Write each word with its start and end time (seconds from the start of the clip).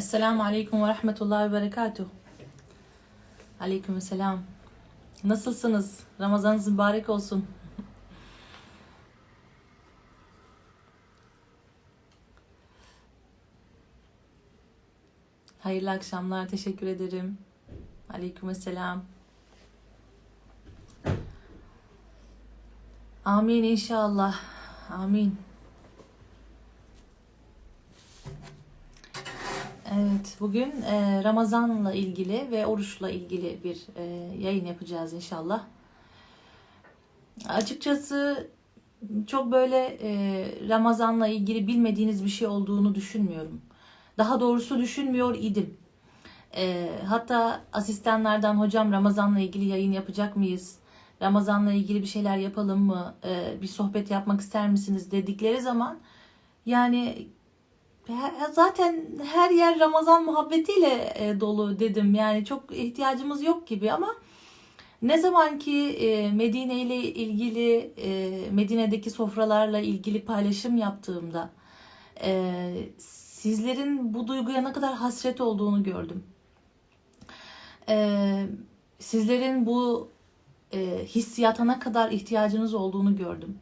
Esselamu 0.00 0.42
Aleyküm 0.44 0.82
ve 0.82 0.88
Rahmetullahi 0.88 1.50
ve 1.50 1.52
Berekatuhu. 1.52 2.08
Aleyküm 3.60 4.00
selam. 4.00 4.42
Nasılsınız? 5.24 6.00
Ramazanınız 6.20 6.68
mübarek 6.68 7.08
olsun. 7.08 7.46
Hayırlı 15.58 15.90
akşamlar. 15.90 16.48
Teşekkür 16.48 16.86
ederim. 16.86 17.38
Aleyküm 18.10 18.54
selam. 18.54 19.04
Amin 23.24 23.62
inşallah. 23.62 24.40
Amin. 24.90 25.49
Evet, 30.00 30.36
bugün 30.40 30.82
e, 30.82 31.24
Ramazan'la 31.24 31.92
ilgili 31.92 32.48
ve 32.50 32.66
oruçla 32.66 33.10
ilgili 33.10 33.58
bir 33.64 33.86
e, 33.96 34.04
yayın 34.38 34.66
yapacağız 34.66 35.12
inşallah. 35.12 35.62
Açıkçası 37.48 38.48
çok 39.26 39.52
böyle 39.52 39.98
e, 40.02 40.44
Ramazan'la 40.68 41.28
ilgili 41.28 41.66
bilmediğiniz 41.66 42.24
bir 42.24 42.30
şey 42.30 42.48
olduğunu 42.48 42.94
düşünmüyorum. 42.94 43.60
Daha 44.18 44.40
doğrusu 44.40 44.78
düşünmüyor 44.78 45.36
idim. 45.40 45.76
Hatta 47.06 47.60
asistanlardan 47.72 48.54
hocam 48.54 48.92
Ramazan'la 48.92 49.40
ilgili 49.40 49.64
yayın 49.64 49.92
yapacak 49.92 50.36
mıyız? 50.36 50.78
Ramazan'la 51.22 51.72
ilgili 51.72 52.02
bir 52.02 52.06
şeyler 52.06 52.36
yapalım 52.36 52.80
mı? 52.80 53.14
Bir 53.62 53.66
sohbet 53.66 54.10
yapmak 54.10 54.40
ister 54.40 54.70
misiniz 54.70 55.10
dedikleri 55.10 55.60
zaman 55.60 55.98
yani 56.66 57.28
Zaten 58.52 59.06
her 59.32 59.50
yer 59.50 59.80
Ramazan 59.80 60.24
muhabbetiyle 60.24 61.14
e, 61.14 61.40
dolu 61.40 61.78
dedim. 61.78 62.14
Yani 62.14 62.44
çok 62.44 62.76
ihtiyacımız 62.76 63.42
yok 63.42 63.66
gibi 63.66 63.92
ama 63.92 64.16
ne 65.02 65.18
zaman 65.18 65.58
ki 65.58 65.76
e, 65.76 66.32
Medine 66.32 66.80
ile 66.80 66.96
ilgili 66.96 67.92
e, 67.96 68.30
Medine'deki 68.50 69.10
sofralarla 69.10 69.78
ilgili 69.78 70.24
paylaşım 70.24 70.76
yaptığımda 70.76 71.50
sizlerin 72.98 74.14
bu 74.14 74.28
duyguya 74.28 74.60
ne 74.60 74.72
kadar 74.72 74.94
hasret 74.94 75.40
olduğunu 75.40 75.82
gördüm. 75.82 76.24
Sizlerin 78.98 79.66
bu 79.66 80.10
hissiyata 81.04 81.64
ne 81.64 81.78
kadar 81.78 82.10
ihtiyacınız 82.10 82.74
olduğunu 82.74 83.16
gördüm. 83.16 83.58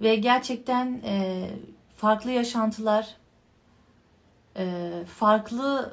Ve 0.00 0.16
gerçekten 0.16 1.00
farklı 1.96 2.30
yaşantılar, 2.30 3.16
farklı 5.06 5.92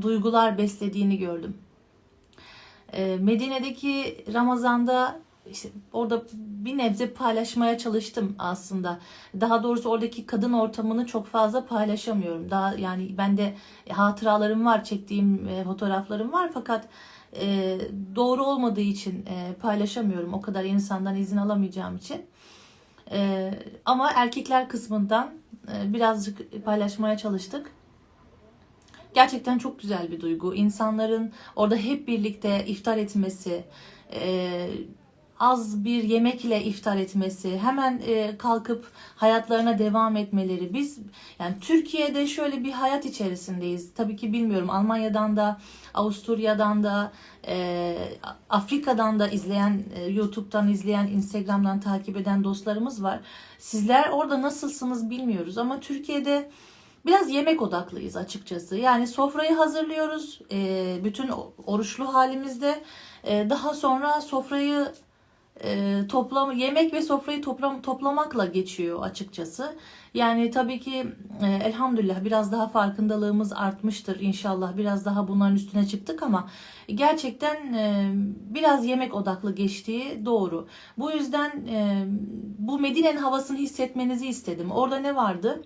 duygular 0.00 0.58
beslediğini 0.58 1.18
gördüm. 1.18 1.56
E, 2.92 3.16
Medine'deki 3.16 4.24
Ramazan'da 4.34 5.18
işte 5.50 5.68
orada 5.92 6.22
bir 6.34 6.78
nebze 6.78 7.10
paylaşmaya 7.10 7.78
çalıştım 7.78 8.34
aslında. 8.38 8.98
Daha 9.40 9.62
doğrusu 9.62 9.90
oradaki 9.90 10.26
kadın 10.26 10.52
ortamını 10.52 11.06
çok 11.06 11.26
fazla 11.26 11.66
paylaşamıyorum. 11.66 12.50
Daha 12.50 12.74
yani 12.74 13.18
bende 13.18 13.54
hatıralarım 13.90 14.66
var, 14.66 14.84
çektiğim 14.84 15.48
e, 15.48 15.64
fotoğraflarım 15.64 16.32
var 16.32 16.50
fakat 16.54 16.88
e, 17.40 17.78
doğru 18.14 18.44
olmadığı 18.44 18.80
için 18.80 19.26
e, 19.26 19.54
paylaşamıyorum. 19.62 20.34
O 20.34 20.40
kadar 20.40 20.64
insandan 20.64 21.16
izin 21.16 21.36
alamayacağım 21.36 21.96
için. 21.96 22.26
E, 23.10 23.50
ama 23.84 24.10
erkekler 24.14 24.68
kısmından 24.68 25.30
e, 25.72 25.92
birazcık 25.92 26.64
paylaşmaya 26.64 27.16
çalıştık. 27.16 27.75
Gerçekten 29.16 29.58
çok 29.58 29.80
güzel 29.80 30.10
bir 30.10 30.20
duygu. 30.20 30.54
İnsanların 30.54 31.32
orada 31.56 31.76
hep 31.76 32.08
birlikte 32.08 32.66
iftar 32.66 32.96
etmesi, 32.96 33.64
e, 34.12 34.68
az 35.40 35.84
bir 35.84 36.02
yemekle 36.02 36.64
iftar 36.64 36.96
etmesi, 36.96 37.58
hemen 37.58 38.02
e, 38.06 38.38
kalkıp 38.38 38.86
hayatlarına 39.16 39.78
devam 39.78 40.16
etmeleri. 40.16 40.74
Biz 40.74 40.98
yani 41.38 41.54
Türkiye'de 41.60 42.26
şöyle 42.26 42.64
bir 42.64 42.72
hayat 42.72 43.04
içerisindeyiz. 43.04 43.94
Tabii 43.94 44.16
ki 44.16 44.32
bilmiyorum 44.32 44.70
Almanya'dan 44.70 45.36
da, 45.36 45.60
Avusturya'dan 45.94 46.82
da, 46.82 47.12
e, 47.46 47.96
Afrika'dan 48.50 49.18
da 49.18 49.28
izleyen, 49.28 49.84
e, 49.94 50.04
YouTube'dan 50.04 50.68
izleyen, 50.68 51.06
Instagram'dan 51.06 51.80
takip 51.80 52.16
eden 52.16 52.44
dostlarımız 52.44 53.02
var. 53.02 53.20
Sizler 53.58 54.08
orada 54.08 54.42
nasılsınız 54.42 55.10
bilmiyoruz 55.10 55.58
ama 55.58 55.80
Türkiye'de 55.80 56.50
Biraz 57.06 57.30
yemek 57.30 57.62
odaklıyız 57.62 58.16
açıkçası. 58.16 58.76
Yani 58.76 59.06
sofrayı 59.06 59.54
hazırlıyoruz 59.54 60.40
e, 60.52 60.96
bütün 61.04 61.30
oruçlu 61.66 62.14
halimizde. 62.14 62.80
E, 63.24 63.50
daha 63.50 63.74
sonra 63.74 64.20
sofrayı 64.20 64.92
e, 65.64 66.00
toplama, 66.08 66.52
yemek 66.52 66.92
ve 66.92 67.02
sofrayı 67.02 67.42
toplam, 67.42 67.82
toplamakla 67.82 68.46
geçiyor 68.46 69.02
açıkçası. 69.02 69.76
Yani 70.14 70.50
tabii 70.50 70.80
ki 70.80 71.06
e, 71.42 71.46
elhamdülillah 71.46 72.24
biraz 72.24 72.52
daha 72.52 72.68
farkındalığımız 72.68 73.52
artmıştır 73.52 74.20
inşallah. 74.20 74.76
Biraz 74.76 75.04
daha 75.04 75.28
bunların 75.28 75.56
üstüne 75.56 75.86
çıktık 75.86 76.22
ama 76.22 76.48
gerçekten 76.88 77.74
e, 77.74 78.12
biraz 78.54 78.86
yemek 78.86 79.14
odaklı 79.14 79.54
geçtiği 79.54 80.26
doğru. 80.26 80.66
Bu 80.98 81.10
yüzden 81.10 81.50
e, 81.66 82.04
bu 82.58 82.78
Medine'nin 82.78 83.16
havasını 83.16 83.58
hissetmenizi 83.58 84.26
istedim. 84.26 84.70
Orada 84.70 84.98
ne 84.98 85.16
vardı? 85.16 85.62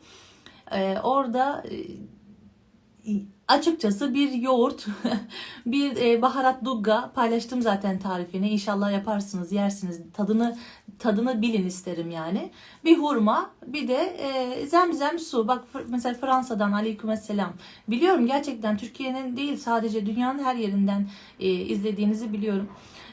Ee, 0.72 0.98
orada 1.02 1.64
e, 1.70 3.12
açıkçası 3.48 4.14
bir 4.14 4.32
yoğurt, 4.32 4.86
bir 5.66 5.96
e, 5.96 6.22
baharat 6.22 6.64
dugga 6.64 7.12
paylaştım 7.14 7.62
zaten 7.62 7.98
tarifini. 7.98 8.50
İnşallah 8.50 8.92
yaparsınız, 8.92 9.52
yersiniz. 9.52 10.00
Tadını 10.12 10.56
tadını 10.98 11.42
bilin 11.42 11.66
isterim 11.66 12.10
yani. 12.10 12.50
Bir 12.84 12.98
hurma, 12.98 13.50
bir 13.66 13.88
de 13.88 13.96
e, 13.96 14.66
zemzem 14.66 15.18
su. 15.18 15.48
Bak 15.48 15.64
mesela 15.88 16.14
Fransa'dan 16.14 16.72
aleykümselam. 16.72 17.52
Biliyorum 17.88 18.26
gerçekten 18.26 18.76
Türkiye'nin 18.76 19.36
değil 19.36 19.56
sadece 19.56 20.06
dünyanın 20.06 20.44
her 20.44 20.54
yerinden 20.54 21.08
e, 21.40 21.50
izlediğinizi 21.50 22.32
biliyorum. 22.32 22.68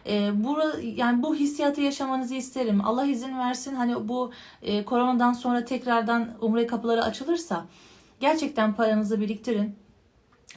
E, 0.07 0.44
bu 0.44 0.59
yani 0.95 1.23
bu 1.23 1.35
hissiyatı 1.35 1.81
yaşamanızı 1.81 2.35
isterim. 2.35 2.81
Allah 2.85 3.06
izin 3.06 3.38
versin 3.38 3.75
hani 3.75 4.07
bu 4.07 4.31
e, 4.62 4.85
koronadan 4.85 5.34
sonra 5.34 5.66
tekrardan 5.66 6.29
umre 6.41 6.68
kapıları 6.68 7.03
açılırsa 7.03 7.66
gerçekten 8.19 8.73
paranızı 8.73 9.22
biriktirin. 9.22 9.75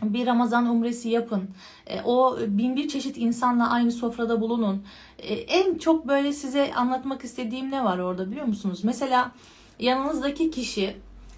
Bir 0.03 0.27
Ramazan 0.27 0.67
umresi 0.67 1.09
yapın. 1.09 1.51
E, 1.87 2.03
o 2.03 2.39
bin 2.47 2.77
bir 2.77 2.89
çeşit 2.89 3.17
insanla 3.17 3.71
aynı 3.71 3.93
sofrada 3.93 4.41
bulunun. 4.41 4.83
E, 5.19 5.35
en 5.35 5.79
çok 5.79 6.09
böyle 6.09 6.33
size 6.33 6.75
anlatmak 6.75 7.25
istediğim 7.25 7.71
ne 7.71 7.85
var 7.85 7.99
orada 7.99 8.31
biliyor 8.31 8.47
musunuz? 8.47 8.81
Mesela 8.85 9.33
yanınızdaki 9.79 10.51
kişi 10.51 10.97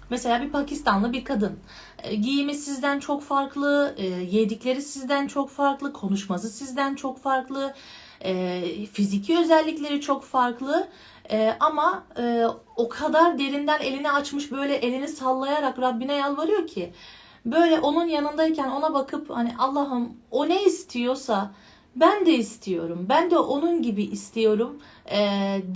Mesela 0.09 0.41
bir 0.41 0.49
Pakistanlı 0.49 1.13
bir 1.13 1.25
kadın. 1.25 1.59
E, 2.03 2.15
giyimi 2.15 2.55
sizden 2.55 2.99
çok 2.99 3.23
farklı, 3.23 3.95
e, 3.97 4.05
yedikleri 4.07 4.81
sizden 4.81 5.27
çok 5.27 5.49
farklı, 5.49 5.93
konuşması 5.93 6.49
sizden 6.49 6.95
çok 6.95 7.21
farklı, 7.21 7.73
e, 8.23 8.61
fiziki 8.85 9.39
özellikleri 9.39 10.01
çok 10.01 10.23
farklı. 10.23 10.87
E, 11.31 11.55
ama 11.59 12.03
e, 12.17 12.45
o 12.75 12.89
kadar 12.89 13.39
derinden 13.39 13.79
elini 13.81 14.11
açmış 14.11 14.51
böyle 14.51 14.75
elini 14.75 15.07
sallayarak 15.07 15.79
Rabbine 15.79 16.13
yalvarıyor 16.13 16.67
ki 16.67 16.93
böyle 17.45 17.79
onun 17.79 18.05
yanındayken 18.05 18.69
ona 18.69 18.93
bakıp 18.93 19.29
hani 19.29 19.53
Allah'ım 19.59 20.17
o 20.31 20.49
ne 20.49 20.63
istiyorsa 20.63 21.51
ben 21.95 22.25
de 22.25 22.33
istiyorum. 22.33 23.05
Ben 23.09 23.31
de 23.31 23.37
onun 23.37 23.81
gibi 23.81 24.03
istiyorum 24.03 24.79
e, 25.11 25.17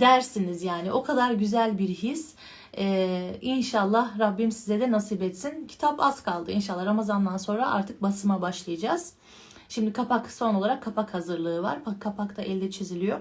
dersiniz 0.00 0.62
yani. 0.62 0.92
O 0.92 1.02
kadar 1.02 1.32
güzel 1.32 1.78
bir 1.78 1.88
his. 1.88 2.34
E, 2.78 3.38
inşallah 3.40 4.18
Rabbim 4.18 4.52
size 4.52 4.80
de 4.80 4.90
nasip 4.90 5.22
etsin. 5.22 5.66
Kitap 5.66 6.00
az 6.00 6.22
kaldı. 6.22 6.52
İnşallah 6.52 6.86
Ramazan'dan 6.86 7.36
sonra 7.36 7.70
artık 7.70 8.02
basıma 8.02 8.42
başlayacağız. 8.42 9.12
Şimdi 9.68 9.92
kapak 9.92 10.32
son 10.32 10.54
olarak 10.54 10.82
kapak 10.82 11.14
hazırlığı 11.14 11.62
var. 11.62 11.86
Bak 11.86 12.00
kapak 12.00 12.36
da 12.36 12.42
elde 12.42 12.70
çiziliyor. 12.70 13.20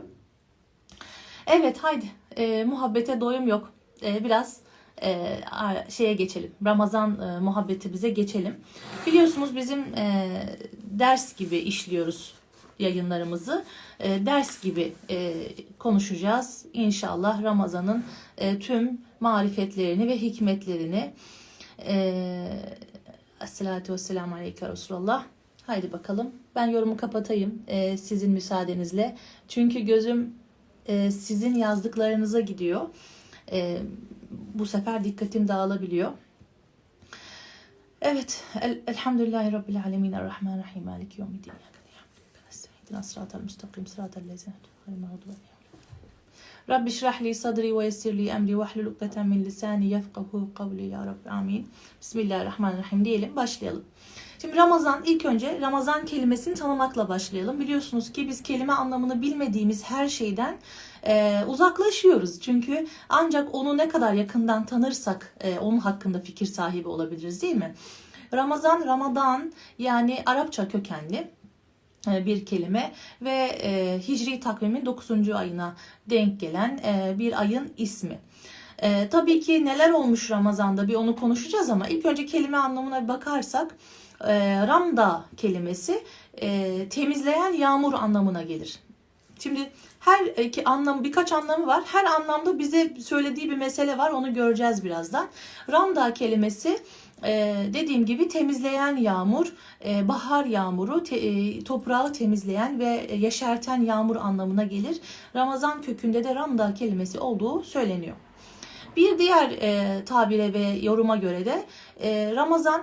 Evet 1.47 1.77
haydi 1.77 2.05
e, 2.37 2.63
muhabbete 2.63 3.21
doyum 3.21 3.47
yok. 3.47 3.73
E, 4.03 4.23
biraz 4.23 4.59
e, 5.01 5.39
şeye 5.89 6.13
geçelim. 6.13 6.51
Ramazan 6.65 7.21
e, 7.21 7.39
muhabbetimize 7.39 8.09
geçelim. 8.09 8.55
Biliyorsunuz 9.07 9.55
bizim 9.55 9.79
e, 9.79 10.29
ders 10.83 11.35
gibi 11.35 11.57
işliyoruz 11.57 12.33
yayınlarımızı. 12.79 13.65
E, 13.99 14.25
ders 14.25 14.61
gibi 14.61 14.93
e, 15.09 15.33
konuşacağız. 15.79 16.65
İnşallah 16.73 17.43
Ramazan'ın 17.43 18.03
e, 18.37 18.59
tüm 18.59 19.01
marifetlerini 19.19 20.07
ve 20.07 20.21
hikmetlerini 20.21 21.13
e, 21.87 22.47
Esselatu 23.41 23.93
vesselamu 23.93 24.35
aleyke 24.35 24.69
Resulallah 24.69 25.23
Haydi 25.67 25.91
bakalım. 25.91 26.31
Ben 26.55 26.67
yorumu 26.67 26.97
kapatayım 26.97 27.61
e, 27.67 27.97
sizin 27.97 28.31
müsaadenizle. 28.31 29.17
Çünkü 29.47 29.79
gözüm 29.79 30.35
e, 30.85 31.11
sizin 31.11 31.55
yazdıklarınıza 31.55 32.39
gidiyor. 32.39 32.81
E, 33.51 33.81
bu 34.53 34.65
sefer 34.65 35.03
dikkatim 35.03 35.47
dağılabiliyor. 35.47 36.11
Evet. 38.01 38.43
El, 38.61 38.81
elhamdülillahi 38.87 39.51
Rabbil 39.51 39.83
alemin. 39.83 40.11
Errahmanirrahim. 40.11 40.83
Maliki 40.83 41.21
yevmiddin. 41.21 41.51
İhdina 42.83 43.03
sıratal 43.03 43.39
müstakim. 43.39 43.87
Sıratal 43.87 44.21
lezine. 44.27 44.53
Rabbi 46.69 46.91
şrah 46.91 47.21
li 47.21 47.35
sadri 47.35 47.77
ve 47.77 47.85
yessir 47.85 48.17
li 48.17 48.27
emri 48.27 48.59
ve 48.59 48.63
hlul 48.63 48.85
ukdeten 48.85 49.27
min 49.27 49.45
lisani 49.45 49.89
yefkahu 49.89 50.53
kavli 50.55 50.87
ya 50.87 51.05
Rabbi 51.05 51.29
amin. 51.29 51.67
Bismillahirrahmanirrahim 52.01 53.05
diyelim 53.05 53.35
başlayalım. 53.35 53.85
Şimdi 54.41 54.55
Ramazan 54.55 55.03
ilk 55.05 55.25
önce 55.25 55.61
Ramazan 55.61 56.05
kelimesini 56.05 56.53
tanımakla 56.53 57.09
başlayalım. 57.09 57.59
Biliyorsunuz 57.59 58.11
ki 58.11 58.27
biz 58.27 58.43
kelime 58.43 58.73
anlamını 58.73 59.21
bilmediğimiz 59.21 59.83
her 59.83 60.07
şeyden 60.07 60.57
e, 61.03 61.43
uzaklaşıyoruz. 61.47 62.41
Çünkü 62.41 62.87
ancak 63.09 63.55
onu 63.55 63.77
ne 63.77 63.89
kadar 63.89 64.13
yakından 64.13 64.65
tanırsak 64.65 65.35
e, 65.41 65.59
onun 65.59 65.77
hakkında 65.77 66.19
fikir 66.19 66.45
sahibi 66.45 66.87
olabiliriz 66.87 67.41
değil 67.41 67.55
mi? 67.55 67.73
Ramazan, 68.33 68.85
Ramadan 68.85 69.53
yani 69.79 70.23
Arapça 70.25 70.67
kökenli 70.67 71.31
bir 72.07 72.45
kelime 72.45 72.91
ve 73.21 73.57
e, 73.63 73.99
Hicri 74.07 74.39
takvimin 74.39 74.85
9. 74.85 75.29
ayına 75.29 75.75
denk 76.09 76.39
gelen 76.39 76.79
e, 76.85 77.19
bir 77.19 77.41
ayın 77.41 77.71
ismi. 77.77 78.19
E, 78.81 79.09
tabii 79.09 79.41
ki 79.41 79.65
neler 79.65 79.89
olmuş 79.89 80.31
Ramazan'da 80.31 80.87
bir 80.87 80.95
onu 80.95 81.15
konuşacağız 81.15 81.69
ama 81.69 81.87
ilk 81.87 82.05
önce 82.05 82.25
kelime 82.25 82.57
anlamına 82.57 83.03
bir 83.03 83.07
bakarsak 83.07 83.75
e, 84.21 84.67
Ramda 84.67 85.25
kelimesi 85.37 86.03
e, 86.41 86.89
temizleyen 86.89 87.53
yağmur 87.53 87.93
anlamına 87.93 88.43
gelir. 88.43 88.79
Şimdi 89.39 89.69
her 89.99 90.25
iki 90.25 90.63
anlamı 90.63 91.03
birkaç 91.03 91.31
anlamı 91.31 91.67
var. 91.67 91.83
Her 91.85 92.05
anlamda 92.05 92.59
bize 92.59 92.93
söylediği 92.99 93.49
bir 93.49 93.57
mesele 93.57 93.97
var. 93.97 94.11
Onu 94.11 94.33
göreceğiz 94.33 94.83
birazdan. 94.83 95.27
Ramda 95.71 96.13
kelimesi 96.13 96.79
e, 97.23 97.55
dediğim 97.73 98.05
gibi 98.05 98.27
temizleyen 98.27 98.97
yağmur, 98.97 99.53
e, 99.85 100.07
bahar 100.07 100.45
yağmuru, 100.45 101.03
te, 101.03 101.15
e, 101.15 101.63
toprağı 101.63 102.13
temizleyen 102.13 102.79
ve 102.79 103.07
yeşerten 103.15 103.81
yağmur 103.81 104.15
anlamına 104.15 104.63
gelir. 104.63 104.99
Ramazan 105.35 105.81
kökünde 105.81 106.23
de 106.23 106.35
Ramda 106.35 106.73
kelimesi 106.73 107.19
olduğu 107.19 107.63
söyleniyor. 107.63 108.15
Bir 108.95 109.17
diğer 109.17 109.51
e, 109.51 110.05
tabire 110.05 110.53
ve 110.53 110.67
yoruma 110.81 111.15
göre 111.17 111.45
de 111.45 111.65
e, 112.01 112.35
Ramazan 112.35 112.81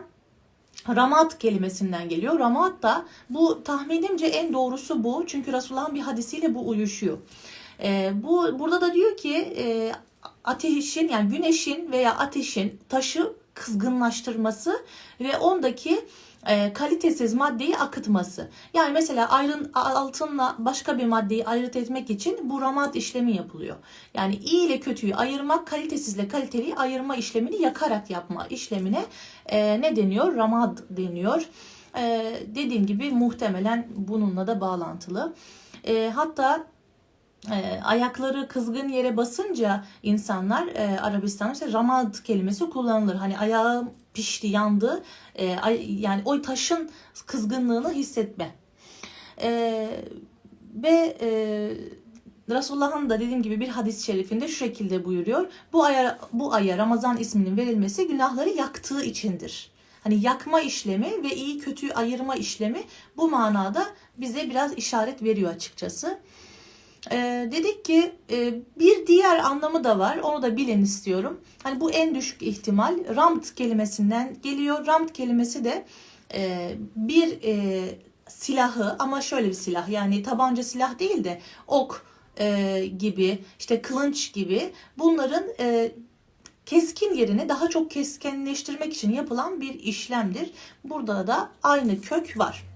Ramat 0.88 1.38
kelimesinden 1.38 2.08
geliyor. 2.08 2.38
Ramat 2.38 2.82
da 2.82 3.04
bu 3.30 3.62
tahminimce 3.64 4.26
en 4.26 4.52
doğrusu 4.52 5.04
bu. 5.04 5.24
Çünkü 5.26 5.52
Resulullah'ın 5.52 5.94
bir 5.94 6.00
hadisiyle 6.00 6.54
bu 6.54 6.68
uyuşuyor. 6.68 7.18
E, 7.82 8.12
bu 8.14 8.58
burada 8.58 8.80
da 8.80 8.94
diyor 8.94 9.16
ki 9.16 9.36
e, 9.36 9.92
ateşin 10.44 11.08
yani 11.08 11.28
güneşin 11.28 11.92
veya 11.92 12.16
ateşin 12.16 12.80
taşı 12.88 13.32
kızgınlaştırması 13.54 14.84
ve 15.20 15.36
ondaki 15.38 16.08
e, 16.46 16.72
kalitesiz 16.72 17.34
maddeyi 17.34 17.78
akıtması. 17.78 18.48
Yani 18.74 18.92
mesela 18.92 19.30
ayrın 19.30 19.70
altınla 19.74 20.54
başka 20.58 20.98
bir 20.98 21.04
maddeyi 21.06 21.46
ayırt 21.46 21.76
etmek 21.76 22.10
için 22.10 22.50
bu 22.50 22.60
ramat 22.60 22.96
işlemi 22.96 23.36
yapılıyor. 23.36 23.76
Yani 24.14 24.36
iyi 24.36 24.66
ile 24.66 24.80
kötüyü 24.80 25.14
ayırmak, 25.14 25.66
kalitesizle 25.66 26.28
kaliteliyi 26.28 26.76
ayırma 26.76 27.16
işlemini 27.16 27.62
yakarak 27.62 28.10
yapma 28.10 28.46
işlemine 28.46 29.04
e, 29.46 29.80
ne 29.80 29.96
deniyor? 29.96 30.36
Ramad 30.36 30.78
deniyor. 30.90 31.48
E, 31.98 32.32
dediğim 32.46 32.86
gibi 32.86 33.10
muhtemelen 33.10 33.88
bununla 33.96 34.46
da 34.46 34.60
bağlantılı. 34.60 35.34
E, 35.84 36.10
hatta 36.14 36.66
e, 37.52 37.80
ayakları 37.84 38.48
kızgın 38.48 38.88
yere 38.88 39.16
basınca 39.16 39.84
insanlar 40.02 40.66
e, 40.66 41.00
Arabistan'da 41.00 41.52
işte 41.52 41.72
ramad 41.72 42.14
kelimesi 42.24 42.70
kullanılır. 42.70 43.14
Hani 43.14 43.38
ayağım 43.38 43.90
pişti, 44.14 44.46
yandı. 44.46 45.02
E, 45.34 45.44
yani 45.88 46.22
o 46.24 46.42
taşın 46.42 46.90
kızgınlığını 47.26 47.92
hissetme. 47.92 48.54
E, 49.42 49.88
ve 50.74 51.16
e, 51.20 51.28
Resulullah'ın 52.50 53.10
da 53.10 53.20
dediğim 53.20 53.42
gibi 53.42 53.60
bir 53.60 53.68
hadis-i 53.68 54.04
şerifinde 54.04 54.48
şu 54.48 54.56
şekilde 54.56 55.04
buyuruyor. 55.04 55.46
Bu 55.72 55.84
aya, 55.84 56.18
bu 56.32 56.54
aya 56.54 56.78
Ramazan 56.78 57.16
isminin 57.16 57.56
verilmesi 57.56 58.08
günahları 58.08 58.48
yaktığı 58.48 59.04
içindir. 59.04 59.70
Hani 60.04 60.20
yakma 60.20 60.60
işlemi 60.60 61.22
ve 61.22 61.34
iyi 61.36 61.58
kötüyü 61.58 61.92
ayırma 61.92 62.34
işlemi 62.34 62.82
bu 63.16 63.30
manada 63.30 63.86
bize 64.18 64.50
biraz 64.50 64.72
işaret 64.72 65.22
veriyor 65.22 65.54
açıkçası. 65.54 66.18
Ee, 67.12 67.48
dedik 67.52 67.84
ki 67.84 68.12
e, 68.30 68.54
bir 68.78 69.06
diğer 69.06 69.38
anlamı 69.38 69.84
da 69.84 69.98
var. 69.98 70.18
Onu 70.18 70.42
da 70.42 70.56
bilin 70.56 70.82
istiyorum. 70.82 71.40
Hani 71.62 71.80
bu 71.80 71.90
en 71.90 72.14
düşük 72.14 72.42
ihtimal 72.42 73.16
ramt 73.16 73.54
kelimesinden 73.54 74.36
geliyor. 74.42 74.86
Ramt 74.86 75.12
kelimesi 75.12 75.64
de 75.64 75.84
e, 76.34 76.72
bir 76.96 77.38
e, 77.42 77.84
silahı 78.28 78.96
ama 78.98 79.20
şöyle 79.20 79.48
bir 79.48 79.54
silah 79.54 79.88
yani 79.88 80.22
tabanca 80.22 80.62
silah 80.62 80.98
değil 80.98 81.24
de 81.24 81.40
ok 81.66 82.06
e, 82.38 82.86
gibi 82.98 83.38
işte 83.58 83.82
kılınç 83.82 84.32
gibi 84.32 84.72
bunların 84.98 85.44
e, 85.60 85.92
keskin 86.66 87.14
yerini 87.14 87.48
daha 87.48 87.68
çok 87.68 87.90
keskinleştirmek 87.90 88.94
için 88.94 89.12
yapılan 89.12 89.60
bir 89.60 89.74
işlemdir. 89.74 90.50
Burada 90.84 91.26
da 91.26 91.50
aynı 91.62 92.00
kök 92.00 92.38
var. 92.38 92.73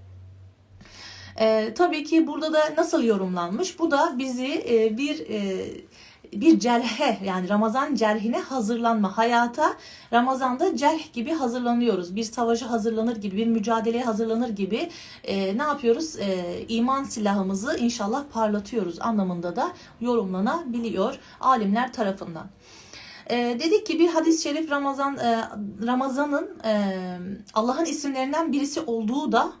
E, 1.39 1.73
tabii 1.73 2.03
ki 2.03 2.27
burada 2.27 2.53
da 2.53 2.59
nasıl 2.77 3.03
yorumlanmış? 3.03 3.79
Bu 3.79 3.91
da 3.91 4.15
bizi 4.17 4.65
e, 4.69 4.97
bir 4.97 5.19
e, 5.29 5.67
bir 6.33 6.59
cerhe 6.59 7.19
yani 7.25 7.49
Ramazan 7.49 7.95
cerhine 7.95 8.39
hazırlanma. 8.39 9.17
Hayata 9.17 9.73
Ramazan'da 10.13 10.77
cerh 10.77 11.13
gibi 11.13 11.33
hazırlanıyoruz. 11.33 12.15
Bir 12.15 12.23
savaşa 12.23 12.69
hazırlanır 12.69 13.15
gibi, 13.15 13.37
bir 13.37 13.47
mücadeleye 13.47 14.03
hazırlanır 14.03 14.49
gibi 14.49 14.89
e, 15.23 15.57
ne 15.57 15.61
yapıyoruz? 15.61 16.15
E, 16.19 16.59
iman 16.67 17.03
silahımızı 17.03 17.77
inşallah 17.77 18.23
parlatıyoruz 18.33 19.01
anlamında 19.01 19.55
da 19.55 19.71
yorumlanabiliyor 20.01 21.19
alimler 21.39 21.93
tarafından. 21.93 22.47
E, 23.29 23.37
dedik 23.37 23.85
ki 23.85 23.99
bir 23.99 24.09
hadis-i 24.09 24.43
şerif 24.43 24.71
Ramazan 24.71 25.17
e, 25.17 25.43
Ramazan'ın 25.85 26.49
e, 26.65 26.97
Allah'ın 27.53 27.85
isimlerinden 27.85 28.51
birisi 28.51 28.81
olduğu 28.81 29.31
da 29.31 29.51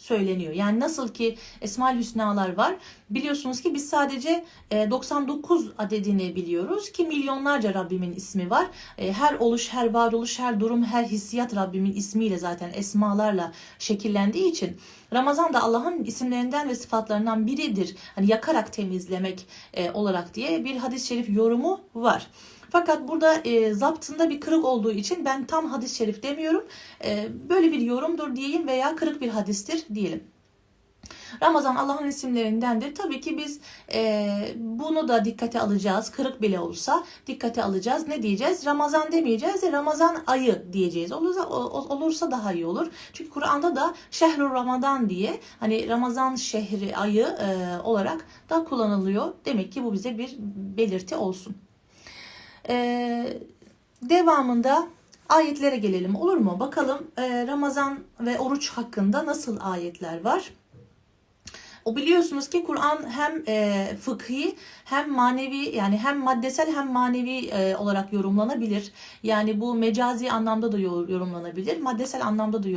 söyleniyor. 0.00 0.52
Yani 0.52 0.80
nasıl 0.80 1.08
ki 1.08 1.36
Esma-ül 1.60 1.98
Hüsnalar 1.98 2.56
var. 2.56 2.76
Biliyorsunuz 3.10 3.60
ki 3.60 3.74
biz 3.74 3.88
sadece 3.88 4.44
99 4.72 5.66
e, 5.66 5.70
adedini 5.78 6.36
biliyoruz 6.36 6.92
ki 6.92 7.04
milyonlarca 7.04 7.74
Rabbimin 7.74 8.12
ismi 8.12 8.50
var. 8.50 8.66
E, 8.98 9.12
her 9.12 9.34
oluş, 9.34 9.72
her 9.72 9.90
varoluş, 9.90 10.38
her 10.38 10.60
durum, 10.60 10.84
her 10.84 11.04
hissiyat 11.04 11.56
Rabbimin 11.56 11.92
ismiyle 11.92 12.38
zaten 12.38 12.70
esmalarla 12.74 13.52
şekillendiği 13.78 14.50
için 14.50 14.76
Ramazan 15.12 15.52
da 15.52 15.62
Allah'ın 15.62 16.04
isimlerinden 16.04 16.68
ve 16.68 16.74
sıfatlarından 16.74 17.46
biridir. 17.46 17.96
Hani 18.14 18.30
yakarak 18.30 18.72
temizlemek 18.72 19.46
e, 19.74 19.90
olarak 19.90 20.34
diye 20.34 20.64
bir 20.64 20.76
hadis-i 20.76 21.06
şerif 21.06 21.28
yorumu 21.28 21.80
var. 21.94 22.26
Fakat 22.70 23.08
burada 23.08 23.34
e, 23.34 23.74
zaptında 23.74 24.30
bir 24.30 24.40
kırık 24.40 24.64
olduğu 24.64 24.92
için 24.92 25.24
ben 25.24 25.46
tam 25.46 25.66
hadis-i 25.66 25.96
şerif 25.96 26.22
demiyorum. 26.22 26.64
E, 27.04 27.28
böyle 27.48 27.72
bir 27.72 27.80
yorumdur 27.80 28.36
diyeyim 28.36 28.66
veya 28.66 28.96
kırık 28.96 29.20
bir 29.20 29.28
hadistir 29.28 29.84
diyelim. 29.94 30.24
Ramazan 31.42 31.76
Allah'ın 31.76 32.06
isimlerindendir. 32.06 32.94
Tabii 32.94 33.20
ki 33.20 33.38
biz 33.38 33.60
e, 33.94 34.28
bunu 34.56 35.08
da 35.08 35.24
dikkate 35.24 35.60
alacağız. 35.60 36.10
Kırık 36.10 36.42
bile 36.42 36.60
olsa 36.60 37.04
dikkate 37.26 37.62
alacağız. 37.62 38.08
Ne 38.08 38.22
diyeceğiz? 38.22 38.66
Ramazan 38.66 39.12
demeyeceğiz 39.12 39.62
de 39.62 39.72
Ramazan 39.72 40.22
ayı 40.26 40.64
diyeceğiz. 40.72 41.12
Olursa, 41.12 41.48
olursa 41.48 42.30
daha 42.30 42.52
iyi 42.52 42.66
olur. 42.66 42.90
Çünkü 43.12 43.30
Kur'an'da 43.30 43.76
da 43.76 43.94
şehrü 44.10 44.50
Ramazan 44.50 45.08
diye 45.08 45.40
hani 45.60 45.88
Ramazan 45.88 46.34
şehri 46.34 46.96
ayı 46.96 47.26
e, 47.26 47.78
olarak 47.84 48.26
da 48.50 48.64
kullanılıyor. 48.64 49.32
Demek 49.44 49.72
ki 49.72 49.84
bu 49.84 49.92
bize 49.92 50.18
bir 50.18 50.36
belirti 50.76 51.16
olsun. 51.16 51.56
Ee, 52.70 53.38
devamında 54.02 54.88
ayetlere 55.28 55.76
gelelim 55.76 56.16
olur 56.16 56.36
mu? 56.36 56.56
Bakalım 56.60 56.98
e, 57.16 57.46
Ramazan 57.46 57.98
ve 58.20 58.38
oruç 58.38 58.70
hakkında 58.70 59.26
nasıl 59.26 59.58
ayetler 59.60 60.24
var? 60.24 60.52
O 61.84 61.96
biliyorsunuz 61.96 62.48
ki 62.48 62.64
Kur'an 62.64 63.10
hem 63.10 63.42
e, 63.48 63.86
fıkhi 64.00 64.56
hem 64.84 65.12
manevi 65.12 65.76
yani 65.76 65.98
hem 65.98 66.18
maddesel 66.18 66.72
hem 66.74 66.92
manevi 66.92 67.46
e, 67.46 67.76
olarak 67.76 68.12
yorumlanabilir. 68.12 68.92
Yani 69.22 69.60
bu 69.60 69.74
mecazi 69.74 70.30
anlamda 70.30 70.72
da 70.72 70.78
yorumlanabilir, 70.78 71.80
maddesel 71.80 72.26
anlamda 72.26 72.62
da 72.62 72.68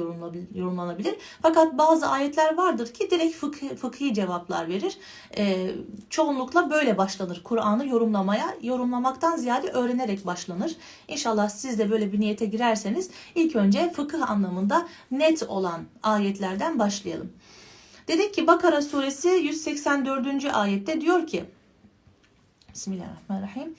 yorumlanabilir. 0.55 1.15
Fakat 1.41 1.77
bazı 1.77 2.07
ayetler 2.07 2.57
vardır 2.57 2.93
ki 2.93 3.11
direkt 3.11 3.35
fıkhi, 3.35 3.75
fıkhi 3.75 4.13
cevaplar 4.13 4.67
verir. 4.67 4.97
E, 5.37 5.71
çoğunlukla 6.09 6.71
böyle 6.71 6.97
başlanır 6.97 7.41
Kur'an'ı 7.43 7.87
yorumlamaya. 7.87 8.55
Yorumlamaktan 8.61 9.37
ziyade 9.37 9.67
öğrenerek 9.67 10.25
başlanır. 10.25 10.75
İnşallah 11.07 11.49
siz 11.49 11.79
de 11.79 11.91
böyle 11.91 12.13
bir 12.13 12.19
niyete 12.19 12.45
girerseniz 12.45 13.09
ilk 13.35 13.55
önce 13.55 13.91
fıkıh 13.91 14.31
anlamında 14.31 14.87
net 15.11 15.43
olan 15.43 15.81
ayetlerden 16.03 16.79
başlayalım. 16.79 17.31
Dedik 18.07 18.33
ki 18.33 18.47
Bakara 18.47 18.81
suresi 18.81 19.29
184. 19.29 20.45
ayette 20.53 21.01
diyor 21.01 21.27
ki 21.27 21.45
Bismillahirrahmanirrahim. 22.73 23.75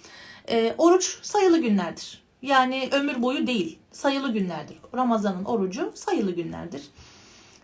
E, 0.48 0.74
oruç 0.78 1.18
sayılı 1.22 1.58
günlerdir. 1.58 2.22
Yani 2.42 2.88
ömür 2.92 3.22
boyu 3.22 3.46
değil. 3.46 3.78
Sayılı 3.92 4.32
günlerdir. 4.32 4.76
Ramazanın 4.94 5.44
orucu 5.44 5.92
sayılı 5.94 6.30
günlerdir. 6.30 6.82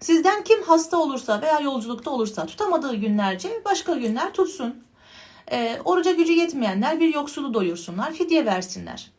Sizden 0.01 0.45
kim 0.45 0.63
hasta 0.63 0.99
olursa 0.99 1.43
veya 1.43 1.61
yolculukta 1.61 2.11
olursa 2.11 2.47
tutamadığı 2.47 2.95
günlerce 2.95 3.63
başka 3.65 3.95
günler 3.95 4.33
tutsun. 4.33 4.85
E, 5.53 5.79
oruca 5.85 6.13
gücü 6.13 6.33
yetmeyenler 6.33 7.01
bir 7.01 7.15
yoksulu 7.15 7.55
doyursunlar, 7.55 8.13
fidye 8.13 8.47
versinler. 8.47 9.11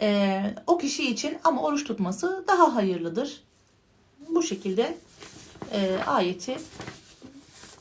E, 0.00 0.40
o 0.66 0.78
kişi 0.78 1.10
için 1.10 1.38
ama 1.44 1.62
oruç 1.62 1.84
tutması 1.84 2.44
daha 2.48 2.74
hayırlıdır. 2.74 3.42
Bu 4.28 4.42
şekilde 4.42 4.96
e, 5.72 5.98
ayeti 6.06 6.56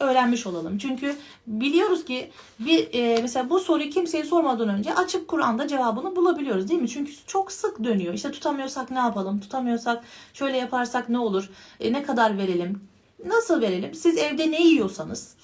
öğrenmiş 0.01 0.47
olalım. 0.47 0.77
Çünkü 0.77 1.15
biliyoruz 1.47 2.05
ki 2.05 2.31
bir 2.59 2.93
e, 2.93 3.21
mesela 3.21 3.49
bu 3.49 3.59
soruyu 3.59 3.89
kimseye 3.89 4.23
sormadan 4.23 4.69
önce 4.69 4.95
açıp 4.95 5.27
Kur'an'da 5.27 5.67
cevabını 5.67 6.15
bulabiliyoruz 6.15 6.69
değil 6.69 6.81
mi? 6.81 6.89
Çünkü 6.89 7.11
çok 7.27 7.51
sık 7.51 7.83
dönüyor. 7.83 8.13
İşte 8.13 8.31
tutamıyorsak 8.31 8.91
ne 8.91 8.99
yapalım? 8.99 9.39
Tutamıyorsak 9.39 10.03
şöyle 10.33 10.57
yaparsak 10.57 11.09
ne 11.09 11.19
olur? 11.19 11.49
E, 11.79 11.93
ne 11.93 12.03
kadar 12.03 12.37
verelim? 12.37 12.83
Nasıl 13.25 13.61
verelim? 13.61 13.93
Siz 13.95 14.17
evde 14.17 14.51
ne 14.51 14.61
yiyorsanız, 14.61 15.35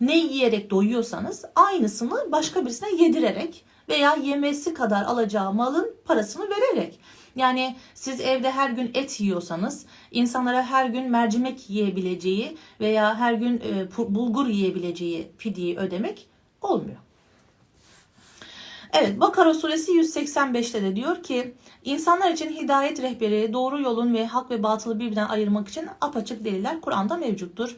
ne 0.00 0.18
yiyerek 0.18 0.70
doyuyorsanız 0.70 1.44
aynısını 1.56 2.32
başka 2.32 2.64
birisine 2.64 3.02
yedirerek 3.04 3.64
veya 3.88 4.14
yemesi 4.14 4.74
kadar 4.74 5.02
alacağı 5.02 5.52
malın 5.52 5.94
parasını 6.04 6.44
vererek. 6.50 7.00
Yani 7.36 7.76
siz 7.94 8.20
evde 8.20 8.50
her 8.50 8.70
gün 8.70 8.90
et 8.94 9.20
yiyorsanız 9.20 9.86
insanlara 10.10 10.62
her 10.62 10.86
gün 10.86 11.10
mercimek 11.10 11.70
yiyebileceği 11.70 12.56
veya 12.80 13.14
her 13.14 13.32
gün 13.32 13.56
e, 13.56 13.88
bulgur 14.14 14.46
yiyebileceği 14.46 15.28
fidyeyi 15.38 15.78
ödemek 15.78 16.26
olmuyor. 16.62 16.98
Evet 18.92 19.20
Bakara 19.20 19.54
suresi 19.54 19.92
185'te 19.92 20.82
de 20.82 20.96
diyor 20.96 21.22
ki 21.22 21.54
insanlar 21.84 22.30
için 22.30 22.50
hidayet 22.50 23.02
rehberi 23.02 23.52
doğru 23.52 23.82
yolun 23.82 24.14
ve 24.14 24.26
hak 24.26 24.50
ve 24.50 24.62
batılı 24.62 25.00
birbirinden 25.00 25.28
ayırmak 25.28 25.68
için 25.68 25.88
apaçık 26.00 26.44
deliller 26.44 26.80
Kur'an'da 26.80 27.16
mevcuttur. 27.16 27.76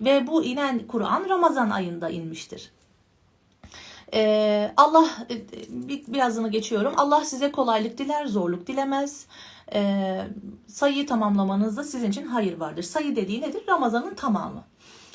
Ve 0.00 0.26
bu 0.26 0.44
inen 0.44 0.86
Kur'an 0.86 1.28
Ramazan 1.28 1.70
ayında 1.70 2.10
inmiştir. 2.10 2.70
Ee, 4.14 4.72
Allah 4.76 5.08
e, 5.30 5.34
birazını 6.12 6.50
geçiyorum. 6.50 6.92
Allah 6.96 7.24
size 7.24 7.52
kolaylık 7.52 7.98
diler, 7.98 8.26
zorluk 8.26 8.66
dilemez. 8.66 9.26
Ee, 9.72 10.22
sayıyı 10.66 11.06
tamamlamanızda 11.06 11.84
sizin 11.84 12.10
için 12.10 12.26
hayır 12.26 12.60
vardır. 12.60 12.82
Sayı 12.82 13.16
dediği 13.16 13.40
nedir? 13.40 13.62
Ramazanın 13.68 14.14
tamamı. 14.14 14.64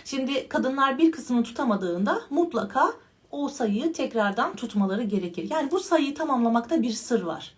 Şimdi 0.06 0.50
kadınlar 0.50 0.98
bir 0.98 1.12
kısmını 1.12 1.44
tutamadığında 1.44 2.22
mutlaka 2.30 2.94
o 3.32 3.50
sayıyı 3.50 3.94
tekrardan 3.94 4.56
tutmaları 4.56 5.04
gerekir. 5.04 5.48
Yani 5.50 5.72
bu 5.72 5.80
sayıyı 5.80 6.16
tamamlamakta 6.16 6.82
bir 6.82 6.92
sır 6.92 7.24
var. 7.24 7.56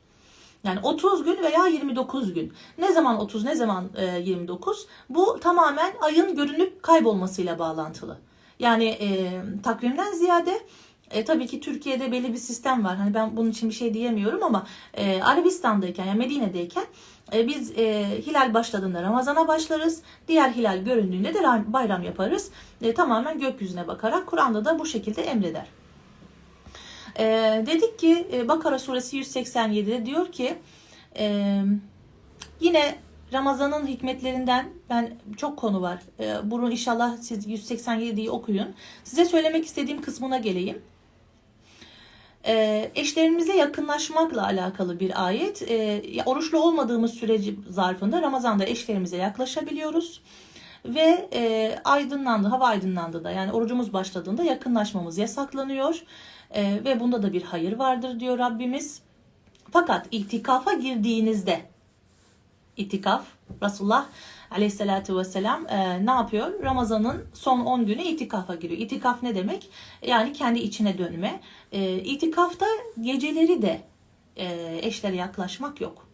Yani 0.64 0.80
30 0.84 1.24
gün 1.24 1.44
veya 1.44 1.68
29 1.68 2.34
gün. 2.34 2.54
Ne 2.78 2.94
zaman 2.94 3.20
30 3.20 3.44
ne 3.44 3.56
zaman 3.56 3.90
e, 3.96 4.20
29? 4.20 4.88
Bu 5.10 5.40
tamamen 5.40 5.94
ayın 6.02 6.36
görünüp 6.36 6.84
kaybolmasıyla 6.84 7.60
bağlantılı. 7.60 8.18
Yani 8.60 8.86
e, 8.86 9.42
takvimden 9.64 10.12
ziyade 10.12 10.60
e, 11.14 11.26
tabii 11.26 11.48
ki 11.48 11.60
Türkiye'de 11.60 12.12
belli 12.12 12.34
bir 12.34 12.38
sistem 12.38 12.86
var. 12.86 12.96
Hani 12.96 13.14
ben 13.14 13.38
bunun 13.38 13.52
için 13.52 13.70
bir 13.70 13.74
şey 13.74 13.94
diyemiyorum 13.94 14.44
ama 14.44 14.68
e, 14.94 15.22
Arabistan'dayken 15.22 16.06
yani 16.06 16.18
Medine'deyken 16.18 16.86
e, 17.34 17.48
biz 17.48 17.72
e, 17.78 18.06
hilal 18.28 18.54
başladığında 18.54 19.04
Ramazan'a 19.04 19.48
başlarız. 19.48 20.02
Diğer 20.28 20.50
hilal 20.50 20.78
göründüğünde 20.78 21.34
de 21.34 21.44
bayram 21.74 22.04
yaparız. 22.04 22.52
E, 22.82 22.94
tamamen 22.94 23.40
gökyüzüne 23.40 23.88
bakarak 23.88 24.28
Kur'an'da 24.28 24.66
da 24.66 24.80
bu 24.80 24.86
şekilde 24.86 25.22
emreder. 25.22 25.66
E, 27.20 27.26
dedik 27.66 28.00
ki 28.00 28.28
e, 28.34 28.48
Bakara 28.48 28.80
suresi 28.80 29.20
187'de 29.20 30.06
diyor 30.06 30.32
ki 30.32 30.56
e, 31.20 31.58
yine 32.60 32.96
Ramazan'ın 33.34 33.88
hikmetlerinden 33.88 34.70
ben 34.90 35.18
çok 35.38 35.58
konu 35.58 35.82
var. 35.82 36.00
E, 36.20 36.52
bunu 36.52 36.72
inşallah 36.72 37.18
siz 37.18 37.48
187'yi 37.48 38.30
okuyun. 38.30 38.68
Size 39.04 39.26
söylemek 39.26 39.66
istediğim 39.66 40.02
kısmına 40.02 40.38
geleyim 40.38 40.82
e, 42.46 42.92
eşlerimize 42.96 43.54
yakınlaşmakla 43.54 44.44
alakalı 44.44 45.00
bir 45.00 45.26
ayet. 45.26 45.72
E, 45.72 46.02
oruçlu 46.26 46.60
olmadığımız 46.60 47.14
süreci 47.14 47.60
zarfında 47.70 48.22
Ramazan'da 48.22 48.66
eşlerimize 48.66 49.18
yaklaşabiliyoruz. 49.18 50.22
Ve 50.86 51.30
e, 51.34 51.76
aydınlandı, 51.84 52.48
hava 52.48 52.66
aydınlandı 52.66 53.24
da 53.24 53.32
yani 53.32 53.52
orucumuz 53.52 53.94
başladığında 53.94 54.44
yakınlaşmamız 54.44 55.18
yasaklanıyor. 55.18 56.04
E, 56.52 56.82
ve 56.86 57.00
bunda 57.00 57.24
da 57.24 57.34
bir 57.34 57.44
hayır 57.44 57.74
vardır 57.74 58.20
diyor 58.20 58.38
Rabbimiz. 58.38 59.02
Fakat 59.72 60.08
itikafa 60.12 60.74
girdiğinizde, 60.74 61.62
itikaf 62.78 63.26
Resulullah 63.64 64.06
aleyhissalatü 64.54 65.18
vesselam 65.18 65.68
e, 65.68 66.06
ne 66.06 66.12
yapıyor? 66.12 66.64
Ramazan'ın 66.64 67.26
son 67.34 67.60
10 67.60 67.86
günü 67.86 68.02
itikafa 68.02 68.56
giriyor. 68.56 68.82
İtikaf 68.82 69.24
ne 69.24 69.36
demek? 69.36 69.70
Yani 70.08 70.34
kendi 70.34 70.60
içine 70.60 70.98
dönme. 70.98 71.40
E, 71.72 71.96
itikafta 71.98 72.66
geceleri 73.02 73.62
de 73.62 73.82
e, 74.36 74.80
eşlere 74.82 75.16
yaklaşmak 75.16 75.82
yok. 75.82 76.08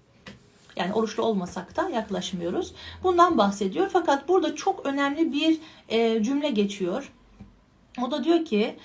Yani 0.76 0.94
oruçlu 0.94 1.24
olmasak 1.24 1.76
da 1.78 1.90
yaklaşmıyoruz. 1.90 2.74
Bundan 3.04 3.38
bahsediyor. 3.38 3.90
Fakat 3.94 4.28
burada 4.28 4.56
çok 4.56 4.86
önemli 4.86 5.34
bir 5.34 5.60
e, 5.90 6.24
cümle 6.24 6.50
geçiyor. 6.50 7.12
O 8.02 8.12
da 8.12 8.24
diyor 8.24 8.46
ki 8.46 8.76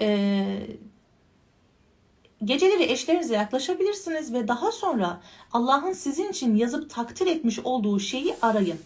e, 0.00 0.66
Geceleri 2.44 2.82
eşlerinize 2.82 3.34
yaklaşabilirsiniz 3.34 4.32
ve 4.32 4.48
daha 4.48 4.72
sonra 4.72 5.20
Allah'ın 5.52 5.92
sizin 5.92 6.30
için 6.30 6.54
yazıp 6.54 6.90
takdir 6.90 7.26
etmiş 7.26 7.58
olduğu 7.58 8.00
şeyi 8.00 8.34
arayın. 8.42 8.78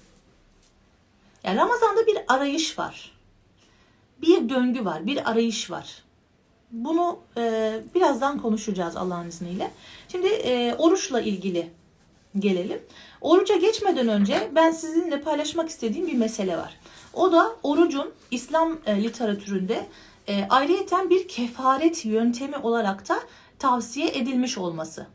Yani 1.48 1.58
Ramazan'da 1.58 2.06
bir 2.06 2.18
arayış 2.28 2.78
var. 2.78 3.12
Bir 4.22 4.48
döngü 4.48 4.84
var, 4.84 5.06
bir 5.06 5.30
arayış 5.30 5.70
var. 5.70 6.02
Bunu 6.70 7.18
e, 7.36 7.72
birazdan 7.94 8.38
konuşacağız 8.38 8.96
Allah'ın 8.96 9.28
izniyle. 9.28 9.70
Şimdi 10.08 10.26
e, 10.26 10.74
oruçla 10.78 11.20
ilgili 11.20 11.70
gelelim. 12.38 12.82
Oruca 13.20 13.56
geçmeden 13.56 14.08
önce 14.08 14.50
ben 14.54 14.70
sizinle 14.70 15.20
paylaşmak 15.20 15.68
istediğim 15.68 16.06
bir 16.06 16.14
mesele 16.14 16.56
var. 16.56 16.76
O 17.14 17.32
da 17.32 17.56
orucun 17.62 18.12
İslam 18.30 18.78
e, 18.86 19.02
literatüründe 19.02 19.86
e, 20.26 20.46
ayrıyeten 20.50 21.10
bir 21.10 21.28
kefaret 21.28 22.04
yöntemi 22.04 22.56
olarak 22.56 23.08
da 23.08 23.20
tavsiye 23.58 24.08
edilmiş 24.08 24.58
olması. 24.58 25.06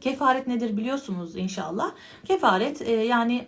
Kefaret 0.00 0.46
nedir 0.46 0.76
biliyorsunuz 0.76 1.36
inşallah. 1.36 1.92
Kefaret 2.24 2.82
e, 2.82 2.92
yani 2.92 3.46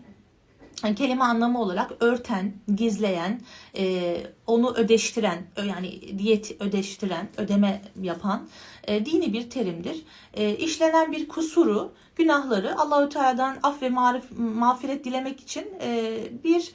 kelime 0.76 1.25
anlamı 1.25 1.61
olarak 1.61 1.92
örten, 2.00 2.52
gizleyen, 2.75 3.40
e, 3.76 4.16
onu 4.47 4.75
ödeştiren, 4.75 5.47
yani 5.66 6.18
diyet 6.18 6.61
ödeştiren, 6.61 7.28
ödeme 7.37 7.83
yapan 8.02 8.49
e, 8.87 9.06
dini 9.06 9.33
bir 9.33 9.50
terimdir. 9.50 10.04
E, 10.35 10.56
işlenen 10.56 11.12
bir 11.12 11.28
kusuru, 11.28 11.92
günahları 12.16 12.78
Allahü 12.78 13.09
Teala'dan 13.09 13.56
af 13.62 13.83
ve 13.83 13.88
marif, 13.88 14.25
mağfiret 14.38 15.04
dilemek 15.04 15.40
için 15.40 15.68
e, 15.83 16.18
bir 16.45 16.73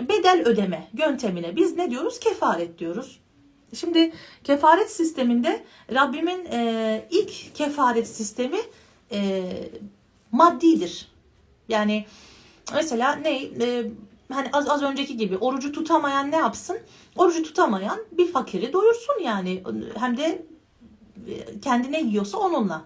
bedel 0.00 0.42
ödeme 0.44 0.88
yöntemine 0.98 1.56
biz 1.56 1.76
ne 1.76 1.90
diyoruz? 1.90 2.20
Kefaret 2.20 2.78
diyoruz. 2.78 3.20
Şimdi 3.74 4.12
kefaret 4.44 4.90
sisteminde 4.90 5.64
Rabbimin 5.92 6.44
e, 6.52 7.08
ilk 7.10 7.54
kefaret 7.54 8.08
sistemi 8.08 8.58
e, 9.12 9.42
maddidir. 10.32 11.08
Yani 11.68 12.04
Mesela 12.72 13.14
ne? 13.14 13.42
E, 13.42 13.90
hani 14.32 14.48
az 14.52 14.68
az 14.68 14.82
önceki 14.82 15.16
gibi 15.16 15.36
orucu 15.36 15.72
tutamayan 15.72 16.30
ne 16.30 16.36
yapsın? 16.36 16.78
Orucu 17.16 17.42
tutamayan 17.42 17.98
bir 18.12 18.32
fakiri 18.32 18.72
doyursun 18.72 19.20
yani. 19.24 19.62
Hem 19.98 20.16
de 20.16 20.46
e, 21.28 21.60
kendine 21.60 22.00
yiyorsa 22.00 22.38
onunla. 22.38 22.84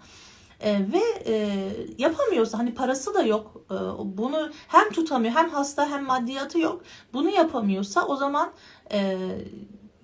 E, 0.60 0.72
ve 0.92 1.02
e, 1.26 1.60
yapamıyorsa 1.98 2.58
hani 2.58 2.74
parası 2.74 3.14
da 3.14 3.22
yok 3.22 3.62
e, 3.70 3.74
bunu 4.18 4.50
hem 4.68 4.90
tutamıyor 4.90 5.34
hem 5.34 5.50
hasta 5.50 5.90
hem 5.90 6.04
maddiyatı 6.04 6.58
yok 6.58 6.82
bunu 7.12 7.30
yapamıyorsa 7.30 8.06
o 8.06 8.16
zaman 8.16 8.50
e, 8.92 9.16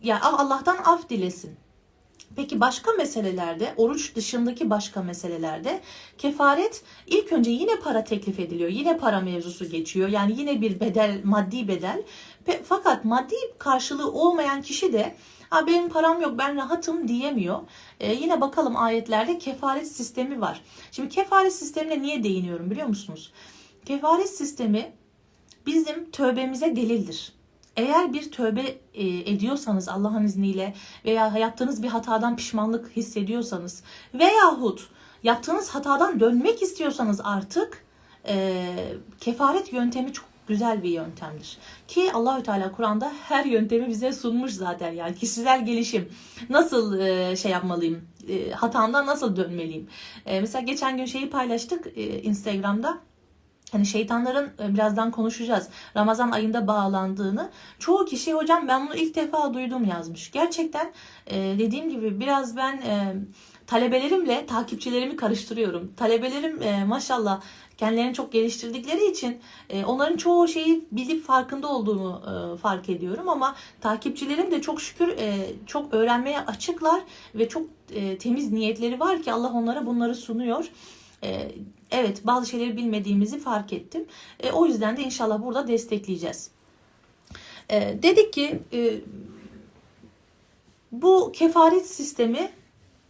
ya 0.03 0.21
Allah'tan 0.23 0.77
af 0.85 1.09
dilesin 1.09 1.57
Peki 2.37 2.61
başka 2.61 2.93
meselelerde, 2.93 3.75
oruç 3.77 4.17
dışındaki 4.17 4.71
başka 4.71 5.03
meselelerde 5.03 5.81
kefaret 6.19 6.83
ilk 7.07 7.33
önce 7.33 7.51
yine 7.51 7.77
para 7.77 8.05
teklif 8.05 8.41
ediliyor. 8.41 8.71
Yine 8.71 8.97
para 8.97 9.21
mevzusu 9.21 9.71
geçiyor. 9.71 10.09
Yani 10.09 10.41
yine 10.41 10.61
bir 10.61 10.81
bedel, 10.81 11.21
maddi 11.25 11.69
bedel. 11.69 12.03
Fakat 12.65 13.05
maddi 13.05 13.35
karşılığı 13.59 14.13
olmayan 14.13 14.63
kişi 14.63 14.93
de 14.93 15.15
ha 15.51 15.67
benim 15.67 15.89
param 15.89 16.21
yok 16.21 16.39
ben 16.39 16.57
rahatım 16.57 17.09
diyemiyor. 17.09 17.61
Ee, 18.01 18.13
yine 18.13 18.41
bakalım 18.41 18.77
ayetlerde 18.77 19.39
kefaret 19.39 19.89
sistemi 19.89 20.41
var. 20.41 20.61
Şimdi 20.91 21.09
kefaret 21.09 21.53
sistemine 21.53 22.03
niye 22.03 22.23
değiniyorum 22.23 22.71
biliyor 22.71 22.87
musunuz? 22.87 23.33
Kefaret 23.85 24.31
sistemi 24.31 24.93
bizim 25.67 26.11
tövbemize 26.11 26.77
delildir. 26.77 27.34
Eğer 27.77 28.13
bir 28.13 28.33
tövbe 28.33 28.63
e, 28.95 29.07
ediyorsanız 29.33 29.89
Allah'ın 29.89 30.25
izniyle 30.25 30.75
veya 31.05 31.39
yaptığınız 31.39 31.83
bir 31.83 31.89
hatadan 31.89 32.37
pişmanlık 32.37 32.97
hissediyorsanız 32.97 33.83
veyahut 34.15 34.89
yaptığınız 35.23 35.69
hatadan 35.69 36.21
dönmek 36.21 36.63
istiyorsanız 36.63 37.21
artık 37.25 37.85
e, 38.29 38.65
kefaret 39.21 39.73
yöntemi 39.73 40.13
çok 40.13 40.27
güzel 40.49 40.83
bir 40.83 40.91
yöntemdir. 40.91 41.59
Ki 41.89 42.13
Allahü 42.13 42.43
Teala 42.43 42.73
Kur'an'da 42.73 43.13
her 43.29 43.45
yöntemi 43.45 43.89
bize 43.89 44.13
sunmuş 44.13 44.53
zaten 44.53 44.93
yani 44.93 45.15
kişisel 45.15 45.67
gelişim. 45.67 46.09
Nasıl 46.49 46.99
e, 46.99 47.37
şey 47.37 47.51
yapmalıyım? 47.51 48.05
Hatamdan 48.55 49.07
nasıl 49.07 49.37
dönmeliyim? 49.37 49.89
Mesela 50.27 50.65
geçen 50.65 50.97
gün 50.97 51.05
şeyi 51.05 51.31
paylaştık 51.31 51.87
Instagram'da. 52.23 53.01
Hani 53.75 53.87
şeytanların 53.87 54.51
e, 54.63 54.75
birazdan 54.75 55.11
konuşacağız. 55.11 55.69
Ramazan 55.97 56.31
ayında 56.31 56.67
bağlandığını. 56.67 57.51
Çoğu 57.79 58.05
kişi 58.05 58.33
hocam 58.33 58.69
ben 58.69 58.87
bunu 58.87 58.97
ilk 58.97 59.15
defa 59.15 59.55
duydum 59.55 59.85
yazmış. 59.85 60.31
Gerçekten 60.31 60.93
e, 61.27 61.37
dediğim 61.59 61.91
gibi 61.91 62.21
biraz 62.21 62.57
ben 62.57 62.77
e, 62.77 63.15
talebelerimle 63.67 64.47
takipçilerimi 64.47 65.17
karıştırıyorum. 65.17 65.93
Talebelerim 65.97 66.87
maşallah 66.89 67.41
kendilerini 67.79 68.15
çok 68.15 68.33
geliştirdikleri 68.33 69.11
için 69.11 69.41
onların 69.87 70.17
çoğu 70.17 70.49
şeyi 70.49 70.85
bilip 70.93 71.25
farkında 71.25 71.69
olduğunu 71.69 72.23
e, 72.23 72.57
fark 72.57 72.89
ediyorum 72.89 73.29
ama 73.29 73.55
takipçilerim 73.81 74.51
de 74.51 74.61
çok 74.61 74.81
şükür 74.81 75.15
çok 75.67 75.95
öğrenmeye 75.95 76.41
açıklar 76.41 77.01
ve 77.35 77.49
çok 77.49 77.67
temiz 78.21 78.53
niyetleri 78.53 79.01
var 79.01 79.23
ki 79.23 79.33
Allah 79.33 79.53
onlara 79.53 79.87
bunları 79.87 80.15
sunuyor. 80.15 80.71
E, 81.25 81.51
evet 81.91 82.27
bazı 82.27 82.51
şeyleri 82.51 82.77
bilmediğimizi 82.77 83.39
fark 83.39 83.73
ettim. 83.73 84.07
E, 84.41 84.53
o 84.53 84.67
yüzden 84.67 84.97
de 84.97 85.03
inşallah 85.03 85.43
burada 85.43 85.69
destekleyeceğiz. 85.69 86.51
E, 87.71 88.03
dedik 88.03 88.33
ki 88.33 88.61
e, 88.73 89.01
bu 90.93 91.33
kefaret 91.33 91.87
sistemi 91.87 92.51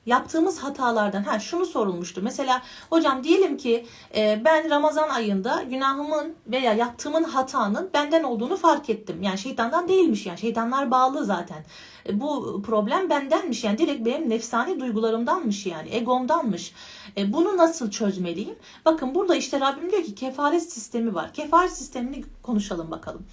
yaptığımız 0.07 0.59
hatalardan 0.59 1.23
ha 1.23 1.39
şunu 1.39 1.67
sorulmuştu. 1.67 2.21
Mesela 2.23 2.63
hocam 2.91 3.25
diyelim 3.25 3.57
ki 3.57 3.87
e, 4.17 4.43
ben 4.45 4.71
Ramazan 4.71 5.09
ayında 5.09 5.63
günahımın 5.63 6.35
veya 6.47 6.73
yaptığımın 6.73 7.25
hatanın 7.25 7.91
benden 7.95 8.23
olduğunu 8.23 8.57
fark 8.57 8.91
ettim. 8.91 9.23
Yani 9.23 9.39
şeytandan 9.39 9.89
değilmiş 9.89 10.27
yani 10.27 10.39
şeytanlar 10.39 10.91
bağlı 10.91 11.25
zaten. 11.25 11.65
E, 12.09 12.21
bu 12.21 12.63
problem 12.63 13.11
bendenmiş 13.11 13.65
yani 13.65 13.79
direkt 13.79 14.07
benim 14.07 14.31
nefsani 14.31 14.81
duygularımdanmış 14.81 15.67
yani 15.67 15.89
egomdanmış. 15.95 16.73
E, 17.17 17.33
bunu 17.33 17.57
nasıl 17.57 17.91
çözmeliyim? 17.91 18.57
Bakın 18.85 19.15
burada 19.15 19.37
işte 19.37 19.61
Rabbim 19.61 19.91
diyor 19.91 20.05
ki 20.05 20.15
kefaret 20.15 20.73
sistemi 20.73 21.15
var. 21.15 21.33
Kefaret 21.33 21.73
sistemini 21.73 22.25
konuşalım 22.43 22.91
bakalım. 22.91 23.27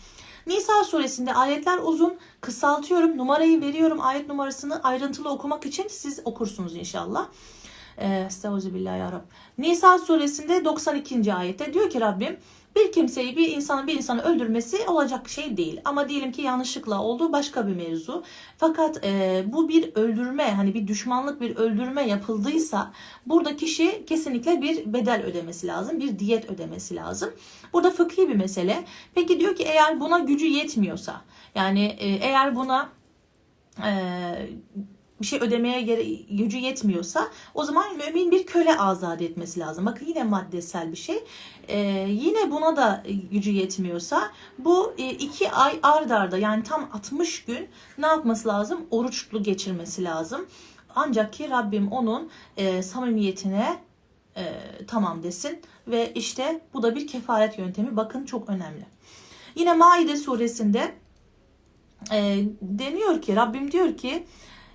Nisa 0.48 0.84
suresinde 0.84 1.34
ayetler 1.34 1.80
uzun. 1.84 2.18
Kısaltıyorum. 2.42 3.18
Numarayı 3.18 3.62
veriyorum. 3.62 4.02
Ayet 4.02 4.28
numarasını 4.28 4.84
ayrıntılı 4.84 5.30
okumak 5.30 5.66
için 5.66 5.88
siz 5.88 6.22
okursunuz 6.26 6.76
inşallah. 6.76 7.28
Estağfirullah 7.98 8.98
ya 8.98 9.12
Rab. 9.12 9.22
Nisa 9.58 10.00
suresinde 10.00 10.66
92. 10.66 11.34
ayette 11.34 11.74
diyor 11.74 11.90
ki 11.90 12.02
Rabbim 12.02 12.38
bir 12.76 12.92
kimseyi 12.92 13.38
bir 13.38 13.52
insanın 13.52 13.88
bir 13.88 13.94
insanı 13.98 14.22
öldürmesi 14.22 14.78
olacak 14.88 15.30
şey 15.30 15.58
değil. 15.58 15.82
Ama 15.86 16.10
diyelim 16.10 16.32
ki 16.32 16.42
yanlışlıkla 16.42 17.02
olduğu 17.02 17.32
başka 17.32 17.68
bir 17.68 17.76
mevzu. 17.76 18.24
Fakat 18.58 19.06
e, 19.06 19.44
bu 19.48 19.70
bir 19.70 19.96
öldürme 19.96 20.52
hani 20.52 20.74
bir 20.74 20.88
düşmanlık 20.88 21.42
bir 21.42 21.56
öldürme 21.56 22.08
yapıldıysa 22.08 22.92
burada 23.26 23.56
kişi 23.56 24.06
kesinlikle 24.06 24.62
bir 24.62 24.94
bedel 24.94 25.24
ödemesi 25.24 25.68
lazım. 25.68 26.00
Bir 26.00 26.20
diyet 26.20 26.50
ödemesi 26.50 26.96
lazım. 26.96 27.30
Burada 27.74 27.92
fıkhi 27.92 28.30
bir 28.30 28.36
mesele. 28.36 28.84
Peki 29.16 29.40
diyor 29.40 29.56
ki 29.56 29.64
eğer 29.64 30.00
buna 30.00 30.20
gücü 30.20 30.46
yetmiyorsa 30.46 31.22
yani 31.56 31.86
e, 31.86 32.08
eğer 32.08 32.56
buna 32.56 32.90
e, 33.86 33.92
bir 35.22 35.26
şey 35.28 35.40
ödemeye 35.40 35.82
gere- 35.82 36.14
gücü 36.30 36.58
yetmiyorsa 36.58 37.28
o 37.54 37.64
zaman 37.64 37.98
mümin 37.98 38.32
bir 38.32 38.46
köle 38.46 38.78
azat 38.78 39.22
etmesi 39.22 39.60
lazım. 39.60 39.86
Bakın 39.86 40.06
yine 40.06 40.24
maddesel 40.24 40.92
bir 40.92 40.98
şey. 40.98 41.24
Ee, 41.68 41.78
yine 42.10 42.52
buna 42.52 42.76
da 42.78 43.04
gücü 43.32 43.52
yetmiyorsa 43.52 44.32
bu 44.60 44.94
e, 44.98 45.10
iki 45.10 45.52
ay 45.52 45.80
ard 45.84 46.10
arda 46.10 46.38
yani 46.38 46.64
tam 46.64 46.90
60 46.94 47.46
gün 47.46 47.68
ne 47.98 48.08
yapması 48.08 48.48
lazım? 48.48 48.86
Oruçlu 48.92 49.44
geçirmesi 49.44 50.04
lazım. 50.04 50.46
Ancak 50.96 51.34
ki 51.34 51.50
Rabbim 51.50 51.92
onun 51.92 52.30
e, 52.58 52.84
samimiyetine 52.84 53.80
e, 54.38 54.44
tamam 54.88 55.24
desin 55.24 55.60
ve 55.88 56.12
işte 56.16 56.62
bu 56.74 56.84
da 56.84 56.96
bir 56.96 57.08
kefaret 57.08 57.58
yöntemi. 57.58 57.96
Bakın 57.98 58.26
çok 58.26 58.50
önemli. 58.50 58.86
Yine 59.56 59.74
Maide 59.74 60.16
suresinde 60.18 60.96
e, 62.12 62.46
deniyor 62.62 63.22
ki 63.22 63.36
Rabbim 63.36 63.72
diyor 63.72 63.98
ki 63.98 64.24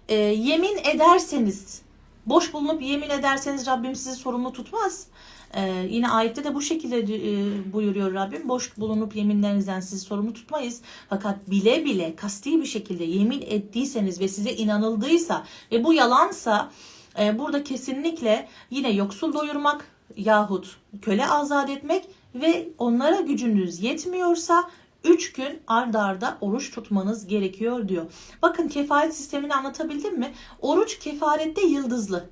e, 0.08 0.14
yemin 0.14 0.78
ederseniz 0.94 1.82
boş 2.26 2.52
bulunup 2.52 2.82
yemin 2.82 3.10
ederseniz 3.10 3.66
Rabbim 3.66 3.96
sizi 3.96 4.16
sorumlu 4.16 4.52
tutmaz. 4.52 5.06
E, 5.54 5.86
yine 5.90 6.08
ayette 6.08 6.44
de 6.44 6.54
bu 6.54 6.62
şekilde 6.62 6.98
e, 6.98 7.72
buyuruyor 7.72 8.14
Rabbim. 8.14 8.48
Boş 8.48 8.78
bulunup 8.78 9.16
yeminlerinizden 9.16 9.80
sizi 9.80 10.04
sorumlu 10.04 10.32
tutmayız. 10.32 10.80
Fakat 11.08 11.50
bile 11.50 11.84
bile 11.84 12.16
kasti 12.16 12.60
bir 12.60 12.66
şekilde 12.66 13.04
yemin 13.04 13.40
ettiyseniz 13.40 14.20
ve 14.20 14.28
size 14.28 14.52
inanıldıysa 14.52 15.44
ve 15.72 15.84
bu 15.84 15.92
yalansa 15.92 16.70
e, 17.18 17.38
burada 17.38 17.64
kesinlikle 17.64 18.48
yine 18.70 18.90
yoksul 18.90 19.32
doyurmak 19.32 19.90
yahut 20.16 20.76
köle 21.02 21.26
azat 21.26 21.70
etmek 21.70 22.04
ve 22.34 22.68
onlara 22.78 23.20
gücünüz 23.20 23.82
yetmiyorsa 23.82 24.70
3 25.06 25.32
gün 25.32 25.62
ardarda 25.66 26.26
arda 26.26 26.38
oruç 26.40 26.70
tutmanız 26.70 27.26
gerekiyor 27.26 27.88
diyor. 27.88 28.06
Bakın 28.42 28.68
kefaret 28.68 29.14
sistemini 29.16 29.54
anlatabildim 29.54 30.18
mi? 30.18 30.34
Oruç 30.62 30.98
kefarette 30.98 31.66
yıldızlı. 31.66 32.30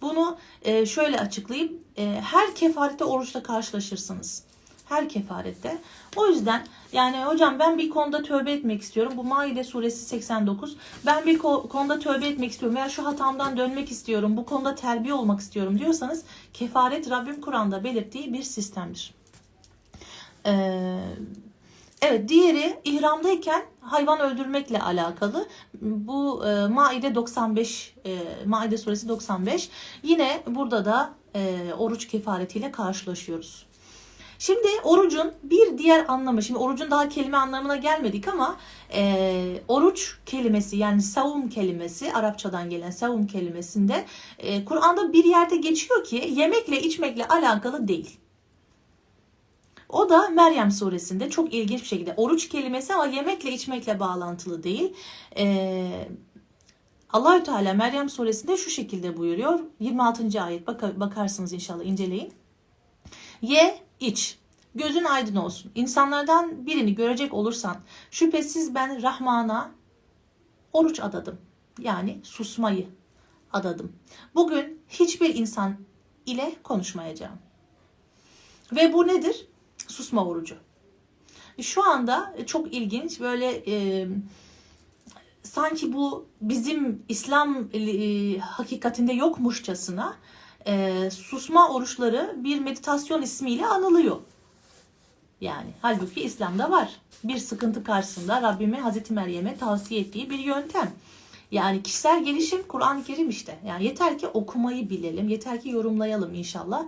Bunu 0.00 0.38
e, 0.62 0.86
şöyle 0.86 1.20
açıklayayım. 1.20 1.72
E, 1.96 2.20
her 2.24 2.54
kefarette 2.54 3.04
oruçla 3.04 3.42
karşılaşırsınız. 3.42 4.42
Her 4.88 5.08
kefarette. 5.08 5.78
O 6.16 6.26
yüzden 6.26 6.66
yani 6.92 7.24
hocam 7.24 7.58
ben 7.58 7.78
bir 7.78 7.90
konuda 7.90 8.22
tövbe 8.22 8.52
etmek 8.52 8.82
istiyorum. 8.82 9.12
Bu 9.16 9.24
Maide 9.24 9.64
suresi 9.64 10.04
89. 10.04 10.76
Ben 11.06 11.26
bir 11.26 11.38
konuda 11.38 11.98
tövbe 11.98 12.26
etmek 12.26 12.50
istiyorum 12.50 12.76
veya 12.76 12.88
şu 12.88 13.04
hatamdan 13.04 13.56
dönmek 13.56 13.90
istiyorum. 13.90 14.36
Bu 14.36 14.46
konuda 14.46 14.74
terbiye 14.74 15.14
olmak 15.14 15.40
istiyorum 15.40 15.78
diyorsanız 15.78 16.24
kefaret 16.52 17.10
Rabbim 17.10 17.40
Kur'an'da 17.40 17.84
belirttiği 17.84 18.32
bir 18.32 18.42
sistemdir. 18.42 19.14
Eee 20.46 20.98
Evet 22.02 22.28
diğeri 22.28 22.80
ihramdayken 22.84 23.62
hayvan 23.80 24.20
öldürmekle 24.20 24.80
alakalı. 24.80 25.48
Bu 25.80 26.46
e, 26.46 26.66
Maide 26.66 27.14
95 27.14 27.94
e, 28.06 28.18
Maide 28.46 28.78
suresi 28.78 29.08
95. 29.08 29.70
Yine 30.02 30.42
burada 30.46 30.84
da 30.84 31.10
e, 31.34 31.72
oruç 31.78 32.08
kefaretiyle 32.08 32.72
karşılaşıyoruz. 32.72 33.66
Şimdi 34.38 34.68
orucun 34.84 35.32
bir 35.42 35.78
diğer 35.78 36.04
anlamı, 36.08 36.42
şimdi 36.42 36.58
orucun 36.58 36.90
daha 36.90 37.08
kelime 37.08 37.36
anlamına 37.36 37.76
gelmedik 37.76 38.28
ama 38.28 38.56
e, 38.94 39.62
oruç 39.68 40.18
kelimesi 40.26 40.76
yani 40.76 41.02
savun 41.02 41.48
kelimesi 41.48 42.12
Arapçadan 42.12 42.70
gelen 42.70 42.90
savun 42.90 43.26
kelimesinde 43.26 44.04
e, 44.38 44.64
Kur'an'da 44.64 45.12
bir 45.12 45.24
yerde 45.24 45.56
geçiyor 45.56 46.04
ki 46.04 46.30
yemekle 46.32 46.80
içmekle 46.80 47.28
alakalı 47.28 47.88
değil. 47.88 48.18
O 49.88 50.08
da 50.08 50.28
Meryem 50.28 50.70
suresinde 50.70 51.30
çok 51.30 51.54
ilginç 51.54 51.80
bir 51.80 51.86
şekilde 51.86 52.14
oruç 52.16 52.48
kelimesi 52.48 52.94
ama 52.94 53.06
yemekle 53.06 53.52
içmekle 53.52 54.00
bağlantılı 54.00 54.62
değil. 54.62 54.94
Ee, 55.36 56.08
Allahü 57.10 57.42
Teala 57.42 57.74
Meryem 57.74 58.10
suresinde 58.10 58.56
şu 58.56 58.70
şekilde 58.70 59.16
buyuruyor. 59.16 59.60
26. 59.80 60.42
ayet 60.42 60.66
bak 60.66 61.00
bakarsınız 61.00 61.52
inşallah 61.52 61.84
inceleyin. 61.84 62.32
Ye, 63.42 63.80
iç. 64.00 64.38
Gözün 64.74 65.04
aydın 65.04 65.36
olsun. 65.36 65.72
İnsanlardan 65.74 66.66
birini 66.66 66.94
görecek 66.94 67.34
olursan 67.34 67.76
şüphesiz 68.10 68.74
ben 68.74 69.02
Rahman'a 69.02 69.70
oruç 70.72 71.00
adadım. 71.00 71.38
Yani 71.78 72.20
susmayı 72.22 72.88
adadım. 73.52 73.92
Bugün 74.34 74.80
hiçbir 74.88 75.34
insan 75.34 75.76
ile 76.26 76.54
konuşmayacağım. 76.62 77.38
Ve 78.72 78.92
bu 78.92 79.06
nedir? 79.06 79.46
Susma 79.88 80.24
orucu. 80.26 80.54
Şu 81.60 81.84
anda 81.84 82.36
çok 82.46 82.74
ilginç 82.74 83.20
böyle 83.20 83.62
e, 83.66 84.06
sanki 85.42 85.92
bu 85.92 86.26
bizim 86.40 87.02
İslam 87.08 87.68
e, 87.74 88.38
hakikatinde 88.38 89.12
yokmuşçasına 89.12 90.16
e, 90.66 91.08
susma 91.10 91.68
oruçları 91.68 92.36
bir 92.36 92.60
meditasyon 92.60 93.22
ismiyle 93.22 93.66
anılıyor. 93.66 94.16
Yani 95.40 95.70
halbuki 95.82 96.22
İslam'da 96.22 96.70
var. 96.70 96.96
Bir 97.24 97.38
sıkıntı 97.38 97.84
karşısında 97.84 98.42
Rabbimin 98.42 98.80
Hazreti 98.80 99.12
Meryem'e 99.12 99.56
tavsiye 99.56 100.00
ettiği 100.00 100.30
bir 100.30 100.38
yöntem. 100.38 100.90
Yani 101.50 101.82
kişisel 101.82 102.24
gelişim 102.24 102.62
Kur'an-ı 102.68 103.04
Kerim 103.04 103.28
işte. 103.28 103.58
Yani 103.66 103.84
yeter 103.84 104.18
ki 104.18 104.26
okumayı 104.26 104.90
bilelim, 104.90 105.28
yeter 105.28 105.60
ki 105.60 105.68
yorumlayalım 105.68 106.34
inşallah. 106.34 106.84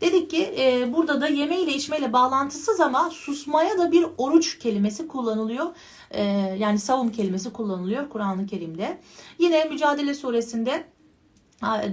Dedik 0.00 0.30
ki 0.30 0.54
e, 0.58 0.92
burada 0.92 1.20
da 1.20 1.28
yeme 1.28 1.60
ile 1.60 1.74
içmeyle 1.74 2.12
bağlantısız 2.12 2.80
ama 2.80 3.10
susmaya 3.10 3.78
da 3.78 3.92
bir 3.92 4.06
oruç 4.18 4.58
kelimesi 4.58 5.08
kullanılıyor. 5.08 5.66
E, 6.10 6.22
yani 6.58 6.78
savun 6.78 7.08
kelimesi 7.08 7.52
kullanılıyor 7.52 8.08
Kur'an-ı 8.08 8.46
Kerim'de. 8.46 8.98
Yine 9.38 9.64
Mücadele 9.64 10.14
suresinde 10.14 10.86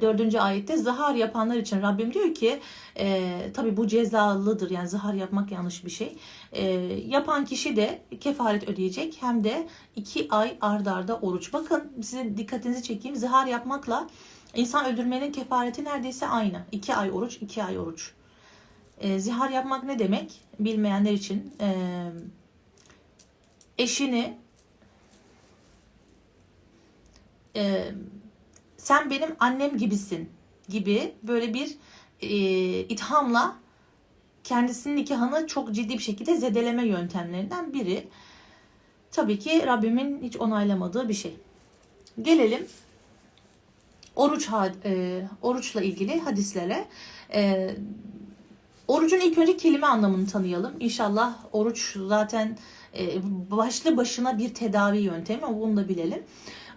dördüncü 0.02 0.40
ayette 0.40 0.78
zahar 0.78 1.16
yapanlar 1.16 1.56
için 1.56 1.82
Rabbim 1.82 2.14
diyor 2.14 2.34
ki 2.34 2.60
e, 3.00 3.40
tabi 3.54 3.78
bu 3.78 3.88
cezalıdır 3.88 4.70
yani 4.70 4.88
zahar 4.88 5.14
yapmak 5.14 5.52
yanlış 5.52 5.86
bir 5.86 5.90
şey. 5.90 6.18
E, 6.52 6.64
yapan 7.08 7.46
kişi 7.46 7.76
de 7.76 8.02
kefaret 8.20 8.70
ödeyecek 8.70 9.18
hem 9.20 9.44
de 9.44 9.68
iki 9.96 10.28
ay 10.30 10.58
ardarda 10.62 10.94
arda 10.94 11.20
oruç. 11.28 11.54
Bakın 11.54 11.92
size 12.02 12.38
dikkatinizi 12.38 12.84
çekeyim 12.84 13.16
zahar 13.16 13.48
yapmakla 13.48 14.08
insan 14.58 14.86
öldürmenin 14.86 15.32
kefareti 15.32 15.84
neredeyse 15.84 16.28
aynı. 16.28 16.66
iki 16.72 16.96
ay 16.96 17.12
oruç 17.12 17.38
iki 17.42 17.64
ay 17.64 17.80
oruç. 17.80 18.12
E, 19.00 19.20
zihar 19.20 19.50
yapmak 19.50 19.84
ne 19.84 20.00
demek 20.00 20.42
bilmeyenler 20.60 21.12
için 21.12 21.54
e, 21.62 21.76
eşini 23.78 24.38
e, 27.56 27.92
sen 28.78 29.10
benim 29.10 29.36
annem 29.40 29.78
gibisin 29.78 30.30
gibi 30.70 31.14
böyle 31.24 31.54
bir 31.54 31.78
e, 32.22 32.30
ithamla 32.80 33.56
kendisinin 34.44 34.96
nikahını 34.96 35.48
çok 35.48 35.72
ciddi 35.72 35.94
bir 35.94 36.04
şekilde 36.04 36.36
zedeleme 36.36 36.88
yöntemlerinden 36.88 37.74
biri. 37.74 38.08
Tabii 39.12 39.40
ki 39.40 39.66
Rabbimin 39.66 40.22
hiç 40.22 40.38
onaylamadığı 40.38 41.10
bir 41.10 41.14
şey. 41.14 41.38
Gelelim 42.22 42.68
oruç 44.18 44.50
e, 44.86 45.22
oruçla 45.42 45.82
ilgili 45.82 46.20
hadislere. 46.20 46.86
E, 47.34 47.72
orucun 48.88 49.20
ilk 49.20 49.38
önce 49.38 49.58
kelime 49.58 49.88
anlamını 49.88 50.28
tanıyalım. 50.28 50.74
İnşallah 50.80 51.36
oruç 51.54 51.98
zaten 52.08 52.58
e, 52.98 53.22
başlı 53.52 53.98
başına 53.98 54.38
bir 54.38 54.54
tedavi 54.54 54.98
yöntemi. 54.98 55.42
Bunu 55.42 55.78
da 55.78 55.90
bilelim. 55.90 56.24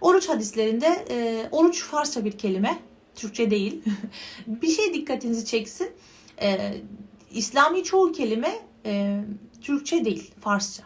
Oruç 0.01 0.29
hadislerinde 0.29 1.05
e, 1.09 1.47
oruç 1.51 1.83
Farsça 1.83 2.25
bir 2.25 2.31
kelime. 2.31 2.79
Türkçe 3.15 3.51
değil. 3.51 3.81
bir 4.47 4.67
şey 4.67 4.93
dikkatinizi 4.93 5.45
çeksin. 5.45 5.91
E, 6.41 6.77
İslami 7.31 7.83
çoğu 7.83 8.11
kelime 8.11 8.59
e, 8.85 9.23
Türkçe 9.61 10.05
değil, 10.05 10.31
Farsça. 10.39 10.83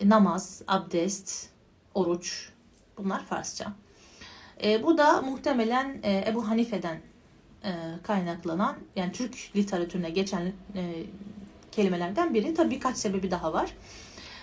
E, 0.00 0.08
namaz, 0.08 0.62
abdest, 0.66 1.48
oruç 1.94 2.48
bunlar 2.98 3.24
Farsça. 3.26 3.72
E, 4.62 4.82
bu 4.82 4.98
da 4.98 5.22
muhtemelen 5.22 6.00
e, 6.02 6.24
Ebu 6.28 6.48
Hanife'den 6.48 6.98
e, 7.64 7.72
kaynaklanan 8.02 8.76
yani 8.96 9.12
Türk 9.12 9.34
literatürüne 9.56 10.10
geçen 10.10 10.42
e, 10.74 10.82
kelimelerden 11.72 12.34
biri. 12.34 12.54
Tabii 12.54 12.70
birkaç 12.70 12.96
sebebi 12.96 13.30
daha 13.30 13.52
var. 13.52 13.74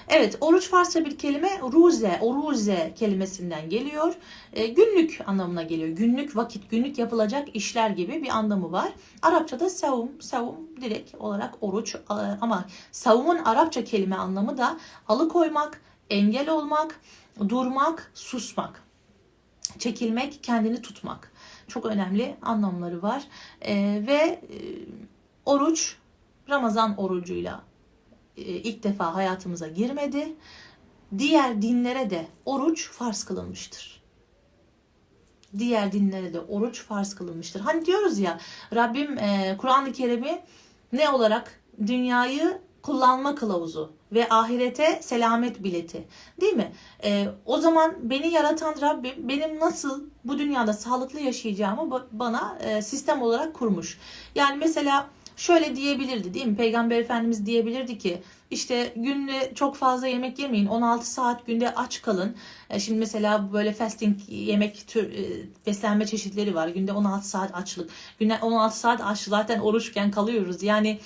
Evet, 0.08 0.38
oruç 0.41 0.69
Farsça 0.69 1.06
bir 1.06 1.17
kelime 1.17 1.60
ruze, 1.60 2.19
oruze 2.21 2.93
kelimesinden 2.95 3.69
geliyor. 3.69 4.13
E, 4.54 4.67
günlük 4.67 5.19
anlamına 5.28 5.63
geliyor. 5.63 5.89
Günlük 5.89 6.36
vakit, 6.36 6.69
günlük 6.69 6.97
yapılacak 6.97 7.56
işler 7.56 7.89
gibi 7.89 8.24
bir 8.24 8.30
anlamı 8.30 8.71
var. 8.71 8.91
Arapçada 9.21 9.69
savum, 9.69 10.12
savum 10.21 10.56
direkt 10.82 11.15
olarak 11.15 11.54
oruç 11.62 11.95
e, 11.95 12.00
ama 12.41 12.65
savumun 12.91 13.38
Arapça 13.38 13.84
kelime 13.84 14.15
anlamı 14.15 14.58
da 14.58 14.78
alıkoymak, 15.08 15.82
engel 16.10 16.50
olmak, 16.50 17.00
durmak, 17.50 18.12
susmak, 18.13 18.84
çekilmek, 19.82 20.44
kendini 20.44 20.82
tutmak. 20.82 21.32
Çok 21.67 21.86
önemli 21.86 22.36
anlamları 22.41 23.02
var. 23.02 23.24
E, 23.62 23.76
ve 24.08 24.13
e, 24.13 24.39
oruç 25.46 25.96
Ramazan 26.50 26.98
orucuyla 26.98 27.63
e, 28.38 28.41
ilk 28.41 28.84
defa 28.84 29.15
hayatımıza 29.15 29.67
girmedi. 29.67 30.36
Diğer 31.17 31.62
dinlere 31.62 32.10
de 32.10 32.28
oruç 32.46 32.91
farz 32.91 33.24
kılınmıştır. 33.24 34.02
Diğer 35.58 35.91
dinlere 35.91 36.34
de 36.34 36.39
oruç 36.39 36.84
farz 36.84 37.15
kılınmıştır. 37.15 37.60
Hani 37.60 37.86
diyoruz 37.86 38.20
ya 38.20 38.39
Rabbim 38.76 39.17
e, 39.17 39.58
Kur'an-ı 39.58 39.91
Kerim'i 39.91 40.41
ne 40.94 41.10
olarak 41.10 41.62
dünyayı 41.88 42.62
kullanma 42.82 43.36
kılavuzu 43.36 43.91
ve 44.12 44.30
ahirete 44.30 45.00
selamet 45.02 45.63
bileti. 45.63 46.08
Değil 46.41 46.54
mi? 46.54 46.72
E, 47.04 47.28
o 47.46 47.58
zaman 47.58 47.96
beni 48.02 48.34
yaratan 48.34 48.76
Rabbim 48.82 49.13
benim 49.17 49.60
nasıl 49.60 50.04
bu 50.26 50.39
dünyada 50.39 50.74
sağlıklı 50.74 51.20
yaşayacağımı 51.20 52.08
bana 52.12 52.58
e, 52.63 52.82
sistem 52.82 53.22
olarak 53.22 53.54
kurmuş. 53.54 53.98
Yani 54.36 54.58
mesela 54.58 55.08
şöyle 55.38 55.76
diyebilirdi 55.76 56.34
değil 56.34 56.46
mi? 56.46 56.56
Peygamber 56.56 57.00
Efendimiz 57.00 57.46
diyebilirdi 57.46 57.98
ki 57.98 58.22
işte 58.52 58.94
günde 58.96 59.52
çok 59.56 59.76
fazla 59.76 60.08
yemek 60.08 60.39
yemeyin. 60.39 60.65
16 60.65 61.12
saat 61.12 61.48
günde 61.48 61.76
aç 61.76 62.02
kalın. 62.02 62.36
E, 62.70 62.80
şimdi 62.80 63.00
mesela 63.00 63.54
böyle 63.54 63.74
fasting 63.74 64.17
yemek 64.28 64.88
tür 64.88 65.13
e, 65.13 65.46
beslenme 65.67 66.06
çeşitleri 66.08 66.56
var. 66.56 66.67
Günde 66.67 66.94
16 66.94 67.30
saat 67.30 67.56
açlık. 67.56 67.89
Günde 68.20 68.38
16 68.41 68.80
saat 68.80 69.02
aç 69.04 69.20
zaten 69.20 69.60
oruçken 69.60 70.12
kalıyoruz. 70.12 70.63
Yani 70.63 71.00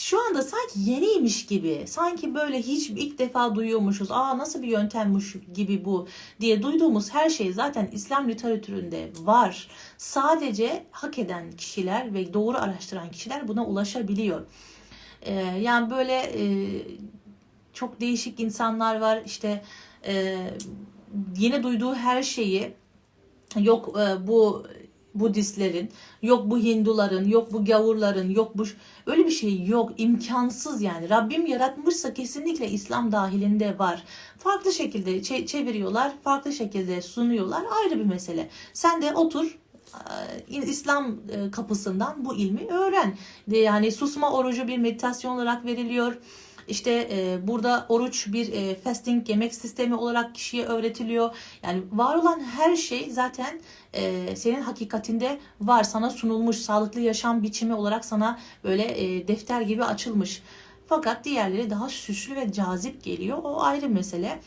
şu 0.00 0.20
anda 0.26 0.42
sanki 0.42 0.90
yeniymiş 0.90 1.46
gibi, 1.46 1.84
sanki 1.86 2.34
böyle 2.34 2.62
hiç 2.62 2.90
ilk 2.90 3.18
defa 3.18 3.54
duyuyormuşuz. 3.54 4.10
Aa 4.10 4.38
nasıl 4.38 4.62
bir 4.62 4.68
yöntemmiş 4.68 5.36
gibi 5.54 5.84
bu 5.84 6.08
diye 6.40 6.62
duyduğumuz 6.62 7.14
her 7.14 7.30
şey 7.30 7.52
zaten 7.52 7.88
İslam 7.92 8.28
literatüründe 8.28 9.10
var. 9.20 9.68
Sadece 9.98 10.86
hak 10.90 11.18
eden 11.18 11.52
kişiler 11.52 12.14
ve 12.14 12.34
doğru 12.34 12.58
araştıran 12.58 13.10
kişiler 13.10 13.48
buna 13.48 13.66
ulaşabiliyor. 13.66 14.46
Ee, 15.22 15.32
yani 15.60 15.90
böyle 15.90 16.14
e, 16.14 16.42
çok 17.72 18.00
değişik 18.00 18.40
insanlar 18.40 19.00
var. 19.00 19.22
İşte 19.26 19.64
e, 20.06 20.36
yeni 21.36 21.62
duyduğu 21.62 21.94
her 21.94 22.22
şeyi 22.22 22.74
yok 23.56 23.98
e, 23.98 24.26
bu 24.26 24.66
Budistlerin, 25.14 25.90
yok 26.22 26.50
bu 26.50 26.58
Hinduların, 26.58 27.28
yok 27.28 27.52
bu 27.52 27.64
gavurların, 27.64 28.30
yok 28.30 28.58
bu 28.58 28.64
öyle 29.06 29.26
bir 29.26 29.30
şey 29.30 29.64
yok. 29.64 29.92
imkansız 29.98 30.82
yani. 30.82 31.10
Rabbim 31.10 31.46
yaratmışsa 31.46 32.14
kesinlikle 32.14 32.68
İslam 32.68 33.12
dahilinde 33.12 33.78
var. 33.78 34.02
Farklı 34.38 34.72
şekilde 34.72 35.22
çeviriyorlar, 35.46 36.12
farklı 36.24 36.52
şekilde 36.52 37.02
sunuyorlar. 37.02 37.62
Ayrı 37.82 37.98
bir 37.98 38.04
mesele. 38.04 38.50
Sen 38.72 39.02
de 39.02 39.14
otur 39.14 39.58
İslam 40.48 41.16
kapısından 41.52 42.24
bu 42.24 42.34
ilmi 42.34 42.66
öğren. 42.66 43.16
Yani 43.48 43.92
susma 43.92 44.32
orucu 44.32 44.68
bir 44.68 44.78
meditasyon 44.78 45.34
olarak 45.34 45.64
veriliyor. 45.64 46.16
İşte 46.68 47.08
e, 47.12 47.46
burada 47.48 47.86
oruç 47.88 48.32
bir 48.32 48.52
e, 48.52 48.74
fasting 48.74 49.28
yemek 49.28 49.54
sistemi 49.54 49.94
olarak 49.94 50.34
kişiye 50.34 50.64
öğretiliyor. 50.64 51.36
Yani 51.62 51.82
var 51.92 52.16
olan 52.16 52.40
her 52.40 52.76
şey 52.76 53.10
zaten 53.10 53.60
e, 53.92 54.36
senin 54.36 54.60
hakikatinde 54.60 55.38
var. 55.60 55.82
Sana 55.82 56.10
sunulmuş 56.10 56.56
sağlıklı 56.56 57.00
yaşam 57.00 57.42
biçimi 57.42 57.74
olarak 57.74 58.04
sana 58.04 58.38
böyle 58.64 58.82
e, 59.04 59.28
defter 59.28 59.60
gibi 59.60 59.84
açılmış. 59.84 60.42
Fakat 60.86 61.24
diğerleri 61.24 61.70
daha 61.70 61.88
süslü 61.88 62.36
ve 62.36 62.52
cazip 62.52 63.04
geliyor. 63.04 63.38
O 63.44 63.62
ayrı 63.62 63.88
mesele. 63.88 64.40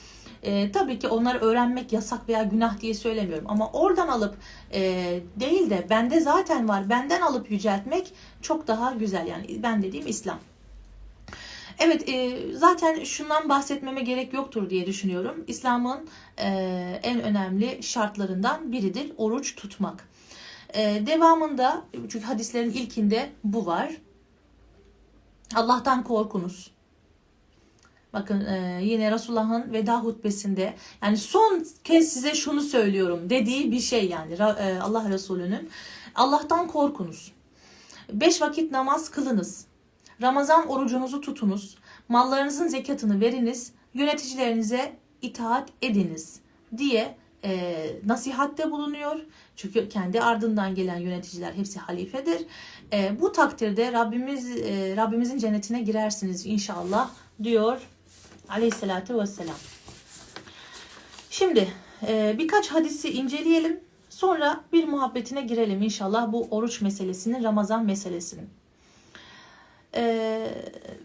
E, 0.43 0.71
tabii 0.71 0.99
ki 0.99 1.07
onları 1.07 1.39
öğrenmek 1.39 1.93
yasak 1.93 2.29
veya 2.29 2.43
günah 2.43 2.79
diye 2.81 2.93
söylemiyorum. 2.93 3.45
Ama 3.47 3.71
oradan 3.71 4.07
alıp 4.07 4.35
e, 4.73 4.81
değil 5.39 5.69
de 5.69 5.87
bende 5.89 6.19
zaten 6.19 6.69
var 6.69 6.89
benden 6.89 7.21
alıp 7.21 7.51
yüceltmek 7.51 8.13
çok 8.41 8.67
daha 8.67 8.91
güzel. 8.91 9.27
Yani 9.27 9.63
ben 9.63 9.83
dediğim 9.83 10.07
İslam. 10.07 10.39
Evet 11.85 12.09
e, 12.09 12.39
zaten 12.53 13.03
şundan 13.03 13.49
bahsetmeme 13.49 14.01
gerek 14.01 14.33
yoktur 14.33 14.69
diye 14.69 14.85
düşünüyorum. 14.85 15.43
İslam'ın 15.47 16.07
e, 16.37 16.47
en 17.03 17.21
önemli 17.21 17.83
şartlarından 17.83 18.71
biridir 18.71 19.13
oruç 19.17 19.55
tutmak. 19.55 20.09
E, 20.73 21.03
devamında 21.07 21.85
çünkü 21.93 22.21
hadislerin 22.21 22.71
ilkinde 22.71 23.29
bu 23.43 23.65
var. 23.65 23.97
Allah'tan 25.55 26.03
korkunuz. 26.03 26.71
Bakın 28.13 28.45
e, 28.45 28.79
yine 28.83 29.11
Resulullah'ın 29.11 29.73
veda 29.73 29.99
hutbesinde 29.99 30.73
yani 31.01 31.17
son 31.17 31.65
kez 31.83 32.13
size 32.13 32.35
şunu 32.35 32.61
söylüyorum 32.61 33.29
dediği 33.29 33.71
bir 33.71 33.79
şey 33.79 34.09
yani 34.09 34.33
e, 34.33 34.79
Allah 34.79 35.09
Resulü'nün 35.09 35.69
Allah'tan 36.15 36.67
korkunuz. 36.67 37.31
Beş 38.13 38.41
vakit 38.41 38.71
namaz 38.71 39.11
kılınız. 39.11 39.72
Ramazan 40.21 40.67
orucunuzu 40.67 41.21
tutunuz. 41.21 41.77
Mallarınızın 42.09 42.67
zekatını 42.67 43.21
veriniz. 43.21 43.71
Yöneticilerinize 43.93 44.95
itaat 45.21 45.69
ediniz 45.81 46.39
diye 46.77 47.15
e, 47.43 47.75
nasihatte 48.05 48.71
bulunuyor. 48.71 49.19
Çünkü 49.55 49.89
kendi 49.89 50.21
ardından 50.21 50.75
gelen 50.75 50.97
yöneticiler 50.97 51.53
hepsi 51.53 51.79
halifedir. 51.79 52.45
E, 52.93 53.19
bu 53.21 53.31
takdirde 53.31 53.93
Rabbimiz 53.93 54.57
e, 54.57 54.95
Rabbimizin 54.97 55.37
cennetine 55.37 55.81
girersiniz 55.81 56.45
inşallah 56.45 57.09
diyor 57.43 57.81
Aleyhisselatü 58.49 59.19
Vesselam. 59.19 59.55
Şimdi 61.29 61.67
e, 62.07 62.35
birkaç 62.37 62.67
hadisi 62.67 63.09
inceleyelim. 63.09 63.79
Sonra 64.09 64.63
bir 64.73 64.87
muhabbetine 64.87 65.41
girelim 65.41 65.81
inşallah 65.81 66.31
bu 66.31 66.47
oruç 66.51 66.81
meselesinin, 66.81 67.43
Ramazan 67.43 67.85
meselesinin. 67.85 68.49
Ee, 69.95 70.47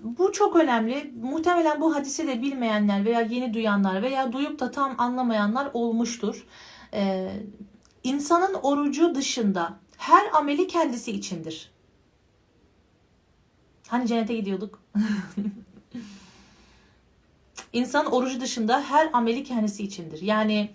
bu 0.03 0.33
çok 0.33 0.57
önemli. 0.57 1.12
Muhtemelen 1.22 1.81
bu 1.81 1.94
hadisi 1.94 2.27
de 2.27 2.42
bilmeyenler 2.42 3.05
veya 3.05 3.20
yeni 3.20 3.55
duyanlar 3.55 4.03
veya 4.03 4.33
duyup 4.33 4.61
da 4.61 4.70
tam 4.70 4.94
anlamayanlar 4.98 5.70
olmuştur. 5.74 6.46
Ee, 6.94 7.31
insanın 8.05 8.55
orucu 8.55 9.14
dışında 9.14 9.79
her 9.96 10.31
ameli 10.33 10.66
kendisi 10.66 11.12
içindir. 11.12 11.70
Hani 13.88 14.07
cennete 14.07 14.35
gidiyorduk? 14.37 14.83
İnsan 17.72 18.12
orucu 18.12 18.40
dışında 18.40 18.83
her 18.83 19.11
ameli 19.12 19.44
kendisi 19.44 19.85
içindir. 19.85 20.22
Yani 20.22 20.70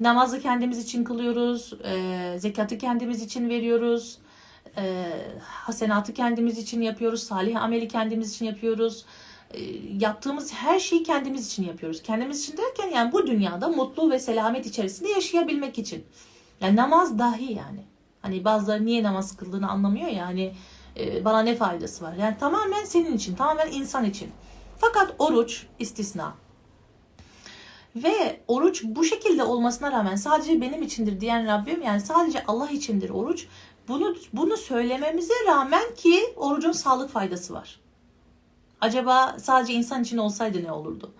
namazı 0.00 0.40
kendimiz 0.40 0.78
için 0.78 1.04
kılıyoruz, 1.04 1.72
e, 1.84 2.36
zekatı 2.38 2.78
kendimiz 2.78 3.22
için 3.22 3.48
veriyoruz, 3.48 4.18
e, 4.76 5.12
hasenatı 5.42 6.14
kendimiz 6.14 6.58
için 6.58 6.80
yapıyoruz, 6.80 7.22
salih 7.22 7.62
ameli 7.62 7.88
kendimiz 7.88 8.34
için 8.34 8.46
yapıyoruz. 8.46 9.04
E, 9.50 9.60
yaptığımız 10.00 10.52
her 10.52 10.78
şeyi 10.78 11.02
kendimiz 11.02 11.46
için 11.46 11.64
yapıyoruz. 11.64 12.02
Kendimiz 12.02 12.42
için 12.42 12.56
derken 12.56 12.88
yani 12.88 13.12
bu 13.12 13.26
dünyada 13.26 13.68
mutlu 13.68 14.10
ve 14.10 14.18
selamet 14.18 14.66
içerisinde 14.66 15.08
yaşayabilmek 15.08 15.78
için. 15.78 16.04
Yani 16.60 16.76
namaz 16.76 17.18
dahi 17.18 17.52
yani. 17.52 17.84
Hani 18.22 18.44
bazıları 18.44 18.86
niye 18.86 19.02
namaz 19.02 19.36
kıldığını 19.36 19.70
anlamıyor 19.70 20.08
ya 20.08 20.26
hani 20.26 20.54
e, 20.96 21.24
bana 21.24 21.42
ne 21.42 21.54
faydası 21.54 22.04
var. 22.04 22.14
Yani 22.14 22.36
tamamen 22.40 22.84
senin 22.84 23.16
için, 23.16 23.34
tamamen 23.34 23.72
insan 23.72 24.04
için. 24.04 24.30
Fakat 24.78 25.14
oruç 25.18 25.66
istisna. 25.78 26.34
Ve 27.96 28.40
oruç 28.48 28.84
bu 28.84 29.04
şekilde 29.04 29.44
olmasına 29.44 29.92
rağmen 29.92 30.16
sadece 30.16 30.60
benim 30.60 30.82
içindir 30.82 31.20
diyen 31.20 31.46
Rabbim 31.46 31.82
yani 31.82 32.00
sadece 32.00 32.44
Allah 32.46 32.70
içindir 32.70 33.10
oruç. 33.10 33.46
Bunu 33.88 34.16
bunu 34.32 34.56
söylememize 34.56 35.34
rağmen 35.46 35.94
ki 35.94 36.34
orucun 36.36 36.72
sağlık 36.72 37.10
faydası 37.10 37.54
var. 37.54 37.80
Acaba 38.80 39.36
sadece 39.38 39.72
insan 39.72 40.02
için 40.02 40.18
olsaydı 40.18 40.64
ne 40.64 40.72
olurdu? 40.72 41.12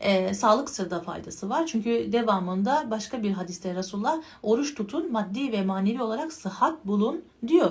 Ee, 0.00 0.34
sağlık 0.34 0.70
sırada 0.70 1.00
faydası 1.00 1.48
var. 1.48 1.66
Çünkü 1.66 2.12
devamında 2.12 2.86
başka 2.90 3.22
bir 3.22 3.30
hadiste 3.30 3.74
Resulullah 3.74 4.22
oruç 4.42 4.74
tutun 4.74 5.12
maddi 5.12 5.52
ve 5.52 5.62
manevi 5.62 6.02
olarak 6.02 6.32
sıhhat 6.32 6.86
bulun 6.86 7.24
diyor. 7.46 7.70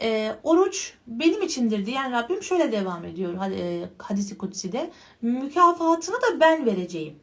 E, 0.00 0.36
oruç 0.42 0.94
benim 1.06 1.42
içindir 1.42 1.86
diyen 1.86 2.12
Rabbim 2.12 2.42
şöyle 2.42 2.72
devam 2.72 3.04
ediyor 3.04 3.50
e, 3.50 3.88
hadisi 3.98 4.38
kutsi'de. 4.38 4.90
Mükafatını 5.22 6.16
da 6.16 6.40
ben 6.40 6.66
vereceğim. 6.66 7.16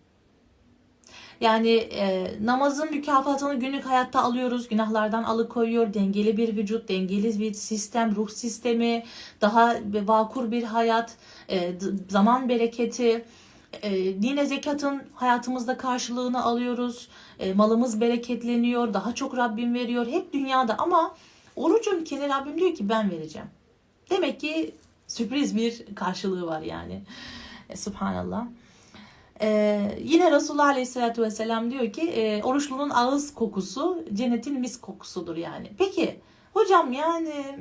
Yani 1.44 1.72
e, 1.72 2.32
namazın 2.46 2.92
mükafatını 2.92 3.60
günlük 3.60 3.86
hayatta 3.86 4.24
alıyoruz. 4.24 4.68
Günahlardan 4.68 5.24
alıkoyuyor. 5.24 5.94
Dengeli 5.94 6.38
bir 6.38 6.58
vücut, 6.58 6.90
dengeli 6.90 7.40
bir 7.40 7.54
sistem, 7.54 8.16
ruh 8.16 8.30
sistemi, 8.30 9.04
daha 9.42 9.76
vakur 9.94 10.52
bir 10.52 10.64
hayat, 10.64 11.16
e, 11.50 11.74
zaman 12.10 12.50
bereketi. 12.50 13.26
E, 13.82 13.96
yine 13.98 14.46
zekatın 14.46 15.02
hayatımızda 15.14 15.78
karşılığını 15.78 16.44
alıyoruz. 16.44 17.08
E, 17.40 17.54
malımız 17.54 18.02
bereketleniyor. 18.02 18.94
Daha 18.94 19.16
çok 19.16 19.38
Rabbim 19.38 19.74
veriyor. 19.74 20.08
Hep 20.08 20.34
dünyada 20.34 20.78
ama 20.78 21.16
Orucun 21.56 22.04
kendi 22.04 22.30
Rabbim 22.30 22.60
diyor 22.60 22.76
ki 22.76 22.90
ben 22.90 23.12
vereceğim. 23.12 23.48
Demek 24.10 24.40
ki 24.40 24.76
sürpriz 25.08 25.58
bir 25.58 25.96
karşılığı 25.96 26.48
var 26.48 26.62
yani. 26.62 27.02
E, 27.70 27.76
Subhanallah. 27.76 28.46
Ee, 29.44 30.00
yine 30.04 30.32
Resulullah 30.32 30.68
Aleyhisselatü 30.68 31.22
Vesselam 31.22 31.72
diyor 31.72 31.94
ki 31.94 32.02
e, 32.02 32.44
oruçlunun 32.44 32.90
ağız 32.90 33.34
kokusu 33.34 34.06
cennetin 34.14 34.60
mis 34.60 34.82
kokusudur 34.82 35.38
yani. 35.38 35.72
Peki 35.78 36.20
hocam 36.54 36.94
yani 36.94 37.60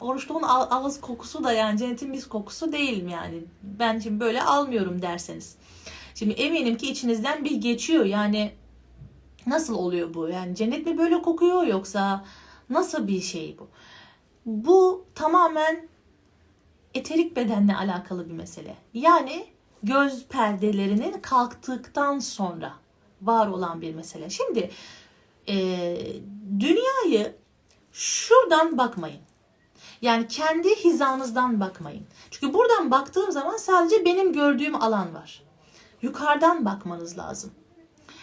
oruçluğun 0.00 0.42
ağız 0.42 1.00
kokusu 1.00 1.44
da 1.44 1.52
yani 1.52 1.78
cennetin 1.78 2.10
mis 2.10 2.28
kokusu 2.28 2.72
değil 2.72 3.02
mi 3.02 3.12
yani? 3.12 3.44
Ben 3.62 3.98
şimdi 3.98 4.20
böyle 4.20 4.42
almıyorum 4.42 5.02
derseniz. 5.02 5.56
Şimdi 6.14 6.34
eminim 6.34 6.76
ki 6.76 6.90
içinizden 6.90 7.44
bir 7.44 7.56
geçiyor 7.56 8.04
yani 8.04 8.52
nasıl 9.46 9.74
oluyor 9.74 10.14
bu? 10.14 10.28
Yani 10.28 10.54
cennet 10.54 10.86
mi 10.86 10.98
böyle 10.98 11.22
kokuyor 11.22 11.66
yoksa 11.66 12.24
Nasıl 12.70 13.08
bir 13.08 13.20
şey 13.20 13.56
bu? 13.58 13.68
Bu 14.46 15.04
tamamen 15.14 15.88
eterik 16.94 17.36
bedenle 17.36 17.76
alakalı 17.76 18.28
bir 18.28 18.34
mesele. 18.34 18.76
Yani 18.94 19.46
göz 19.82 20.26
perdelerinin 20.26 21.20
kalktıktan 21.20 22.18
sonra 22.18 22.72
var 23.22 23.46
olan 23.46 23.80
bir 23.80 23.94
mesele. 23.94 24.30
Şimdi 24.30 24.70
e, 25.48 25.56
dünyayı 26.60 27.34
şuradan 27.92 28.78
bakmayın. 28.78 29.20
Yani 30.02 30.28
kendi 30.28 30.68
hizanızdan 30.76 31.60
bakmayın. 31.60 32.06
Çünkü 32.30 32.54
buradan 32.54 32.90
baktığım 32.90 33.32
zaman 33.32 33.56
sadece 33.56 34.04
benim 34.04 34.32
gördüğüm 34.32 34.74
alan 34.74 35.14
var. 35.14 35.42
Yukarıdan 36.02 36.64
bakmanız 36.64 37.18
lazım. 37.18 37.50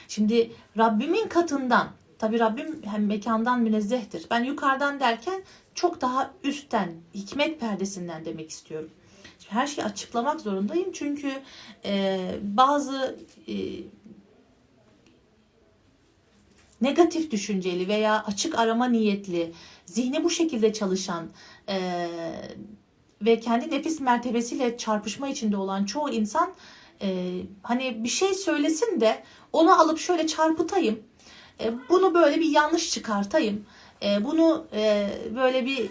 Şimdi 0.07 0.51
Rabbimin 0.77 1.27
katından 1.27 1.87
Tabi 2.19 2.39
Rabbim 2.39 2.81
hem 2.83 3.05
mekandan 3.05 3.61
münezzehtir. 3.61 4.25
Ben 4.31 4.43
yukarıdan 4.43 4.99
derken 4.99 5.43
çok 5.75 6.01
daha 6.01 6.33
üstten, 6.43 6.93
hikmet 7.13 7.59
perdesinden 7.59 8.25
demek 8.25 8.49
istiyorum. 8.49 8.89
Her 9.49 9.67
şeyi 9.67 9.85
açıklamak 9.85 10.41
zorundayım 10.41 10.91
çünkü 10.91 11.31
e, 11.85 12.19
bazı 12.41 13.17
e, 13.47 13.55
negatif 16.81 17.31
düşünceli 17.31 17.87
veya 17.87 18.23
açık 18.23 18.59
arama 18.59 18.85
niyetli, 18.85 19.53
zihni 19.85 20.23
bu 20.23 20.29
şekilde 20.29 20.73
çalışan 20.73 21.27
e, 21.69 22.07
ve 23.21 23.39
kendi 23.39 23.71
nefis 23.71 23.99
mertebesiyle 23.99 24.77
çarpışma 24.77 25.27
içinde 25.27 25.57
olan 25.57 25.85
çoğu 25.85 26.09
insan 26.09 26.53
e, 27.01 27.41
hani 27.63 28.03
bir 28.03 28.09
şey 28.09 28.33
söylesin 28.33 29.01
de 29.01 29.23
onu 29.53 29.81
alıp 29.81 29.99
şöyle 29.99 30.27
çarpıtayım 30.27 31.03
e, 31.63 31.73
bunu 31.89 32.13
böyle 32.13 32.39
bir 32.39 32.49
yanlış 32.49 32.91
çıkartayım. 32.91 33.65
E, 34.03 34.23
bunu 34.23 34.65
e, 34.73 35.09
böyle 35.35 35.65
bir 35.65 35.89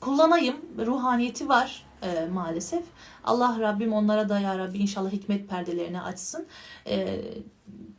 kullanayım. 0.00 0.56
Ruhaniyeti 0.86 1.48
var 1.48 1.86
maalesef. 2.32 2.82
Allah 3.24 3.56
Rabbim 3.60 3.92
onlara 3.92 4.28
da 4.28 4.40
ya 4.40 4.58
Rabbi 4.58 4.78
inşallah 4.78 5.10
hikmet 5.10 5.48
perdelerini 5.48 6.02
açsın. 6.02 6.46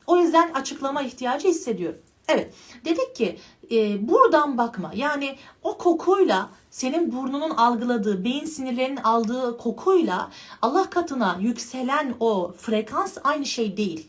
o 0.08 0.18
yüzden 0.18 0.54
açıklama 0.54 1.02
ihtiyacı 1.02 1.48
hissediyorum. 1.48 2.02
Evet 2.28 2.54
dedik 2.86 3.16
ki 3.16 3.38
e, 3.72 4.08
buradan 4.08 4.58
bakma 4.58 4.92
yani 4.96 5.38
o 5.64 5.78
kokuyla 5.78 6.50
senin 6.70 7.12
burnunun 7.12 7.50
algıladığı 7.50 8.24
beyin 8.24 8.46
sinirlerinin 8.46 8.98
aldığı 8.98 9.58
kokuyla 9.58 10.32
Allah 10.62 10.90
katına 10.90 11.38
yükselen 11.42 12.16
o 12.20 12.52
frekans 12.58 13.18
aynı 13.24 13.46
şey 13.46 13.78
değil. 13.78 14.08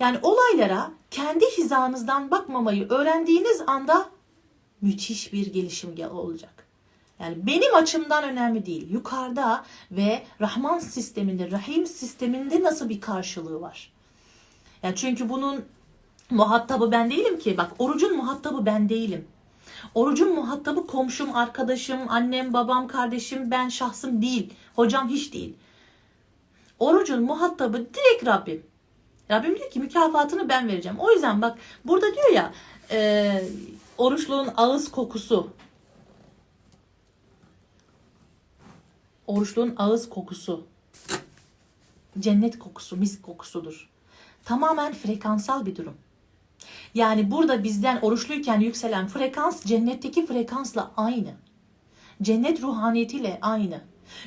Yani 0.00 0.18
olaylara 0.22 0.90
kendi 1.10 1.44
hizanızdan 1.58 2.30
bakmamayı 2.30 2.88
öğrendiğiniz 2.88 3.62
anda 3.66 4.08
müthiş 4.80 5.32
bir 5.32 5.52
gelişim 5.52 5.94
olacak. 6.12 6.57
Yani 7.20 7.46
benim 7.46 7.74
açımdan 7.74 8.24
önemli 8.24 8.66
değil. 8.66 8.90
Yukarıda 8.90 9.64
ve 9.90 10.22
Rahman 10.40 10.78
sisteminde, 10.78 11.50
Rahim 11.50 11.86
sisteminde 11.86 12.62
nasıl 12.62 12.88
bir 12.88 13.00
karşılığı 13.00 13.60
var? 13.60 13.92
Yani 14.82 14.96
çünkü 14.96 15.28
bunun 15.28 15.64
muhatabı 16.30 16.92
ben 16.92 17.10
değilim 17.10 17.38
ki. 17.38 17.56
Bak 17.56 17.70
orucun 17.78 18.16
muhatabı 18.16 18.66
ben 18.66 18.88
değilim. 18.88 19.28
Orucun 19.94 20.34
muhatabı 20.34 20.86
komşum, 20.86 21.36
arkadaşım, 21.36 21.98
annem, 22.08 22.52
babam, 22.52 22.88
kardeşim, 22.88 23.50
ben 23.50 23.68
şahsım 23.68 24.22
değil. 24.22 24.54
Hocam 24.76 25.08
hiç 25.08 25.32
değil. 25.32 25.54
Orucun 26.78 27.22
muhatabı 27.22 27.78
direkt 27.78 28.26
Rabbim. 28.26 28.62
Rabbim 29.30 29.56
diyor 29.56 29.70
ki 29.70 29.80
mükafatını 29.80 30.48
ben 30.48 30.68
vereceğim. 30.68 30.98
O 30.98 31.12
yüzden 31.12 31.42
bak 31.42 31.58
burada 31.84 32.14
diyor 32.14 32.32
ya 32.34 32.52
e, 32.90 33.42
oruçluğun 33.98 34.48
ağız 34.56 34.90
kokusu. 34.90 35.50
Oruçluğun 39.28 39.74
ağız 39.76 40.08
kokusu. 40.08 40.66
Cennet 42.18 42.58
kokusu, 42.58 42.96
mis 42.96 43.22
kokusudur. 43.22 43.88
Tamamen 44.44 44.92
frekansal 44.92 45.66
bir 45.66 45.76
durum. 45.76 45.94
Yani 46.94 47.30
burada 47.30 47.64
bizden 47.64 47.98
oruçluyken 48.02 48.60
yükselen 48.60 49.06
frekans 49.06 49.64
cennetteki 49.64 50.26
frekansla 50.26 50.92
aynı. 50.96 51.30
Cennet 52.22 52.62
ruhaniyetiyle 52.62 53.38
aynı. 53.42 53.80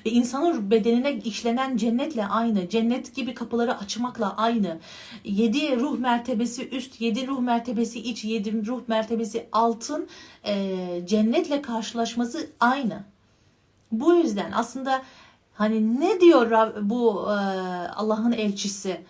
Ve 0.06 0.10
insanın 0.10 0.72
bedenine 0.72 1.14
işlenen 1.14 1.78
cennetle 1.78 2.26
aynı. 2.26 2.70
Cennet 2.70 3.16
gibi 3.16 3.34
kapıları 3.34 3.78
açmakla 3.78 4.38
aynı. 4.38 4.80
Yedi 5.24 5.80
ruh 5.80 6.00
mertebesi 6.00 6.70
üst, 6.70 7.02
yedi 7.02 7.28
ruh 7.28 7.40
mertebesi 7.40 8.00
iç, 8.00 8.24
yedi 8.24 8.66
ruh 8.66 8.82
mertebesi 8.88 9.48
altın 9.52 10.08
e, 10.46 11.02
cennetle 11.06 11.62
karşılaşması 11.62 12.50
aynı. 12.60 13.11
Bu 13.92 14.14
yüzden 14.14 14.52
aslında 14.52 15.02
hani 15.54 16.00
ne 16.00 16.22
diyor 16.22 16.76
bu 16.82 17.28
e, 17.28 17.36
Allah'ın 17.96 18.32
elçisi? 18.32 19.02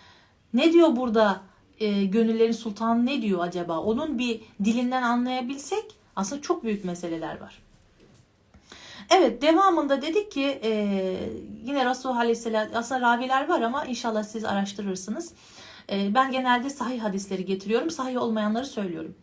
Ne 0.53 0.73
diyor 0.73 0.95
burada 0.95 1.41
e, 1.79 2.05
gönüllerin 2.05 2.51
sultanı 2.51 3.05
ne 3.05 3.21
diyor 3.21 3.39
acaba? 3.43 3.79
Onun 3.79 4.19
bir 4.19 4.41
dilinden 4.63 5.03
anlayabilsek 5.03 5.85
aslında 6.15 6.41
çok 6.41 6.63
büyük 6.63 6.85
meseleler 6.85 7.41
var. 7.41 7.61
Evet 9.09 9.41
devamında 9.41 10.01
dedik 10.01 10.31
ki 10.31 10.59
e, 10.63 10.71
yine 11.63 11.85
Resulullah 11.85 12.17
Aleyhisselam 12.17 12.67
aslında 12.75 13.01
raviler 13.01 13.49
var 13.49 13.61
ama 13.61 13.85
inşallah 13.85 14.23
siz 14.23 14.45
araştırırsınız. 14.45 15.33
E, 15.91 16.13
ben 16.13 16.31
genelde 16.31 16.69
sahih 16.69 17.03
hadisleri 17.03 17.45
getiriyorum. 17.45 17.89
Sahih 17.89 18.21
olmayanları 18.21 18.65
söylüyorum. 18.65 19.15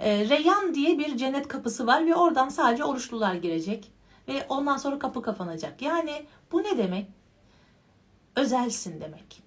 E, 0.00 0.28
Reyyan 0.28 0.74
diye 0.74 0.98
bir 0.98 1.16
cennet 1.16 1.48
kapısı 1.48 1.86
var 1.86 2.06
ve 2.06 2.14
oradan 2.14 2.48
sadece 2.48 2.84
oruçlular 2.84 3.34
girecek. 3.34 3.90
Ve 4.28 4.46
ondan 4.48 4.76
sonra 4.76 4.98
kapı 4.98 5.22
kapanacak. 5.22 5.82
Yani 5.82 6.26
bu 6.52 6.62
ne 6.62 6.78
demek? 6.78 7.06
Özelsin 8.36 9.00
demek. 9.00 9.42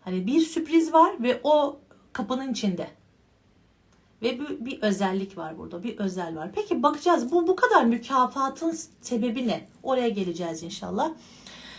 Hani 0.00 0.26
bir 0.26 0.40
sürpriz 0.40 0.92
var 0.92 1.22
ve 1.22 1.40
o 1.44 1.80
kapının 2.12 2.52
içinde. 2.52 2.90
Ve 4.22 4.40
bir, 4.40 4.64
bir 4.64 4.82
özellik 4.82 5.38
var 5.38 5.58
burada. 5.58 5.82
Bir 5.82 5.98
özel 5.98 6.36
var. 6.36 6.50
Peki 6.54 6.82
bakacağız. 6.82 7.32
Bu 7.32 7.46
bu 7.48 7.56
kadar 7.56 7.84
mükafatın 7.84 8.78
sebebi 9.00 9.48
ne? 9.48 9.68
Oraya 9.82 10.08
geleceğiz 10.08 10.62
inşallah. 10.62 11.10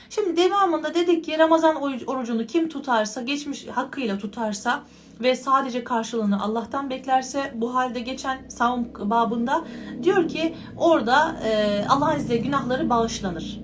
Şimdi 0.10 0.38
devamında 0.38 0.94
dedik 0.94 1.26
ki 1.26 1.38
Ramazan 1.38 1.76
orucunu 2.08 2.48
kim 2.48 2.70
tutarsa, 2.70 3.22
geçmiş 3.22 3.68
hakkıyla 3.68 4.18
tutarsa 4.18 4.84
ve 5.22 5.36
sadece 5.36 5.84
karşılığını 5.84 6.44
Allah'tan 6.44 6.90
beklerse 6.90 7.52
bu 7.56 7.76
halde 7.76 8.00
geçen 8.00 8.50
savun 8.50 8.94
babında 9.00 9.66
diyor 10.04 10.28
ki 10.28 10.56
orada 10.78 11.40
e, 11.44 11.84
Allah'ın 11.90 12.20
izniyle 12.20 12.42
günahları 12.42 12.90
bağışlanır. 12.90 13.62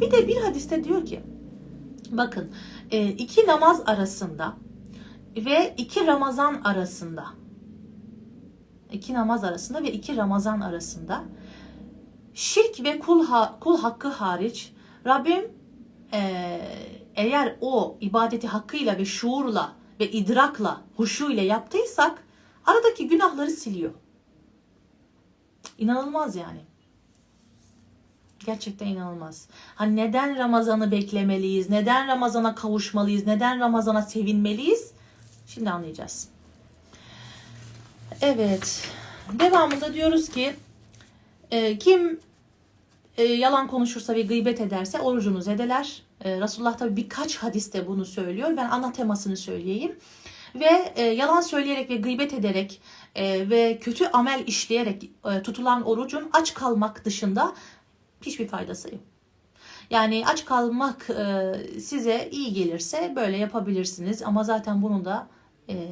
Bir 0.00 0.10
de 0.12 0.28
bir 0.28 0.36
hadiste 0.36 0.84
diyor 0.84 1.06
ki 1.06 1.20
bakın 2.10 2.50
e, 2.90 3.08
iki 3.08 3.46
namaz 3.46 3.82
arasında 3.86 4.54
ve 5.36 5.74
iki 5.76 6.06
Ramazan 6.06 6.60
arasında 6.64 7.24
iki 8.92 9.14
namaz 9.14 9.44
arasında 9.44 9.82
ve 9.82 9.92
iki 9.92 10.16
Ramazan 10.16 10.60
arasında 10.60 11.24
şirk 12.34 12.84
ve 12.84 12.98
kul, 12.98 13.26
ha, 13.26 13.56
kul 13.60 13.78
hakkı 13.78 14.08
hariç 14.08 14.72
Rabbim 15.06 15.44
e, 16.12 16.20
eğer 17.14 17.56
o 17.60 17.96
ibadeti 18.00 18.46
hakkıyla 18.46 18.98
ve 18.98 19.04
şuurla 19.04 19.72
ve 20.00 20.10
idrakla, 20.10 20.80
huşu 20.96 21.30
ile 21.30 21.42
yaptıysak 21.42 22.22
aradaki 22.66 23.08
günahları 23.08 23.50
siliyor. 23.50 23.90
İnanılmaz 25.78 26.36
yani. 26.36 26.60
Gerçekten 28.46 28.86
inanılmaz. 28.86 29.48
Hani 29.74 29.96
neden 29.96 30.38
Ramazan'ı 30.38 30.90
beklemeliyiz? 30.90 31.70
Neden 31.70 32.08
Ramazan'a 32.08 32.54
kavuşmalıyız? 32.54 33.26
Neden 33.26 33.60
Ramazan'a 33.60 34.02
sevinmeliyiz? 34.02 34.92
Şimdi 35.46 35.70
anlayacağız. 35.70 36.28
Evet. 38.20 38.88
Devamında 39.32 39.94
diyoruz 39.94 40.28
ki 40.28 40.56
e, 41.50 41.78
kim 41.78 42.20
e, 43.16 43.22
yalan 43.24 43.68
konuşursa 43.68 44.14
ve 44.14 44.22
gıybet 44.22 44.60
ederse 44.60 45.00
orucunu 45.00 45.42
zedeler. 45.42 46.02
E, 46.24 46.40
Resulullah 46.40 46.76
tabi 46.76 46.96
birkaç 46.96 47.36
hadiste 47.36 47.86
bunu 47.86 48.04
söylüyor. 48.04 48.56
Ben 48.56 48.70
ana 48.70 48.92
temasını 48.92 49.36
söyleyeyim. 49.36 49.96
Ve 50.54 50.92
e, 50.96 51.02
yalan 51.02 51.40
söyleyerek 51.40 51.90
ve 51.90 51.96
gıybet 51.96 52.34
ederek 52.34 52.80
e, 53.14 53.50
ve 53.50 53.78
kötü 53.78 54.06
amel 54.06 54.44
işleyerek 54.46 55.10
e, 55.24 55.42
tutulan 55.42 55.82
orucun 55.82 56.30
aç 56.32 56.54
kalmak 56.54 57.04
dışında 57.04 57.54
hiçbir 58.22 58.48
faydası 58.48 58.88
yok. 58.88 59.00
Yani 59.90 60.24
aç 60.26 60.44
kalmak 60.44 61.10
e, 61.10 61.54
size 61.80 62.28
iyi 62.32 62.52
gelirse 62.52 63.12
böyle 63.16 63.36
yapabilirsiniz 63.36 64.22
ama 64.22 64.44
zaten 64.44 64.82
bunun 64.82 65.04
da 65.04 65.28
e, 65.68 65.88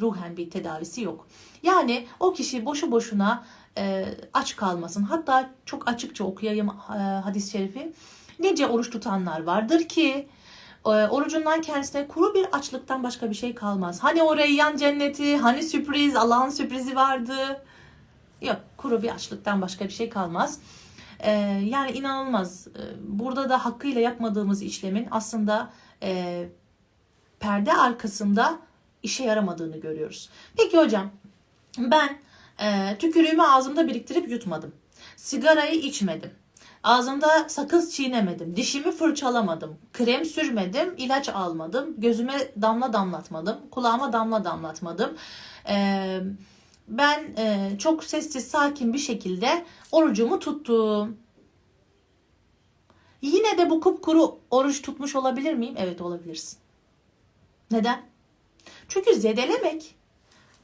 ruhen 0.00 0.36
bir 0.36 0.50
tedavisi 0.50 1.02
yok. 1.02 1.26
Yani 1.62 2.06
o 2.20 2.32
kişi 2.32 2.64
boşu 2.64 2.90
boşuna 2.90 3.44
e, 3.78 4.06
aç 4.34 4.56
kalmasın. 4.56 5.02
Hatta 5.02 5.50
çok 5.64 5.88
açıkça 5.88 6.24
okuyayım 6.24 6.68
e, 6.68 6.98
hadis-i 6.98 7.50
şerifi. 7.50 7.92
Nice 8.40 8.66
oruç 8.66 8.90
tutanlar 8.90 9.42
vardır 9.42 9.88
ki 9.88 10.28
e, 10.86 10.88
orucundan 10.88 11.60
kendisine 11.60 12.08
kuru 12.08 12.34
bir 12.34 12.46
açlıktan 12.52 13.02
başka 13.02 13.30
bir 13.30 13.34
şey 13.34 13.54
kalmaz. 13.54 14.02
Hani 14.02 14.22
o 14.22 14.36
reyyan 14.36 14.76
cenneti, 14.76 15.36
hani 15.36 15.62
sürpriz, 15.62 16.16
Allah'ın 16.16 16.50
sürprizi 16.50 16.96
vardı. 16.96 17.62
Yok, 18.42 18.56
kuru 18.76 19.02
bir 19.02 19.08
açlıktan 19.08 19.62
başka 19.62 19.84
bir 19.84 19.92
şey 19.92 20.10
kalmaz. 20.10 20.60
E, 21.18 21.30
yani 21.64 21.90
inanılmaz. 21.90 22.66
E, 22.66 22.82
burada 23.02 23.48
da 23.48 23.64
hakkıyla 23.64 24.00
yapmadığımız 24.00 24.62
işlemin 24.62 25.08
aslında 25.10 25.70
perde 27.40 27.72
arkasında 27.72 28.58
işe 29.02 29.24
yaramadığını 29.24 29.76
görüyoruz. 29.76 30.30
Peki 30.56 30.78
hocam 30.78 31.10
ben 31.78 32.18
tükürüğümü 32.98 33.42
ağzımda 33.42 33.88
biriktirip 33.88 34.30
yutmadım. 34.30 34.72
Sigarayı 35.16 35.80
içmedim. 35.80 36.30
Ağzımda 36.84 37.48
sakız 37.48 37.94
çiğnemedim. 37.94 38.56
Dişimi 38.56 38.92
fırçalamadım. 38.92 39.78
Krem 39.92 40.24
sürmedim. 40.24 40.94
ilaç 40.96 41.28
almadım. 41.28 41.94
Gözüme 41.98 42.52
damla 42.62 42.92
damlatmadım. 42.92 43.58
Kulağıma 43.70 44.12
damla 44.12 44.44
damlatmadım. 44.44 45.16
Ee, 45.68 46.20
ben 46.88 47.24
e, 47.38 47.70
çok 47.78 48.04
sessiz 48.04 48.48
sakin 48.48 48.92
bir 48.92 48.98
şekilde 48.98 49.64
orucumu 49.92 50.38
tuttum. 50.38 51.16
Yine 53.22 53.58
de 53.58 53.70
bu 53.70 53.80
kupkuru 53.80 54.38
oruç 54.50 54.82
tutmuş 54.82 55.16
olabilir 55.16 55.54
miyim? 55.54 55.74
Evet 55.78 56.00
olabilirsin. 56.00 56.58
Neden? 57.70 58.02
Çünkü 58.88 59.14
zedelemek 59.14 59.94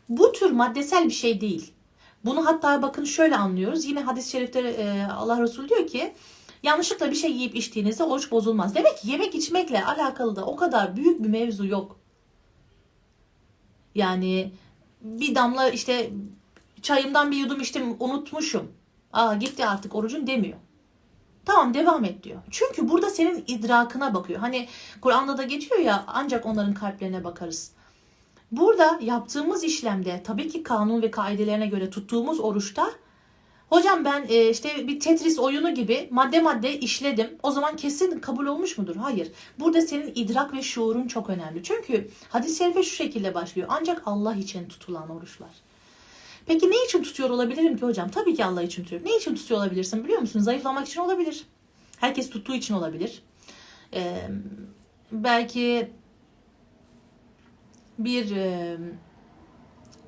bu 0.08 0.32
tür 0.32 0.50
maddesel 0.50 1.04
bir 1.04 1.10
şey 1.10 1.40
değil. 1.40 1.72
Bunu 2.26 2.46
hatta 2.46 2.82
bakın 2.82 3.04
şöyle 3.04 3.36
anlıyoruz. 3.36 3.84
Yine 3.84 4.00
hadis-i 4.00 4.30
şerifte 4.30 4.60
e, 4.60 5.02
Allah 5.12 5.42
Resulü 5.42 5.68
diyor 5.68 5.86
ki 5.86 6.14
yanlışlıkla 6.62 7.10
bir 7.10 7.16
şey 7.16 7.32
yiyip 7.32 7.56
içtiğinizde 7.56 8.04
oruç 8.04 8.30
bozulmaz. 8.30 8.74
Demek 8.74 8.98
ki 8.98 9.10
yemek 9.10 9.34
içmekle 9.34 9.84
alakalı 9.84 10.36
da 10.36 10.44
o 10.44 10.56
kadar 10.56 10.96
büyük 10.96 11.22
bir 11.22 11.28
mevzu 11.28 11.66
yok. 11.66 11.98
Yani 13.94 14.52
bir 15.00 15.34
damla 15.34 15.68
işte 15.68 16.10
çayımdan 16.82 17.30
bir 17.30 17.36
yudum 17.36 17.60
içtim 17.60 17.96
unutmuşum. 18.00 18.72
Aa 19.12 19.34
gitti 19.34 19.66
artık 19.66 19.94
orucun 19.94 20.26
demiyor. 20.26 20.58
Tamam 21.44 21.74
devam 21.74 22.04
et 22.04 22.22
diyor. 22.22 22.42
Çünkü 22.50 22.88
burada 22.88 23.10
senin 23.10 23.44
idrakına 23.46 24.14
bakıyor. 24.14 24.40
Hani 24.40 24.68
Kur'an'da 25.00 25.38
da 25.38 25.42
geçiyor 25.42 25.80
ya 25.80 26.04
ancak 26.06 26.46
onların 26.46 26.74
kalplerine 26.74 27.24
bakarız. 27.24 27.72
Burada 28.50 28.98
yaptığımız 29.02 29.64
işlemde 29.64 30.22
tabii 30.24 30.48
ki 30.48 30.62
kanun 30.62 31.02
ve 31.02 31.10
kaidelerine 31.10 31.66
göre 31.66 31.90
tuttuğumuz 31.90 32.40
oruçta 32.40 32.90
hocam 33.68 34.04
ben 34.04 34.26
e, 34.28 34.50
işte 34.50 34.88
bir 34.88 35.00
Tetris 35.00 35.38
oyunu 35.38 35.74
gibi 35.74 36.08
madde 36.10 36.40
madde 36.40 36.78
işledim. 36.78 37.30
O 37.42 37.50
zaman 37.50 37.76
kesin 37.76 38.20
kabul 38.20 38.46
olmuş 38.46 38.78
mudur? 38.78 38.96
Hayır. 38.96 39.32
Burada 39.58 39.80
senin 39.80 40.12
idrak 40.14 40.54
ve 40.54 40.62
şuurun 40.62 41.06
çok 41.06 41.30
önemli. 41.30 41.62
Çünkü 41.62 42.10
hadis-i 42.28 42.56
şerife 42.56 42.82
şu 42.82 42.94
şekilde 42.94 43.34
başlıyor. 43.34 43.68
Ancak 43.70 44.02
Allah 44.06 44.34
için 44.34 44.68
tutulan 44.68 45.10
oruçlar. 45.10 45.50
Peki 46.46 46.70
ne 46.70 46.84
için 46.84 47.02
tutuyor 47.02 47.30
olabilirim 47.30 47.76
ki 47.76 47.82
hocam? 47.82 48.10
Tabii 48.10 48.34
ki 48.34 48.44
Allah 48.44 48.62
için 48.62 48.82
tutuyorum. 48.82 49.08
Ne 49.08 49.16
için 49.16 49.34
tutuyor 49.34 49.60
olabilirsin 49.60 50.04
biliyor 50.04 50.20
musun? 50.20 50.40
Zayıflamak 50.40 50.88
için 50.88 51.00
olabilir. 51.00 51.46
Herkes 51.96 52.30
tuttuğu 52.30 52.54
için 52.54 52.74
olabilir. 52.74 53.22
Ee, 53.94 54.28
belki 55.12 55.90
bir 57.98 58.36
e, 58.36 58.76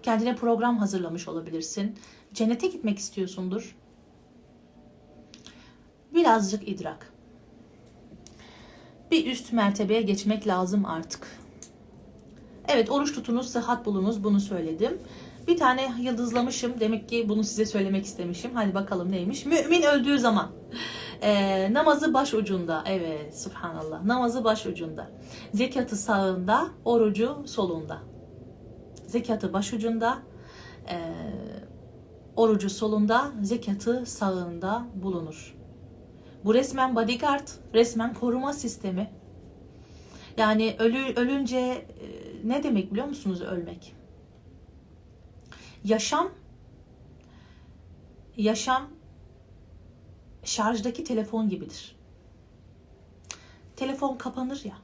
kendine 0.03 0.36
program 0.36 0.78
hazırlamış 0.78 1.28
olabilirsin. 1.28 1.97
Cennete 2.34 2.66
gitmek 2.66 2.99
istiyorsundur. 2.99 3.76
Birazcık 6.14 6.68
idrak. 6.68 7.12
Bir 9.11 9.26
üst 9.26 9.53
mertebeye 9.53 10.03
geçmek 10.03 10.47
lazım 10.47 10.84
artık. 10.84 11.39
Evet 12.68 12.91
oruç 12.91 13.14
tutunuz, 13.14 13.51
sıhhat 13.51 13.86
bulunuz 13.86 14.24
bunu 14.24 14.41
söyledim. 14.41 14.99
Bir 15.47 15.57
tane 15.57 15.93
yıldızlamışım. 16.01 16.80
Demek 16.80 17.09
ki 17.09 17.28
bunu 17.28 17.45
size 17.45 17.66
söylemek 17.66 18.05
istemişim. 18.05 18.51
Hadi 18.55 18.74
bakalım 18.74 19.12
neymiş. 19.12 19.47
Mümin 19.47 19.82
öldüğü 19.82 20.18
zaman. 20.18 20.51
E, 21.23 21.73
namazı 21.73 22.14
baş 22.14 22.35
ucunda. 22.35 22.85
Evet 22.87 23.39
subhanallah. 23.39 24.05
Namazı 24.05 24.45
baş 24.45 24.66
ucunda. 24.66 25.11
Zekatı 25.55 25.97
sağında, 25.97 26.69
orucu 26.85 27.43
solunda. 27.47 27.99
Zekatı 29.07 29.53
baş 29.53 29.73
ucunda, 29.73 30.19
e, 30.91 30.97
orucu 32.37 32.71
solunda, 32.71 33.33
zekatı 33.43 34.07
sağında 34.07 34.87
bulunur. 34.95 35.57
Bu 36.45 36.55
resmen 36.55 36.97
bodyguard, 36.97 37.49
resmen 37.75 38.14
koruma 38.14 38.53
sistemi. 38.53 39.11
Yani 40.37 40.77
ölü, 40.79 41.14
ölünce 41.16 41.59
e, 41.59 41.87
ne 42.45 42.62
demek 42.62 42.93
biliyor 42.93 43.07
musunuz 43.07 43.43
ölmek? 43.43 43.95
Yaşam 45.85 46.29
yaşam 48.37 48.89
şarjdaki 50.49 51.05
telefon 51.05 51.49
gibidir. 51.49 51.96
Telefon 53.76 54.16
kapanır 54.16 54.64
ya. 54.64 54.78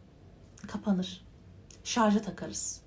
Kapanır. 0.66 1.24
Şarja 1.84 2.22
takarız. 2.22 2.80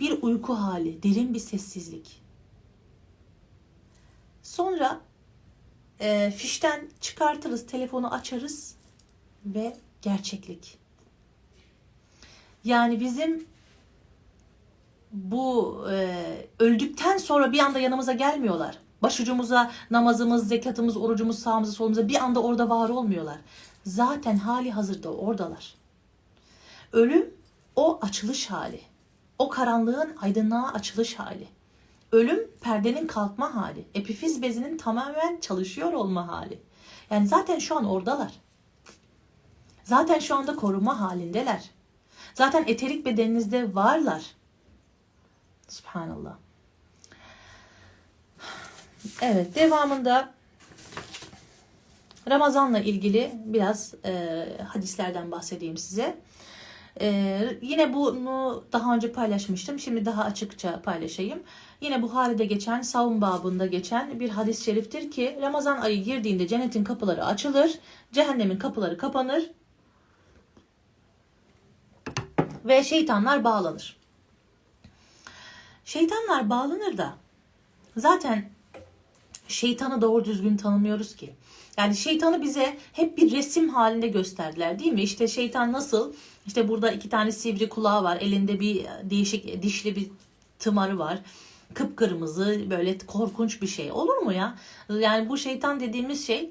Bir 0.00 0.22
uyku 0.22 0.54
hali, 0.54 1.02
derin 1.02 1.34
bir 1.34 1.38
sessizlik. 1.38 2.22
Sonra 4.42 5.00
e, 6.00 6.30
fişten 6.30 6.88
çıkartırız, 7.00 7.66
telefonu 7.66 8.14
açarız 8.14 8.76
ve 9.46 9.76
gerçeklik. 10.02 10.78
Yani 12.64 13.00
bizim 13.00 13.46
bu 15.12 15.78
e, 15.90 16.16
öldükten 16.58 17.18
sonra 17.18 17.52
bir 17.52 17.58
anda 17.58 17.78
yanımıza 17.78 18.12
gelmiyorlar. 18.12 18.78
Başucumuza 19.02 19.70
namazımız, 19.90 20.48
zekatımız, 20.48 20.96
orucumuz, 20.96 21.38
sağımıza, 21.38 21.72
solumuza 21.72 22.08
bir 22.08 22.16
anda 22.16 22.42
orada 22.42 22.70
var 22.70 22.88
olmuyorlar. 22.88 23.38
Zaten 23.84 24.36
hali 24.36 24.70
hazırda 24.70 25.12
oradalar. 25.12 25.74
Ölüm 26.92 27.34
o 27.76 27.98
açılış 28.02 28.50
hali. 28.50 28.80
O 29.38 29.48
karanlığın 29.48 30.16
aydınlığa 30.20 30.72
açılış 30.72 31.18
hali. 31.18 31.48
Ölüm 32.12 32.50
perdenin 32.60 33.06
kalkma 33.06 33.56
hali. 33.56 33.84
Epifiz 33.94 34.42
bezinin 34.42 34.78
tamamen 34.78 35.40
çalışıyor 35.40 35.92
olma 35.92 36.28
hali. 36.28 36.62
Yani 37.10 37.28
zaten 37.28 37.58
şu 37.58 37.76
an 37.76 37.84
oradalar. 37.84 38.32
Zaten 39.84 40.18
şu 40.18 40.36
anda 40.36 40.56
koruma 40.56 41.00
halindeler. 41.00 41.70
Zaten 42.34 42.64
eterik 42.66 43.06
bedeninizde 43.06 43.74
varlar. 43.74 44.22
Subhanallah. 45.68 46.34
Evet, 49.20 49.54
devamında 49.54 50.32
Ramazan'la 52.30 52.78
ilgili 52.78 53.32
biraz 53.44 53.94
e, 54.04 54.44
hadislerden 54.68 55.30
bahsedeyim 55.30 55.76
size. 55.76 56.18
E, 57.00 57.38
yine 57.62 57.94
bunu 57.94 58.64
daha 58.72 58.94
önce 58.94 59.12
paylaşmıştım. 59.12 59.78
Şimdi 59.78 60.04
daha 60.04 60.24
açıkça 60.24 60.82
paylaşayım. 60.82 61.42
Yine 61.80 62.02
Buhari'de 62.02 62.44
geçen, 62.44 62.82
savun 62.82 63.20
babında 63.20 63.66
geçen 63.66 64.20
bir 64.20 64.30
hadis-i 64.30 64.64
şeriftir 64.64 65.10
ki 65.10 65.38
Ramazan 65.42 65.80
ayı 65.80 66.04
girdiğinde 66.04 66.48
cennetin 66.48 66.84
kapıları 66.84 67.24
açılır, 67.24 67.78
cehennemin 68.12 68.58
kapıları 68.58 68.98
kapanır 68.98 69.50
ve 72.64 72.84
şeytanlar 72.84 73.44
bağlanır. 73.44 73.96
Şeytanlar 75.84 76.50
bağlanır 76.50 76.98
da 76.98 77.14
zaten 77.96 78.50
şeytanı 79.52 80.02
doğru 80.02 80.24
düzgün 80.24 80.56
tanımıyoruz 80.56 81.16
ki. 81.16 81.34
Yani 81.78 81.96
şeytanı 81.96 82.42
bize 82.42 82.76
hep 82.92 83.18
bir 83.18 83.32
resim 83.32 83.68
halinde 83.68 84.08
gösterdiler 84.08 84.78
değil 84.78 84.92
mi? 84.92 85.02
İşte 85.02 85.28
şeytan 85.28 85.72
nasıl? 85.72 86.12
İşte 86.46 86.68
burada 86.68 86.90
iki 86.90 87.08
tane 87.08 87.32
sivri 87.32 87.68
kulağı 87.68 88.04
var. 88.04 88.18
Elinde 88.20 88.60
bir 88.60 88.86
değişik 89.02 89.62
dişli 89.62 89.96
bir 89.96 90.10
tımarı 90.58 90.98
var. 90.98 91.18
Kıpkırmızı 91.74 92.70
böyle 92.70 92.98
korkunç 92.98 93.62
bir 93.62 93.66
şey. 93.66 93.92
Olur 93.92 94.16
mu 94.16 94.32
ya? 94.32 94.58
Yani 94.88 95.28
bu 95.28 95.38
şeytan 95.38 95.80
dediğimiz 95.80 96.26
şey 96.26 96.50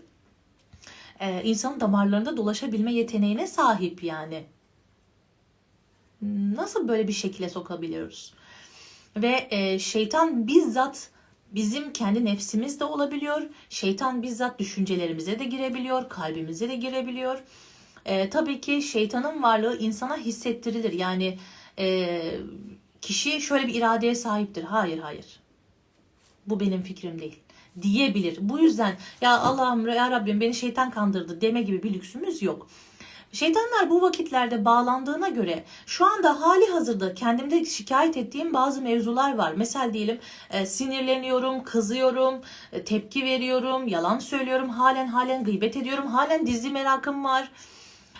e, 1.19 1.43
insanın 1.43 1.79
damarlarında 1.79 2.37
dolaşabilme 2.37 2.93
yeteneğine 2.93 3.47
sahip 3.47 4.03
yani. 4.03 4.43
Nasıl 6.55 6.87
böyle 6.87 7.07
bir 7.07 7.13
şekilde 7.13 7.49
sokabiliyoruz? 7.49 8.33
Ve 9.17 9.47
e, 9.49 9.79
şeytan 9.79 10.47
bizzat 10.47 11.10
bizim 11.51 11.93
kendi 11.93 12.25
nefsimiz 12.25 12.79
de 12.79 12.83
olabiliyor. 12.83 13.41
Şeytan 13.69 14.23
bizzat 14.23 14.59
düşüncelerimize 14.59 15.39
de 15.39 15.43
girebiliyor, 15.43 16.09
kalbimize 16.09 16.69
de 16.69 16.75
girebiliyor. 16.75 17.43
E, 18.05 18.29
tabii 18.29 18.61
ki 18.61 18.81
şeytanın 18.81 19.43
varlığı 19.43 19.77
insana 19.77 20.17
hissettirilir. 20.17 20.93
Yani 20.93 21.37
e, 21.79 22.21
kişi 23.01 23.41
şöyle 23.41 23.67
bir 23.67 23.75
iradeye 23.75 24.15
sahiptir. 24.15 24.63
Hayır, 24.63 24.99
hayır. 24.99 25.25
Bu 26.47 26.59
benim 26.59 26.83
fikrim 26.83 27.19
değil 27.19 27.39
diyebilir. 27.81 28.37
Bu 28.41 28.59
yüzden 28.59 28.97
ya 29.21 29.39
Allah'ım 29.39 29.87
ya 29.87 30.11
Rabbim 30.11 30.41
beni 30.41 30.53
şeytan 30.53 30.91
kandırdı 30.91 31.41
deme 31.41 31.61
gibi 31.61 31.83
bir 31.83 31.93
lüksümüz 31.93 32.41
yok. 32.41 32.67
Şeytanlar 33.31 33.89
bu 33.89 34.01
vakitlerde 34.01 34.65
bağlandığına 34.65 35.29
göre 35.29 35.63
şu 35.85 36.05
anda 36.05 36.41
hali 36.41 36.65
hazırda 36.65 37.13
kendimde 37.13 37.65
şikayet 37.65 38.17
ettiğim 38.17 38.53
bazı 38.53 38.81
mevzular 38.81 39.35
var. 39.35 39.53
Mesela 39.55 39.93
diyelim 39.93 40.19
e, 40.49 40.65
sinirleniyorum, 40.65 41.63
kızıyorum, 41.63 42.41
e, 42.71 42.83
tepki 42.83 43.25
veriyorum, 43.25 43.87
yalan 43.87 44.19
söylüyorum, 44.19 44.69
halen 44.69 45.07
halen 45.07 45.43
gıybet 45.43 45.77
ediyorum, 45.77 46.07
halen 46.07 46.47
dizi 46.47 46.69
merakım 46.69 47.23
var. 47.25 47.51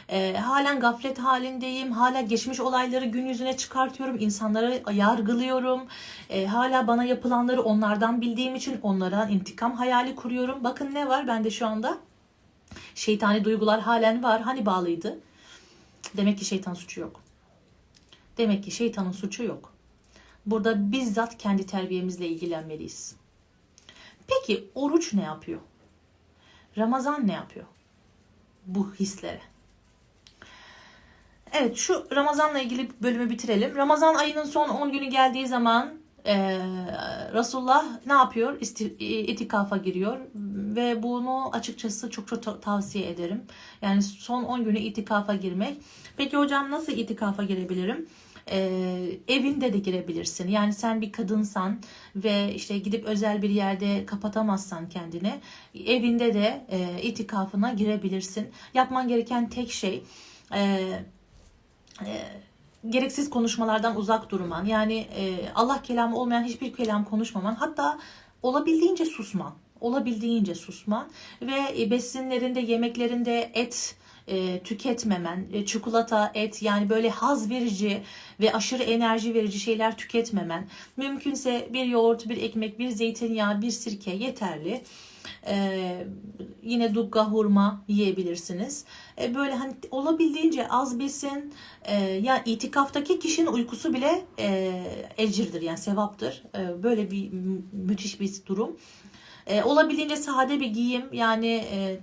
E, 0.10 0.34
halen 0.34 0.80
gaflet 0.80 1.20
halindeyim. 1.20 1.92
Hala 1.92 2.22
geçmiş 2.22 2.60
olayları 2.60 3.06
gün 3.06 3.26
yüzüne 3.26 3.58
çıkartıyorum. 3.58 4.18
insanları 4.20 4.82
yargılıyorum. 4.94 5.82
E, 6.30 6.46
hala 6.46 6.88
bana 6.88 7.04
yapılanları 7.04 7.62
onlardan 7.62 8.22
bildiğim 8.22 8.56
için 8.56 8.80
onlara 8.84 9.26
intikam 9.26 9.74
hayali 9.74 10.16
kuruyorum. 10.16 10.64
Bakın 10.64 10.94
ne 10.94 11.08
var 11.08 11.28
bende 11.28 11.52
şu 11.52 11.68
anda? 11.68 11.98
Şeytani 12.96 13.44
duygular 13.44 13.82
halen 13.82 14.24
var. 14.24 14.42
Hani 14.42 14.66
bağlıydı? 14.66 15.20
Demek 16.18 16.38
ki 16.38 16.46
şeytan 16.46 16.74
suçu 16.74 17.00
yok. 17.00 17.22
Demek 18.38 18.64
ki 18.64 18.72
şeytanın 18.72 19.12
suçu 19.12 19.44
yok. 19.44 19.74
Burada 20.46 20.92
bizzat 20.92 21.38
kendi 21.38 21.66
terbiyemizle 21.66 22.28
ilgilenmeliyiz. 22.28 23.16
Peki 24.28 24.70
oruç 24.76 25.14
ne 25.14 25.24
yapıyor? 25.24 25.60
Ramazan 26.78 27.28
ne 27.28 27.34
yapıyor? 27.34 27.66
Bu 28.66 28.94
hislere. 28.94 29.42
Evet 31.52 31.78
şu 31.78 32.08
Ramazan'la 32.16 32.60
ilgili 32.60 32.92
bölümü 33.02 33.30
bitirelim. 33.30 33.76
Ramazan 33.76 34.16
ayının 34.16 34.44
son 34.44 34.70
10 34.70 34.92
günü 34.92 35.06
geldiği 35.06 35.48
zaman 35.48 36.01
e, 36.26 36.60
Resulullah 37.34 37.86
ne 38.06 38.14
yapıyor? 38.14 38.62
İsti, 38.62 38.86
itikafa 39.00 39.78
giriyor 39.78 40.18
ve 40.76 41.04
bunu 41.04 41.56
açıkçası 41.56 42.10
çok 42.10 42.28
çok 42.28 42.62
tavsiye 42.62 43.10
ederim. 43.10 43.42
Yani 43.82 44.02
son 44.02 44.44
10 44.44 44.64
günü 44.64 44.80
itikafa 44.80 45.36
girmek. 45.36 45.78
Peki 46.18 46.38
hocam 46.38 46.72
nasıl 46.72 46.92
itikafa 46.92 47.44
girebilirim? 47.44 48.08
Ee, 48.52 49.20
evinde 49.28 49.74
de 49.74 49.78
girebilirsin. 49.78 50.48
Yani 50.48 50.74
sen 50.74 51.02
bir 51.02 51.12
kadınsan 51.12 51.80
ve 52.16 52.54
işte 52.56 52.78
gidip 52.78 53.06
özel 53.06 53.42
bir 53.42 53.50
yerde 53.50 54.06
kapatamazsan 54.06 54.90
kendini 54.90 55.40
evinde 55.86 56.34
de 56.34 56.66
e, 56.70 57.02
itikafına 57.02 57.74
girebilirsin. 57.74 58.50
Yapman 58.74 59.08
gereken 59.08 59.50
tek 59.50 59.72
şey 59.72 60.04
e, 60.54 60.60
e, 62.06 62.42
gereksiz 62.90 63.30
konuşmalardan 63.30 63.96
uzak 63.96 64.30
durman. 64.30 64.66
Yani 64.66 64.98
e, 65.16 65.50
Allah 65.56 65.82
kelamı 65.82 66.18
olmayan 66.18 66.44
hiçbir 66.44 66.74
kelam 66.74 67.06
konuşmaman. 67.06 67.56
Hatta 67.56 68.00
olabildiğince 68.44 69.06
susman. 69.06 69.54
Olabildiğince 69.82 70.56
susman. 70.56 71.10
Ve 71.42 71.82
e, 71.82 71.92
besinlerinde, 71.92 72.60
yemeklerinde 72.60 73.52
et 73.54 73.96
e, 74.28 74.60
tüketmemen, 74.64 75.48
e, 75.54 75.66
çikolata, 75.66 76.32
et 76.34 76.62
yani 76.62 76.90
böyle 76.90 77.10
haz 77.10 77.50
verici 77.50 78.04
ve 78.40 78.54
aşırı 78.54 78.84
enerji 78.84 79.34
verici 79.34 79.60
şeyler 79.60 79.98
tüketmemen. 79.98 80.68
Mümkünse 80.98 81.70
bir 81.74 81.86
yoğurt, 81.86 82.30
bir 82.30 82.38
ekmek, 82.38 82.80
bir 82.80 82.90
zeytinyağı, 82.90 83.62
bir 83.62 83.72
sirke 83.72 84.12
yeterli. 84.12 84.84
Ee, 85.48 86.08
yine 86.64 86.96
dugga 86.96 87.26
hurma 87.26 87.84
yiyebilirsiniz. 87.88 88.86
Ee, 89.22 89.36
böyle 89.36 89.54
hani 89.54 89.74
olabildiğince 89.92 90.68
az 90.68 91.00
besin. 91.00 91.54
Ee, 91.86 92.04
yani 92.04 92.42
itikaftaki 92.46 93.20
kişinin 93.20 93.48
uykusu 93.48 93.94
bile 93.94 94.26
e, 94.40 94.72
ecirdir 95.18 95.62
yani 95.62 95.78
sevaptır. 95.78 96.44
Ee, 96.56 96.84
böyle 96.84 97.12
bir 97.12 97.30
müthiş 97.74 98.20
bir 98.20 98.32
durum. 98.46 98.78
Ee, 99.48 99.64
olabildiğince 99.64 100.16
sade 100.16 100.60
bir 100.60 100.68
giyim 100.68 101.06
yani 101.14 101.66
e, 101.72 102.00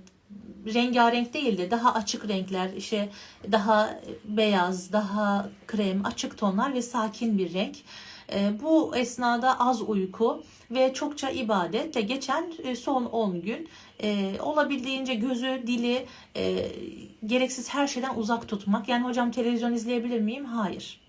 rengarenk 0.73 1.33
değil 1.33 1.57
de 1.57 1.71
daha 1.71 1.93
açık 1.93 2.27
renkler, 2.27 2.69
işte 2.77 3.09
daha 3.51 3.99
beyaz, 4.25 4.93
daha 4.93 5.49
krem, 5.67 6.05
açık 6.05 6.37
tonlar 6.37 6.73
ve 6.73 6.81
sakin 6.81 7.37
bir 7.37 7.53
renk. 7.53 7.75
E, 8.33 8.51
bu 8.61 8.95
esnada 8.95 9.59
az 9.59 9.81
uyku 9.81 10.43
ve 10.71 10.93
çokça 10.93 11.29
ibadetle 11.29 12.01
geçen 12.01 12.53
e, 12.63 12.75
son 12.75 13.05
10 13.05 13.41
gün 13.41 13.69
e, 14.03 14.35
olabildiğince 14.41 15.13
gözü, 15.13 15.63
dili 15.67 16.05
gereksiz 17.25 17.69
her 17.69 17.87
şeyden 17.87 18.15
uzak 18.15 18.47
tutmak. 18.47 18.89
Yani 18.89 19.03
hocam 19.03 19.31
televizyon 19.31 19.73
izleyebilir 19.73 20.21
miyim? 20.21 20.45
Hayır 20.45 20.99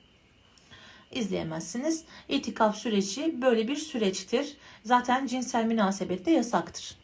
izleyemezsiniz. 1.12 2.04
İtikaf 2.28 2.76
süreci 2.76 3.42
böyle 3.42 3.68
bir 3.68 3.76
süreçtir. 3.76 4.56
Zaten 4.84 5.26
cinsel 5.26 5.64
münasebette 5.64 6.30
yasaktır. 6.30 6.96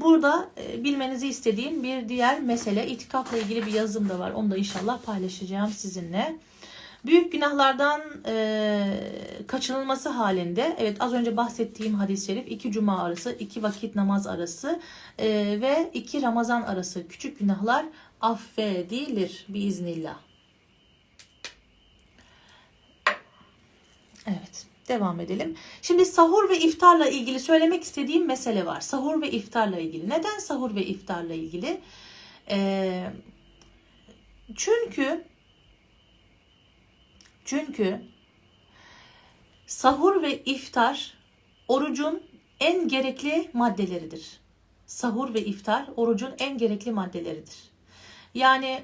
Burada 0.00 0.50
bilmenizi 0.78 1.28
istediğim 1.28 1.82
bir 1.82 2.08
diğer 2.08 2.40
mesele 2.40 2.86
itikafla 2.86 3.38
ilgili 3.38 3.66
bir 3.66 3.72
yazım 3.72 4.08
da 4.08 4.18
var. 4.18 4.30
Onu 4.30 4.50
da 4.50 4.56
inşallah 4.56 5.02
paylaşacağım 5.02 5.70
sizinle. 5.70 6.36
Büyük 7.06 7.32
günahlardan 7.32 8.02
e, 8.26 8.98
kaçınılması 9.46 10.08
halinde, 10.08 10.76
evet 10.78 10.96
az 11.00 11.12
önce 11.12 11.36
bahsettiğim 11.36 11.94
hadis-i 11.94 12.26
şerif 12.26 12.48
iki 12.48 12.72
cuma 12.72 13.02
arası, 13.02 13.32
iki 13.32 13.62
vakit 13.62 13.94
namaz 13.94 14.26
arası 14.26 14.80
e, 15.18 15.28
ve 15.60 15.90
iki 15.94 16.22
Ramazan 16.22 16.62
arası 16.62 17.08
küçük 17.08 17.38
günahlar 17.38 17.86
affedilir 18.20 19.44
biiznillah. 19.48 20.16
Evet. 24.26 24.66
Devam 24.88 25.20
edelim. 25.20 25.56
Şimdi 25.82 26.06
sahur 26.06 26.48
ve 26.48 26.58
iftarla 26.58 27.08
ilgili 27.08 27.40
söylemek 27.40 27.82
istediğim 27.82 28.26
mesele 28.26 28.66
var. 28.66 28.80
Sahur 28.80 29.22
ve 29.22 29.30
iftarla 29.30 29.78
ilgili. 29.78 30.08
Neden 30.08 30.38
sahur 30.38 30.74
ve 30.74 30.86
iftarla 30.86 31.34
ilgili? 31.34 31.80
Ee, 32.50 33.10
çünkü 34.56 35.24
çünkü 37.46 38.00
sahur 39.66 40.22
ve 40.22 40.42
iftar 40.44 41.14
orucun 41.68 42.22
en 42.60 42.88
gerekli 42.88 43.50
maddeleridir. 43.52 44.40
Sahur 44.86 45.34
ve 45.34 45.44
iftar 45.44 45.88
orucun 45.96 46.30
en 46.38 46.58
gerekli 46.58 46.92
maddeleridir. 46.92 47.56
Yani 48.34 48.82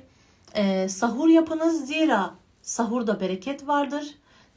e, 0.55 0.89
sahur 0.89 1.29
yapınız 1.29 1.87
zira 1.87 2.35
sahurda 2.63 3.21
bereket 3.21 3.67
vardır. 3.67 4.15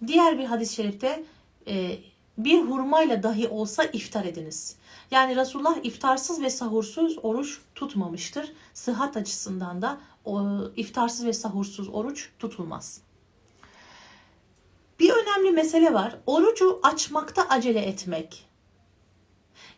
Diğer 0.08 0.39
bir 0.39 0.45
hadis-i 0.45 0.76
şerifte 0.76 1.24
e, 1.68 1.97
bir 2.38 2.62
hurmayla 2.62 3.24
dahi 3.24 3.47
olsa 3.47 3.84
iftar 3.84 4.26
ediniz. 4.26 4.76
Yani 5.12 5.36
Resulullah 5.36 5.78
iftarsız 5.84 6.41
ve 6.41 6.49
sahursuz 6.49 7.18
oruç 7.24 7.60
tutmamıştır. 7.76 8.53
Sıhhat 8.74 9.18
açısından 9.18 9.82
da 9.82 9.97
o, 10.26 10.43
iftarsız 10.76 11.26
ve 11.26 11.34
sahursuz 11.34 11.89
oruç 11.89 12.30
tutulmaz. 12.39 13.05
Bir 15.00 15.10
önemli 15.10 15.52
mesele 15.52 15.93
var. 15.93 16.16
Orucu 16.26 16.80
açmakta 16.84 17.48
acele 17.50 17.80
etmek. 17.80 18.46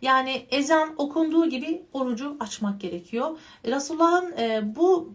Yani 0.01 0.45
ezan 0.51 0.93
okunduğu 0.97 1.49
gibi 1.49 1.86
orucu 1.93 2.38
açmak 2.39 2.82
gerekiyor. 2.82 3.38
Resulullah'ın 3.65 4.32
e, 4.32 4.76
bu 4.76 5.13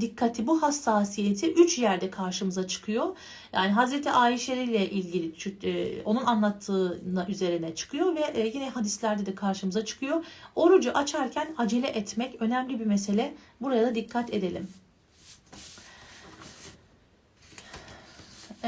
dikkati, 0.00 0.46
bu 0.46 0.62
hassasiyeti 0.62 1.52
üç 1.52 1.78
yerde 1.78 2.10
karşımıza 2.10 2.66
çıkıyor. 2.66 3.16
Yani 3.52 3.72
Hazreti 3.72 4.10
Ayşe 4.10 4.56
ile 4.56 4.90
ilgili 4.90 5.32
e, 5.62 6.02
onun 6.02 6.24
anlattığına 6.24 7.26
üzerine 7.28 7.74
çıkıyor 7.74 8.16
ve 8.16 8.20
e, 8.20 8.46
yine 8.46 8.70
hadislerde 8.70 9.26
de 9.26 9.34
karşımıza 9.34 9.84
çıkıyor. 9.84 10.24
Orucu 10.54 10.92
açarken 10.92 11.54
acele 11.58 11.86
etmek 11.86 12.42
önemli 12.42 12.80
bir 12.80 12.86
mesele. 12.86 13.34
Buraya 13.60 13.86
da 13.86 13.94
dikkat 13.94 14.34
edelim. 14.34 14.68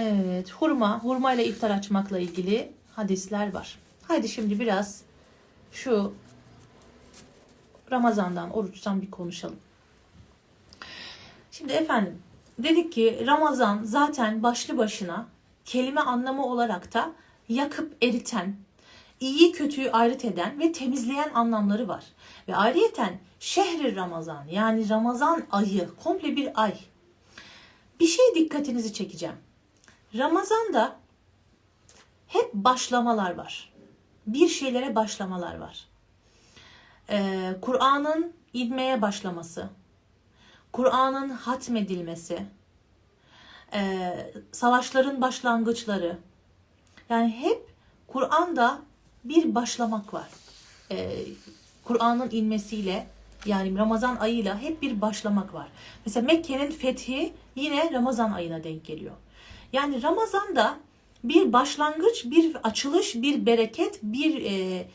Evet, 0.00 0.52
hurma, 0.52 1.04
hurma 1.04 1.32
ile 1.32 1.46
iftar 1.46 1.70
açmakla 1.70 2.18
ilgili 2.18 2.72
hadisler 2.90 3.52
var. 3.52 3.78
Haydi 4.02 4.28
şimdi 4.28 4.60
biraz 4.60 5.02
şu 5.72 6.14
Ramazan'dan, 7.90 8.50
oruçtan 8.50 9.02
bir 9.02 9.10
konuşalım. 9.10 9.58
Şimdi 11.50 11.72
efendim 11.72 12.22
dedik 12.58 12.92
ki 12.92 13.24
Ramazan 13.26 13.80
zaten 13.84 14.42
başlı 14.42 14.78
başına 14.78 15.26
kelime 15.64 16.00
anlamı 16.00 16.46
olarak 16.46 16.94
da 16.94 17.12
yakıp 17.48 18.04
eriten, 18.04 18.56
iyi 19.20 19.52
kötüyü 19.52 19.90
ayrıt 19.90 20.24
eden 20.24 20.60
ve 20.60 20.72
temizleyen 20.72 21.30
anlamları 21.34 21.88
var. 21.88 22.04
Ve 22.48 22.56
ayrıyeten 22.56 23.18
şehri 23.40 23.96
Ramazan 23.96 24.44
yani 24.50 24.88
Ramazan 24.88 25.42
ayı 25.50 25.88
komple 26.04 26.36
bir 26.36 26.62
ay. 26.62 26.74
Bir 28.00 28.06
şey 28.06 28.24
dikkatinizi 28.34 28.92
çekeceğim. 28.92 29.47
Ramazan'da 30.16 30.96
hep 32.26 32.54
başlamalar 32.54 33.34
var. 33.34 33.72
Bir 34.26 34.48
şeylere 34.48 34.94
başlamalar 34.94 35.58
var. 35.58 35.88
Ee, 37.10 37.56
Kur'an'ın 37.60 38.32
inmeye 38.52 39.02
başlaması, 39.02 39.68
Kur'an'ın 40.72 41.28
hatmedilmesi, 41.28 42.46
e, 43.72 44.12
savaşların 44.52 45.20
başlangıçları. 45.20 46.18
Yani 47.10 47.30
hep 47.30 47.74
Kur'an'da 48.06 48.78
bir 49.24 49.54
başlamak 49.54 50.14
var. 50.14 50.28
E, 50.90 51.24
Kur'an'ın 51.84 52.30
inmesiyle 52.30 53.06
yani 53.46 53.78
Ramazan 53.78 54.16
ayıyla 54.16 54.58
hep 54.58 54.82
bir 54.82 55.00
başlamak 55.00 55.54
var. 55.54 55.68
Mesela 56.06 56.26
Mekke'nin 56.26 56.70
fethi 56.70 57.32
yine 57.56 57.92
Ramazan 57.92 58.32
ayına 58.32 58.64
denk 58.64 58.84
geliyor. 58.84 59.14
Yani 59.72 60.02
Ramazan'da 60.02 60.76
bir 61.24 61.52
başlangıç, 61.52 62.24
bir 62.24 62.56
açılış, 62.62 63.14
bir 63.14 63.46
bereket, 63.46 63.98
bir 64.02 64.44
e, 64.44 64.86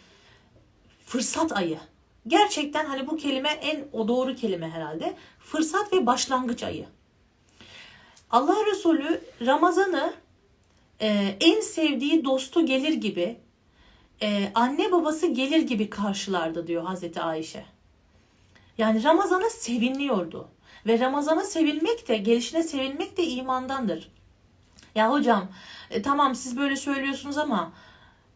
fırsat 1.05 1.51
ayı. 1.51 1.79
Gerçekten 2.27 2.85
hani 2.85 3.07
bu 3.07 3.17
kelime 3.17 3.49
en 3.49 3.85
o 3.93 4.07
doğru 4.07 4.35
kelime 4.35 4.69
herhalde. 4.69 5.15
Fırsat 5.39 5.93
ve 5.93 6.05
başlangıç 6.05 6.63
ayı. 6.63 6.85
Allah 8.31 8.65
Resulü 8.65 9.21
Ramazan'ı 9.45 10.13
e, 11.01 11.37
en 11.39 11.61
sevdiği 11.61 12.25
dostu 12.25 12.65
gelir 12.65 12.93
gibi, 12.93 13.37
e, 14.21 14.51
anne 14.55 14.91
babası 14.91 15.27
gelir 15.27 15.61
gibi 15.61 15.89
karşılardı 15.89 16.67
diyor 16.67 16.83
Hazreti 16.83 17.21
Ayşe. 17.21 17.65
Yani 18.77 19.03
Ramazan'a 19.03 19.49
sevinliyordu. 19.49 20.47
Ve 20.87 20.99
Ramazan'a 20.99 21.43
sevinmek 21.43 22.07
de, 22.07 22.17
gelişine 22.17 22.63
sevinmek 22.63 23.17
de 23.17 23.23
imandandır. 23.23 24.11
Ya 24.95 25.11
hocam 25.11 25.49
e, 25.91 26.01
tamam 26.01 26.35
siz 26.35 26.57
böyle 26.57 26.75
söylüyorsunuz 26.75 27.37
ama 27.37 27.73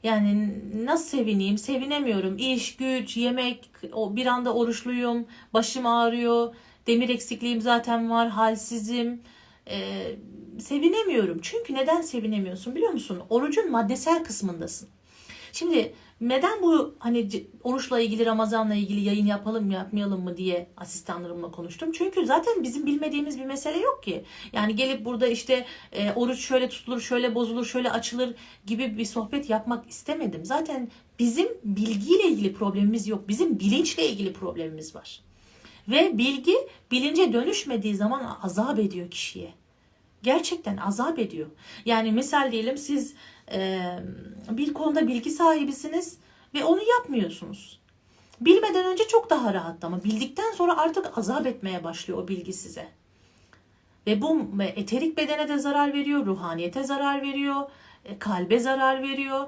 yani 0.04 0.54
nasıl 0.86 1.18
sevineyim? 1.18 1.58
Sevinemiyorum. 1.58 2.38
İş, 2.38 2.76
güç, 2.76 3.18
yemek, 3.18 3.70
o 3.94 4.16
bir 4.16 4.26
anda 4.26 4.54
oruçluyum, 4.54 5.26
başım 5.54 5.86
ağrıyor, 5.86 6.56
demir 6.88 7.10
eksikliğim 7.10 7.62
zaten 7.62 8.10
var, 8.10 8.30
halsizim. 8.30 9.22
Ee, 9.70 10.16
sevinemiyorum. 10.60 11.40
Çünkü 11.42 11.74
neden 11.74 12.02
sevinemiyorsun 12.02 12.76
biliyor 12.76 12.92
musun? 12.92 13.22
Orucun 13.30 13.72
maddesel 13.72 14.24
kısmındasın. 14.24 14.90
Şimdi 15.52 15.94
neden 16.22 16.62
bu 16.62 16.96
hani 17.00 17.30
oruçla 17.64 18.00
ilgili 18.00 18.26
Ramazan'la 18.26 18.76
ilgili 18.76 19.00
yayın 19.00 19.26
yapalım 19.26 19.66
mı 19.66 19.74
yapmayalım 19.74 20.24
mı 20.24 20.38
diye 20.38 20.68
asistanlarımla 20.78 21.52
konuştum. 21.52 21.92
Çünkü 21.92 22.26
zaten 22.26 22.64
bizim 22.64 22.86
bilmediğimiz 22.86 23.40
bir 23.40 23.46
mesele 23.46 23.78
yok 23.78 24.04
ki. 24.04 24.24
Yani 24.54 24.76
gelip 24.76 25.06
burada 25.06 25.28
işte 25.28 25.66
e, 25.92 26.12
oruç 26.12 26.40
şöyle 26.40 26.70
tutulur, 26.70 27.02
şöyle 27.02 27.36
bozulur, 27.36 27.66
şöyle 27.66 27.92
açılır 27.92 28.36
gibi 28.66 28.98
bir 28.98 29.06
sohbet 29.06 29.50
yapmak 29.50 29.90
istemedim. 29.90 30.46
Zaten 30.46 30.90
bizim 31.20 31.48
bilgiyle 31.64 32.24
ilgili 32.24 32.54
problemimiz 32.54 33.08
yok. 33.08 33.28
Bizim 33.28 33.60
bilinçle 33.60 34.10
ilgili 34.10 34.34
problemimiz 34.34 34.96
var. 34.96 35.22
Ve 35.88 36.18
bilgi 36.18 36.56
bilince 36.92 37.34
dönüşmediği 37.34 37.96
zaman 37.96 38.38
azap 38.44 38.80
ediyor 38.80 39.12
kişiye. 39.12 39.54
Gerçekten 40.24 40.78
azap 40.78 41.20
ediyor. 41.20 41.48
Yani 41.86 42.12
misal 42.12 42.52
diyelim 42.52 42.78
siz 42.78 43.14
bir 44.52 44.74
konuda 44.74 45.08
bilgi 45.08 45.30
sahibisiniz 45.30 46.18
ve 46.54 46.64
onu 46.64 46.82
yapmıyorsunuz. 46.98 47.80
Bilmeden 48.42 48.86
önce 48.86 49.08
çok 49.08 49.30
daha 49.30 49.54
rahat 49.54 49.84
ama 49.84 50.04
bildikten 50.04 50.52
sonra 50.52 50.78
artık 50.78 51.18
azap 51.18 51.48
etmeye 51.48 51.84
başlıyor 51.84 52.20
o 52.24 52.28
bilgi 52.28 52.54
size. 52.54 52.88
Ve 54.08 54.22
bu 54.22 54.48
eterik 54.76 55.18
bedene 55.18 55.50
de 55.50 55.58
zarar 55.58 55.94
veriyor, 55.94 56.26
ruhaniyete 56.26 56.84
zarar 56.84 57.22
veriyor, 57.22 57.70
e, 58.06 58.20
kalbe 58.20 58.60
zarar 58.60 59.04
veriyor. 59.04 59.48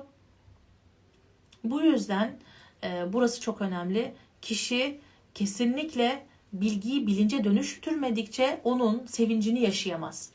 Bu 1.64 1.82
yüzden 1.82 2.39
e, 2.84 3.14
burası 3.14 3.41
çok 3.41 3.62
önemli. 3.62 4.14
Kişi 4.41 5.00
kesinlikle 5.34 6.26
bilgiyi 6.54 7.08
bilince 7.08 7.43
dönüştürmedikçe 7.43 8.62
onun 8.64 9.06
sevincini 9.06 9.62
yaşayamaz. 9.62 10.32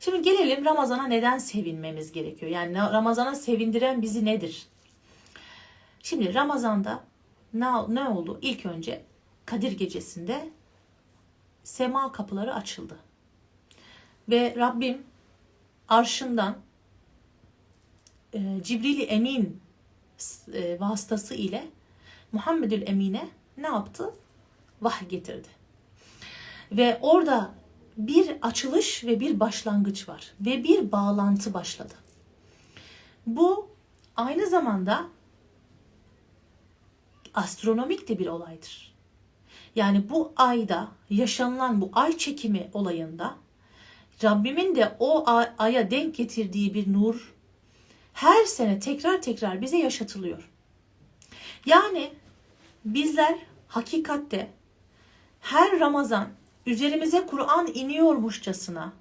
Şimdi 0.00 0.22
gelelim 0.22 0.64
Ramazan'a 0.64 1.06
neden 1.06 1.38
sevinmemiz 1.38 2.12
gerekiyor? 2.12 2.52
Yani 2.52 2.76
Ramazan'a 2.76 3.34
sevindiren 3.34 4.02
bizi 4.02 4.24
nedir? 4.24 4.66
Şimdi 6.02 6.34
Ramazan'da 6.34 7.04
ne, 7.54 7.66
ne 7.88 8.08
oldu? 8.08 8.38
İlk 8.42 8.66
önce 8.66 9.02
Kadir 9.46 9.72
gecesinde 9.72 10.48
sema 11.64 12.12
kapıları 12.12 12.54
açıldı. 12.54 12.96
Ve 14.28 14.54
Rabbim 14.56 15.02
arşından 15.88 16.56
e, 18.32 18.38
Cibril-i 18.62 19.02
Emin 19.02 19.60
e, 20.54 20.80
vasıtası 20.80 21.34
ile 21.34 21.66
Muhammedül 22.32 22.82
Emine 22.86 23.28
ne 23.56 23.66
yaptı? 23.66 24.14
Vahiy 24.82 25.08
getirdi. 25.08 25.48
Ve 26.72 26.98
orada 27.02 27.57
bir 27.98 28.36
açılış 28.42 29.04
ve 29.04 29.20
bir 29.20 29.40
başlangıç 29.40 30.08
var 30.08 30.32
ve 30.40 30.64
bir 30.64 30.92
bağlantı 30.92 31.54
başladı. 31.54 31.94
Bu 33.26 33.68
aynı 34.16 34.46
zamanda 34.46 35.06
astronomik 37.34 38.08
de 38.08 38.18
bir 38.18 38.26
olaydır. 38.26 38.94
Yani 39.74 40.10
bu 40.10 40.32
ayda 40.36 40.88
yaşanılan 41.10 41.80
bu 41.80 41.90
ay 41.92 42.16
çekimi 42.16 42.70
olayında 42.72 43.36
Rabbimin 44.24 44.76
de 44.76 44.96
o 44.98 45.24
aya 45.58 45.90
denk 45.90 46.14
getirdiği 46.14 46.74
bir 46.74 46.92
nur 46.92 47.34
her 48.12 48.44
sene 48.44 48.80
tekrar 48.80 49.22
tekrar 49.22 49.60
bize 49.60 49.78
yaşatılıyor. 49.78 50.50
Yani 51.66 52.12
bizler 52.84 53.38
hakikatte 53.68 54.50
her 55.40 55.80
Ramazan 55.80 56.28
üzerimize 56.68 57.26
Kur'an 57.26 57.66
iniyormuşçasına 57.74 58.92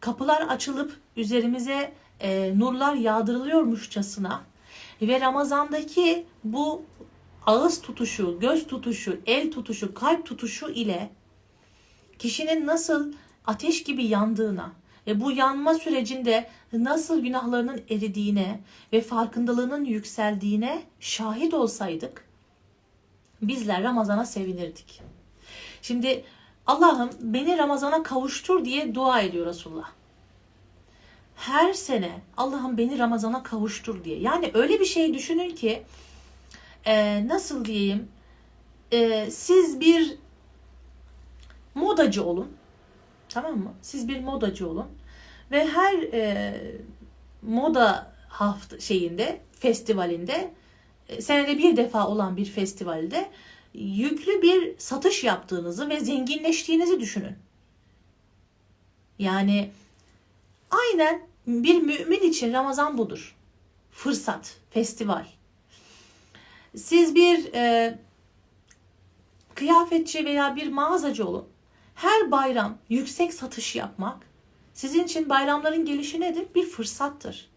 kapılar 0.00 0.42
açılıp 0.42 0.96
üzerimize 1.16 1.92
e, 2.20 2.58
nurlar 2.58 2.94
yağdırılıyormuşçasına 2.94 4.42
ve 5.02 5.20
Ramazan'daki 5.20 6.26
bu 6.44 6.82
ağız 7.46 7.82
tutuşu, 7.82 8.38
göz 8.40 8.66
tutuşu, 8.66 9.20
el 9.26 9.50
tutuşu, 9.50 9.94
kalp 9.94 10.26
tutuşu 10.26 10.70
ile 10.70 11.10
kişinin 12.18 12.66
nasıl 12.66 13.12
ateş 13.46 13.82
gibi 13.82 14.04
yandığına 14.04 14.72
ve 15.06 15.20
bu 15.20 15.32
yanma 15.32 15.74
sürecinde 15.74 16.50
nasıl 16.72 17.20
günahlarının 17.20 17.80
eridiğine 17.90 18.60
ve 18.92 19.00
farkındalığının 19.00 19.84
yükseldiğine 19.84 20.82
şahit 21.00 21.54
olsaydık 21.54 22.24
bizler 23.42 23.82
Ramazan'a 23.82 24.26
sevinirdik. 24.26 25.02
Şimdi 25.82 26.24
Allah'ım 26.66 27.10
beni 27.20 27.58
Ramazan'a 27.58 28.02
kavuştur 28.02 28.64
diye 28.64 28.94
dua 28.94 29.20
ediyor 29.20 29.46
Resulullah. 29.46 29.90
Her 31.36 31.72
sene 31.72 32.20
Allah'ım 32.36 32.78
beni 32.78 32.98
Ramazan'a 32.98 33.42
kavuştur 33.42 34.04
diye. 34.04 34.20
Yani 34.20 34.50
öyle 34.54 34.80
bir 34.80 34.84
şey 34.84 35.14
düşünün 35.14 35.54
ki 35.54 35.82
e, 36.86 37.28
nasıl 37.28 37.64
diyeyim 37.64 38.08
e, 38.92 39.30
siz 39.30 39.80
bir 39.80 40.18
modacı 41.74 42.24
olun. 42.24 42.52
Tamam 43.28 43.58
mı? 43.58 43.74
Siz 43.82 44.08
bir 44.08 44.20
modacı 44.20 44.68
olun. 44.68 44.86
Ve 45.50 45.66
her 45.66 45.98
e, 46.12 46.54
moda 47.42 48.12
hafta 48.28 48.80
şeyinde, 48.80 49.40
festivalinde 49.52 50.50
e, 51.08 51.22
senede 51.22 51.58
bir 51.58 51.76
defa 51.76 52.08
olan 52.08 52.36
bir 52.36 52.44
festivalde 52.44 53.30
yüklü 53.74 54.42
bir 54.42 54.78
satış 54.78 55.24
yaptığınızı 55.24 55.88
ve 55.88 56.00
zenginleştiğinizi 56.00 57.00
düşünün. 57.00 57.36
Yani 59.18 59.70
aynen 60.70 61.26
bir 61.46 61.82
mümin 61.82 62.20
için 62.20 62.52
Ramazan 62.52 62.98
budur. 62.98 63.36
Fırsat, 63.90 64.56
festival. 64.70 65.26
Siz 66.76 67.14
bir 67.14 67.54
e, 67.54 67.98
kıyafetçi 69.54 70.24
veya 70.24 70.56
bir 70.56 70.68
mağazacı 70.68 71.28
olun. 71.28 71.48
Her 71.94 72.30
bayram 72.30 72.78
yüksek 72.88 73.34
satış 73.34 73.76
yapmak 73.76 74.16
sizin 74.74 75.04
için 75.04 75.28
bayramların 75.28 75.84
gelişi 75.84 76.20
nedir? 76.20 76.46
Bir 76.54 76.66
fırsattır. 76.66 77.48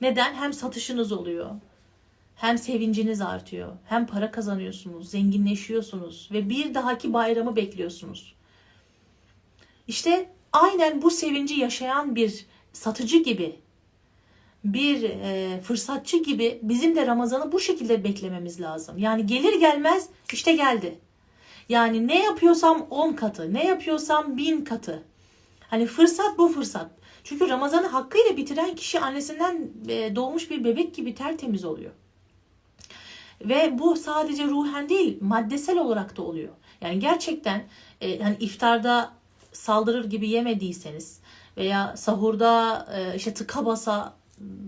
Neden? 0.00 0.34
Hem 0.34 0.52
satışınız 0.52 1.12
oluyor, 1.12 1.50
hem 2.40 2.58
sevinciniz 2.58 3.20
artıyor, 3.20 3.72
hem 3.86 4.06
para 4.06 4.30
kazanıyorsunuz, 4.30 5.10
zenginleşiyorsunuz 5.10 6.28
ve 6.32 6.48
bir 6.48 6.74
dahaki 6.74 7.12
bayramı 7.12 7.56
bekliyorsunuz. 7.56 8.34
İşte 9.86 10.30
aynen 10.52 11.02
bu 11.02 11.10
sevinci 11.10 11.60
yaşayan 11.60 12.16
bir 12.16 12.46
satıcı 12.72 13.18
gibi, 13.18 13.56
bir 14.64 15.02
e, 15.02 15.60
fırsatçı 15.60 16.22
gibi 16.22 16.58
bizim 16.62 16.96
de 16.96 17.06
Ramazan'ı 17.06 17.52
bu 17.52 17.60
şekilde 17.60 18.04
beklememiz 18.04 18.60
lazım. 18.60 18.98
Yani 18.98 19.26
gelir 19.26 19.60
gelmez 19.60 20.08
işte 20.32 20.52
geldi. 20.52 20.98
Yani 21.68 22.08
ne 22.08 22.22
yapıyorsam 22.24 22.86
10 22.90 23.12
katı, 23.12 23.54
ne 23.54 23.66
yapıyorsam 23.66 24.36
1000 24.36 24.64
katı. 24.64 25.02
Hani 25.60 25.86
fırsat 25.86 26.38
bu 26.38 26.48
fırsat. 26.48 26.90
Çünkü 27.24 27.48
Ramazan'ı 27.48 27.86
hakkıyla 27.86 28.36
bitiren 28.36 28.74
kişi 28.74 29.00
annesinden 29.00 29.70
e, 29.88 30.16
doğmuş 30.16 30.50
bir 30.50 30.64
bebek 30.64 30.94
gibi 30.94 31.14
tertemiz 31.14 31.64
oluyor. 31.64 31.90
Ve 33.44 33.78
bu 33.78 33.96
sadece 33.96 34.46
ruhen 34.46 34.88
değil, 34.88 35.18
maddesel 35.20 35.78
olarak 35.78 36.16
da 36.16 36.22
oluyor. 36.22 36.52
Yani 36.80 36.98
gerçekten 36.98 37.64
e, 38.00 38.22
hani 38.22 38.36
iftarda 38.40 39.12
saldırır 39.52 40.10
gibi 40.10 40.28
yemediyseniz 40.28 41.20
veya 41.56 41.96
sahurda 41.96 42.86
e, 42.94 43.16
işte 43.16 43.34
tıka 43.34 43.66
basa 43.66 44.14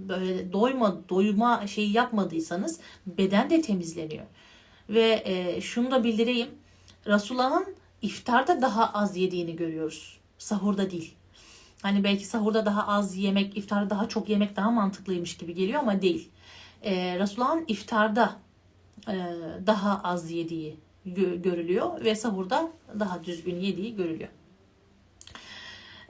böyle 0.08 0.52
doyma 0.52 1.08
doyma 1.08 1.66
şeyi 1.66 1.92
yapmadıysanız 1.92 2.80
beden 3.06 3.50
de 3.50 3.62
temizleniyor. 3.62 4.24
Ve 4.88 5.22
e, 5.24 5.60
şunu 5.60 5.90
da 5.90 6.04
bildireyim. 6.04 6.48
Resulullah'ın 7.06 7.66
iftarda 8.02 8.62
daha 8.62 8.92
az 8.92 9.16
yediğini 9.16 9.56
görüyoruz. 9.56 10.18
Sahurda 10.38 10.90
değil. 10.90 11.14
Hani 11.82 12.04
belki 12.04 12.26
sahurda 12.26 12.66
daha 12.66 12.86
az 12.86 13.16
yemek, 13.16 13.56
iftarda 13.56 13.90
daha 13.90 14.08
çok 14.08 14.28
yemek 14.28 14.56
daha 14.56 14.70
mantıklıymış 14.70 15.36
gibi 15.36 15.54
geliyor 15.54 15.80
ama 15.80 16.02
değil. 16.02 16.28
Ee, 16.82 17.18
Resulullah'ın 17.18 17.64
iftarda 17.68 18.24
e, 18.24 18.51
daha 19.66 20.00
az 20.04 20.30
yediği 20.30 20.76
gö- 21.06 21.42
görülüyor 21.42 22.04
ve 22.04 22.14
sahurda 22.14 22.70
daha 23.00 23.24
düzgün 23.24 23.56
yediği 23.56 23.96
görülüyor. 23.96 24.28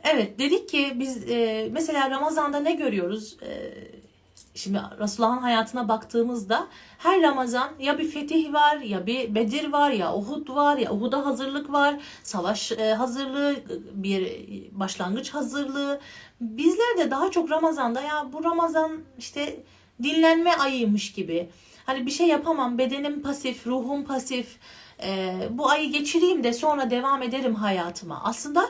Evet 0.03 0.39
dedik 0.39 0.69
ki 0.69 0.93
biz 0.95 1.31
e, 1.31 1.69
mesela 1.73 2.11
Ramazan'da 2.11 2.61
ne 2.61 2.73
görüyoruz? 2.73 3.37
E, 3.43 3.75
şimdi 4.55 4.81
Resulullah'ın 5.01 5.43
hayatına 5.43 5.89
baktığımızda 5.89 6.67
her 6.99 7.23
Ramazan 7.23 7.71
ya 7.81 7.99
bir 7.99 8.09
fetih 8.09 8.53
var 8.53 8.77
ya 8.77 9.07
bir 9.07 9.35
Bedir 9.35 9.73
var 9.73 9.91
ya 9.91 10.17
Uhud 10.17 10.49
var 10.49 10.77
ya 10.77 10.93
Uhud'a 10.93 11.27
hazırlık 11.27 11.73
var. 11.73 12.01
Savaş 12.23 12.73
e, 12.73 12.95
hazırlığı 12.95 13.57
bir 13.93 14.45
başlangıç 14.73 15.31
hazırlığı. 15.31 16.01
Bizler 16.41 16.99
de 16.99 17.11
daha 17.11 17.31
çok 17.31 17.51
Ramazan'da 17.51 18.01
ya 18.01 18.27
bu 18.33 18.45
Ramazan 18.45 19.01
işte 19.19 19.63
dinlenme 20.03 20.53
ayıymış 20.53 21.13
gibi. 21.13 21.49
Hani 21.87 22.07
bir 22.07 22.11
şey 22.11 22.29
yapamam 22.29 22.79
bedenim 22.79 23.23
pasif 23.23 23.67
ruhum 23.67 24.05
pasif. 24.05 24.57
E, 25.03 25.39
bu 25.51 25.71
ayı 25.71 25.93
geçireyim 25.93 26.45
de 26.45 26.53
sonra 26.53 26.91
devam 26.91 27.23
ederim 27.23 27.55
hayatıma. 27.55 28.21
Aslında 28.25 28.69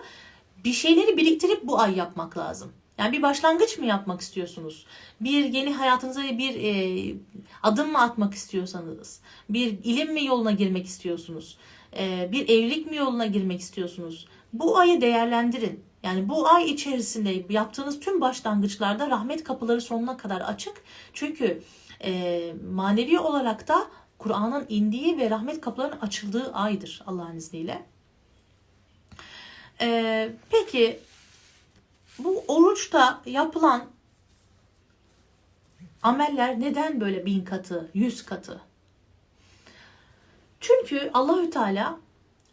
bir 0.65 0.73
şeyleri 0.73 1.17
biriktirip 1.17 1.67
bu 1.67 1.81
ay 1.81 1.97
yapmak 1.97 2.39
lazım. 2.39 2.73
Yani 2.99 3.13
bir 3.13 3.23
başlangıç 3.23 3.79
mı 3.79 3.87
yapmak 3.87 4.21
istiyorsunuz? 4.21 4.87
Bir 5.21 5.45
yeni 5.45 5.73
hayatınıza 5.73 6.23
bir 6.23 6.55
e, 6.55 7.15
adım 7.63 7.93
mı 7.93 8.01
atmak 8.01 8.35
istiyorsanız? 8.35 9.21
Bir 9.49 9.67
ilim 9.85 10.13
mi 10.13 10.25
yoluna 10.25 10.51
girmek 10.51 10.87
istiyorsunuz? 10.87 11.59
E, 11.99 12.29
bir 12.33 12.49
evlilik 12.49 12.91
mi 12.91 12.97
yoluna 12.97 13.27
girmek 13.27 13.61
istiyorsunuz? 13.61 14.27
Bu 14.53 14.79
ayı 14.79 15.01
değerlendirin. 15.01 15.85
Yani 16.03 16.29
bu 16.29 16.49
ay 16.49 16.71
içerisinde 16.71 17.45
yaptığınız 17.55 18.01
tüm 18.01 18.21
başlangıçlarda 18.21 19.11
rahmet 19.11 19.45
kapıları 19.45 19.81
sonuna 19.81 20.17
kadar 20.17 20.41
açık. 20.41 20.83
Çünkü 21.13 21.63
e, 22.05 22.55
manevi 22.73 23.19
olarak 23.19 23.69
da 23.69 23.87
Kur'an'ın 24.19 24.67
indiği 24.69 25.19
ve 25.19 25.31
rahmet 25.31 25.61
kapılarının 25.61 26.01
açıldığı 26.01 26.53
aydır 26.53 27.03
Allah'ın 27.07 27.37
izniyle. 27.37 27.87
Ee, 29.81 30.33
peki 30.51 31.01
bu 32.19 32.45
oruçta 32.49 33.23
yapılan 33.27 33.85
ameller 36.03 36.61
neden 36.61 37.01
böyle 37.01 37.27
bin 37.27 37.45
katı, 37.45 37.91
yüz 37.95 38.27
katı? 38.27 38.61
Çünkü 40.61 41.11
Allahü 41.15 41.51
Teala 41.51 41.99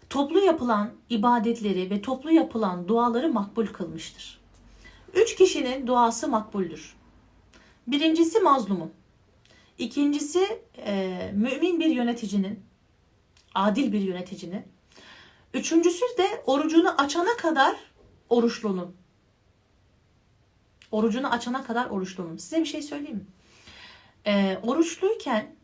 toplu 0.10 0.39
yapılan 0.39 0.91
ibadetleri 1.10 1.89
ve 1.89 2.02
toplu 2.02 2.32
yapılan 2.32 2.88
duaları 2.88 3.34
makbul 3.34 3.68
kılmıştır. 3.68 4.39
Üç 5.14 5.36
kişinin 5.36 5.88
duası 5.88 6.28
makbuldür. 6.28 6.95
Birincisi 7.88 8.39
mazlumun. 8.39 8.91
İkincisi 9.80 10.61
e, 10.77 11.32
mümin 11.34 11.80
bir 11.80 11.89
yöneticinin, 11.89 12.59
adil 13.55 13.93
bir 13.93 14.01
yöneticinin. 14.01 14.63
Üçüncüsü 15.53 16.05
de 16.17 16.43
orucunu 16.45 17.01
açana 17.01 17.38
kadar 17.38 17.75
oruçlunun. 18.30 18.95
Orucunu 20.91 21.27
açana 21.32 21.63
kadar 21.63 21.86
oruçlunun. 21.89 22.38
Size 22.38 22.59
bir 22.59 22.65
şey 22.65 22.82
söyleyeyim 22.82 23.17
mi? 23.17 23.25
Ee, 24.25 24.59
oruçluyken 24.63 25.55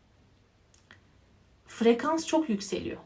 frekans 1.66 2.26
çok 2.26 2.48
yükseliyor. 2.48 3.00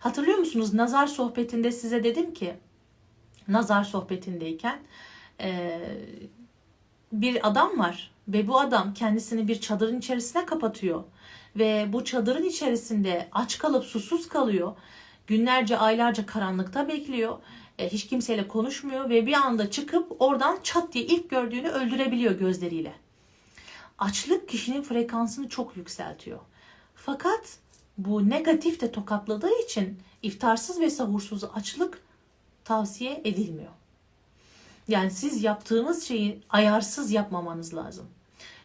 Hatırlıyor 0.00 0.38
musunuz? 0.38 0.74
Nazar 0.74 1.06
sohbetinde 1.06 1.72
size 1.72 2.04
dedim 2.04 2.34
ki 2.34 2.54
nazar 3.48 3.84
sohbetindeyken 3.84 4.82
e, 5.40 5.80
bir 7.12 7.48
adam 7.48 7.78
var 7.78 8.10
ve 8.28 8.48
bu 8.48 8.60
adam 8.60 8.94
kendisini 8.94 9.48
bir 9.48 9.60
çadırın 9.60 9.98
içerisine 9.98 10.46
kapatıyor 10.46 11.02
ve 11.56 11.86
bu 11.92 12.04
çadırın 12.04 12.44
içerisinde 12.44 13.28
aç 13.32 13.58
kalıp 13.58 13.84
susuz 13.84 14.28
kalıyor 14.28 14.72
Günlerce, 15.26 15.78
aylarca 15.78 16.26
karanlıkta 16.26 16.88
bekliyor. 16.88 17.38
E, 17.78 17.88
hiç 17.88 18.06
kimseyle 18.06 18.48
konuşmuyor 18.48 19.10
ve 19.10 19.26
bir 19.26 19.32
anda 19.32 19.70
çıkıp 19.70 20.22
oradan 20.22 20.58
çat 20.62 20.92
diye 20.92 21.04
ilk 21.04 21.30
gördüğünü 21.30 21.68
öldürebiliyor 21.68 22.32
gözleriyle. 22.32 22.94
Açlık 23.98 24.48
kişinin 24.48 24.82
frekansını 24.82 25.48
çok 25.48 25.76
yükseltiyor. 25.76 26.38
Fakat 26.94 27.58
bu 27.98 28.30
negatif 28.30 28.80
de 28.80 28.92
tokatladığı 28.92 29.62
için 29.64 29.98
iftarsız 30.22 30.80
ve 30.80 30.90
sahursuz 30.90 31.44
açlık 31.44 32.02
tavsiye 32.64 33.20
edilmiyor. 33.24 33.72
Yani 34.88 35.10
siz 35.10 35.44
yaptığınız 35.44 36.04
şeyi 36.04 36.40
ayarsız 36.50 37.10
yapmamanız 37.10 37.74
lazım. 37.74 38.06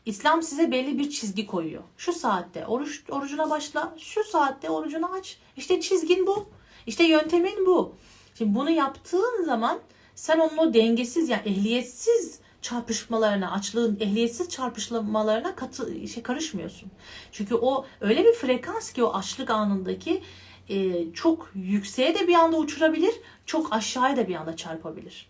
İslam 0.05 0.43
size 0.43 0.71
belli 0.71 0.97
bir 0.97 1.09
çizgi 1.09 1.45
koyuyor. 1.45 1.83
Şu 1.97 2.13
saatte 2.13 2.65
oruç, 2.65 3.03
orucuna 3.09 3.49
başla, 3.49 3.95
şu 3.97 4.23
saatte 4.23 4.69
orucunu 4.69 5.13
aç. 5.13 5.37
İşte 5.57 5.81
çizgin 5.81 6.27
bu. 6.27 6.49
İşte 6.87 7.03
yöntemin 7.03 7.65
bu. 7.65 7.95
Şimdi 8.37 8.55
bunu 8.55 8.69
yaptığın 8.69 9.43
zaman 9.45 9.79
sen 10.15 10.39
onun 10.39 10.57
o 10.57 10.73
dengesiz 10.73 11.29
yani 11.29 11.41
ehliyetsiz 11.45 12.39
çarpışmalarına, 12.61 13.51
açlığın 13.51 13.97
ehliyetsiz 13.99 14.49
çarpışmalarına 14.49 15.55
katı, 15.55 16.07
şey, 16.07 16.23
karışmıyorsun. 16.23 16.91
Çünkü 17.31 17.55
o 17.55 17.85
öyle 18.01 18.25
bir 18.25 18.33
frekans 18.33 18.91
ki 18.91 19.03
o 19.03 19.13
açlık 19.13 19.49
anındaki 19.49 20.23
e, 20.69 21.13
çok 21.13 21.51
yükseğe 21.55 22.15
de 22.15 22.27
bir 22.27 22.33
anda 22.33 22.57
uçurabilir, 22.57 23.13
çok 23.45 23.73
aşağıya 23.73 24.17
da 24.17 24.27
bir 24.27 24.35
anda 24.35 24.55
çarpabilir. 24.55 25.29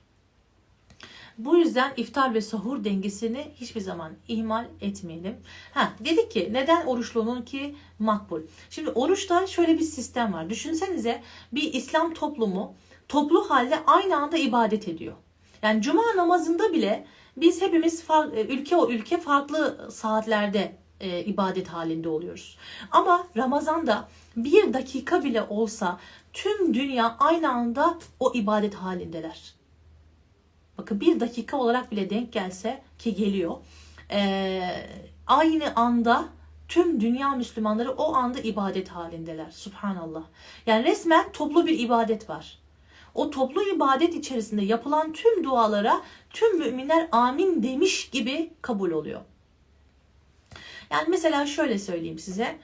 Bu 1.37 1.57
yüzden 1.57 1.93
iftar 1.97 2.33
ve 2.33 2.41
sahur 2.41 2.83
dengesini 2.83 3.51
hiçbir 3.55 3.81
zaman 3.81 4.13
ihmal 4.27 4.65
etmeyelim. 4.81 5.37
Ha, 5.73 5.93
dedik 5.99 6.31
ki 6.31 6.49
neden 6.51 6.85
oruçlunun 6.85 7.41
ki 7.41 7.75
makbul? 7.99 8.41
Şimdi 8.69 8.89
oruçta 8.89 9.47
şöyle 9.47 9.79
bir 9.79 9.83
sistem 9.83 10.33
var. 10.33 10.49
Düşünsenize 10.49 11.21
bir 11.51 11.73
İslam 11.73 12.13
toplumu 12.13 12.73
toplu 13.07 13.49
halde 13.49 13.79
aynı 13.87 14.15
anda 14.15 14.37
ibadet 14.37 14.87
ediyor. 14.87 15.13
Yani 15.61 15.81
cuma 15.81 16.03
namazında 16.15 16.73
bile 16.73 17.05
biz 17.37 17.61
hepimiz 17.61 18.03
ülke 18.49 18.75
o 18.75 18.89
ülke 18.89 19.17
farklı 19.17 19.87
saatlerde 19.91 20.75
e, 20.99 21.23
ibadet 21.23 21.67
halinde 21.67 22.09
oluyoruz. 22.09 22.57
Ama 22.91 23.27
Ramazan'da 23.37 24.07
bir 24.35 24.73
dakika 24.73 25.23
bile 25.23 25.41
olsa 25.41 25.99
tüm 26.33 26.73
dünya 26.73 27.15
aynı 27.19 27.51
anda 27.51 27.97
o 28.19 28.33
ibadet 28.33 28.75
halindeler. 28.75 29.56
Bakın 30.77 31.01
bir 31.01 31.19
dakika 31.19 31.57
olarak 31.57 31.91
bile 31.91 32.09
denk 32.09 32.33
gelse 32.33 32.81
ki 32.99 33.15
geliyor. 33.15 33.57
E, 34.11 34.61
aynı 35.27 35.75
anda 35.75 36.25
tüm 36.67 37.01
dünya 37.01 37.29
Müslümanları 37.31 37.91
o 37.91 38.13
anda 38.13 38.39
ibadet 38.39 38.89
halindeler. 38.89 39.51
Subhanallah. 39.51 40.23
Yani 40.65 40.83
resmen 40.83 41.31
toplu 41.31 41.67
bir 41.67 41.79
ibadet 41.79 42.29
var. 42.29 42.59
O 43.15 43.29
toplu 43.29 43.63
ibadet 43.63 44.15
içerisinde 44.15 44.65
yapılan 44.65 45.13
tüm 45.13 45.43
dualara 45.43 46.01
tüm 46.29 46.59
müminler 46.59 47.07
amin 47.11 47.63
demiş 47.63 48.09
gibi 48.09 48.53
kabul 48.61 48.91
oluyor. 48.91 49.21
Yani 50.91 51.05
mesela 51.09 51.45
şöyle 51.45 51.79
söyleyeyim 51.79 52.19
size. 52.19 52.57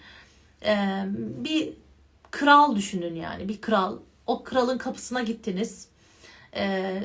Ee, 0.66 1.04
bir 1.18 1.74
kral 2.32 2.76
düşünün 2.76 3.16
yani. 3.16 3.50
Bir 3.50 3.62
kral. 3.62 3.98
O 4.28 4.44
kralın 4.44 4.78
kapısına 4.78 5.22
gittiniz. 5.22 5.88
Ee, 6.56 7.04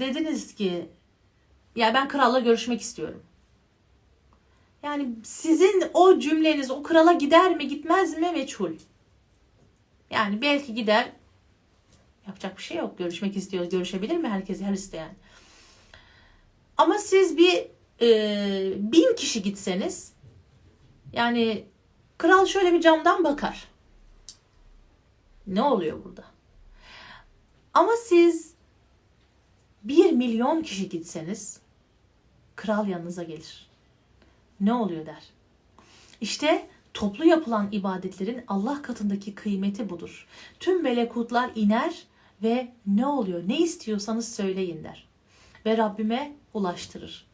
dediniz 0.00 0.54
ki 0.54 0.88
ya 1.76 1.94
ben 1.94 2.08
kralla 2.08 2.38
görüşmek 2.38 2.80
istiyorum. 2.80 3.22
Yani 4.82 5.08
sizin 5.24 5.84
o 5.94 6.18
cümleniz 6.18 6.70
o 6.70 6.82
krala 6.82 7.12
gider 7.12 7.56
mi 7.56 7.68
gitmez 7.68 8.18
mi 8.18 8.30
meçhul. 8.32 8.72
Yani 10.10 10.42
belki 10.42 10.74
gider 10.74 11.12
yapacak 12.26 12.58
bir 12.58 12.62
şey 12.62 12.76
yok. 12.76 12.98
Görüşmek 12.98 13.36
istiyoruz. 13.36 13.70
Görüşebilir 13.70 14.16
mi 14.16 14.28
herkes 14.28 14.60
her 14.60 14.72
isteyen? 14.72 15.14
Ama 16.76 16.98
siz 16.98 17.36
bir 17.36 17.66
e, 18.00 18.92
bin 18.92 19.14
kişi 19.16 19.42
gitseniz 19.42 20.12
yani 21.12 21.64
kral 22.18 22.46
şöyle 22.46 22.72
bir 22.72 22.80
camdan 22.80 23.24
bakar. 23.24 23.68
Ne 25.46 25.62
oluyor 25.62 26.04
burada? 26.04 26.24
Ama 27.74 27.92
siz 27.96 28.55
bir 29.88 30.12
milyon 30.12 30.62
kişi 30.62 30.88
gitseniz 30.88 31.60
kral 32.56 32.88
yanınıza 32.88 33.22
gelir. 33.22 33.66
Ne 34.60 34.72
oluyor 34.72 35.06
der. 35.06 35.22
İşte 36.20 36.68
toplu 36.94 37.24
yapılan 37.24 37.68
ibadetlerin 37.72 38.44
Allah 38.48 38.82
katındaki 38.82 39.34
kıymeti 39.34 39.90
budur. 39.90 40.26
Tüm 40.60 40.82
melekutlar 40.82 41.50
iner 41.54 42.06
ve 42.42 42.72
ne 42.86 43.06
oluyor 43.06 43.48
ne 43.48 43.58
istiyorsanız 43.58 44.34
söyleyin 44.34 44.84
der. 44.84 45.06
Ve 45.66 45.76
Rabbime 45.76 46.32
ulaştırır. 46.54 47.25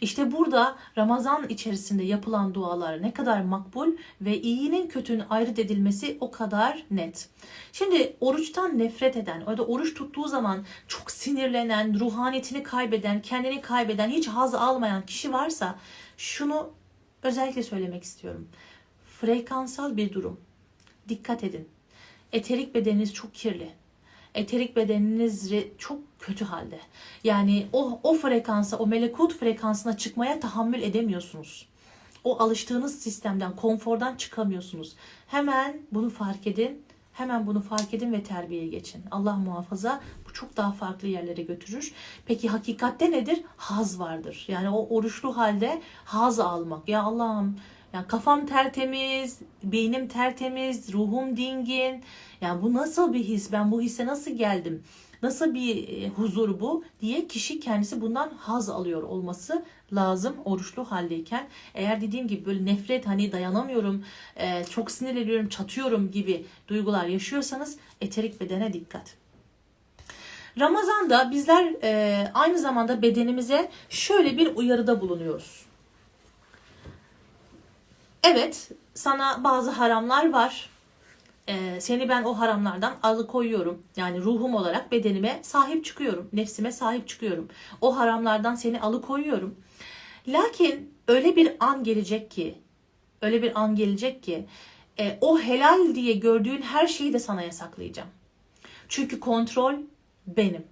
İşte 0.00 0.32
burada 0.32 0.76
Ramazan 0.98 1.48
içerisinde 1.48 2.02
yapılan 2.02 2.54
dualar 2.54 3.02
ne 3.02 3.12
kadar 3.12 3.40
makbul 3.40 3.92
ve 4.20 4.40
iyinin 4.40 4.88
kötünün 4.88 5.24
ayrıt 5.30 5.58
edilmesi 5.58 6.18
o 6.20 6.30
kadar 6.30 6.84
net. 6.90 7.28
Şimdi 7.72 8.16
oruçtan 8.20 8.78
nefret 8.78 9.16
eden, 9.16 9.46
da 9.58 9.66
oruç 9.66 9.94
tuttuğu 9.94 10.28
zaman 10.28 10.64
çok 10.88 11.10
sinirlenen, 11.10 12.00
ruhaniyetini 12.00 12.62
kaybeden, 12.62 13.22
kendini 13.22 13.60
kaybeden, 13.60 14.08
hiç 14.08 14.28
haz 14.28 14.54
almayan 14.54 15.06
kişi 15.06 15.32
varsa 15.32 15.78
şunu 16.16 16.70
özellikle 17.22 17.62
söylemek 17.62 18.02
istiyorum. 18.02 18.48
Frekansal 19.20 19.96
bir 19.96 20.12
durum. 20.12 20.40
Dikkat 21.08 21.44
edin. 21.44 21.68
Eterik 22.32 22.74
bedeniniz 22.74 23.14
çok 23.14 23.34
kirli 23.34 23.72
eterik 24.34 24.76
bedeniniz 24.76 25.52
çok 25.78 26.00
kötü 26.18 26.44
halde. 26.44 26.80
Yani 27.24 27.66
o, 27.72 28.00
o 28.02 28.14
frekansa, 28.14 28.76
o 28.76 28.86
melekut 28.86 29.34
frekansına 29.34 29.96
çıkmaya 29.96 30.40
tahammül 30.40 30.82
edemiyorsunuz. 30.82 31.68
O 32.24 32.42
alıştığınız 32.42 32.98
sistemden, 32.98 33.56
konfordan 33.56 34.16
çıkamıyorsunuz. 34.16 34.96
Hemen 35.26 35.82
bunu 35.92 36.10
fark 36.10 36.46
edin. 36.46 36.82
Hemen 37.12 37.46
bunu 37.46 37.60
fark 37.60 37.94
edin 37.94 38.12
ve 38.12 38.22
terbiyeye 38.22 38.68
geçin. 38.68 39.02
Allah 39.10 39.36
muhafaza 39.36 40.00
bu 40.28 40.32
çok 40.32 40.56
daha 40.56 40.72
farklı 40.72 41.08
yerlere 41.08 41.42
götürür. 41.42 41.92
Peki 42.26 42.48
hakikatte 42.48 43.10
nedir? 43.10 43.42
Haz 43.56 44.00
vardır. 44.00 44.44
Yani 44.48 44.68
o 44.68 44.96
oruçlu 44.96 45.36
halde 45.36 45.82
haz 46.04 46.40
almak. 46.40 46.88
Ya 46.88 47.02
Allah'ım 47.02 47.56
yani 47.92 48.06
kafam 48.06 48.46
tertemiz, 48.46 49.38
beynim 49.62 50.08
tertemiz, 50.08 50.92
ruhum 50.92 51.36
dingin. 51.36 52.02
Yani 52.40 52.62
bu 52.62 52.74
nasıl 52.74 53.12
bir 53.12 53.24
his? 53.24 53.52
Ben 53.52 53.72
bu 53.72 53.80
hisse 53.80 54.06
nasıl 54.06 54.30
geldim? 54.30 54.82
Nasıl 55.22 55.54
bir 55.54 55.88
e, 55.88 56.08
huzur 56.08 56.60
bu 56.60 56.84
diye 57.00 57.26
kişi 57.26 57.60
kendisi 57.60 58.00
bundan 58.00 58.30
haz 58.38 58.70
alıyor 58.70 59.02
olması 59.02 59.64
lazım 59.92 60.36
oruçlu 60.44 60.84
haldeyken. 60.84 61.48
Eğer 61.74 62.00
dediğim 62.00 62.28
gibi 62.28 62.46
böyle 62.46 62.64
nefret 62.64 63.06
hani 63.06 63.32
dayanamıyorum, 63.32 64.04
e, 64.36 64.64
çok 64.64 64.90
sinirleniyorum, 64.90 65.48
çatıyorum 65.48 66.10
gibi 66.10 66.46
duygular 66.68 67.04
yaşıyorsanız 67.06 67.76
eterik 68.00 68.40
bedene 68.40 68.72
dikkat. 68.72 69.14
Ramazan'da 70.60 71.30
bizler 71.30 71.74
e, 71.82 72.30
aynı 72.34 72.58
zamanda 72.58 73.02
bedenimize 73.02 73.70
şöyle 73.88 74.38
bir 74.38 74.56
uyarıda 74.56 75.00
bulunuyoruz. 75.00 75.64
Evet, 78.22 78.70
sana 78.94 79.44
bazı 79.44 79.70
haramlar 79.70 80.32
var. 80.32 80.70
Ee, 81.48 81.80
seni 81.80 82.08
ben 82.08 82.24
o 82.24 82.38
haramlardan 82.38 82.96
alıkoyuyorum. 83.02 83.82
Yani 83.96 84.20
ruhum 84.20 84.54
olarak 84.54 84.92
bedenime 84.92 85.40
sahip 85.42 85.84
çıkıyorum. 85.84 86.28
Nefsime 86.32 86.72
sahip 86.72 87.08
çıkıyorum. 87.08 87.48
O 87.80 87.96
haramlardan 87.96 88.54
seni 88.54 88.80
alıkoyuyorum. 88.80 89.54
Lakin 90.28 90.94
öyle 91.08 91.36
bir 91.36 91.56
an 91.60 91.84
gelecek 91.84 92.30
ki, 92.30 92.58
öyle 93.22 93.42
bir 93.42 93.60
an 93.60 93.76
gelecek 93.76 94.22
ki 94.22 94.46
e, 94.98 95.18
o 95.20 95.40
helal 95.40 95.94
diye 95.94 96.12
gördüğün 96.12 96.62
her 96.62 96.86
şeyi 96.86 97.12
de 97.12 97.18
sana 97.18 97.42
yasaklayacağım. 97.42 98.08
Çünkü 98.88 99.20
kontrol 99.20 99.74
benim. 100.26 100.64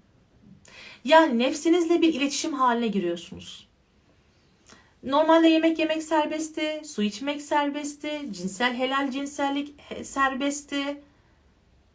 Yani 1.05 1.39
nefsinizle 1.39 2.03
bir 2.03 2.14
iletişim 2.14 2.53
haline 2.53 2.87
giriyorsunuz. 2.87 3.66
Normalde 5.07 5.49
yemek 5.49 5.79
yemek 5.79 6.03
serbestti, 6.03 6.83
su 6.85 7.03
içmek 7.03 7.43
serbestti, 7.43 8.29
cinsel 8.33 8.75
helal 8.75 9.11
cinsellik 9.11 9.75
serbestti. 10.03 11.03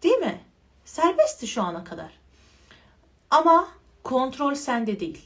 Değil 0.03 0.18
mi? 0.18 0.39
Serbestti 0.86 1.47
şu 1.47 1.62
ana 1.62 1.84
kadar. 1.84 2.12
Ama 3.30 3.68
kontrol 4.03 4.55
sende 4.55 4.99
değil. 4.99 5.22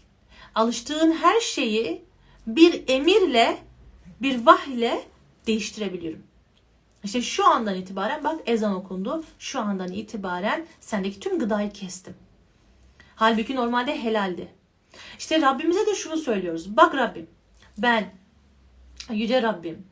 Alıştığın 0.56 1.12
her 1.12 1.40
şeyi 1.40 2.06
bir 2.48 2.84
emirle, 2.88 3.58
bir 4.22 4.46
vahle 4.46 5.04
değiştirebiliyorum. 5.48 6.24
İşte 7.04 7.22
şu 7.22 7.48
andan 7.48 7.76
itibaren 7.76 8.24
bak 8.24 8.42
ezan 8.46 8.76
okundu. 8.76 9.24
Şu 9.40 9.60
andan 9.60 9.92
itibaren 9.92 10.66
sendeki 10.80 11.20
tüm 11.20 11.40
gıdayı 11.40 11.72
kestim. 11.72 12.16
Halbuki 13.16 13.56
normalde 13.56 14.04
helaldi. 14.04 14.48
İşte 15.20 15.42
Rabbimize 15.42 15.86
de 15.86 15.96
şunu 15.96 16.18
söylüyoruz. 16.18 16.78
Bak 16.78 16.96
Rabbim 16.96 17.35
ben, 17.78 18.14
Yüce 19.10 19.42
Rabbim, 19.42 19.88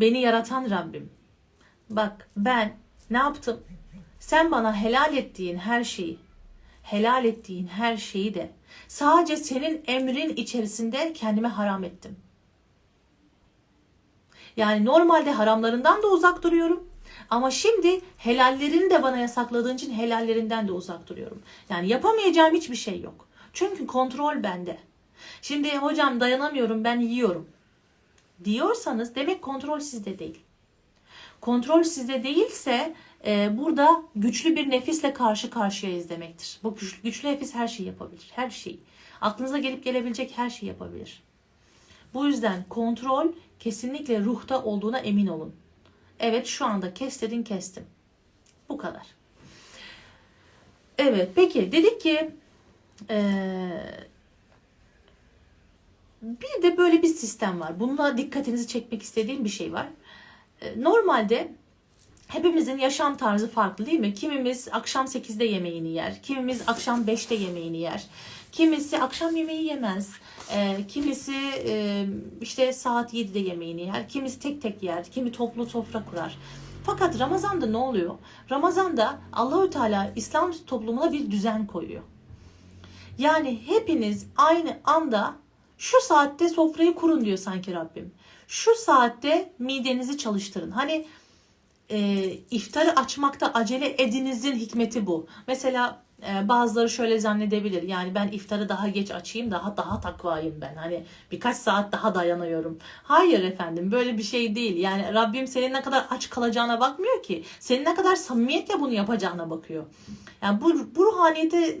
beni 0.00 0.20
yaratan 0.20 0.70
Rabbim. 0.70 1.10
Bak 1.90 2.28
ben 2.36 2.76
ne 3.10 3.18
yaptım? 3.18 3.60
Sen 4.20 4.50
bana 4.50 4.76
helal 4.76 5.16
ettiğin 5.16 5.56
her 5.56 5.84
şeyi, 5.84 6.18
helal 6.82 7.24
ettiğin 7.24 7.66
her 7.66 7.96
şeyi 7.96 8.34
de 8.34 8.50
sadece 8.88 9.36
senin 9.36 9.82
emrin 9.86 10.36
içerisinde 10.36 11.12
kendime 11.12 11.48
haram 11.48 11.84
ettim. 11.84 12.16
Yani 14.56 14.84
normalde 14.84 15.32
haramlarından 15.32 16.02
da 16.02 16.06
uzak 16.06 16.42
duruyorum. 16.42 16.88
Ama 17.30 17.50
şimdi 17.50 18.00
helallerini 18.18 18.90
de 18.90 19.02
bana 19.02 19.18
yasakladığın 19.18 19.74
için 19.74 19.92
helallerinden 19.92 20.68
de 20.68 20.72
uzak 20.72 21.08
duruyorum. 21.08 21.42
Yani 21.70 21.88
yapamayacağım 21.88 22.54
hiçbir 22.54 22.76
şey 22.76 23.00
yok. 23.00 23.28
Çünkü 23.52 23.86
kontrol 23.86 24.42
bende. 24.42 24.78
Şimdi 25.42 25.76
hocam 25.76 26.20
dayanamıyorum 26.20 26.84
ben 26.84 27.00
yiyorum 27.00 27.48
diyorsanız 28.44 29.14
demek 29.14 29.42
kontrol 29.42 29.80
sizde 29.80 30.18
değil. 30.18 30.40
Kontrol 31.40 31.82
sizde 31.82 32.22
değilse 32.22 32.94
e, 33.26 33.58
burada 33.58 34.02
güçlü 34.16 34.56
bir 34.56 34.70
nefisle 34.70 35.12
karşı 35.12 35.50
karşıyayız 35.50 36.10
demektir. 36.10 36.58
Bu 36.62 36.74
güçlü, 36.74 37.02
güçlü 37.02 37.28
nefis 37.28 37.54
her 37.54 37.68
şeyi 37.68 37.86
yapabilir. 37.86 38.30
Her 38.36 38.50
şeyi. 38.50 38.80
Aklınıza 39.20 39.58
gelip 39.58 39.84
gelebilecek 39.84 40.32
her 40.38 40.50
şeyi 40.50 40.68
yapabilir. 40.68 41.22
Bu 42.14 42.26
yüzden 42.26 42.64
kontrol 42.68 43.26
kesinlikle 43.58 44.20
ruhta 44.20 44.64
olduğuna 44.64 44.98
emin 44.98 45.26
olun. 45.26 45.54
Evet 46.20 46.46
şu 46.46 46.66
anda 46.66 46.94
kes 46.94 47.22
dedin 47.22 47.42
kestim. 47.42 47.84
Bu 48.68 48.78
kadar. 48.78 49.06
Evet 50.98 51.30
peki 51.34 51.72
dedik 51.72 52.00
ki 52.00 52.30
eee, 53.10 54.07
bir 56.22 56.62
de 56.62 56.76
böyle 56.76 57.02
bir 57.02 57.08
sistem 57.08 57.60
var. 57.60 57.80
Bununla 57.80 58.18
dikkatinizi 58.18 58.68
çekmek 58.68 59.02
istediğim 59.02 59.44
bir 59.44 59.48
şey 59.48 59.72
var. 59.72 59.86
E, 60.60 60.82
Normalde 60.82 61.52
hepimizin 62.28 62.78
yaşam 62.78 63.16
tarzı 63.16 63.50
farklı 63.50 63.86
değil 63.86 64.00
mi? 64.00 64.14
Kimimiz 64.14 64.68
akşam 64.72 65.06
8'de 65.06 65.44
yemeğini 65.44 65.88
yer. 65.88 66.22
Kimimiz 66.22 66.62
akşam 66.66 67.04
5'te 67.04 67.34
yemeğini 67.34 67.78
yer. 67.78 68.06
Kimisi 68.52 68.98
akşam 68.98 69.36
yemeği 69.36 69.64
yemez. 69.64 70.12
E, 70.54 70.86
kimisi 70.88 71.34
e, 71.66 72.06
işte 72.40 72.72
saat 72.72 73.14
7'de 73.14 73.38
yemeğini 73.38 73.82
yer. 73.82 74.08
Kimisi 74.08 74.40
tek 74.40 74.62
tek 74.62 74.82
yer. 74.82 75.04
Kimi 75.04 75.32
toplu 75.32 75.66
sofra 75.66 76.04
kurar. 76.04 76.38
Fakat 76.84 77.18
Ramazan'da 77.18 77.66
ne 77.66 77.76
oluyor? 77.76 78.14
Ramazan'da 78.50 79.18
Allahü 79.32 79.70
Teala 79.70 80.12
İslam 80.16 80.52
toplumuna 80.66 81.12
bir 81.12 81.30
düzen 81.30 81.66
koyuyor. 81.66 82.02
Yani 83.18 83.60
hepiniz 83.66 84.26
aynı 84.36 84.78
anda 84.84 85.36
şu 85.78 86.00
saatte 86.00 86.48
sofrayı 86.48 86.94
kurun 86.94 87.24
diyor 87.24 87.38
sanki 87.38 87.74
Rabbim. 87.74 88.12
Şu 88.48 88.74
saatte 88.74 89.52
midenizi 89.58 90.18
çalıştırın. 90.18 90.70
Hani 90.70 91.06
e, 91.90 92.22
iftarı 92.50 93.00
açmakta 93.00 93.50
acele 93.54 94.02
edinizin 94.02 94.54
hikmeti 94.54 95.06
bu. 95.06 95.26
Mesela 95.46 96.02
e, 96.22 96.48
bazıları 96.48 96.90
şöyle 96.90 97.20
zannedebilir. 97.20 97.82
Yani 97.82 98.14
ben 98.14 98.28
iftarı 98.28 98.68
daha 98.68 98.88
geç 98.88 99.10
açayım 99.10 99.50
daha 99.50 99.76
daha 99.76 100.00
takvayım 100.00 100.60
ben. 100.60 100.76
Hani 100.76 101.04
birkaç 101.32 101.56
saat 101.56 101.92
daha 101.92 102.14
dayanıyorum. 102.14 102.78
Hayır 103.02 103.44
efendim 103.44 103.92
böyle 103.92 104.18
bir 104.18 104.22
şey 104.22 104.54
değil. 104.54 104.76
Yani 104.76 105.14
Rabbim 105.14 105.46
senin 105.46 105.72
ne 105.72 105.82
kadar 105.82 106.06
aç 106.10 106.30
kalacağına 106.30 106.80
bakmıyor 106.80 107.22
ki. 107.22 107.44
Senin 107.60 107.84
ne 107.84 107.94
kadar 107.94 108.16
samimiyetle 108.16 108.80
bunu 108.80 108.92
yapacağına 108.92 109.50
bakıyor. 109.50 109.84
Yani 110.42 110.60
bu, 110.60 110.94
bu 110.96 111.04
ruhaniyete 111.04 111.78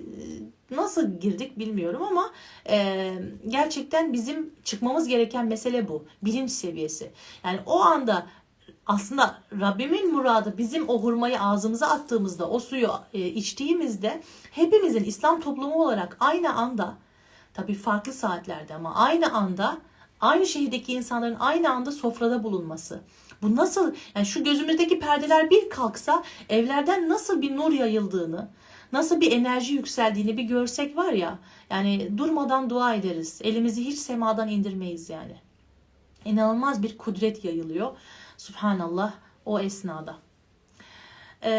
nasıl 0.70 1.20
girdik 1.20 1.58
bilmiyorum 1.58 2.02
ama 2.02 2.30
e, 2.68 3.12
gerçekten 3.48 4.12
bizim 4.12 4.54
çıkmamız 4.64 5.08
gereken 5.08 5.46
mesele 5.46 5.88
bu. 5.88 6.04
Bilinç 6.22 6.50
seviyesi. 6.50 7.10
Yani 7.44 7.60
o 7.66 7.80
anda 7.80 8.26
aslında 8.86 9.38
Rabbimin 9.60 10.12
muradı 10.14 10.54
bizim 10.58 10.88
o 10.88 11.02
hurmayı 11.02 11.40
ağzımıza 11.42 11.86
attığımızda, 11.86 12.50
o 12.50 12.58
suyu 12.58 12.90
e, 13.14 13.26
içtiğimizde 13.26 14.22
hepimizin 14.50 15.04
İslam 15.04 15.40
toplumu 15.40 15.82
olarak 15.82 16.16
aynı 16.20 16.54
anda, 16.54 16.94
tabii 17.54 17.74
farklı 17.74 18.12
saatlerde 18.12 18.74
ama 18.74 18.94
aynı 18.94 19.32
anda 19.34 19.78
aynı 20.20 20.46
şehirdeki 20.46 20.92
insanların 20.92 21.36
aynı 21.40 21.70
anda 21.70 21.92
sofrada 21.92 22.44
bulunması. 22.44 23.00
Bu 23.42 23.56
nasıl, 23.56 23.94
yani 24.14 24.26
şu 24.26 24.44
gözümüzdeki 24.44 25.00
perdeler 25.00 25.50
bir 25.50 25.70
kalksa 25.70 26.24
evlerden 26.48 27.08
nasıl 27.08 27.42
bir 27.42 27.56
nur 27.56 27.72
yayıldığını, 27.72 28.48
nasıl 28.92 29.20
bir 29.20 29.32
enerji 29.32 29.74
yükseldiğini 29.74 30.36
bir 30.36 30.42
görsek 30.42 30.96
var 30.96 31.12
ya, 31.12 31.38
yani 31.70 32.18
durmadan 32.18 32.70
dua 32.70 32.94
ederiz. 32.94 33.40
Elimizi 33.44 33.84
hiç 33.84 33.98
semadan 33.98 34.48
indirmeyiz 34.48 35.10
yani. 35.10 35.36
İnanılmaz 36.24 36.82
bir 36.82 36.98
kudret 36.98 37.44
yayılıyor. 37.44 37.96
Subhanallah 38.36 39.12
o 39.46 39.60
esnada. 39.60 40.16
Ee, 41.42 41.50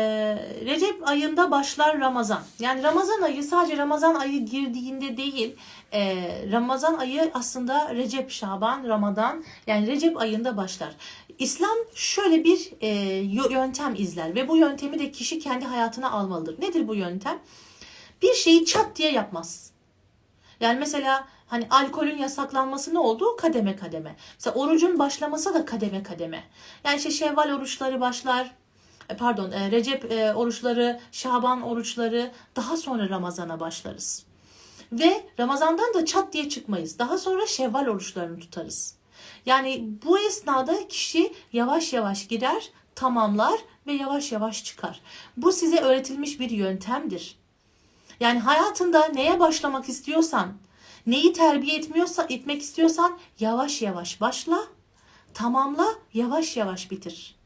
Recep 0.66 1.08
ayında 1.08 1.52
başlar 1.52 2.00
Ramazan. 2.00 2.42
Yani 2.60 2.84
Ramazan 2.84 3.22
ayı 3.22 3.44
sadece 3.44 3.78
Ramazan 3.78 4.16
ayı 4.16 4.46
girdiğinde 4.46 5.18
değil, 5.18 5.56
e, 5.94 6.16
Ramazan 6.52 6.98
ayı 6.98 7.32
aslında 7.34 7.96
Recep, 7.96 8.32
Şaban, 8.32 8.88
Ramazan 8.88 9.44
yani 9.68 9.88
Recep 9.88 10.18
ayında 10.18 10.58
başlar. 10.58 10.96
İslam 11.40 11.78
şöyle 11.96 12.44
bir 12.44 12.72
e, 12.82 12.88
yöntem 13.50 13.96
izler 13.96 14.36
ve 14.36 14.48
bu 14.48 14.58
yöntemi 14.58 15.00
de 15.00 15.12
kişi 15.12 15.40
kendi 15.40 15.66
hayatına 15.66 16.12
almalıdır. 16.12 16.62
Nedir 16.62 16.88
bu 16.88 16.96
yöntem? 16.96 17.40
Bir 18.22 18.34
şeyi 18.34 18.66
çat 18.66 18.96
diye 18.96 19.12
yapmaz. 19.12 19.72
Yani 20.60 20.80
mesela 20.80 21.28
hani 21.48 21.68
alkolün 21.70 22.18
yasaklanması 22.18 22.94
ne 22.94 23.00
oldu? 23.00 23.36
Kademe 23.36 23.76
kademe. 23.76 24.16
Mesela 24.34 24.56
orucun 24.56 25.00
başlaması 25.00 25.54
da 25.54 25.66
kademe 25.66 26.04
kademe. 26.04 26.44
Yani 26.84 26.98
işte 26.98 27.12
Şevval 27.12 27.52
oruçları 27.52 28.02
başlar. 28.02 28.52
E, 29.10 29.18
Pardon, 29.18 29.52
e, 29.52 29.72
Recep 29.72 30.12
e, 30.12 30.34
oruçları, 30.34 31.00
Şaban 31.12 31.62
oruçları 31.62 32.32
daha 32.56 32.78
sonra 32.78 33.10
Ramazan'a 33.10 33.60
başlarız. 33.60 34.26
Ve 34.92 35.24
Ramazan'dan 35.40 35.94
da 35.94 36.06
çat 36.06 36.34
diye 36.34 36.50
çıkmayız. 36.50 37.00
Daha 37.00 37.18
sonra 37.18 37.48
Şevval 37.48 37.88
oruçlarını 37.88 38.40
tutarız. 38.40 38.96
Yani 39.46 39.90
bu 40.06 40.20
esnada 40.20 40.88
kişi 40.88 41.34
yavaş 41.54 41.94
yavaş 41.94 42.28
girer, 42.28 42.70
tamamlar 42.96 43.60
ve 43.88 43.94
yavaş 43.94 44.32
yavaş 44.32 44.64
çıkar. 44.64 45.02
Bu 45.38 45.52
size 45.52 45.80
öğretilmiş 45.80 46.40
bir 46.40 46.50
yöntemdir. 46.50 47.40
Yani 48.20 48.40
hayatında 48.40 49.06
neye 49.06 49.40
başlamak 49.40 49.90
istiyorsan, 49.90 50.54
neyi 51.08 51.34
terbiye 51.34 51.78
etmiyorsa 51.78 52.26
etmek 52.30 52.62
istiyorsan 52.62 53.20
yavaş 53.40 53.82
yavaş 53.82 54.22
başla, 54.22 54.60
tamamla, 55.34 55.88
yavaş 56.14 56.58
yavaş 56.58 56.92
bitir. 56.92 57.39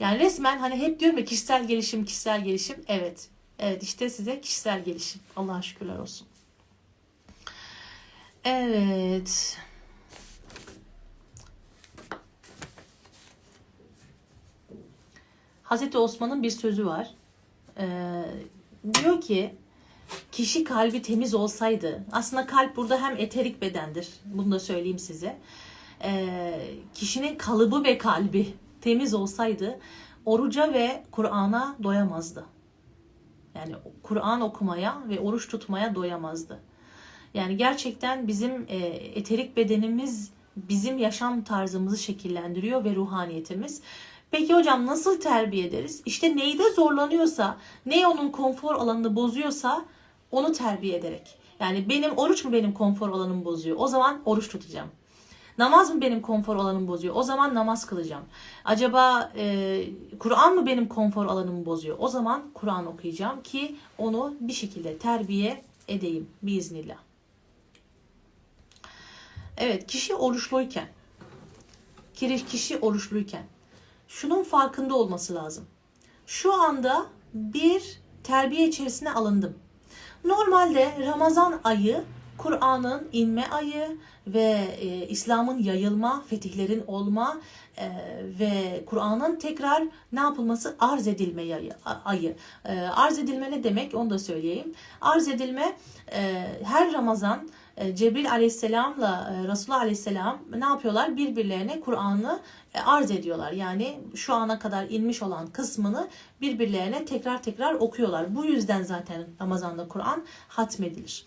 Yani 0.00 0.18
resmen 0.18 0.58
hani 0.58 0.76
hep 0.76 1.00
diyorum 1.00 1.18
ya 1.18 1.24
kişisel 1.24 1.66
gelişim, 1.66 2.04
kişisel 2.04 2.44
gelişim. 2.44 2.84
Evet. 2.88 3.28
Evet 3.58 3.82
işte 3.82 4.10
size 4.10 4.40
kişisel 4.40 4.84
gelişim. 4.84 5.20
Allah'a 5.36 5.62
şükürler 5.62 5.98
olsun. 5.98 6.26
Evet. 8.44 9.58
Hazreti 15.62 15.98
Osman'ın 15.98 16.42
bir 16.42 16.50
sözü 16.50 16.86
var. 16.86 17.10
Ee, 17.78 18.22
diyor 18.94 19.20
ki 19.20 19.54
kişi 20.32 20.64
kalbi 20.64 21.02
temiz 21.02 21.34
olsaydı 21.34 22.04
aslında 22.12 22.46
kalp 22.46 22.76
burada 22.76 23.02
hem 23.02 23.16
eterik 23.16 23.62
bedendir 23.62 24.08
bunu 24.24 24.52
da 24.52 24.60
söyleyeyim 24.60 24.98
size 24.98 25.38
Ee, 26.02 26.60
kişinin 26.94 27.38
kalıbı 27.38 27.84
ve 27.84 27.98
kalbi 27.98 28.54
temiz 28.86 29.14
olsaydı 29.14 29.78
oruca 30.24 30.72
ve 30.72 31.02
Kur'an'a 31.10 31.76
doyamazdı 31.82 32.44
yani 33.54 33.74
Kur'an 34.02 34.40
okumaya 34.40 35.02
ve 35.08 35.20
oruç 35.20 35.48
tutmaya 35.48 35.94
doyamazdı 35.94 36.60
yani 37.34 37.56
gerçekten 37.56 38.28
bizim 38.28 38.66
e, 38.68 38.76
eterik 39.14 39.56
bedenimiz 39.56 40.30
bizim 40.56 40.98
yaşam 40.98 41.44
tarzımızı 41.44 41.98
şekillendiriyor 41.98 42.84
ve 42.84 42.94
ruhaniyetimiz 42.94 43.82
Peki 44.30 44.54
hocam 44.54 44.86
nasıl 44.86 45.20
terbiye 45.20 45.66
ederiz? 45.66 46.02
İşte 46.06 46.36
neyde 46.36 46.70
zorlanıyorsa, 46.72 47.56
ne 47.86 48.06
onun 48.06 48.30
konfor 48.30 48.74
alanını 48.74 49.16
bozuyorsa 49.16 49.84
onu 50.30 50.52
terbiye 50.52 50.96
ederek. 50.96 51.38
Yani 51.60 51.88
benim 51.88 52.16
oruç 52.16 52.44
mu 52.44 52.52
benim 52.52 52.72
konfor 52.74 53.08
alanımı 53.08 53.44
bozuyor? 53.44 53.76
O 53.80 53.86
zaman 53.86 54.22
oruç 54.24 54.48
tutacağım. 54.48 54.88
Namaz 55.58 55.94
mı 55.94 56.00
benim 56.00 56.22
konfor 56.22 56.56
alanımı 56.56 56.88
bozuyor? 56.88 57.14
O 57.16 57.22
zaman 57.22 57.54
namaz 57.54 57.86
kılacağım. 57.86 58.24
Acaba 58.64 59.32
e, 59.36 59.84
Kur'an 60.18 60.54
mı 60.54 60.66
benim 60.66 60.88
konfor 60.88 61.26
alanımı 61.26 61.66
bozuyor? 61.66 61.96
O 61.98 62.08
zaman 62.08 62.50
Kur'an 62.54 62.86
okuyacağım 62.86 63.42
ki 63.42 63.76
onu 63.98 64.34
bir 64.40 64.52
şekilde 64.52 64.98
terbiye 64.98 65.62
edeyim 65.88 66.30
biiznillah. 66.42 66.96
Evet 69.56 69.86
kişi 69.86 70.14
oruçluyken, 70.14 70.88
kişi 72.48 72.78
oruçluyken 72.78 73.42
şunun 74.08 74.42
farkında 74.42 74.94
olması 74.94 75.34
lazım. 75.34 75.64
Şu 76.26 76.54
anda 76.54 77.06
bir 77.34 78.00
terbiye 78.24 78.68
içerisine 78.68 79.12
alındım. 79.12 79.58
Normalde 80.24 81.06
Ramazan 81.06 81.60
ayı 81.64 82.04
Kur'an'ın 82.38 83.08
inme 83.12 83.46
ayı 83.50 83.96
ve 84.26 84.76
e, 84.80 85.08
İslam'ın 85.08 85.58
yayılma, 85.58 86.24
fetihlerin 86.26 86.84
olma 86.86 87.40
e, 87.78 87.90
ve 88.40 88.84
Kur'an'ın 88.86 89.36
tekrar 89.36 89.82
ne 90.12 90.20
yapılması 90.20 90.76
arz 90.80 91.08
edilme 91.08 91.42
ayı. 91.42 91.72
ayı. 92.04 92.36
E, 92.64 92.80
arz 92.80 93.18
edilme 93.18 93.50
ne 93.50 93.64
demek 93.64 93.94
onu 93.94 94.10
da 94.10 94.18
söyleyeyim. 94.18 94.74
Arz 95.00 95.28
edilme 95.28 95.76
e, 96.12 96.46
her 96.64 96.92
Ramazan 96.92 97.48
e, 97.76 97.96
Cebrail 97.96 98.30
aleyhisselamla 98.30 99.34
e, 99.34 99.48
Resulullah 99.48 99.80
aleyhisselam 99.80 100.38
ne 100.58 100.64
yapıyorlar? 100.64 101.16
Birbirlerine 101.16 101.80
Kur'an'ı 101.80 102.40
e, 102.74 102.80
arz 102.80 103.10
ediyorlar. 103.10 103.52
Yani 103.52 104.00
şu 104.14 104.34
ana 104.34 104.58
kadar 104.58 104.86
inmiş 104.90 105.22
olan 105.22 105.46
kısmını 105.46 106.08
birbirlerine 106.40 107.04
tekrar 107.04 107.42
tekrar 107.42 107.74
okuyorlar. 107.74 108.36
Bu 108.36 108.44
yüzden 108.44 108.82
zaten 108.82 109.24
Ramazan'da 109.40 109.88
Kur'an 109.88 110.24
hatmedilir. 110.48 111.26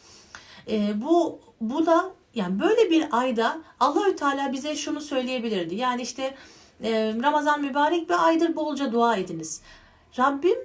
Bu 0.95 1.39
bu 1.61 1.85
da 1.85 2.11
yani 2.35 2.59
böyle 2.59 2.89
bir 2.89 3.07
ayda 3.11 3.61
Allahü 3.79 4.15
Teala 4.15 4.53
bize 4.53 4.75
şunu 4.75 5.01
söyleyebilirdi. 5.01 5.75
Yani 5.75 6.01
işte 6.01 6.35
e, 6.83 7.13
Ramazan 7.23 7.61
mübarek 7.61 8.09
bir 8.09 8.25
aydır 8.25 8.55
bolca 8.55 8.91
dua 8.91 9.15
ediniz. 9.15 9.61
Rabbim 10.19 10.57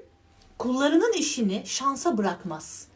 kullarının 0.59 1.13
işini 1.13 1.63
şansa 1.67 2.19
bırakmaz. 2.19 2.89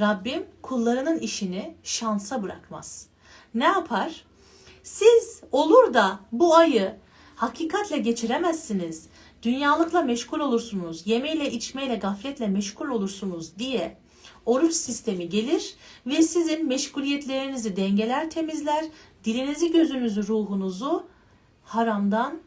Rabbim 0.00 0.46
kullarının 0.62 1.18
işini 1.18 1.76
şansa 1.82 2.42
bırakmaz. 2.42 3.06
Ne 3.54 3.64
yapar? 3.64 4.24
Siz 4.82 5.42
olur 5.52 5.94
da 5.94 6.20
bu 6.32 6.56
ayı 6.56 6.96
hakikatle 7.36 7.98
geçiremezsiniz. 7.98 9.08
Dünyalıkla 9.42 10.02
meşgul 10.02 10.40
olursunuz. 10.40 11.06
Yemeyle, 11.06 11.50
içmeyle, 11.50 11.96
gafletle 11.96 12.48
meşgul 12.48 12.88
olursunuz 12.88 13.58
diye 13.58 13.98
oruç 14.48 14.72
sistemi 14.72 15.28
gelir 15.28 15.74
ve 16.06 16.22
sizin 16.22 16.68
meşguliyetlerinizi 16.68 17.76
dengeler, 17.76 18.30
temizler. 18.30 18.84
Dilinizi, 19.24 19.72
gözünüzü, 19.72 20.28
ruhunuzu 20.28 21.06
haramdan 21.64 22.38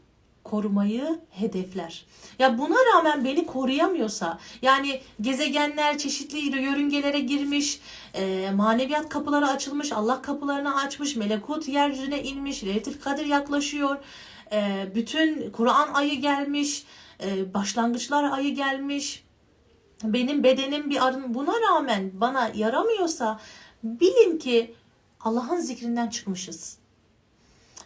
korumayı 0.44 1.20
hedefler. 1.30 2.04
Ya 2.38 2.58
buna 2.58 2.76
rağmen 2.94 3.24
beni 3.24 3.46
koruyamıyorsa 3.46 4.38
yani 4.62 5.00
gezegenler 5.20 5.98
çeşitli 5.98 6.38
yörüngelere 6.62 7.20
girmiş, 7.20 7.80
e, 8.14 8.50
maneviyat 8.54 9.08
kapıları 9.08 9.46
açılmış, 9.46 9.92
Allah 9.92 10.22
kapılarını 10.22 10.76
açmış, 10.76 11.16
melekut 11.16 11.68
yeryüzüne 11.68 12.22
inmiş, 12.22 12.64
Leyletil 12.64 13.00
Kadir 13.00 13.26
yaklaşıyor, 13.26 13.96
e, 14.52 14.86
bütün 14.94 15.50
Kur'an 15.50 15.94
ayı 15.94 16.20
gelmiş, 16.20 16.84
e, 17.24 17.54
başlangıçlar 17.54 18.24
ayı 18.24 18.54
gelmiş, 18.54 19.24
benim 20.04 20.44
bedenim 20.44 20.90
bir 20.90 21.06
arın 21.06 21.34
buna 21.34 21.52
rağmen 21.60 22.10
bana 22.14 22.50
yaramıyorsa 22.54 23.40
bilin 23.84 24.38
ki 24.38 24.74
Allah'ın 25.20 25.60
zikrinden 25.60 26.08
çıkmışız. 26.08 26.78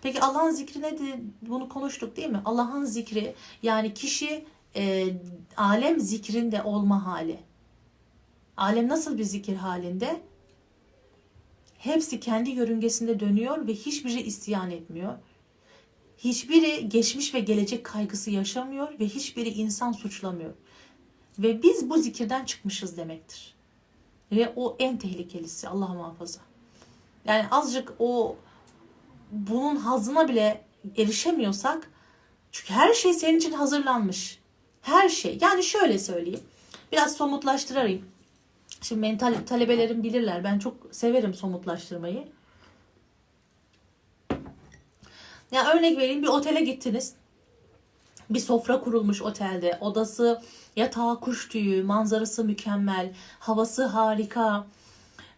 Peki 0.03 0.21
Allah'ın 0.21 0.51
zikri 0.51 0.83
nedir? 0.83 1.15
Bunu 1.43 1.69
konuştuk 1.69 2.17
değil 2.17 2.29
mi? 2.29 2.41
Allah'ın 2.45 2.85
zikri 2.85 3.35
yani 3.63 3.95
kişi 3.95 4.45
e, 4.77 5.07
alem 5.57 6.01
zikrinde 6.01 6.63
olma 6.63 7.07
hali. 7.07 7.39
Alem 8.57 8.89
nasıl 8.89 9.19
bir 9.19 9.25
zikir 9.25 9.57
halinde? 9.57 10.21
Hepsi 11.79 12.21
kendi 12.21 12.51
yörüngesinde 12.51 13.21
dönüyor 13.21 13.67
ve 13.67 13.75
hiçbiri 13.75 14.23
isyan 14.23 14.71
etmiyor. 14.71 15.15
Hiçbiri 16.19 16.89
geçmiş 16.89 17.35
ve 17.35 17.41
gelecek 17.41 17.85
kaygısı 17.85 18.31
yaşamıyor 18.31 18.99
ve 19.01 19.07
hiçbiri 19.07 19.49
insan 19.49 19.93
suçlamıyor. 19.93 20.55
Ve 21.39 21.63
biz 21.63 21.91
bu 21.91 21.99
zikirden 21.99 22.45
çıkmışız 22.45 22.97
demektir. 22.97 23.55
Ve 24.33 24.53
o 24.57 24.77
en 24.79 24.99
tehlikelisi 24.99 25.69
Allah 25.69 25.89
muhafaza. 25.89 26.41
Yani 27.25 27.47
azıcık 27.51 27.93
o 27.99 28.37
bunun 29.31 29.77
hazına 29.77 30.29
bile 30.29 30.65
erişemiyorsak 30.97 31.91
çünkü 32.53 32.73
her 32.73 32.95
şey 32.95 33.15
senin 33.15 33.39
için 33.39 33.53
hazırlanmış. 33.53 34.39
Her 34.83 35.09
şey. 35.09 35.39
Yani 35.41 35.63
şöyle 35.63 35.99
söyleyeyim. 35.99 36.43
Biraz 36.93 37.17
somutlaştırayım. 37.17 38.05
Şimdi 38.83 39.01
mental 39.01 39.35
talebelerim 39.47 40.03
bilirler. 40.03 40.45
Ben 40.45 40.59
çok 40.59 40.77
severim 40.91 41.35
somutlaştırmayı. 41.35 42.29
Ya 45.53 45.73
örnek 45.75 45.99
vereyim 45.99 46.23
bir 46.23 46.29
otele 46.29 46.61
gittiniz. 46.61 47.15
Bir 48.31 48.41
sofra 48.41 48.81
kurulmuş 48.81 49.23
otelde. 49.23 49.79
Odası, 49.81 50.43
yatağı, 50.77 51.21
kuş 51.21 51.49
tüyü, 51.49 51.83
manzarası 51.83 52.45
mükemmel, 52.45 53.15
havası 53.39 53.85
harika. 53.85 54.67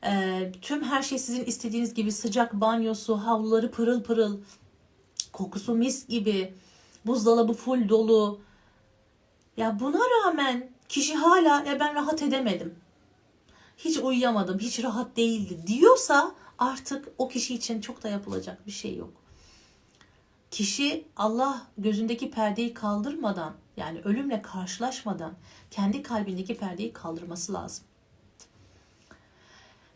E, 0.05 0.53
tüm 0.63 0.85
her 0.85 1.03
şey 1.03 1.19
sizin 1.19 1.45
istediğiniz 1.45 1.95
gibi 1.95 2.13
sıcak 2.13 2.53
banyosu, 2.53 3.17
havluları 3.17 3.71
pırıl 3.71 4.03
pırıl, 4.03 4.39
kokusu 5.33 5.75
mis 5.75 6.09
gibi, 6.09 6.55
buzdolabı 7.07 7.53
full 7.53 7.89
dolu. 7.89 8.41
Ya 9.57 9.81
buna 9.81 9.99
rağmen 9.99 10.71
kişi 10.89 11.15
hala 11.15 11.65
ya 11.65 11.81
ben 11.81 11.95
rahat 11.95 12.23
edemedim. 12.23 12.75
Hiç 13.77 13.99
uyuyamadım, 13.99 14.59
hiç 14.59 14.85
rahat 14.85 15.17
değildi 15.17 15.67
diyorsa 15.67 16.35
artık 16.59 17.09
o 17.19 17.29
kişi 17.29 17.55
için 17.55 17.81
çok 17.81 18.03
da 18.03 18.09
yapılacak 18.09 18.67
bir 18.67 18.73
şey 18.73 18.97
yok. 18.97 19.13
Kişi 20.51 21.05
Allah 21.17 21.67
gözündeki 21.79 22.31
perdeyi 22.31 22.75
kaldırmadan 22.75 23.55
yani 23.79 24.01
ölümle 24.05 24.43
karşılaşmadan 24.43 25.33
kendi 25.71 26.03
kalbindeki 26.03 26.57
perdeyi 26.57 26.93
kaldırması 26.93 27.53
lazım. 27.53 27.85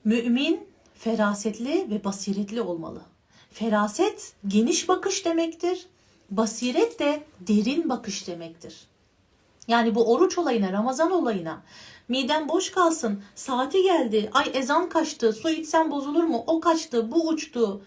Mümin 0.05 0.68
ferasetli 0.95 1.87
ve 1.91 2.05
basiretli 2.05 2.61
olmalı. 2.61 3.03
Feraset 3.51 4.33
geniş 4.49 4.89
bakış 4.89 5.24
demektir. 5.24 5.87
Basiret 6.30 6.99
de 6.99 7.22
derin 7.41 7.89
bakış 7.89 8.26
demektir. 8.26 8.87
Yani 9.68 9.95
bu 9.95 10.12
oruç 10.12 10.39
olayına, 10.39 10.72
Ramazan 10.72 11.11
olayına 11.11 11.62
miden 12.09 12.49
boş 12.49 12.70
kalsın, 12.70 13.22
saati 13.35 13.83
geldi, 13.83 14.30
ay 14.35 14.51
ezan 14.55 14.89
kaçtı, 14.89 15.33
su 15.33 15.51
içsem 15.51 15.91
bozulur 15.91 16.24
mu, 16.24 16.45
o 16.47 16.61
kaçtı, 16.61 17.12
bu 17.12 17.28
uçtu, 17.28 17.83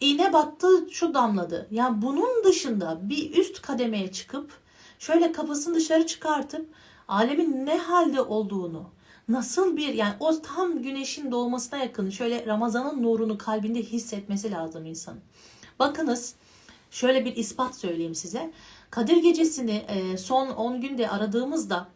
iğne 0.00 0.32
battı, 0.32 0.68
şu 0.90 1.14
damladı. 1.14 1.68
Yani 1.70 2.02
bunun 2.02 2.44
dışında 2.44 2.98
bir 3.02 3.36
üst 3.36 3.62
kademeye 3.62 4.12
çıkıp 4.12 4.50
şöyle 4.98 5.32
kafasını 5.32 5.74
dışarı 5.74 6.06
çıkartıp 6.06 6.66
alemin 7.08 7.66
ne 7.66 7.78
halde 7.78 8.20
olduğunu, 8.20 8.90
nasıl 9.28 9.76
bir 9.76 9.94
yani 9.94 10.14
o 10.20 10.42
tam 10.42 10.82
güneşin 10.82 11.30
doğmasına 11.30 11.78
yakın 11.78 12.10
şöyle 12.10 12.46
Ramazan'ın 12.46 13.02
nurunu 13.02 13.38
kalbinde 13.38 13.82
hissetmesi 13.82 14.50
lazım 14.50 14.86
insanın. 14.86 15.20
Bakınız 15.78 16.34
şöyle 16.90 17.24
bir 17.24 17.36
ispat 17.36 17.76
söyleyeyim 17.76 18.14
size. 18.14 18.52
Kadir 18.90 19.16
gecesini 19.16 19.84
e, 19.88 20.16
son 20.16 20.48
10 20.48 20.80
günde 20.80 21.10
aradığımızda 21.10 21.88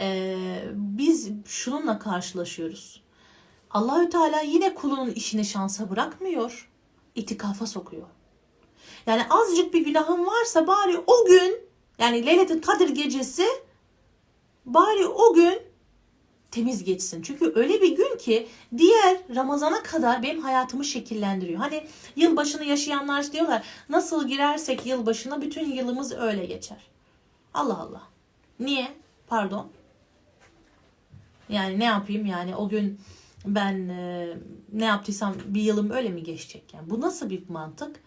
e, 0.00 0.36
biz 0.74 1.30
şununla 1.44 1.98
karşılaşıyoruz. 1.98 3.02
Allahü 3.70 4.10
Teala 4.10 4.40
yine 4.40 4.74
kulunun 4.74 5.10
işini 5.10 5.44
şansa 5.44 5.90
bırakmıyor. 5.90 6.70
itikafa 7.14 7.66
sokuyor. 7.66 8.06
Yani 9.06 9.22
azıcık 9.30 9.74
bir 9.74 9.84
günahın 9.84 10.26
varsa 10.26 10.66
bari 10.66 10.98
o 11.06 11.24
gün 11.26 11.60
yani 11.98 12.26
Leyletin 12.26 12.60
Kadir 12.60 12.88
gecesi 12.88 13.46
bari 14.66 15.06
o 15.06 15.34
gün 15.34 15.58
temiz 16.50 16.84
geçsin. 16.84 17.22
Çünkü 17.22 17.52
öyle 17.54 17.82
bir 17.82 17.96
gün 17.96 18.18
ki 18.18 18.48
diğer 18.78 19.16
Ramazan'a 19.34 19.82
kadar 19.82 20.22
benim 20.22 20.42
hayatımı 20.42 20.84
şekillendiriyor. 20.84 21.58
Hani 21.58 21.86
yılbaşını 22.16 22.64
yaşayanlar 22.64 23.32
diyorlar 23.32 23.62
nasıl 23.88 24.28
girersek 24.28 24.86
yılbaşına 24.86 25.42
bütün 25.42 25.72
yılımız 25.72 26.12
öyle 26.12 26.46
geçer. 26.46 26.78
Allah 27.54 27.78
Allah. 27.78 28.02
Niye? 28.60 28.88
Pardon. 29.26 29.68
Yani 31.48 31.78
ne 31.78 31.84
yapayım 31.84 32.26
yani 32.26 32.56
o 32.56 32.68
gün 32.68 33.00
ben 33.46 33.88
e, 33.88 34.28
ne 34.72 34.84
yaptıysam 34.84 35.34
bir 35.46 35.62
yılım 35.62 35.90
öyle 35.90 36.08
mi 36.08 36.22
geçecek 36.22 36.74
yani 36.74 36.90
bu 36.90 37.00
nasıl 37.00 37.30
bir 37.30 37.48
mantık 37.48 38.00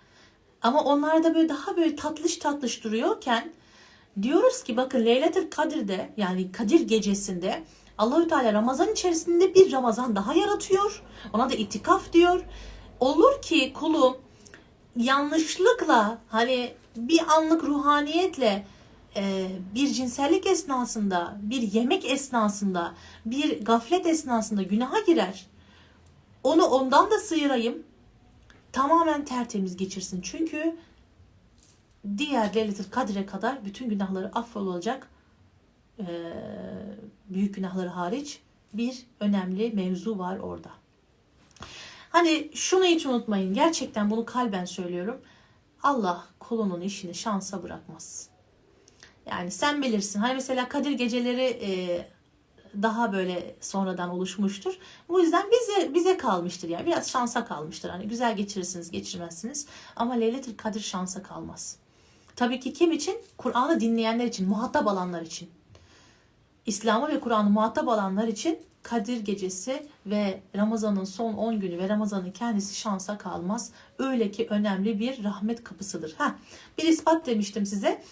ama 0.62 0.84
onlar 0.84 1.24
da 1.24 1.36
böyle 1.36 1.49
daha 1.49 1.78
böyle 1.78 1.95
tatlış 1.95 2.38
tatlış 2.38 2.84
duruyorken 2.84 3.53
diyoruz 4.22 4.64
ki 4.64 4.78
bakın 4.78 5.05
Leyletil 5.05 5.49
Kadir'de 5.49 6.10
yani 6.18 6.51
Kadir 6.51 6.82
gecesinde 6.82 7.64
Allahü 7.97 8.28
Teala 8.28 8.53
Ramazan 8.53 8.91
içerisinde 8.91 9.55
bir 9.55 9.72
Ramazan 9.72 10.16
daha 10.16 10.34
yaratıyor. 10.34 11.03
Ona 11.34 11.49
da 11.49 11.53
itikaf 11.53 12.14
diyor. 12.14 12.45
Olur 12.99 13.41
ki 13.41 13.74
kulum 13.74 14.18
yanlışlıkla 14.95 16.18
hani 16.28 16.74
bir 16.95 17.22
anlık 17.38 17.64
ruhaniyetle 17.64 18.66
e, 19.16 19.47
bir 19.76 19.88
cinsellik 19.88 20.47
esnasında, 20.47 21.38
bir 21.41 21.62
yemek 21.62 22.05
esnasında, 22.05 22.93
bir 23.26 23.66
gaflet 23.66 24.05
esnasında 24.05 24.64
günaha 24.64 25.05
girer. 25.05 25.47
Onu 26.43 26.66
ondan 26.66 27.12
da 27.12 27.20
sıyırayım. 27.20 27.84
Tamamen 28.72 29.26
tertemiz 29.26 29.78
geçirsin. 29.78 30.22
Çünkü 30.22 30.78
diğer 32.17 32.55
Leyletil 32.55 32.91
Kadir'e 32.91 33.26
kadar 33.26 33.65
bütün 33.65 33.89
günahları 33.89 34.32
affolacak 34.36 35.09
e, 35.99 36.05
büyük 37.30 37.55
günahları 37.55 37.89
hariç 37.89 38.41
bir 38.74 39.05
önemli 39.20 39.72
mevzu 39.72 40.20
var 40.20 40.38
orada. 40.38 40.70
Hani 42.09 42.51
şunu 42.53 42.86
hiç 42.86 43.05
unutmayın. 43.05 43.53
Gerçekten 43.53 44.09
bunu 44.11 44.26
kalben 44.26 44.65
söylüyorum. 44.65 45.22
Allah 45.84 46.28
kulunun 46.39 46.82
işini 46.82 47.15
şansa 47.15 47.63
bırakmaz. 47.63 48.30
Yani 49.26 49.51
sen 49.51 49.82
bilirsin. 49.82 50.20
Hani 50.20 50.34
mesela 50.34 50.70
Kadir 50.70 50.91
geceleri 50.91 51.43
e, 51.43 51.72
daha 52.82 53.13
böyle 53.13 53.55
sonradan 53.61 54.09
oluşmuştur. 54.09 54.78
Bu 55.09 55.20
yüzden 55.20 55.43
bize 55.51 55.93
bize 55.93 56.17
kalmıştır 56.17 56.70
yani. 56.70 56.86
Biraz 56.86 57.09
şansa 57.09 57.45
kalmıştır. 57.45 57.89
Hani 57.89 58.07
güzel 58.07 58.38
geçirirsiniz, 58.38 58.91
geçirmezsiniz. 58.91 59.67
Ama 59.95 60.13
Leyletil 60.13 60.57
Kadir 60.57 60.80
şansa 60.80 61.24
kalmaz. 61.24 61.78
Tabii 62.36 62.59
ki 62.59 62.74
kim 62.74 62.91
için? 62.91 63.17
Kur'an'ı 63.38 63.80
dinleyenler 63.80 64.26
için, 64.26 64.47
muhatap 64.47 64.88
alanlar 64.88 65.22
için. 65.22 65.49
İslam'ı 66.65 67.07
ve 67.07 67.20
Kur'an'ı 67.20 67.49
muhatap 67.49 67.88
alanlar 67.88 68.28
için 68.28 68.59
Kadir 68.84 69.20
gecesi 69.20 69.88
ve 70.05 70.41
Ramazan'ın 70.55 71.03
son 71.03 71.34
10 71.34 71.59
günü 71.59 71.78
ve 71.78 71.89
Ramazan'ın 71.89 72.32
kendisi 72.32 72.76
şansa 72.76 73.17
kalmaz. 73.17 73.72
Öyle 73.97 74.32
ki 74.32 74.47
önemli 74.49 74.99
bir 74.99 75.24
rahmet 75.24 75.63
kapısıdır. 75.63 76.15
Ha, 76.17 76.36
bir 76.78 76.84
ispat 76.84 77.26
demiştim 77.26 77.65
size. 77.65 78.03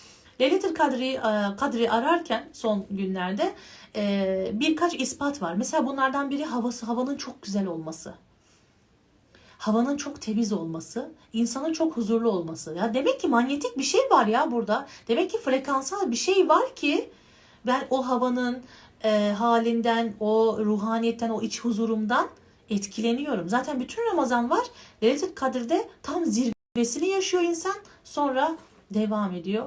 Leyletil 0.41 0.73
Kadri, 0.73 1.07
e, 1.07 1.55
Kadri 1.57 1.91
ararken 1.91 2.49
son 2.53 2.85
günlerde 2.91 3.53
e, 3.95 4.51
birkaç 4.53 4.93
ispat 4.93 5.41
var. 5.41 5.53
Mesela 5.53 5.87
bunlardan 5.87 6.29
biri 6.29 6.45
havası, 6.45 6.85
havanın 6.85 7.17
çok 7.17 7.41
güzel 7.41 7.67
olması. 7.67 8.13
Havanın 9.57 9.97
çok 9.97 10.21
temiz 10.21 10.53
olması, 10.53 11.11
insanın 11.33 11.73
çok 11.73 11.97
huzurlu 11.97 12.31
olması. 12.31 12.73
Ya 12.73 12.93
demek 12.93 13.19
ki 13.19 13.27
manyetik 13.27 13.77
bir 13.77 13.83
şey 13.83 14.01
var 14.11 14.27
ya 14.27 14.51
burada. 14.51 14.87
Demek 15.07 15.31
ki 15.31 15.37
frekansal 15.37 16.11
bir 16.11 16.15
şey 16.15 16.49
var 16.49 16.75
ki 16.75 17.09
ben 17.65 17.87
o 17.89 18.07
havanın 18.07 18.63
e, 19.03 19.33
halinden, 19.37 20.13
o 20.19 20.57
ruhaniyetten, 20.59 21.29
o 21.29 21.41
iç 21.41 21.59
huzurumdan 21.59 22.27
etkileniyorum. 22.69 23.49
Zaten 23.49 23.79
bütün 23.79 24.11
Ramazan 24.11 24.49
var. 24.49 24.65
Leyletil 25.03 25.35
Kadir'de 25.35 25.89
tam 26.03 26.25
zirvesini 26.25 27.07
yaşıyor 27.07 27.43
insan. 27.43 27.75
Sonra 28.03 28.57
devam 28.91 29.33
ediyor. 29.33 29.65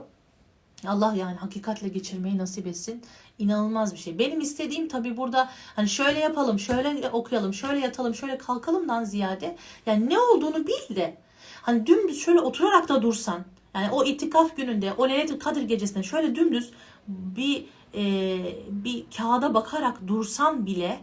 Allah 0.87 1.15
yani 1.15 1.37
hakikatle 1.37 1.89
geçirmeyi 1.89 2.39
nasip 2.39 2.67
etsin. 2.67 3.03
İnanılmaz 3.39 3.93
bir 3.93 3.99
şey. 3.99 4.19
Benim 4.19 4.41
istediğim 4.41 4.89
tabii 4.89 5.17
burada 5.17 5.51
hani 5.77 5.89
şöyle 5.89 6.19
yapalım, 6.19 6.59
şöyle 6.59 7.11
okuyalım, 7.11 7.55
şöyle 7.55 7.81
yatalım, 7.81 8.15
şöyle 8.15 8.39
kalkalımdan 8.39 9.05
ziyade 9.05 9.57
yani 9.87 10.11
ne 10.11 10.19
olduğunu 10.19 10.67
bil 10.67 10.97
de 10.97 11.17
hani 11.63 11.87
dümdüz 11.87 12.21
şöyle 12.21 12.41
oturarak 12.41 12.89
da 12.89 13.03
dursan 13.03 13.45
yani 13.75 13.91
o 13.91 14.05
itikaf 14.05 14.57
gününde 14.57 14.93
o 14.99 15.09
Leyletil 15.09 15.39
Kadir 15.39 15.63
gecesinde 15.63 16.03
şöyle 16.03 16.35
dümdüz 16.35 16.71
bir 17.09 17.65
e, 17.95 18.39
bir 18.69 19.05
kağıda 19.17 19.55
bakarak 19.55 20.07
dursan 20.07 20.67
bile 20.67 21.01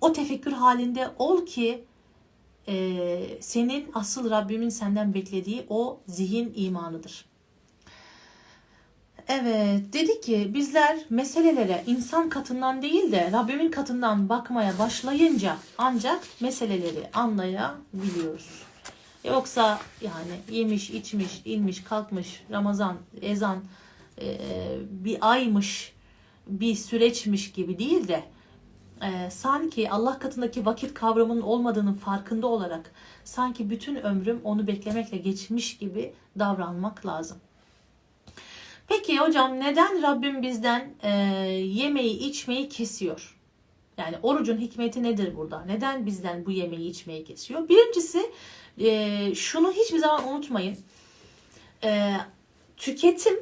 o 0.00 0.12
tefekkür 0.12 0.52
halinde 0.52 1.10
ol 1.18 1.46
ki 1.46 1.84
e, 2.68 3.18
senin 3.40 3.90
asıl 3.94 4.30
Rabbimin 4.30 4.68
senden 4.68 5.14
beklediği 5.14 5.66
o 5.68 6.00
zihin 6.06 6.52
imanıdır. 6.56 7.24
Evet, 9.28 9.92
dedi 9.92 10.20
ki 10.20 10.50
bizler 10.54 10.98
meselelere 11.10 11.84
insan 11.86 12.28
katından 12.28 12.82
değil 12.82 13.12
de 13.12 13.32
Rabbimin 13.32 13.70
katından 13.70 14.28
bakmaya 14.28 14.78
başlayınca 14.78 15.56
ancak 15.78 16.22
meseleleri 16.40 17.10
anlayabiliyoruz. 17.12 18.62
Yoksa 19.24 19.78
yani 20.00 20.58
yemiş, 20.58 20.90
içmiş, 20.90 21.42
inmiş, 21.44 21.84
kalkmış, 21.84 22.42
Ramazan, 22.50 22.96
ezan, 23.22 23.58
e, 24.20 24.38
bir 24.90 25.18
aymış, 25.20 25.92
bir 26.46 26.74
süreçmiş 26.74 27.52
gibi 27.52 27.78
değil 27.78 28.08
de 28.08 28.24
e, 29.02 29.30
sanki 29.30 29.90
Allah 29.90 30.18
katındaki 30.18 30.66
vakit 30.66 30.94
kavramının 30.94 31.42
olmadığının 31.42 31.94
farkında 31.94 32.46
olarak 32.46 32.92
sanki 33.24 33.70
bütün 33.70 33.96
ömrüm 33.96 34.40
onu 34.44 34.66
beklemekle 34.66 35.16
geçmiş 35.16 35.78
gibi 35.78 36.12
davranmak 36.38 37.06
lazım. 37.06 37.38
Peki 38.88 39.18
hocam 39.18 39.60
neden 39.60 40.02
Rabbim 40.02 40.42
bizden 40.42 40.94
e, 41.02 41.10
yemeği 41.64 42.18
içmeyi 42.18 42.68
kesiyor? 42.68 43.36
Yani 43.98 44.16
orucun 44.22 44.58
hikmeti 44.58 45.02
nedir 45.02 45.36
burada? 45.36 45.64
Neden 45.64 46.06
bizden 46.06 46.46
bu 46.46 46.50
yemeği 46.50 46.90
içmeyi 46.90 47.24
kesiyor? 47.24 47.68
Birincisi 47.68 48.30
e, 48.78 49.34
şunu 49.34 49.72
hiçbir 49.72 49.98
zaman 49.98 50.28
unutmayın. 50.28 50.78
E, 51.84 52.16
tüketim 52.76 53.40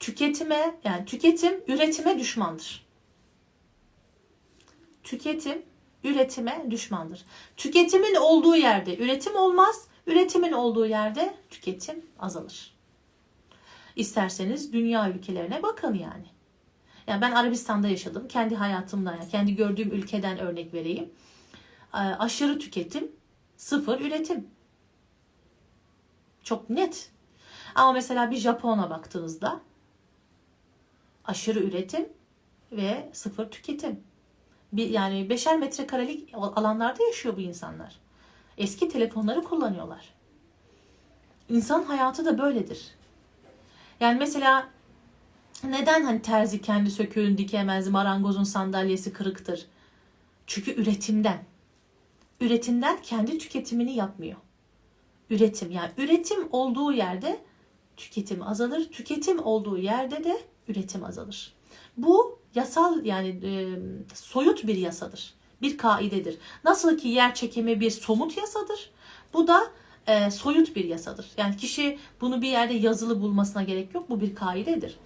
tüketime 0.00 0.74
yani 0.84 1.04
tüketim 1.04 1.64
üretime 1.68 2.18
düşmandır. 2.18 2.86
Tüketim 5.02 5.62
üretime 6.04 6.66
düşmandır. 6.70 7.24
Tüketimin 7.56 8.14
olduğu 8.14 8.56
yerde 8.56 8.98
üretim 8.98 9.36
olmaz, 9.36 9.86
üretimin 10.06 10.52
olduğu 10.52 10.86
yerde 10.86 11.34
tüketim 11.50 12.06
azalır. 12.18 12.71
İsterseniz 13.96 14.72
dünya 14.72 15.10
ülkelerine 15.10 15.62
bakın 15.62 15.94
yani. 15.94 16.26
Yani 17.06 17.20
ben 17.20 17.32
Arabistan'da 17.32 17.88
yaşadım. 17.88 18.28
Kendi 18.28 18.56
hayatımdan, 18.56 19.12
yani 19.12 19.28
kendi 19.28 19.56
gördüğüm 19.56 19.92
ülkeden 19.92 20.38
örnek 20.38 20.74
vereyim. 20.74 21.10
Aşırı 21.92 22.58
tüketim, 22.58 23.12
sıfır 23.56 24.00
üretim. 24.00 24.46
Çok 26.42 26.70
net. 26.70 27.10
Ama 27.74 27.92
mesela 27.92 28.30
bir 28.30 28.36
Japon'a 28.36 28.90
baktığınızda 28.90 29.60
aşırı 31.24 31.60
üretim 31.60 32.08
ve 32.72 33.10
sıfır 33.12 33.50
tüketim. 33.50 34.00
Bir, 34.72 34.88
yani 34.88 35.30
beşer 35.30 35.58
metrekarelik 35.58 36.34
alanlarda 36.34 37.04
yaşıyor 37.04 37.36
bu 37.36 37.40
insanlar. 37.40 38.00
Eski 38.58 38.88
telefonları 38.88 39.42
kullanıyorlar. 39.42 40.14
İnsan 41.48 41.82
hayatı 41.82 42.24
da 42.24 42.38
böyledir. 42.38 42.94
Yani 44.02 44.18
mesela 44.18 44.68
neden 45.64 46.04
hani 46.04 46.22
terzi 46.22 46.60
kendi 46.62 46.90
söküğünü 46.90 47.38
dikemez, 47.38 47.88
marangozun 47.88 48.44
sandalyesi 48.44 49.12
kırıktır? 49.12 49.66
Çünkü 50.46 50.74
üretimden. 50.74 51.44
Üretimden 52.40 53.02
kendi 53.02 53.38
tüketimini 53.38 53.96
yapmıyor. 53.96 54.36
Üretim 55.30 55.70
yani 55.70 55.90
üretim 55.98 56.48
olduğu 56.52 56.92
yerde 56.92 57.40
tüketim 57.96 58.42
azalır. 58.42 58.90
Tüketim 58.92 59.46
olduğu 59.46 59.78
yerde 59.78 60.24
de 60.24 60.42
üretim 60.68 61.04
azalır. 61.04 61.52
Bu 61.96 62.38
yasal 62.54 63.04
yani 63.04 63.28
e, 63.28 63.52
soyut 64.14 64.66
bir 64.66 64.76
yasadır. 64.76 65.34
Bir 65.62 65.78
kaidedir. 65.78 66.38
Nasıl 66.64 66.98
ki 66.98 67.08
yer 67.08 67.34
çekimi 67.34 67.80
bir 67.80 67.90
somut 67.90 68.36
yasadır. 68.36 68.90
Bu 69.32 69.46
da 69.46 69.70
e, 70.06 70.30
soyut 70.30 70.76
bir 70.76 70.84
yasadır. 70.84 71.26
Yani 71.36 71.56
kişi 71.56 71.98
bunu 72.20 72.42
bir 72.42 72.48
yerde 72.48 72.74
yazılı 72.74 73.22
bulmasına 73.22 73.62
gerek 73.62 73.94
yok. 73.94 74.10
Bu 74.10 74.20
bir 74.20 74.34
kaidedir. 74.34 74.96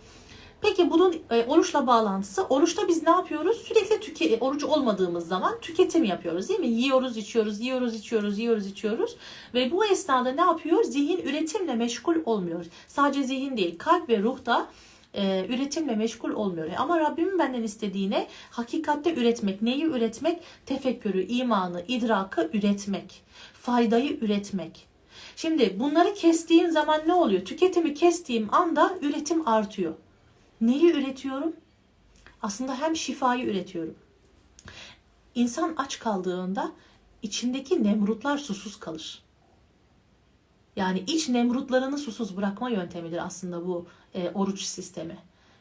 Peki 0.60 0.90
bunun 0.90 1.16
e, 1.30 1.44
oruçla 1.44 1.86
bağlantısı. 1.86 2.44
Oruçta 2.44 2.88
biz 2.88 3.02
ne 3.02 3.10
yapıyoruz? 3.10 3.56
Sürekli 3.56 4.00
tüke, 4.00 4.38
oruç 4.40 4.64
olmadığımız 4.64 5.28
zaman 5.28 5.60
tüketim 5.60 6.04
yapıyoruz 6.04 6.48
değil 6.48 6.60
mi? 6.60 6.66
Yiyoruz, 6.66 7.16
içiyoruz, 7.16 7.60
yiyoruz, 7.60 7.94
içiyoruz, 7.94 8.38
yiyoruz, 8.38 8.66
içiyoruz. 8.66 9.16
Ve 9.54 9.70
bu 9.70 9.84
esnada 9.84 10.32
ne 10.32 10.40
yapıyor? 10.40 10.84
Zihin 10.84 11.18
üretimle 11.18 11.74
meşgul 11.74 12.16
olmuyor. 12.24 12.66
Sadece 12.86 13.22
zihin 13.22 13.56
değil, 13.56 13.78
kalp 13.78 14.08
ve 14.08 14.22
ruh 14.22 14.46
da 14.46 14.68
e, 15.14 15.46
üretimle 15.48 15.94
meşgul 15.94 16.30
olmuyor. 16.30 16.70
Ama 16.78 17.00
Rabbimin 17.00 17.38
benden 17.38 17.62
istediğine 17.62 18.26
hakikatte 18.50 19.14
üretmek. 19.14 19.62
Neyi 19.62 19.84
üretmek? 19.84 20.42
Tefekkürü, 20.66 21.22
imanı, 21.26 21.84
idrakı 21.88 22.50
üretmek. 22.52 23.22
Faydayı 23.66 24.18
üretmek. 24.20 24.88
Şimdi 25.36 25.80
bunları 25.80 26.14
kestiğim 26.14 26.70
zaman 26.70 27.02
ne 27.06 27.14
oluyor? 27.14 27.44
Tüketimi 27.44 27.94
kestiğim 27.94 28.54
anda 28.54 28.98
üretim 29.02 29.48
artıyor. 29.48 29.94
Neyi 30.60 30.92
üretiyorum? 30.92 31.56
Aslında 32.42 32.80
hem 32.80 32.96
şifayı 32.96 33.46
üretiyorum. 33.46 33.94
İnsan 35.34 35.74
aç 35.76 35.98
kaldığında 35.98 36.72
içindeki 37.22 37.84
nemrutlar 37.84 38.38
susuz 38.38 38.80
kalır. 38.80 39.22
Yani 40.76 41.04
iç 41.06 41.28
nemrutlarını 41.28 41.98
susuz 41.98 42.36
bırakma 42.36 42.70
yöntemidir 42.70 43.26
aslında 43.26 43.66
bu 43.66 43.86
e, 44.14 44.30
oruç 44.30 44.62
sistemi. 44.62 45.18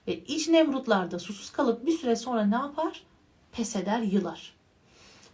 Ve 0.08 0.18
iç 0.18 0.48
nemrutlarda 0.48 1.20
susuz 1.20 1.52
kalıp 1.52 1.86
bir 1.86 1.98
süre 1.98 2.16
sonra 2.16 2.46
ne 2.46 2.56
yapar? 2.56 3.04
Pes 3.52 3.76
eder, 3.76 4.00
yılar. 4.00 4.55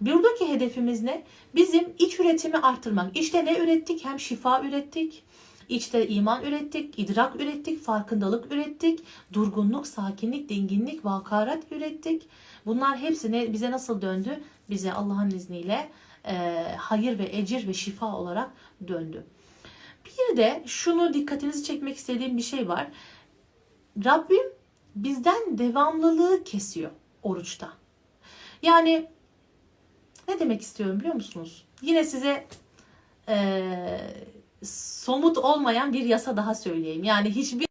Buradaki 0.02 0.50
hedefimiz 0.50 1.04
ne? 1.04 1.24
Bizim 1.56 1.94
iç 2.00 2.20
üretimi 2.20 2.58
arttırmak. 2.58 3.18
İşte 3.18 3.46
ne 3.46 3.58
ürettik? 3.58 4.06
Hem 4.06 4.20
şifa 4.20 4.64
ürettik, 4.64 5.24
içte 5.70 6.08
iman 6.08 6.44
ürettik, 6.44 7.00
idrak 7.00 7.36
ürettik, 7.36 7.84
farkındalık 7.84 8.52
ürettik, 8.52 9.00
durgunluk, 9.34 9.88
sakinlik, 9.88 10.50
dinginlik, 10.50 11.06
vakaret 11.06 11.72
ürettik. 11.72 12.28
Bunlar 12.66 12.98
hepsine 12.98 13.54
bize 13.54 13.72
nasıl 13.72 14.02
döndü? 14.02 14.44
Bize 14.70 14.94
Allah'ın 14.94 15.30
izniyle 15.30 15.90
e, 16.26 16.66
hayır 16.78 17.20
ve 17.20 17.38
ecir 17.38 17.68
ve 17.68 17.74
şifa 17.74 18.16
olarak 18.16 18.52
döndü. 18.88 19.26
Bir 20.06 20.38
de 20.38 20.64
şunu 20.66 21.14
dikkatinizi 21.14 21.64
çekmek 21.64 21.98
istediğim 21.98 22.38
bir 22.38 22.42
şey 22.42 22.68
var. 22.68 22.88
Rabbim 24.06 24.44
bizden 24.96 25.58
devamlılığı 25.58 26.44
kesiyor 26.44 26.92
oruçta. 27.24 27.74
Yani 28.62 29.08
ne 30.32 30.40
demek 30.40 30.62
istiyorum 30.62 31.00
biliyor 31.00 31.16
musunuz? 31.16 31.66
Yine 31.82 32.04
size 32.04 32.48
e, 33.30 34.00
somut 34.64 35.38
olmayan 35.38 35.94
bir 35.94 36.06
yasa 36.06 36.38
daha 36.38 36.56
söyleyeyim. 36.56 37.04
Yani 37.04 37.30
hiçbir 37.30 37.66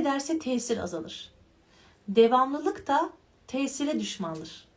ederse 0.00 0.38
tesir 0.38 0.78
azalır. 0.78 1.30
Devamlılık 2.08 2.86
da 2.86 3.10
tesire 3.46 4.00
düşmandır. 4.00 4.69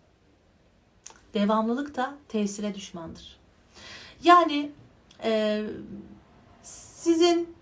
Devamlılık 1.33 1.95
da 1.95 2.15
tesire 2.27 2.75
düşmandır. 2.75 3.39
Yani 4.23 4.71
e, 5.23 5.63
sizin 6.63 7.55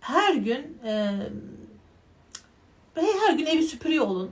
her 0.00 0.34
gün 0.34 0.78
e, 0.84 1.20
her 2.96 3.32
gün 3.32 3.46
evi 3.46 3.62
süpürüyor 3.62 4.06
olun. 4.06 4.30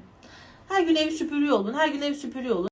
Her 0.69 0.83
gün 0.83 0.97
evi 0.97 1.13
süpürüyor 1.13 1.59
olun. 1.59 1.75
Her 1.75 1.89
gün 1.89 2.03
evi 2.03 2.15
süpürüyor 2.15 2.57
olun. 2.57 2.72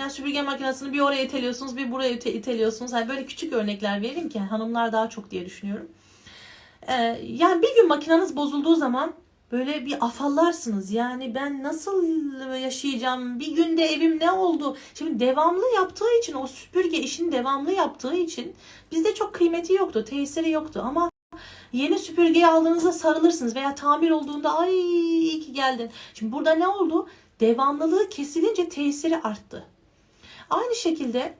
Yani 0.00 0.10
süpürge 0.10 0.42
makinesini 0.42 0.92
bir 0.92 1.00
oraya 1.00 1.22
iteliyorsunuz, 1.22 1.76
bir 1.76 1.92
buraya 1.92 2.12
ite- 2.12 2.32
iteliyorsunuz. 2.32 2.92
Yani 2.92 3.08
böyle 3.08 3.26
küçük 3.26 3.52
örnekler 3.52 4.02
vereyim 4.02 4.28
ki 4.28 4.38
hanımlar 4.38 4.92
daha 4.92 5.08
çok 5.10 5.30
diye 5.30 5.46
düşünüyorum. 5.46 5.88
Ee, 6.88 7.20
yani 7.26 7.62
bir 7.62 7.74
gün 7.76 7.88
makineniz 7.88 8.36
bozulduğu 8.36 8.74
zaman 8.74 9.12
böyle 9.52 9.86
bir 9.86 10.04
afallarsınız. 10.04 10.90
Yani 10.90 11.34
ben 11.34 11.62
nasıl 11.62 12.04
yaşayacağım? 12.62 13.40
Bir 13.40 13.56
günde 13.56 13.84
evim 13.84 14.20
ne 14.20 14.30
oldu? 14.30 14.76
Şimdi 14.94 15.20
devamlı 15.20 15.64
yaptığı 15.74 16.18
için 16.22 16.34
o 16.34 16.46
süpürge 16.46 16.98
işini 16.98 17.32
devamlı 17.32 17.72
yaptığı 17.72 18.14
için 18.14 18.54
bizde 18.92 19.14
çok 19.14 19.34
kıymeti 19.34 19.72
yoktu, 19.72 20.04
tesiri 20.04 20.50
yoktu 20.50 20.82
ama 20.84 21.10
Yeni 21.72 21.98
süpürgeyi 21.98 22.46
aldığınızda 22.46 22.92
sarılırsınız 22.92 23.56
veya 23.56 23.74
tamir 23.74 24.10
olduğunda 24.10 24.58
ay 24.58 24.80
iyi 24.80 25.40
ki 25.40 25.52
geldin. 25.52 25.90
Şimdi 26.14 26.32
burada 26.32 26.54
ne 26.54 26.68
oldu? 26.68 27.08
Devamlılığı 27.40 28.08
kesilince 28.08 28.68
tesiri 28.68 29.16
arttı. 29.22 29.64
Aynı 30.50 30.74
şekilde 30.74 31.34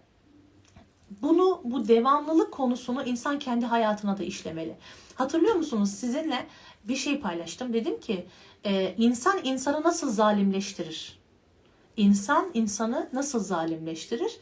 bunu 1.23 1.61
bu 1.65 1.89
devamlılık 1.89 2.53
konusunu 2.53 3.03
insan 3.03 3.39
kendi 3.39 3.67
hayatına 3.67 4.19
da 4.19 4.23
işlemeli. 4.23 4.77
Hatırlıyor 5.15 5.55
musunuz 5.55 5.91
sizinle 5.91 6.47
bir 6.85 6.97
şey 6.97 7.21
paylaştım. 7.21 7.73
Dedim 7.73 8.01
ki 8.01 8.27
e, 8.65 8.95
insan 8.99 9.41
insanı 9.45 9.83
nasıl 9.83 10.11
zalimleştirir? 10.11 11.19
İnsan 11.97 12.51
insanı 12.55 13.09
nasıl 13.13 13.41
zalimleştirir? 13.41 14.39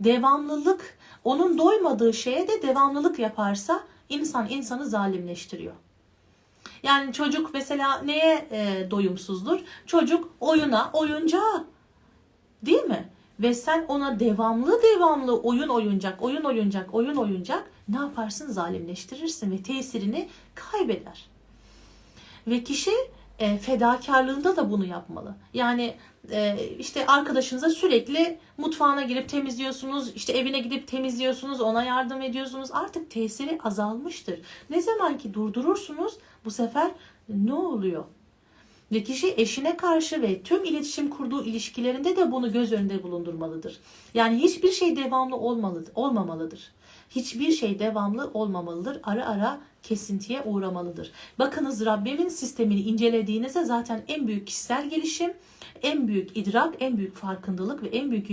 Devamlılık 0.00 0.98
onun 1.24 1.58
doymadığı 1.58 2.14
şeye 2.14 2.48
de 2.48 2.62
devamlılık 2.62 3.18
yaparsa 3.18 3.84
insan 4.08 4.48
insanı 4.50 4.88
zalimleştiriyor. 4.88 5.74
Yani 6.82 7.12
çocuk 7.12 7.54
mesela 7.54 7.98
neye 7.98 8.48
e, 8.50 8.90
doyumsuzdur? 8.90 9.60
Çocuk 9.86 10.30
oyuna, 10.40 10.90
oyuncağa. 10.92 11.64
Değil 12.62 12.82
mi? 12.82 13.08
Ve 13.40 13.54
sen 13.54 13.84
ona 13.88 14.20
devamlı 14.20 14.82
devamlı 14.82 15.40
oyun 15.40 15.68
oyuncak, 15.68 16.22
oyun 16.22 16.44
oyuncak, 16.44 16.94
oyun 16.94 17.16
oyuncak 17.16 17.70
ne 17.88 17.96
yaparsın? 17.96 18.52
Zalimleştirirsin 18.52 19.50
ve 19.50 19.62
tesirini 19.62 20.28
kaybeder. 20.54 21.26
Ve 22.46 22.64
kişi 22.64 22.90
e, 23.38 23.58
fedakarlığında 23.58 24.56
da 24.56 24.70
bunu 24.70 24.86
yapmalı. 24.86 25.34
Yani 25.54 25.94
e, 26.30 26.58
işte 26.78 27.06
arkadaşınıza 27.06 27.70
sürekli 27.70 28.38
mutfağına 28.58 29.02
girip 29.02 29.28
temizliyorsunuz, 29.28 30.12
işte 30.16 30.32
evine 30.32 30.58
gidip 30.58 30.88
temizliyorsunuz, 30.88 31.60
ona 31.60 31.84
yardım 31.84 32.22
ediyorsunuz. 32.22 32.70
Artık 32.72 33.10
tesiri 33.10 33.58
azalmıştır. 33.64 34.40
Ne 34.70 34.82
zaman 34.82 35.18
ki 35.18 35.34
durdurursunuz 35.34 36.18
bu 36.44 36.50
sefer 36.50 36.90
ne 37.28 37.54
oluyor? 37.54 38.04
Ve 38.92 39.02
kişi 39.02 39.34
eşine 39.36 39.76
karşı 39.76 40.22
ve 40.22 40.42
tüm 40.42 40.64
iletişim 40.64 41.10
kurduğu 41.10 41.44
ilişkilerinde 41.44 42.16
de 42.16 42.32
bunu 42.32 42.52
göz 42.52 42.72
önünde 42.72 43.02
bulundurmalıdır. 43.02 43.80
Yani 44.14 44.36
hiçbir 44.38 44.72
şey 44.72 44.96
devamlı 44.96 45.36
olmalı, 45.36 45.84
olmamalıdır. 45.94 46.72
Hiçbir 47.10 47.52
şey 47.52 47.78
devamlı 47.78 48.30
olmamalıdır. 48.34 49.00
Ara 49.02 49.26
ara 49.26 49.60
kesintiye 49.82 50.42
uğramalıdır. 50.42 51.12
Bakınız 51.38 51.84
Rabbimin 51.84 52.28
sistemini 52.28 52.80
incelediğinizde 52.80 53.64
zaten 53.64 54.02
en 54.08 54.26
büyük 54.26 54.46
kişisel 54.46 54.90
gelişim, 54.90 55.32
en 55.82 56.08
büyük 56.08 56.36
idrak, 56.36 56.74
en 56.80 56.96
büyük 56.96 57.14
farkındalık 57.14 57.82
ve 57.82 57.88
en 57.88 58.10
büyük 58.10 58.30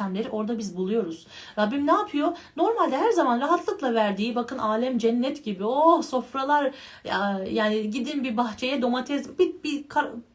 yöntemleri 0.00 0.30
orada 0.30 0.58
biz 0.58 0.76
buluyoruz. 0.76 1.26
Rabbim 1.58 1.86
ne 1.86 1.92
yapıyor? 1.92 2.36
Normalde 2.56 2.96
her 2.96 3.10
zaman 3.10 3.40
rahatlıkla 3.40 3.94
verdiği 3.94 4.34
bakın 4.34 4.58
alem 4.58 4.98
cennet 4.98 5.44
gibi 5.44 5.64
oh 5.64 6.02
sofralar 6.02 6.72
ya, 7.04 7.40
yani 7.50 7.90
gidin 7.90 8.24
bir 8.24 8.36
bahçeye 8.36 8.82
domates 8.82 9.38
bir, 9.38 9.62
bir 9.64 9.84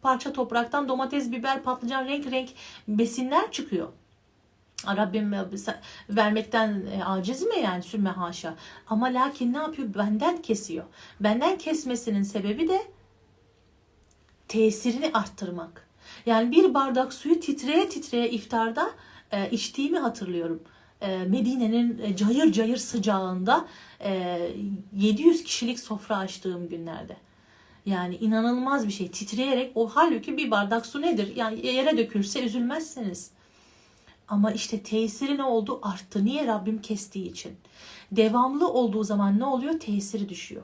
parça 0.02 0.34
topraktan 0.34 0.90
domates, 0.90 1.32
biber, 1.32 1.64
patlıcan 1.64 2.06
renk 2.06 2.32
renk 2.32 2.50
besinler 2.88 3.52
çıkıyor. 3.52 3.88
Rabbim 4.88 5.34
vermekten 6.10 6.86
e, 6.98 7.04
aciz 7.04 7.42
mi 7.42 7.60
yani 7.64 7.84
sümme 7.84 8.10
haşa. 8.10 8.56
Ama 8.88 9.06
lakin 9.06 9.54
ne 9.54 9.58
yapıyor? 9.58 9.88
Benden 9.96 10.42
kesiyor. 10.42 10.86
Benden 11.20 11.58
kesmesinin 11.58 12.24
sebebi 12.24 12.68
de 12.68 12.82
tesirini 14.48 15.12
arttırmak. 15.14 15.88
Yani 16.26 16.52
bir 16.52 16.74
bardak 16.74 17.14
suyu 17.14 17.40
titreye 17.40 17.90
titreye 17.90 18.30
iftarda 18.30 18.92
e, 19.32 19.50
içtiğimi 19.50 20.00
hatırlıyorum. 20.00 20.64
E, 21.02 21.18
Medine'nin 21.18 22.00
e, 22.00 22.16
cayır 22.16 22.52
cayır 22.52 22.78
sıcağında 22.78 23.66
e, 24.04 24.40
700 24.96 25.44
kişilik 25.44 25.80
sofra 25.80 26.18
açtığım 26.18 26.70
günlerde. 26.70 27.18
Yani 27.86 28.16
inanılmaz 28.16 28.88
bir 28.88 28.92
şey. 28.92 29.12
Titreyerek 29.12 29.72
o 29.76 29.88
halbuki 29.88 30.38
bir 30.38 30.52
bardak 30.52 30.86
su 30.86 31.02
nedir? 31.02 31.36
Yani 31.36 31.66
yere 31.66 31.98
dökülse 31.98 32.46
üzülmezsiniz. 32.46 33.32
Ama 34.28 34.52
işte 34.52 34.84
tesiri 34.84 35.38
ne 35.38 35.44
oldu? 35.44 35.80
Arttı. 35.82 36.26
Niye? 36.26 36.48
Rabbim 36.48 36.82
kestiği 36.82 37.32
için. 37.32 37.58
Devamlı 38.12 38.70
olduğu 38.70 39.04
zaman 39.04 39.40
ne 39.40 39.46
oluyor? 39.46 39.80
Tesiri 39.80 40.30
düşüyor. 40.30 40.64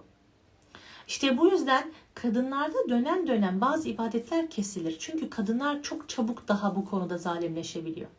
İşte 1.08 1.38
bu 1.38 1.48
yüzden 1.48 1.92
kadınlarda 2.14 2.90
dönem 2.90 3.28
dönem 3.28 3.62
bazı 3.62 3.90
ibadetler 3.90 4.50
kesilir. 4.50 4.96
Çünkü 5.00 5.30
kadınlar 5.30 5.84
çok 5.84 6.10
çabuk 6.10 6.48
daha 6.48 6.76
bu 6.76 6.86
konuda 6.86 7.18
zalimleşebiliyor. 7.18 8.10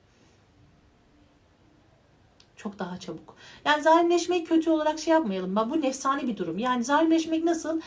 Çok 2.63 2.79
daha 2.79 2.99
çabuk. 2.99 3.35
Yani 3.65 3.83
zalimleşmeyi 3.83 4.45
kötü 4.45 4.71
olarak 4.71 4.99
şey 4.99 5.13
yapmayalım. 5.13 5.57
Bu 5.57 5.81
nefsani 5.81 6.29
bir 6.29 6.37
durum. 6.37 6.59
Yani 6.59 6.85
zalimleşmek 6.85 7.45
nasıl? 7.45 7.81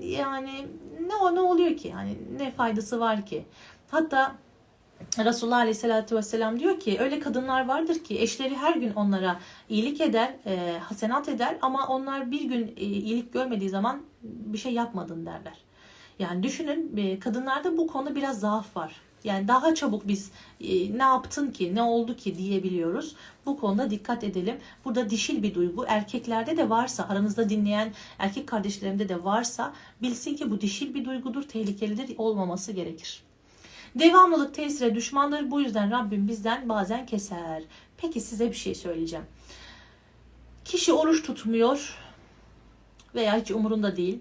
Yani 0.00 0.66
ne 1.06 1.14
o 1.14 1.34
ne 1.34 1.40
oluyor 1.40 1.76
ki? 1.76 1.88
Yani 1.88 2.18
ne 2.38 2.50
faydası 2.50 3.00
var 3.00 3.26
ki? 3.26 3.44
Hatta 3.90 4.34
Resulullah 5.18 5.56
Aleyhisselatü 5.56 6.16
Vesselam 6.16 6.60
diyor 6.60 6.80
ki 6.80 6.96
öyle 7.00 7.20
kadınlar 7.20 7.68
vardır 7.68 8.04
ki 8.04 8.20
eşleri 8.20 8.56
her 8.56 8.76
gün 8.76 8.92
onlara 8.92 9.40
iyilik 9.68 10.00
eder, 10.00 10.34
e, 10.46 10.78
hasenat 10.78 11.28
eder 11.28 11.58
ama 11.62 11.86
onlar 11.88 12.30
bir 12.30 12.44
gün 12.44 12.66
e, 12.76 12.80
iyilik 12.80 13.32
görmediği 13.32 13.70
zaman 13.70 14.02
bir 14.22 14.58
şey 14.58 14.72
yapmadın 14.72 15.26
derler. 15.26 15.58
Yani 16.18 16.42
düşünün 16.42 16.96
e, 16.96 17.18
kadınlarda 17.18 17.76
bu 17.76 17.86
konuda 17.86 18.14
biraz 18.14 18.40
zaaf 18.40 18.76
var. 18.76 18.96
Yani 19.24 19.48
daha 19.48 19.74
çabuk 19.74 20.08
biz 20.08 20.30
e, 20.60 20.98
ne 20.98 21.02
yaptın 21.02 21.50
ki, 21.50 21.74
ne 21.74 21.82
oldu 21.82 22.16
ki 22.16 22.38
diyebiliyoruz. 22.38 23.16
Bu 23.46 23.60
konuda 23.60 23.90
dikkat 23.90 24.24
edelim. 24.24 24.56
Burada 24.84 25.10
dişil 25.10 25.42
bir 25.42 25.54
duygu 25.54 25.84
erkeklerde 25.88 26.56
de 26.56 26.70
varsa, 26.70 27.08
aranızda 27.08 27.48
dinleyen 27.48 27.92
erkek 28.18 28.46
kardeşlerimde 28.46 29.08
de 29.08 29.24
varsa 29.24 29.74
bilsin 30.02 30.36
ki 30.36 30.50
bu 30.50 30.60
dişil 30.60 30.94
bir 30.94 31.04
duygudur, 31.04 31.42
tehlikelidir, 31.42 32.18
olmaması 32.18 32.72
gerekir. 32.72 33.22
Devamlılık 33.94 34.54
tesire 34.54 34.94
düşmandır. 34.94 35.50
Bu 35.50 35.60
yüzden 35.60 35.90
Rabbim 35.90 36.28
bizden 36.28 36.68
bazen 36.68 37.06
keser. 37.06 37.62
Peki 37.96 38.20
size 38.20 38.50
bir 38.50 38.56
şey 38.56 38.74
söyleyeceğim. 38.74 39.24
Kişi 40.64 40.92
oruç 40.92 41.22
tutmuyor 41.22 41.98
veya 43.14 43.36
hiç 43.40 43.50
umurunda 43.50 43.96
değil. 43.96 44.18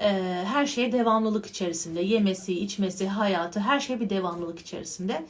Ee, 0.00 0.44
her 0.46 0.66
şey 0.66 0.92
devamlılık 0.92 1.46
içerisinde. 1.46 2.00
Yemesi, 2.00 2.60
içmesi, 2.60 3.08
hayatı 3.08 3.60
her 3.60 3.80
şey 3.80 4.00
bir 4.00 4.10
devamlılık 4.10 4.58
içerisinde. 4.58 5.26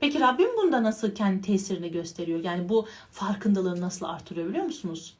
Peki 0.00 0.20
Rabbim 0.20 0.56
bunda 0.56 0.82
nasıl 0.82 1.14
kendi 1.14 1.42
tesirini 1.42 1.90
gösteriyor? 1.90 2.44
Yani 2.44 2.68
bu 2.68 2.86
farkındalığını 3.10 3.80
nasıl 3.80 4.06
artırıyor 4.06 4.48
biliyor 4.48 4.64
musunuz? 4.64 5.16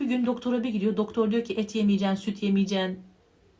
Bir 0.00 0.06
gün 0.06 0.26
doktora 0.26 0.64
bir 0.64 0.68
gidiyor. 0.68 0.96
Doktor 0.96 1.30
diyor 1.30 1.44
ki 1.44 1.54
et 1.54 1.74
yemeyeceksin, 1.74 2.14
süt 2.14 2.42
yemeyeceksin, 2.42 3.00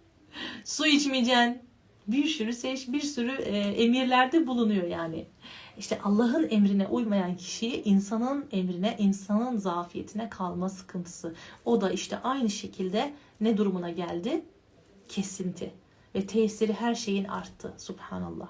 su 0.64 0.86
içmeyeceksin 0.86 1.62
bir 2.06 2.24
sürü 2.24 2.52
seç, 2.52 2.88
bir 2.88 3.00
sürü 3.00 3.32
e, 3.32 3.58
emirlerde 3.58 4.46
bulunuyor 4.46 4.86
yani. 4.86 5.26
İşte 5.78 5.98
Allah'ın 6.04 6.48
emrine 6.50 6.86
uymayan 6.86 7.36
kişiyi 7.36 7.82
insanın 7.82 8.46
emrine, 8.52 8.96
insanın 8.98 9.58
zafiyetine 9.58 10.28
kalma 10.28 10.68
sıkıntısı. 10.68 11.34
O 11.64 11.80
da 11.80 11.90
işte 11.90 12.18
aynı 12.18 12.50
şekilde 12.50 13.12
ne 13.42 13.56
durumuna 13.56 13.90
geldi? 13.90 14.44
Kesinti. 15.08 15.74
Ve 16.14 16.26
tesiri 16.26 16.72
her 16.72 16.94
şeyin 16.94 17.24
arttı. 17.24 17.74
Subhanallah. 17.78 18.48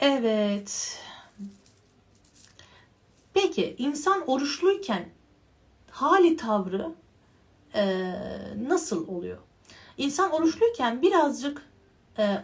Evet. 0.00 1.00
Peki 3.34 3.74
insan 3.78 4.30
oruçluyken 4.30 5.08
hali 5.90 6.36
tavrı 6.36 6.92
e, 7.74 8.12
nasıl 8.68 9.08
oluyor? 9.08 9.38
İnsan 9.98 10.30
oruçluyken 10.30 11.02
birazcık 11.02 11.69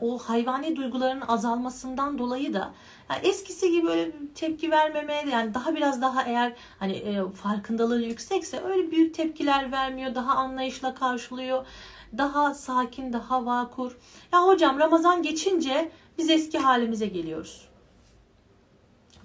o 0.01 0.18
hayvani 0.18 0.76
duyguların 0.76 1.22
azalmasından 1.28 2.18
dolayı 2.18 2.55
da 2.55 2.72
yani 3.10 3.26
eskisi 3.26 3.70
gibi 3.70 3.88
öyle 3.88 4.12
tepki 4.34 4.70
vermemeye 4.70 5.24
yani 5.30 5.55
daha 5.55 5.74
biraz 5.74 6.02
daha 6.02 6.22
eğer 6.22 6.52
hani 6.78 6.93
e, 6.93 7.30
farkındalığı 7.30 8.02
yüksekse 8.02 8.60
öyle 8.60 8.90
büyük 8.90 9.14
tepkiler 9.14 9.72
vermiyor, 9.72 10.14
daha 10.14 10.34
anlayışla 10.34 10.94
karşılıyor, 10.94 11.66
daha 12.18 12.55
sakin, 12.55 13.12
daha 13.12 13.47
vakur. 13.47 13.97
Ya 14.32 14.47
hocam 14.47 14.78
Ramazan 14.78 15.22
geçince 15.22 15.90
biz 16.18 16.30
eski 16.30 16.59
halimize 16.59 17.06
geliyoruz. 17.06 17.68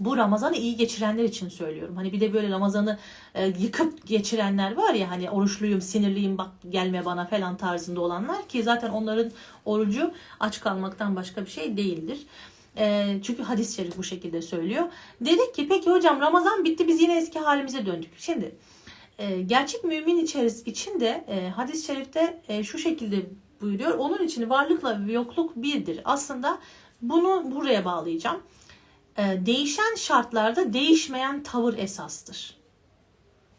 Bu 0.06 0.18
Ramazan'ı 0.18 0.56
iyi 0.56 0.76
geçirenler 0.76 1.24
için 1.24 1.50
söylüyorum. 1.50 1.96
Hani 1.96 2.14
bir 2.14 2.20
de 2.20 2.34
böyle 2.34 2.50
Ramazan'ı 2.50 2.98
e, 3.36 3.48
yıkıp 3.48 4.08
geçirenler 4.08 4.76
var 4.76 4.94
ya 4.94 5.12
hani 5.12 5.30
oruçluyum, 5.30 5.82
sinirliyim 5.82 6.38
bak 6.38 6.50
gelme 6.70 7.06
bana 7.06 7.26
falan 7.26 7.58
tarzında 7.58 8.02
olanlar 8.02 8.48
ki 8.48 8.64
zaten 8.64 8.90
onların 8.90 9.32
orucu 9.66 10.12
aç 10.40 10.60
kalmaktan 10.60 11.16
başka 11.16 11.46
bir 11.46 11.50
şey 11.50 11.78
değildir. 11.78 12.20
E, 12.78 13.18
çünkü 13.24 13.44
hadis-i 13.44 13.76
şerif 13.76 13.98
bu 13.98 14.04
şekilde 14.04 14.42
söylüyor. 14.42 14.88
Dedik 15.22 15.56
ki 15.56 15.68
peki 15.68 15.90
hocam 15.90 16.22
Ramazan 16.22 16.64
bitti 16.64 16.88
biz 16.88 17.02
yine 17.02 17.18
eski 17.18 17.40
halimize 17.40 17.86
döndük. 17.86 18.12
Şimdi 18.18 18.56
e, 19.20 19.42
gerçek 19.42 19.84
mümin 19.84 20.18
içeris 20.18 20.68
içinde 20.68 21.26
e, 21.28 21.50
hadis-i 21.50 21.86
şerifte 21.86 22.42
e, 22.48 22.64
şu 22.64 22.78
şekilde 22.78 23.26
buyuruyor. 23.62 23.98
Onun 23.98 24.24
için 24.24 24.50
varlıkla 24.50 25.02
yokluk 25.08 25.56
birdir. 25.56 26.02
Aslında 26.06 26.60
bunu 27.02 27.52
buraya 27.56 27.86
bağlayacağım. 27.86 28.42
E, 29.18 29.46
değişen 29.46 29.96
şartlarda 29.96 30.74
değişmeyen 30.74 31.44
tavır 31.44 31.78
esastır. 31.78 32.62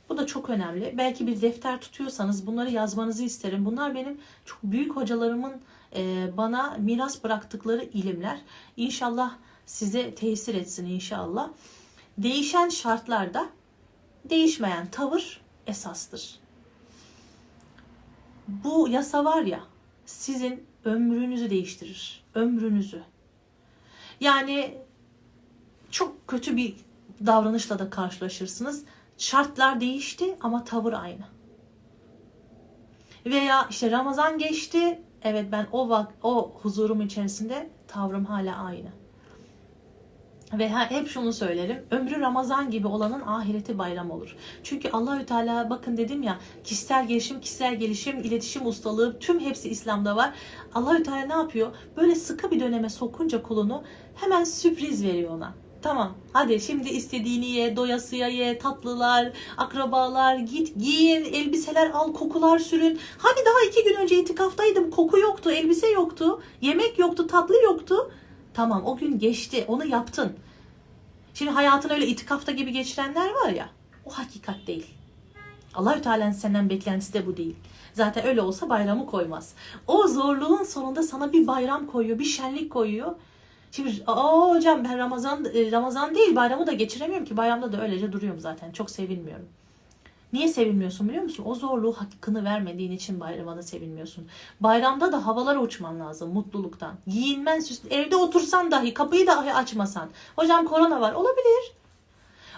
Bu 0.08 0.18
da 0.18 0.26
çok 0.26 0.50
önemli. 0.50 0.94
Belki 0.98 1.26
bir 1.26 1.40
defter 1.42 1.80
tutuyorsanız 1.80 2.46
bunları 2.46 2.70
yazmanızı 2.70 3.24
isterim. 3.24 3.64
Bunlar 3.64 3.94
benim 3.94 4.20
çok 4.44 4.58
büyük 4.62 4.96
hocalarımın 4.96 5.52
e, 5.96 6.30
bana 6.36 6.76
miras 6.78 7.24
bıraktıkları 7.24 7.84
ilimler. 7.84 8.40
İnşallah 8.76 9.34
size 9.66 10.14
tesir 10.14 10.54
etsin 10.54 10.86
inşallah. 10.86 11.50
Değişen 12.18 12.68
şartlarda 12.68 13.48
değişmeyen 14.24 14.86
tavır 14.86 15.40
esastır. 15.66 16.40
Bu 18.48 18.88
yasa 18.88 19.24
var 19.24 19.42
ya 19.42 19.60
sizin 20.06 20.66
ömrünüzü 20.84 21.50
değiştirir. 21.50 22.24
Ömrünüzü. 22.34 23.02
Yani 24.20 24.78
çok 25.93 26.28
kötü 26.28 26.56
bir 26.56 26.77
davranışla 27.27 27.78
da 27.78 27.90
karşılaşırsınız. 27.90 28.85
Şartlar 29.19 29.81
değişti 29.81 30.36
ama 30.40 30.64
tavır 30.64 30.93
aynı. 30.93 31.24
Veya 33.27 33.66
işte 33.70 33.90
Ramazan 33.90 34.39
geçti. 34.39 35.02
Evet 35.23 35.47
ben 35.52 35.66
o 35.73 35.89
vak 35.89 36.12
o 36.23 36.52
huzurum 36.62 37.01
içerisinde 37.01 37.70
tavrım 37.89 38.24
hala 38.24 38.56
aynı. 38.56 38.89
Ve 40.52 40.69
hep 40.69 41.09
şunu 41.09 41.32
söylerim. 41.32 41.85
Ömrü 41.90 42.20
Ramazan 42.20 42.70
gibi 42.70 42.86
olanın 42.86 43.20
ahireti 43.20 43.78
bayram 43.78 44.10
olur. 44.10 44.36
Çünkü 44.62 44.90
Allahü 44.90 45.27
Teala 45.27 45.70
bakın 45.70 45.97
dedim 45.97 46.23
ya 46.23 46.39
kişisel 46.64 47.09
gelişim, 47.09 47.40
kişisel 47.40 47.74
gelişim, 47.74 48.19
iletişim 48.19 48.66
ustalığı 48.66 49.19
tüm 49.19 49.40
hepsi 49.40 49.69
İslam'da 49.69 50.16
var. 50.16 50.35
Allahü 50.74 51.02
Teala 51.02 51.27
ne 51.27 51.32
yapıyor? 51.32 51.73
Böyle 51.97 52.14
sıkı 52.14 52.51
bir 52.51 52.60
döneme 52.60 52.89
sokunca 52.89 53.43
kulunu 53.43 53.82
hemen 54.14 54.44
sürpriz 54.44 55.05
veriyor 55.05 55.31
ona. 55.31 55.61
Tamam 55.82 56.14
hadi 56.32 56.60
şimdi 56.60 56.88
istediğini 56.88 57.46
ye, 57.46 57.76
doyasıya 57.76 58.28
ye, 58.28 58.59
tatlılar, 58.59 59.32
akrabalar, 59.56 60.36
git 60.36 60.78
giyin, 60.78 61.24
elbiseler 61.24 61.90
al, 61.90 62.12
kokular 62.12 62.59
sürün. 62.59 62.98
Hani 63.18 63.38
daha 63.46 63.68
iki 63.68 63.84
gün 63.84 63.94
önce 63.94 64.18
itikaftaydım, 64.18 64.90
koku 64.90 65.18
yoktu, 65.18 65.50
elbise 65.50 65.88
yoktu, 65.88 66.42
yemek 66.60 66.98
yoktu, 66.98 67.26
tatlı 67.26 67.62
yoktu. 67.62 68.12
Tamam 68.54 68.86
o 68.86 68.96
gün 68.96 69.18
geçti, 69.18 69.64
onu 69.68 69.86
yaptın. 69.86 70.32
Şimdi 71.34 71.50
hayatını 71.50 71.92
öyle 71.92 72.06
itikafta 72.06 72.52
gibi 72.52 72.72
geçirenler 72.72 73.30
var 73.30 73.48
ya, 73.48 73.68
o 74.04 74.10
hakikat 74.10 74.66
değil. 74.66 74.86
Allahü 75.74 76.02
Teala'nın 76.02 76.32
senden 76.32 76.70
beklentisi 76.70 77.12
de 77.12 77.26
bu 77.26 77.36
değil. 77.36 77.56
Zaten 77.92 78.26
öyle 78.26 78.42
olsa 78.42 78.68
bayramı 78.68 79.06
koymaz. 79.06 79.54
O 79.86 80.09
zorluğun 80.09 80.64
sonunda 80.64 81.02
sana 81.02 81.32
bir 81.32 81.46
bayram 81.46 81.86
koyuyor, 81.86 82.18
bir 82.18 82.24
şenlik 82.24 82.72
koyuyor. 82.72 83.14
Şimdi 83.73 84.03
aa 84.07 84.51
hocam 84.51 84.85
ben 84.85 84.99
Ramazan 84.99 85.44
Ramazan 85.73 86.15
değil 86.15 86.36
bayramı 86.36 86.66
da 86.66 86.73
geçiremiyorum 86.73 87.27
ki 87.27 87.36
bayramda 87.36 87.73
da 87.73 87.82
öylece 87.82 88.12
duruyorum 88.12 88.40
zaten. 88.40 88.73
Çok 88.73 88.90
sevinmiyorum. 88.90 89.49
Niye 90.32 90.49
sevinmiyorsun 90.49 91.09
biliyor 91.09 91.23
musun? 91.23 91.44
O 91.47 91.55
zorluğu 91.55 91.93
hakkını 91.93 92.44
vermediğin 92.44 92.93
için 92.93 93.20
bayramda 93.20 93.62
sevinmiyorsun. 93.62 94.27
Bayramda 94.61 95.12
da 95.12 95.27
havalara 95.27 95.59
uçman 95.59 96.01
lazım 96.01 96.32
mutluluktan. 96.32 96.94
Giyinmen, 97.07 97.61
süs, 97.61 97.81
evde 97.90 98.16
otursan 98.16 98.70
dahi, 98.70 98.94
kapıyı 98.94 99.27
dahi 99.27 99.55
açmasan. 99.55 100.09
Hocam 100.36 100.66
korona 100.66 101.01
var. 101.01 101.12
Olabilir. 101.12 101.73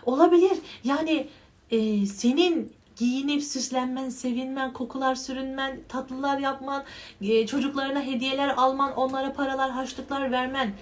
Olabilir. 0.06 0.58
Yani 0.84 1.28
e, 1.70 2.06
senin 2.06 2.72
giyinip 2.96 3.42
süslenmen, 3.42 4.08
sevinmen, 4.08 4.72
kokular 4.72 5.14
sürünmen, 5.14 5.80
tatlılar 5.88 6.38
yapman, 6.38 6.84
e, 7.20 7.46
çocuklarına 7.46 8.02
hediyeler 8.02 8.48
alman, 8.56 8.96
onlara 8.96 9.32
paralar, 9.32 9.70
harçlıklar 9.70 10.30
vermen 10.30 10.72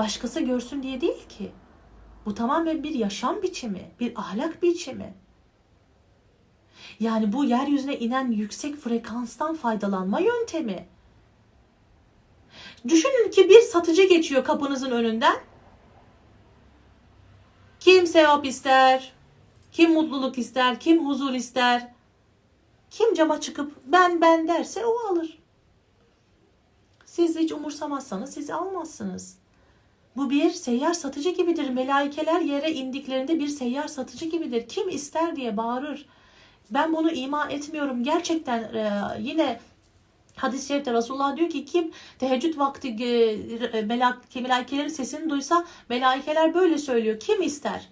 başkası 0.00 0.40
görsün 0.40 0.82
diye 0.82 1.00
değil 1.00 1.28
ki. 1.28 1.52
Bu 2.26 2.34
tamamen 2.34 2.82
bir 2.82 2.94
yaşam 2.94 3.42
biçimi, 3.42 3.90
bir 4.00 4.20
ahlak 4.20 4.62
biçimi. 4.62 5.14
Yani 7.00 7.32
bu 7.32 7.44
yeryüzüne 7.44 7.98
inen 7.98 8.30
yüksek 8.30 8.76
frekanstan 8.76 9.54
faydalanma 9.54 10.20
yöntemi. 10.20 10.88
Düşünün 12.88 13.30
ki 13.30 13.48
bir 13.48 13.60
satıcı 13.60 14.08
geçiyor 14.08 14.44
kapınızın 14.44 14.90
önünden. 14.90 15.36
Kim 17.80 18.06
sevap 18.06 18.46
ister? 18.46 19.12
Kim 19.72 19.92
mutluluk 19.92 20.38
ister? 20.38 20.80
Kim 20.80 21.06
huzur 21.06 21.32
ister? 21.32 21.92
Kim 22.90 23.14
cama 23.14 23.40
çıkıp 23.40 23.72
ben 23.84 24.20
ben 24.20 24.48
derse 24.48 24.86
o 24.86 24.98
alır. 25.10 25.38
Siz 27.04 27.36
hiç 27.36 27.52
umursamazsanız 27.52 28.34
siz 28.34 28.50
almazsınız. 28.50 29.39
Bu 30.16 30.30
bir 30.30 30.50
seyyar 30.50 30.92
satıcı 30.92 31.30
gibidir. 31.30 31.70
Melaikeler 31.70 32.40
yere 32.40 32.72
indiklerinde 32.72 33.38
bir 33.38 33.48
seyyar 33.48 33.88
satıcı 33.88 34.26
gibidir. 34.26 34.68
Kim 34.68 34.88
ister 34.88 35.36
diye 35.36 35.56
bağırır. 35.56 36.06
Ben 36.70 36.92
bunu 36.92 37.12
ima 37.12 37.50
etmiyorum. 37.50 38.04
Gerçekten 38.04 38.58
e, 38.62 39.00
yine 39.18 39.60
hadis-i 40.36 40.68
şerifte 40.68 40.92
Resulullah 40.92 41.36
diyor 41.36 41.50
ki 41.50 41.64
kim 41.64 41.92
teheccüd 42.18 42.58
vakti 42.58 42.88
e, 42.88 43.82
melak, 43.82 44.34
melaikelerin 44.34 44.88
sesini 44.88 45.30
duysa 45.30 45.64
melaikeler 45.88 46.54
böyle 46.54 46.78
söylüyor. 46.78 47.20
Kim 47.20 47.42
ister? 47.42 47.88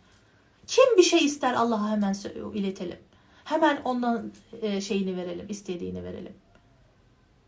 Kim 0.66 0.84
bir 0.96 1.02
şey 1.02 1.24
ister 1.24 1.54
Allah'a 1.54 1.90
hemen 1.90 2.14
iletelim. 2.54 2.98
Hemen 3.44 3.80
ondan 3.84 4.32
e, 4.62 4.80
şeyini 4.80 5.16
verelim, 5.16 5.46
istediğini 5.48 6.04
verelim. 6.04 6.32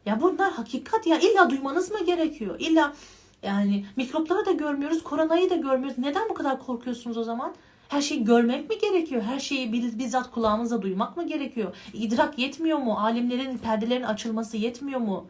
Ya 0.07 0.21
bunlar 0.21 0.53
hakikat 0.53 1.07
ya 1.07 1.19
illa 1.19 1.51
duymanız 1.51 1.91
mı 1.91 2.05
gerekiyor? 2.07 2.57
İlla 2.59 2.95
yani 3.43 3.87
mikropları 3.97 4.47
da 4.47 4.53
görmüyoruz, 4.53 5.05
koronayı 5.05 5.51
da 5.51 5.57
görmüyoruz. 5.57 5.99
Neden 5.99 6.29
bu 6.29 6.35
kadar 6.35 6.59
korkuyorsunuz 6.59 7.17
o 7.17 7.25
zaman? 7.25 7.55
Her 7.89 8.01
şeyi 8.01 8.25
görmek 8.25 8.71
mi 8.71 8.79
gerekiyor? 8.79 9.23
Her 9.23 9.41
şeyi 9.41 9.73
bizzat 9.73 10.31
kulağımızla 10.31 10.83
duymak 10.83 11.17
mı 11.17 11.27
gerekiyor? 11.27 11.77
İdrak 11.93 12.39
yetmiyor 12.39 12.79
mu? 12.79 12.99
Alimlerin 12.99 13.59
perdelerin 13.59 14.03
açılması 14.03 14.57
yetmiyor 14.57 15.01
mu? 15.01 15.27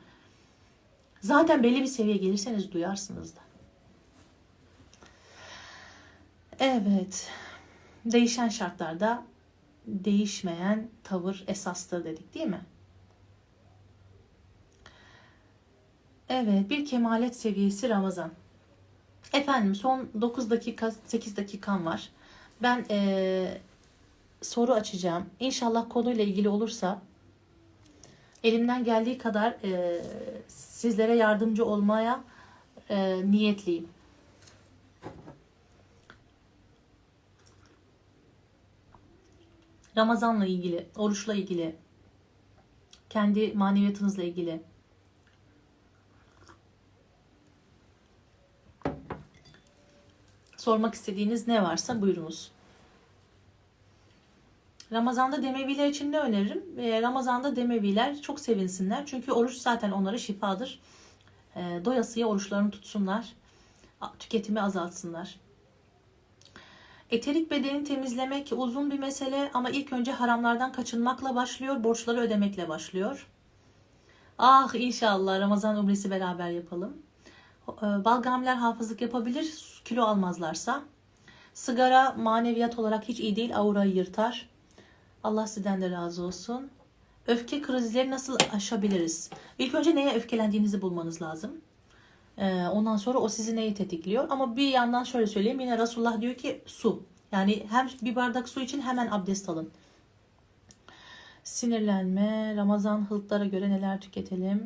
Zaten 1.21 1.63
belli 1.63 1.81
bir 1.81 1.87
seviyeye 1.87 2.19
gelirseniz 2.19 2.73
duyarsınız 2.73 3.37
da. 3.37 3.41
Evet. 6.59 7.31
Değişen 8.05 8.49
şartlarda 8.49 9.23
değişmeyen 9.87 10.89
tavır 11.05 11.45
esastır 11.47 12.05
dedik 12.05 12.35
değil 12.35 12.47
mi? 12.47 12.61
Evet, 16.33 16.71
bir 16.71 16.87
kemalet 16.87 17.37
seviyesi 17.37 17.89
Ramazan. 17.89 18.31
Efendim 19.33 19.75
son 19.75 20.09
9 20.21 20.51
dakika 20.51 20.91
8 20.91 21.37
dakikam 21.37 21.87
var. 21.87 22.09
Ben 22.63 22.85
ee, 22.91 23.59
soru 24.43 24.73
açacağım. 24.73 25.27
İnşallah 25.41 25.87
konuyla 25.89 26.25
ilgili 26.25 26.49
olursa 26.49 27.03
elimden 28.45 28.85
geldiği 28.85 29.19
kadar 29.19 29.51
e, 29.65 30.03
sizlere 30.49 31.17
yardımcı 31.17 31.65
olmaya 31.65 32.21
e, 32.91 33.31
niyetliyim. 33.31 33.89
Ramazanla 39.97 40.47
ilgili, 40.47 40.87
oruçla 40.97 41.35
ilgili, 41.35 41.77
kendi 43.09 43.53
maneviyatınızla 43.53 44.23
ilgili, 44.23 44.61
sormak 50.61 50.95
istediğiniz 50.95 51.49
ne 51.49 51.63
varsa 51.63 52.01
buyurunuz. 52.01 52.51
Ramazanda 54.93 55.43
demeviler 55.43 55.87
için 55.87 56.13
ne 56.13 56.19
öneririm? 56.19 56.63
Ramazanda 57.03 57.57
demeviler 57.57 58.21
çok 58.21 58.41
sevinsinler. 58.41 59.07
Çünkü 59.07 59.33
oruç 59.33 59.57
zaten 59.57 59.91
onlara 59.91 60.19
şifadır. 60.19 60.81
e, 61.57 61.81
doyasıya 61.85 62.27
oruçlarını 62.27 62.71
tutsunlar. 62.71 63.33
Tüketimi 64.19 64.61
azaltsınlar. 64.61 65.37
Eterik 67.11 67.51
bedeni 67.51 67.85
temizlemek 67.85 68.53
uzun 68.57 68.91
bir 68.91 68.99
mesele 68.99 69.51
ama 69.55 69.71
ilk 69.71 69.93
önce 69.93 70.13
haramlardan 70.13 70.73
kaçınmakla 70.73 71.35
başlıyor, 71.35 71.85
borçları 71.85 72.21
ödemekle 72.21 72.69
başlıyor. 72.69 73.27
Ah 74.39 74.75
inşallah 74.75 75.41
Ramazan 75.41 75.77
umresi 75.77 76.11
beraber 76.11 76.51
yapalım. 76.51 77.03
E, 77.69 78.05
Balgamiler 78.05 78.55
hafızlık 78.55 79.01
yapabilir 79.01 79.81
kilo 79.85 80.05
almazlarsa. 80.05 80.83
Sigara 81.55 82.13
maneviyat 82.13 82.79
olarak 82.79 83.05
hiç 83.05 83.21
iyi 83.21 83.37
değil, 83.37 83.57
aurayı 83.57 83.95
yırtar. 83.95 84.49
Allah 85.25 85.47
sizden 85.47 85.81
de 85.81 85.91
razı 85.91 86.23
olsun. 86.23 86.71
Öfke 87.27 87.63
krizleri 87.63 88.11
nasıl 88.11 88.37
aşabiliriz? 88.53 89.31
İlk 89.59 89.75
önce 89.75 89.95
neye 89.95 90.15
öfkelendiğinizi 90.15 90.83
bulmanız 90.83 91.23
lazım. 91.23 91.51
Ee, 92.39 92.67
ondan 92.67 92.97
sonra 92.97 93.19
o 93.19 93.29
sizi 93.29 93.57
neyi 93.57 93.75
tetikliyor? 93.75 94.27
Ama 94.31 94.57
bir 94.57 94.69
yandan 94.69 95.05
şöyle 95.05 95.27
söyleyeyim. 95.27 95.61
Yine 95.61 95.79
Resulullah 95.79 96.21
diyor 96.21 96.35
ki 96.35 96.63
su. 96.67 97.03
Yani 97.33 97.67
hem 97.71 97.89
bir 98.03 98.17
bardak 98.17 98.49
su 98.49 98.61
için 98.61 98.81
hemen 98.81 99.09
abdest 99.11 99.49
alın. 99.49 99.71
Sinirlenme, 101.45 102.57
Ramazan 102.57 103.11
hıltlara 103.11 103.45
göre 103.45 103.71
neler 103.71 104.01
tüketelim? 104.01 104.63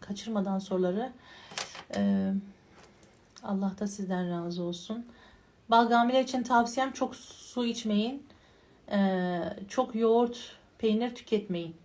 Kaçırmadan 0.00 0.58
soruları. 0.58 1.12
Ee, 1.96 2.32
Allah 3.42 3.72
da 3.80 3.86
sizden 3.86 4.30
razı 4.30 4.62
olsun. 4.62 5.06
Balgamiler 5.70 6.22
için 6.22 6.42
tavsiyem 6.42 6.92
çok 6.92 7.16
su 7.16 7.66
içmeyin. 7.66 8.26
Ee, 8.90 9.40
çok 9.68 9.94
yoğurt, 9.94 10.56
peynir 10.78 11.14
tüketmeyin. 11.14 11.76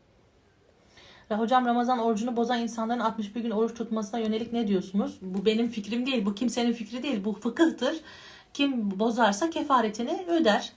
Hocam 1.29 1.65
Ramazan 1.65 1.99
orucunu 1.99 2.35
bozan 2.35 2.59
insanların 2.59 2.99
61 2.99 3.41
gün 3.41 3.51
oruç 3.51 3.77
tutmasına 3.77 4.19
yönelik 4.19 4.53
ne 4.53 4.67
diyorsunuz? 4.67 5.17
Bu 5.21 5.45
benim 5.45 5.69
fikrim 5.69 6.05
değil, 6.05 6.25
bu 6.25 6.35
kimsenin 6.35 6.73
fikri 6.73 7.03
değil, 7.03 7.25
bu 7.25 7.33
fıkıhtır. 7.33 7.95
Kim 8.53 8.99
bozarsa 8.99 9.49
kefaretini 9.49 10.25
öder. 10.27 10.73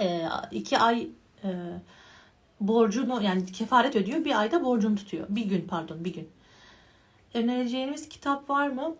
Ee, 0.00 0.28
iki 0.50 0.78
ay 0.78 1.08
e, 1.44 1.50
borcunu 2.60 3.22
yani 3.22 3.46
kefaret 3.46 3.96
ödüyor, 3.96 4.24
bir 4.24 4.40
ayda 4.40 4.64
borcunu 4.64 4.96
tutuyor. 4.96 5.26
Bir 5.28 5.44
gün 5.44 5.66
pardon, 5.68 6.04
bir 6.04 6.14
gün. 6.14 6.28
Önereceğiniz 7.36 8.08
kitap 8.08 8.50
var 8.50 8.68
mı? 8.68 8.94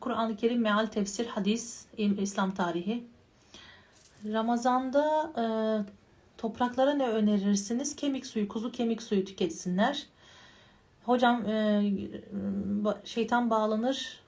Kur'an-ı 0.00 0.36
Kerim, 0.36 0.60
Meal, 0.60 0.86
Tefsir, 0.86 1.26
Hadis, 1.26 1.86
İslam 1.96 2.54
Tarihi. 2.54 3.04
Ramazan'da 4.32 5.32
e, 5.38 5.44
topraklara 6.38 6.94
ne 6.94 7.08
önerirsiniz? 7.08 7.96
Kemik 7.96 8.26
suyu, 8.26 8.48
kuzu 8.48 8.72
kemik 8.72 9.02
suyu 9.02 9.24
tüketsinler. 9.24 10.06
Hocam 11.04 11.48
e, 11.48 11.82
şeytan 13.04 13.50
bağlanır. 13.50 14.20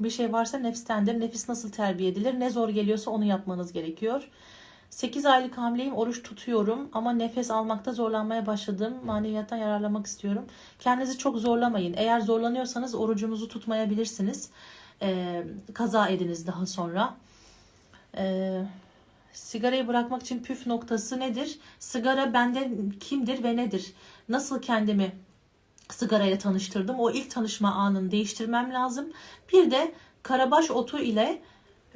Bir 0.00 0.10
şey 0.10 0.32
varsa 0.32 0.58
nefstendir. 0.58 1.20
Nefis 1.20 1.48
nasıl 1.48 1.72
terbiye 1.72 2.10
edilir? 2.10 2.40
Ne 2.40 2.50
zor 2.50 2.68
geliyorsa 2.68 3.10
onu 3.10 3.24
yapmanız 3.24 3.72
gerekiyor. 3.72 4.28
8 4.90 5.26
aylık 5.26 5.58
hamileyim, 5.58 5.94
oruç 5.94 6.22
tutuyorum 6.22 6.88
ama 6.92 7.12
nefes 7.12 7.50
almakta 7.50 7.92
zorlanmaya 7.92 8.46
başladım. 8.46 8.94
Maneviyattan 9.04 9.56
yararlanmak 9.56 10.06
istiyorum. 10.06 10.44
Kendinizi 10.78 11.18
çok 11.18 11.38
zorlamayın. 11.38 11.94
Eğer 11.96 12.20
zorlanıyorsanız 12.20 12.94
orucunuzu 12.94 13.48
tutmayabilirsiniz. 13.48 14.50
E, 15.02 15.42
kaza 15.74 16.08
ediniz 16.08 16.46
daha 16.46 16.66
sonra. 16.66 17.14
E, 18.16 18.62
sigarayı 19.32 19.88
bırakmak 19.88 20.22
için 20.22 20.42
püf 20.42 20.66
noktası 20.66 21.20
nedir? 21.20 21.58
Sigara 21.78 22.32
bende 22.32 22.70
kimdir 23.00 23.42
ve 23.42 23.56
nedir? 23.56 23.92
Nasıl 24.28 24.62
kendimi 24.62 25.12
sigarayla 25.90 26.38
tanıştırdım? 26.38 27.00
O 27.00 27.10
ilk 27.10 27.30
tanışma 27.30 27.72
anını 27.72 28.10
değiştirmem 28.10 28.72
lazım. 28.72 29.12
Bir 29.52 29.70
de 29.70 29.94
karabaş 30.22 30.70
otu 30.70 30.98
ile 30.98 31.42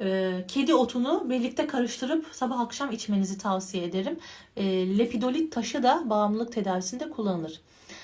e, 0.01 0.39
kedi 0.47 0.73
otunu 0.75 1.29
birlikte 1.29 1.67
karıştırıp 1.67 2.27
sabah 2.31 2.59
akşam 2.59 2.91
içmenizi 2.91 3.37
tavsiye 3.37 3.83
ederim. 3.83 4.19
E, 4.57 4.97
lepidolit 4.97 5.53
taşı 5.53 5.83
da 5.83 6.03
bağımlılık 6.05 6.51
tedavisinde 6.53 7.09
kullanılır. 7.09 7.61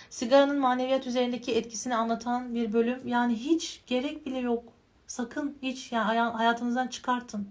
Sigaranın 0.09 0.59
maneviyat 0.59 1.07
üzerindeki 1.07 1.55
etkisini 1.55 1.95
anlatan 1.95 2.55
bir 2.55 2.73
bölüm. 2.73 3.07
Yani 3.07 3.35
hiç 3.35 3.81
gerek 3.87 4.25
bile 4.25 4.37
yok. 4.39 4.63
Sakın 5.07 5.57
hiç 5.61 5.91
yani 5.91 6.03
haya- 6.05 6.33
hayatınızdan 6.39 6.87
çıkartın. 6.87 7.47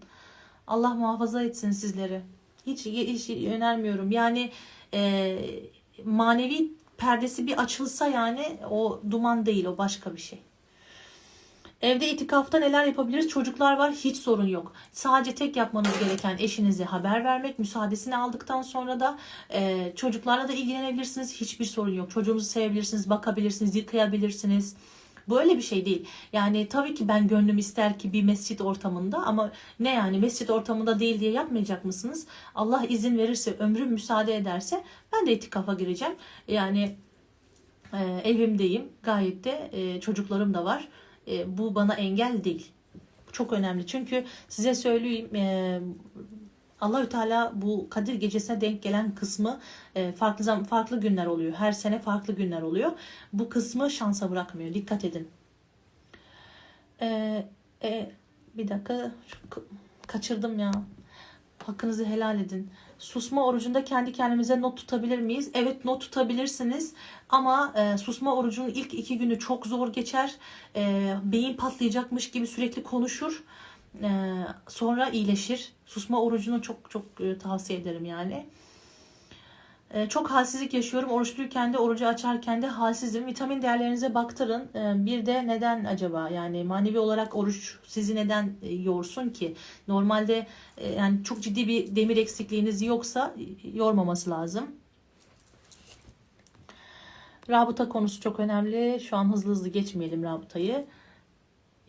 Allah 0.67 0.95
muhafaza 0.95 1.43
etsin 1.43 1.71
sizleri. 1.71 2.21
Hiç, 2.67 2.87
hiç 2.87 3.31
önermiyorum. 3.31 4.11
Yani 4.11 4.51
e, 4.95 5.39
manevi 6.05 6.73
perdesi 6.97 7.47
bir 7.47 7.63
açılsa 7.63 8.07
yani 8.07 8.59
o 8.71 9.01
duman 9.11 9.47
değil 9.47 9.65
o 9.65 9.79
başka 9.79 10.17
bir 10.17 10.21
şey. 10.21 10.39
Evde 11.83 12.11
itikafta 12.11 12.59
neler 12.59 12.85
yapabiliriz? 12.85 13.29
Çocuklar 13.29 13.77
var 13.77 13.93
hiç 13.93 14.17
sorun 14.17 14.47
yok. 14.47 14.73
Sadece 14.93 15.35
tek 15.35 15.57
yapmanız 15.57 15.99
gereken 16.01 16.37
eşinize 16.39 16.85
haber 16.85 17.25
vermek. 17.25 17.59
Müsaadesini 17.59 18.17
aldıktan 18.17 18.63
sonra 18.63 19.01
da 19.01 19.19
e, 19.53 19.93
çocuklarla 19.97 20.49
da 20.49 20.53
ilgilenebilirsiniz. 20.53 21.35
Hiçbir 21.41 21.65
sorun 21.65 21.93
yok. 21.93 22.11
Çocuğunuzu 22.11 22.47
sevebilirsiniz, 22.47 23.11
bakabilirsiniz, 23.11 23.77
yıkayabilirsiniz. 23.77 24.77
Böyle 25.29 25.57
bir 25.57 25.63
şey 25.63 25.85
değil. 25.85 26.09
Yani 26.33 26.69
tabii 26.69 26.95
ki 26.95 27.09
ben 27.09 27.29
gönlüm 27.29 27.59
ister 27.59 27.99
ki 27.99 28.13
bir 28.13 28.23
mescit 28.23 28.61
ortamında 28.61 29.19
ama 29.19 29.53
ne 29.81 29.95
yani 29.95 30.19
mescit 30.19 30.51
ortamında 30.51 31.01
değil 31.01 31.21
diye 31.21 31.31
yapmayacak 31.31 31.85
mısınız? 31.85 32.27
Allah 32.55 32.85
izin 32.89 33.19
verirse, 33.19 33.57
ömrüm 33.59 33.89
müsaade 33.89 34.37
ederse 34.37 34.85
ben 35.13 35.27
de 35.27 35.33
itikafa 35.33 35.75
gireceğim. 35.75 36.15
Yani 36.49 36.97
e, 37.93 37.99
evimdeyim. 38.25 38.89
Gayet 39.03 39.45
de 39.45 39.71
e, 39.73 40.01
çocuklarım 40.01 40.55
da 40.55 40.65
var. 40.65 40.89
E, 41.29 41.59
bu 41.59 41.75
bana 41.75 41.95
engel 41.95 42.45
değil. 42.45 42.71
Çok 43.33 43.53
önemli. 43.53 43.87
Çünkü 43.87 44.25
size 44.49 44.75
söyleyeyim 44.75 45.37
e, 45.37 45.81
Allahü 46.81 47.09
Teala 47.09 47.53
bu 47.55 47.91
Kadir 47.91 48.15
gecesine 48.15 48.61
denk 48.61 48.83
gelen 48.83 49.15
kısmı 49.15 49.61
e, 49.95 50.13
farklı 50.13 50.65
farklı 50.65 51.01
günler 51.01 51.27
oluyor. 51.27 51.53
Her 51.53 51.73
sene 51.73 51.99
farklı 51.99 52.35
günler 52.35 52.63
oluyor. 52.63 52.93
Bu 53.33 53.49
kısmı 53.49 53.91
şansa 53.91 54.31
bırakmıyor. 54.31 54.75
Dikkat 54.75 55.05
edin. 55.05 55.29
E, 57.01 57.45
e, 57.83 58.11
bir 58.55 58.69
dakika 58.69 59.13
kaçırdım 60.07 60.59
ya. 60.59 60.71
Hakkınızı 61.59 62.05
helal 62.05 62.41
edin. 62.41 62.71
Susma 62.99 63.47
orucunda 63.47 63.85
kendi 63.85 64.13
kendimize 64.13 64.61
not 64.61 64.77
tutabilir 64.77 65.19
miyiz? 65.19 65.51
Evet 65.55 65.85
not 65.85 66.01
tutabilirsiniz. 66.01 66.93
Ama 67.29 67.73
e, 67.77 67.99
susma 67.99 68.37
orucunun 68.37 68.69
ilk 68.69 68.95
iki 68.95 69.19
günü 69.19 69.39
çok 69.39 69.67
zor 69.67 69.93
geçer. 69.93 70.35
E, 70.77 71.15
beyin 71.25 71.57
patlayacakmış 71.57 72.31
gibi 72.31 72.47
sürekli 72.47 72.83
konuşur. 72.83 73.45
E, 74.03 74.09
sonra 74.69 75.09
iyileşir. 75.09 75.73
Susma 75.87 76.23
orucunu 76.23 76.63
çok 76.63 76.91
çok 76.91 77.21
e, 77.21 77.39
tavsiye 77.39 77.79
ederim 77.79 78.05
yani. 78.05 78.47
E, 79.91 80.09
çok 80.09 80.31
halsizlik 80.31 80.75
yaşıyorum. 80.75 81.11
Oruçluyken 81.11 81.73
de 81.73 81.79
orucu 81.79 82.07
açarken 82.07 82.63
de 82.63 82.67
halsizim. 82.67 83.27
Vitamin 83.27 83.63
değerlerinize 83.63 84.15
baktırın. 84.15 84.69
E, 84.75 85.07
bir 85.07 85.27
de 85.27 85.47
neden 85.47 85.85
acaba? 85.85 86.29
Yani 86.29 86.65
manevi 86.65 86.99
olarak 86.99 87.37
oruç 87.37 87.79
sizi 87.87 88.15
neden 88.15 88.53
e, 88.63 88.75
yorsun 88.75 89.29
ki? 89.29 89.55
Normalde 89.89 90.47
e, 90.77 90.93
yani 90.93 91.25
çok 91.25 91.43
ciddi 91.43 91.69
bir 91.69 91.97
demir 91.97 92.17
eksikliğiniz 92.17 92.83
yoksa 92.83 93.35
e, 93.39 93.69
yormaması 93.69 94.31
lazım. 94.31 94.67
Rabıta 97.51 97.89
konusu 97.89 98.21
çok 98.21 98.41
önemli. 98.41 99.01
Şu 99.01 99.17
an 99.17 99.33
hızlı 99.33 99.51
hızlı 99.51 99.69
geçmeyelim 99.69 100.23
rabıtayı. 100.23 100.85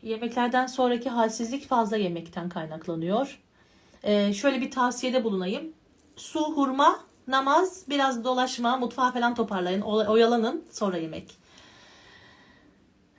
Yemeklerden 0.03 0.67
sonraki 0.67 1.09
halsizlik 1.09 1.67
fazla 1.67 1.97
yemekten 1.97 2.49
kaynaklanıyor. 2.49 3.39
Ee, 4.03 4.33
şöyle 4.33 4.61
bir 4.61 4.71
tavsiyede 4.71 5.23
bulunayım. 5.23 5.73
Su, 6.15 6.39
hurma, 6.39 6.99
namaz, 7.27 7.83
biraz 7.89 8.23
dolaşma, 8.23 8.77
mutfağı 8.77 9.13
falan 9.13 9.35
toparlayın, 9.35 9.81
oy- 9.81 10.07
oyalanın, 10.07 10.63
sonra 10.71 10.97
yemek. 10.97 11.37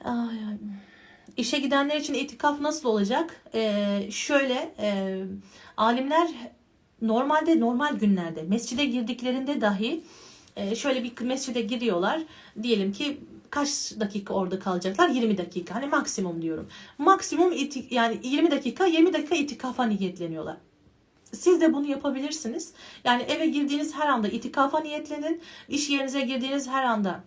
Ay, 0.05 0.15
ay. 0.49 0.57
İşe 1.37 1.59
gidenler 1.59 1.97
için 1.97 2.15
itikaf 2.15 2.61
nasıl 2.61 2.89
olacak? 2.89 3.43
Ee, 3.55 4.09
şöyle, 4.11 4.75
e, 4.79 5.19
alimler 5.77 6.29
normalde 7.03 7.61
normal 7.61 7.95
günlerde 7.95 8.43
mescide 8.43 8.85
girdiklerinde 8.85 9.61
dahi 9.61 10.05
e, 10.57 10.75
şöyle 10.77 11.05
bir 11.05 11.21
mescide 11.21 11.61
giriyorlar. 11.61 12.21
Diyelim 12.63 12.93
ki 12.93 13.21
kaç 13.51 13.93
dakika 14.01 14.35
orada 14.35 14.59
kalacaklar? 14.59 15.09
20 15.09 15.39
dakika. 15.39 15.75
Hani 15.75 15.87
maksimum 15.87 16.43
diyorum. 16.43 16.69
Maksimum 16.99 17.53
iti- 17.53 17.95
yani 17.95 18.19
20 18.23 18.51
dakika 18.51 18.87
20 18.87 19.13
dakika 19.13 19.35
itikafa 19.35 19.85
niyetleniyorlar. 19.85 20.57
Siz 21.33 21.61
de 21.61 21.75
bunu 21.75 21.87
yapabilirsiniz. 21.87 22.73
Yani 23.05 23.23
eve 23.23 23.47
girdiğiniz 23.47 23.95
her 23.95 24.07
anda 24.09 24.29
itikafa 24.29 24.81
niyetlenin. 24.81 25.41
İş 25.69 25.91
yerinize 25.91 26.21
girdiğiniz 26.21 26.69
her 26.69 26.85
anda 26.85 27.21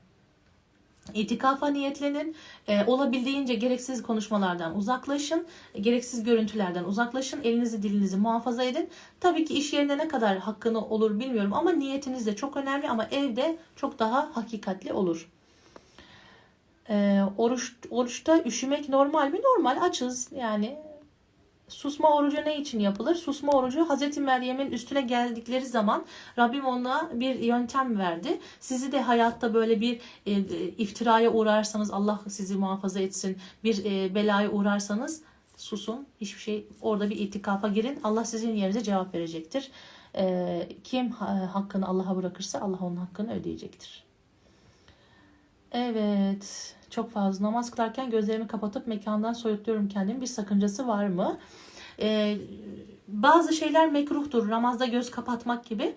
itikafa 1.13 1.67
niyetlenin. 1.67 2.35
Ee, 2.67 2.85
olabildiğince 2.85 3.53
gereksiz 3.53 4.03
konuşmalardan 4.03 4.77
uzaklaşın. 4.77 5.45
Gereksiz 5.81 6.23
görüntülerden 6.23 6.83
uzaklaşın. 6.83 7.41
Elinizi 7.43 7.83
dilinizi 7.83 8.17
muhafaza 8.17 8.63
edin. 8.63 8.89
Tabii 9.19 9.45
ki 9.45 9.53
iş 9.53 9.73
yerinde 9.73 9.97
ne 9.97 10.07
kadar 10.07 10.37
hakkını 10.37 10.85
olur 10.85 11.19
bilmiyorum 11.19 11.53
ama 11.53 11.71
niyetiniz 11.71 12.25
de 12.25 12.35
çok 12.35 12.57
önemli 12.57 12.89
ama 12.89 13.07
evde 13.11 13.57
çok 13.75 13.99
daha 13.99 14.29
hakikatli 14.33 14.93
olur. 14.93 15.29
Ee, 16.89 17.21
oruç 17.37 17.73
oruçta 17.89 18.43
üşümek 18.43 18.89
normal 18.89 19.27
mi? 19.27 19.39
Normal 19.43 19.81
açız 19.81 20.29
yani. 20.35 20.90
Susma 21.71 22.15
orucu 22.15 22.37
ne 22.45 22.57
için 22.57 22.79
yapılır? 22.79 23.15
Susma 23.15 23.51
orucu 23.51 23.89
Hazreti 23.89 24.21
Meryem'in 24.21 24.71
üstüne 24.71 25.01
geldikleri 25.01 25.65
zaman 25.65 26.05
Rabbim 26.37 26.65
ona 26.65 27.09
bir 27.13 27.35
yöntem 27.35 27.99
verdi. 27.99 28.39
Sizi 28.59 28.91
de 28.91 29.01
hayatta 29.01 29.53
böyle 29.53 29.81
bir 29.81 30.01
e, 30.25 30.31
e, 30.31 30.67
iftiraya 30.77 31.31
uğrarsanız 31.31 31.91
Allah 31.91 32.19
sizi 32.29 32.55
muhafaza 32.55 32.99
etsin. 32.99 33.37
Bir 33.63 33.85
e, 33.85 34.15
belaya 34.15 34.51
uğrarsanız 34.51 35.21
susun. 35.57 36.07
Hiçbir 36.21 36.39
şey 36.41 36.67
orada 36.81 37.09
bir 37.09 37.15
itikafa 37.15 37.67
girin. 37.67 37.99
Allah 38.03 38.25
sizin 38.25 38.55
yerinize 38.55 38.83
cevap 38.83 39.13
verecektir. 39.13 39.71
E, 40.15 40.67
kim 40.83 41.11
ha- 41.11 41.49
hakkını 41.53 41.87
Allah'a 41.87 42.15
bırakırsa 42.15 42.59
Allah 42.59 42.77
onun 42.81 42.95
hakkını 42.95 43.33
ödeyecektir. 43.33 44.03
Evet. 45.71 46.75
Çok 46.91 47.11
fazla 47.11 47.45
namaz 47.45 47.71
kılarken 47.71 48.09
gözlerimi 48.09 48.47
kapatıp 48.47 48.87
mekandan 48.87 49.33
soyutluyorum 49.33 49.87
kendimi. 49.87 50.21
Bir 50.21 50.25
sakıncası 50.25 50.87
var 50.87 51.07
mı? 51.07 51.37
Ee, 51.99 52.37
bazı 53.07 53.53
şeyler 53.53 53.91
mekruhtur. 53.91 54.49
Namazda 54.49 54.85
göz 54.85 55.11
kapatmak 55.11 55.65
gibi. 55.65 55.95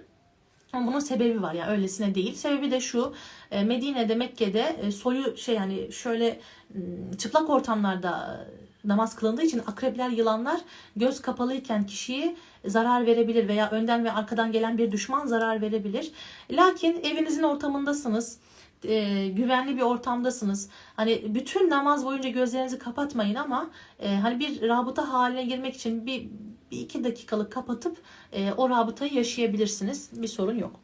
Ama 0.72 0.86
bunun 0.86 0.98
sebebi 0.98 1.42
var 1.42 1.54
yani 1.54 1.70
öylesine 1.70 2.14
değil. 2.14 2.34
Sebebi 2.34 2.70
de 2.70 2.80
şu. 2.80 3.14
e, 3.50 3.64
Medine'de, 3.64 4.14
Mekke'de 4.14 4.76
e, 4.82 4.92
soyu 4.92 5.36
şey 5.36 5.54
yani 5.54 5.92
şöyle 5.92 6.40
m, 6.74 7.18
çıplak 7.18 7.50
ortamlarda 7.50 8.46
namaz 8.84 9.16
kılındığı 9.16 9.42
için 9.42 9.62
akrepler, 9.66 10.10
yılanlar 10.10 10.60
göz 10.96 11.22
kapalıyken 11.22 11.86
kişiye 11.86 12.36
zarar 12.66 13.06
verebilir 13.06 13.48
veya 13.48 13.70
önden 13.70 14.04
ve 14.04 14.12
arkadan 14.12 14.52
gelen 14.52 14.78
bir 14.78 14.92
düşman 14.92 15.26
zarar 15.26 15.60
verebilir. 15.60 16.12
Lakin 16.50 17.00
evinizin 17.02 17.42
ortamındasınız 17.42 18.38
e, 18.85 19.28
güvenli 19.28 19.77
bir 19.77 19.82
ortamdasınız. 19.82 20.69
Hani 20.97 21.35
bütün 21.35 21.70
namaz 21.70 22.05
boyunca 22.05 22.28
gözlerinizi 22.28 22.78
kapatmayın 22.78 23.35
ama 23.35 23.70
e, 23.98 24.16
hani 24.16 24.40
bir 24.40 24.69
rabıta 24.69 25.12
haline 25.12 25.44
girmek 25.44 25.74
için 25.74 26.06
bir, 26.06 26.28
bir 26.70 26.81
iki 26.81 27.05
dakikalık 27.05 27.52
kapatıp 27.52 27.97
e, 28.32 28.52
o 28.52 28.70
rabıtayı 28.70 29.15
yaşayabilirsiniz. 29.15 30.23
Bir 30.23 30.28
sorun 30.28 30.59
yok. 30.59 30.81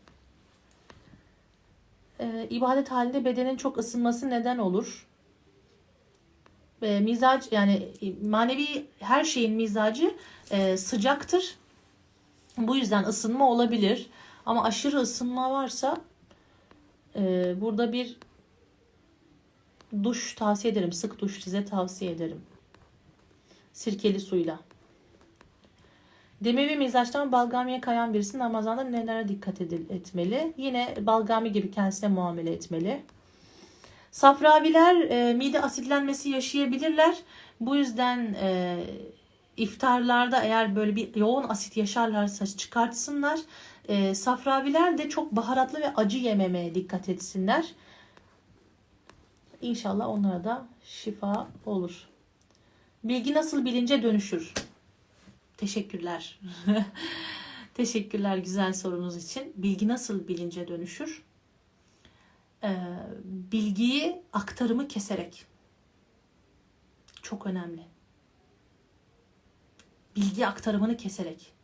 E, 2.20 2.47
ibadet 2.51 2.90
halinde 2.90 3.24
bedenin 3.24 3.56
çok 3.56 3.78
ısınması 3.78 4.31
neden 4.31 4.59
olur? 4.59 5.06
E, 6.82 7.01
mizac 7.01 7.47
yani 7.51 7.89
manevi 8.22 8.86
her 8.98 9.24
şeyin 9.24 9.52
mizacı 9.52 10.14
e, 10.51 10.77
sıcaktır. 10.77 11.56
Bu 12.59 12.77
yüzden 12.77 13.05
ısınma 13.05 13.51
olabilir. 13.51 14.10
Ama 14.47 14.64
aşırı 14.64 14.97
ısınma 14.97 15.51
varsa 15.51 15.97
ee, 17.16 17.60
burada 17.60 17.92
bir 17.92 18.16
duş 20.02 20.34
tavsiye 20.34 20.72
ederim. 20.72 20.92
Sık 20.92 21.18
duş 21.20 21.42
size 21.42 21.64
tavsiye 21.64 22.10
ederim. 22.10 22.40
Sirkeli 23.72 24.20
suyla. 24.20 24.58
Demevi 26.40 26.76
mizaçtan 26.76 27.32
balgamiye 27.32 27.80
kayan 27.80 28.14
birisi 28.14 28.38
Ramazan'da 28.38 28.84
nelere 28.84 29.28
dikkat 29.28 29.60
edil- 29.60 29.90
etmeli? 29.90 30.52
Yine 30.56 30.94
balgami 31.00 31.52
gibi 31.52 31.70
kendisine 31.70 32.08
muamele 32.08 32.52
etmeli. 32.52 33.02
Safraviler 34.10 34.96
e, 35.00 35.34
mide 35.34 35.62
asitlenmesi 35.62 36.28
yaşayabilirler. 36.28 37.16
Bu 37.60 37.76
yüzden 37.76 38.36
e, 38.40 38.78
iftarlarda 39.56 40.42
eğer 40.42 40.76
böyle 40.76 40.96
bir 40.96 41.14
yoğun 41.16 41.48
asit 41.48 41.76
yaşarlarsa 41.76 42.46
çıkartsınlar. 42.46 43.40
E, 43.90 44.14
safraviler 44.14 44.98
de 44.98 45.08
çok 45.08 45.32
baharatlı 45.32 45.80
ve 45.80 45.94
acı 45.94 46.18
yememeye 46.18 46.74
dikkat 46.74 47.08
etsinler. 47.08 47.74
İnşallah 49.60 50.08
onlara 50.08 50.44
da 50.44 50.68
şifa 50.84 51.48
olur. 51.66 52.08
Bilgi 53.04 53.34
nasıl 53.34 53.64
bilince 53.64 54.02
dönüşür? 54.02 54.54
Teşekkürler. 55.56 56.40
Teşekkürler 57.74 58.36
güzel 58.38 58.72
sorunuz 58.72 59.16
için. 59.16 59.52
Bilgi 59.56 59.88
nasıl 59.88 60.28
bilince 60.28 60.68
dönüşür? 60.68 61.22
Ee, 62.62 62.76
bilgiyi 63.24 64.22
aktarımı 64.32 64.88
keserek. 64.88 65.46
Çok 67.22 67.46
önemli. 67.46 67.82
Bilgi 70.16 70.46
aktarımını 70.46 70.96
keserek. 70.96 71.59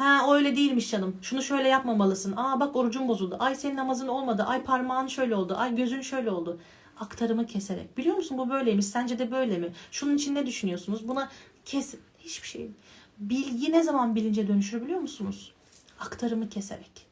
Ha 0.00 0.34
öyle 0.34 0.56
değilmiş 0.56 0.90
canım. 0.90 1.16
Şunu 1.22 1.42
şöyle 1.42 1.68
yapmamalısın. 1.68 2.34
Aa 2.36 2.60
bak 2.60 2.76
orucun 2.76 3.08
bozuldu. 3.08 3.36
Ay 3.38 3.54
senin 3.54 3.76
namazın 3.76 4.08
olmadı. 4.08 4.42
Ay 4.42 4.62
parmağın 4.62 5.06
şöyle 5.06 5.34
oldu. 5.34 5.54
Ay 5.58 5.76
gözün 5.76 6.00
şöyle 6.00 6.30
oldu. 6.30 6.60
Aktarımı 7.00 7.46
keserek. 7.46 7.98
Biliyor 7.98 8.16
musun 8.16 8.38
bu 8.38 8.50
böyleymiş. 8.50 8.86
Sence 8.86 9.18
de 9.18 9.30
böyle 9.30 9.58
mi? 9.58 9.72
Şunun 9.90 10.16
için 10.16 10.34
ne 10.34 10.46
düşünüyorsunuz? 10.46 11.08
Buna 11.08 11.30
kes 11.64 11.94
hiçbir 12.18 12.48
şey. 12.48 12.70
Bilgi 13.18 13.72
ne 13.72 13.82
zaman 13.82 14.14
bilince 14.14 14.48
dönüşür 14.48 14.82
biliyor 14.82 15.00
musunuz? 15.00 15.52
Aktarımı 15.98 16.48
keserek. 16.48 17.06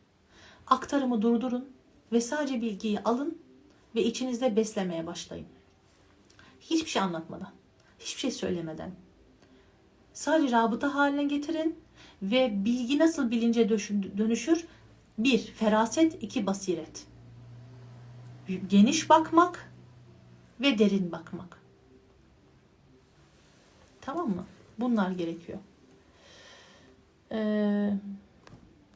Aktarımı 0.66 1.23
durdurun 1.23 1.69
ve 2.12 2.20
sadece 2.20 2.62
bilgiyi 2.62 3.01
alın 3.01 3.39
ve 3.94 4.05
içinizde 4.05 4.56
beslemeye 4.56 5.06
başlayın. 5.06 5.47
Hiçbir 6.60 6.90
şey 6.90 7.02
anlatmadan, 7.02 7.51
hiçbir 7.98 8.20
şey 8.20 8.31
söylemeden. 8.31 8.90
Sadece 10.12 10.56
rabıta 10.56 10.94
haline 10.94 11.24
getirin 11.24 11.88
ve 12.23 12.65
bilgi 12.65 12.99
nasıl 12.99 13.31
bilince 13.31 13.69
dönüşür? 14.19 14.66
Bir, 15.19 15.39
feraset, 15.39 16.23
iki, 16.23 16.47
basiret. 16.47 17.07
Geniş 18.70 19.11
bakmak 19.11 19.73
ve 20.61 20.78
derin 20.78 21.12
bakmak. 21.12 21.62
Tamam 24.01 24.28
mı? 24.28 24.45
Bunlar 24.78 25.11
gerekiyor. 25.11 25.59
Ee, 27.32 27.90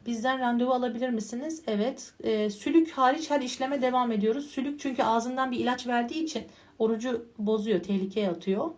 bizden 0.07 0.41
randevu 0.41 0.73
alabilir 0.73 1.09
misiniz? 1.09 1.63
Evet. 1.67 2.15
Ee, 2.25 2.51
sülük 2.51 2.91
hariç 2.91 3.31
her 3.31 3.41
işleme 3.41 3.83
devam 3.83 4.13
ediyoruz. 4.13 4.47
Sülük 4.47 4.81
çünkü 4.81 5.03
ağzından 5.03 5.51
bir 5.51 5.59
ilaç 5.59 5.87
verdiği 5.87 6.25
için 6.25 6.45
orucu 6.79 7.27
bozuyor, 7.39 7.83
tehlikeye 7.83 8.31
atıyor. 8.31 8.71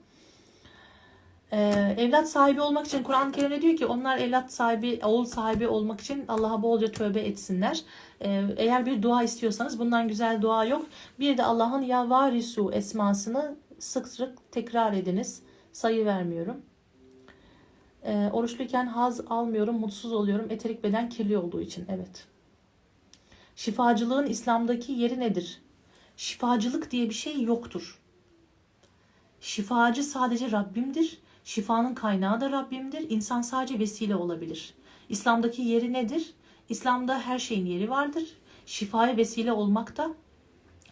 Ee, 1.55 1.95
evlat 1.99 2.29
sahibi 2.29 2.61
olmak 2.61 2.87
için 2.87 3.03
Kur'an-ı 3.03 3.33
Kerim'de 3.33 3.63
diyor 3.63 3.77
ki 3.77 3.87
onlar 3.87 4.19
evlat 4.19 4.53
sahibi, 4.53 5.01
oğul 5.05 5.25
sahibi 5.25 5.69
olmak 5.69 6.01
için 6.01 6.25
Allah'a 6.29 6.63
bolca 6.63 6.93
tövbe 6.93 7.21
etsinler. 7.21 7.83
Ee, 8.21 8.45
eğer 8.57 8.87
bir 8.87 9.03
dua 9.03 9.23
istiyorsanız 9.23 9.79
bundan 9.79 10.09
güzel 10.09 10.43
dua 10.43 10.65
yok. 10.65 10.87
Bir 11.21 11.39
de 11.39 11.45
Allah'ın 11.45 11.83
ya 11.83 12.11
varisu 12.11 12.73
esmasını 12.73 13.57
sık 13.79 14.09
sık 14.09 14.53
tekrar 14.53 14.93
ediniz. 14.93 15.43
Sayı 15.73 16.05
vermiyorum. 16.05 16.57
Ee, 18.03 18.31
oruçluyken 18.33 18.87
haz 18.87 19.21
almıyorum, 19.21 19.79
mutsuz 19.79 20.13
oluyorum. 20.13 20.47
Eterik 20.51 20.85
beden 20.85 21.09
kirli 21.09 21.39
olduğu 21.39 21.61
için. 21.61 21.87
Evet. 21.89 22.27
Şifacılığın 23.57 24.27
İslam'daki 24.27 24.93
yeri 24.93 25.21
nedir? 25.21 25.63
Şifacılık 26.17 26.91
diye 26.91 27.09
bir 27.09 27.15
şey 27.15 27.43
yoktur. 27.43 28.01
Şifacı 29.41 30.03
sadece 30.03 30.51
Rabbimdir. 30.51 31.24
Şifanın 31.45 31.95
kaynağı 31.95 32.41
da 32.41 32.51
Rabbimdir. 32.51 33.11
İnsan 33.11 33.43
sadece 33.43 33.79
vesile 33.79 34.17
olabilir. 34.17 34.75
İslam'daki 35.09 35.63
yeri 35.63 35.93
nedir? 35.93 36.35
İslam'da 36.69 37.21
her 37.21 37.39
şeyin 37.39 37.67
yeri 37.67 37.91
vardır. 37.91 38.25
Şifaya 38.67 39.17
vesile 39.17 39.53
olmak 39.53 39.97
da 39.97 40.11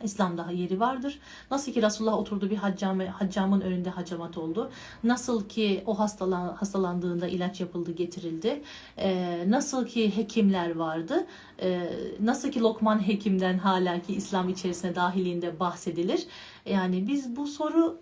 İslam'da 0.05 0.51
yeri 0.51 0.81
vardır. 0.81 1.19
Nasıl 1.51 1.73
ki 1.73 1.83
Resulullah 1.83 2.19
oturdu 2.19 2.51
bir 2.51 2.57
haccam, 2.57 3.01
haccamın 3.01 3.61
önünde 3.61 3.91
hacamat 3.91 4.39
oldu. 4.39 4.71
Nasıl 5.05 5.49
ki 5.49 5.83
o 5.87 5.99
hastalan, 5.99 6.55
hastalandığında 6.55 7.29
ilaç 7.29 7.61
yapıldı 7.61 7.93
getirildi. 7.93 8.63
Ee, 8.99 9.45
nasıl 9.49 9.87
ki 9.87 10.17
hekimler 10.17 10.75
vardı. 10.75 11.27
Ee, 11.63 11.93
nasıl 12.21 12.51
ki 12.51 12.61
Lokman 12.61 13.07
hekimden 13.07 13.59
hala 13.59 14.03
ki 14.03 14.15
İslam 14.15 14.49
içerisine 14.49 14.95
dahilinde 14.95 15.61
bahsedilir. 15.61 16.27
Yani 16.67 17.07
biz 17.07 17.37
bu 17.37 17.47
soru 17.47 18.01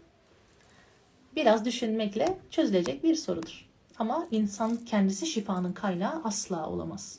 biraz 1.36 1.65
düşünmekle 1.65 2.39
çözülecek 2.51 3.05
bir 3.05 3.15
sorudur. 3.15 3.69
Ama 3.98 4.27
insan 4.31 4.77
kendisi 4.77 5.27
şifanın 5.27 5.73
kaynağı 5.73 6.20
asla 6.24 6.69
olamaz. 6.69 7.19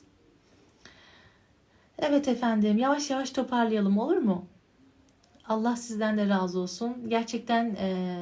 Evet 2.00 2.28
efendim 2.28 2.78
yavaş 2.78 3.10
yavaş 3.10 3.32
toparlayalım 3.32 3.98
olur 3.98 4.18
mu? 4.18 4.46
Allah 5.48 5.76
sizden 5.76 6.18
de 6.18 6.30
razı 6.30 6.60
olsun. 6.60 6.96
Gerçekten 7.08 7.76
e, 7.80 8.18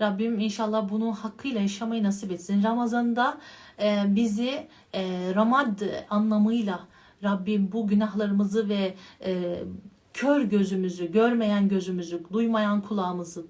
Rabbim 0.00 0.40
inşallah 0.40 0.90
bunu 0.90 1.12
hakkıyla 1.12 1.60
yaşamayı 1.60 2.02
nasip 2.02 2.32
etsin. 2.32 2.62
Ramazan'da 2.62 3.38
e, 3.82 4.02
bizi 4.06 4.68
e, 4.94 5.32
ramad 5.34 5.80
anlamıyla 6.10 6.80
Rabbim 7.22 7.72
bu 7.72 7.86
günahlarımızı 7.86 8.68
ve 8.68 8.94
e, 9.24 9.58
kör 10.14 10.40
gözümüzü, 10.40 11.12
görmeyen 11.12 11.68
gözümüzü, 11.68 12.22
duymayan 12.32 12.80
kulağımızı, 12.80 13.46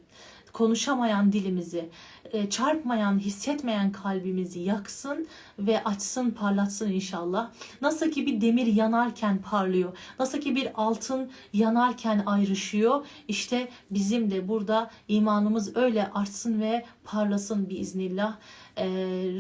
konuşamayan 0.55 1.33
dilimizi, 1.33 1.89
e, 2.33 2.51
çarpmayan, 2.51 3.19
hissetmeyen 3.19 3.93
kalbimizi 3.93 4.61
yaksın 4.61 5.27
ve 5.59 5.85
açsın, 5.85 6.31
parlatsın 6.31 6.91
inşallah. 6.91 7.51
Nasıl 7.83 8.11
ki 8.11 8.27
bir 8.27 8.41
demir 8.41 8.67
yanarken 8.67 9.39
parlıyor, 9.39 9.97
nasıl 10.19 10.41
ki 10.41 10.57
bir 10.57 10.69
altın 10.75 11.31
yanarken 11.53 12.23
ayrışıyor, 12.27 13.07
işte 13.29 13.69
bizim 13.91 14.31
de 14.31 14.49
burada 14.49 14.91
imanımız 15.09 15.77
öyle 15.77 16.11
artsın 16.15 16.61
ve 16.61 16.85
parlasın 17.05 17.69
biiznillah. 17.69 18.37
Ee, 18.77 18.87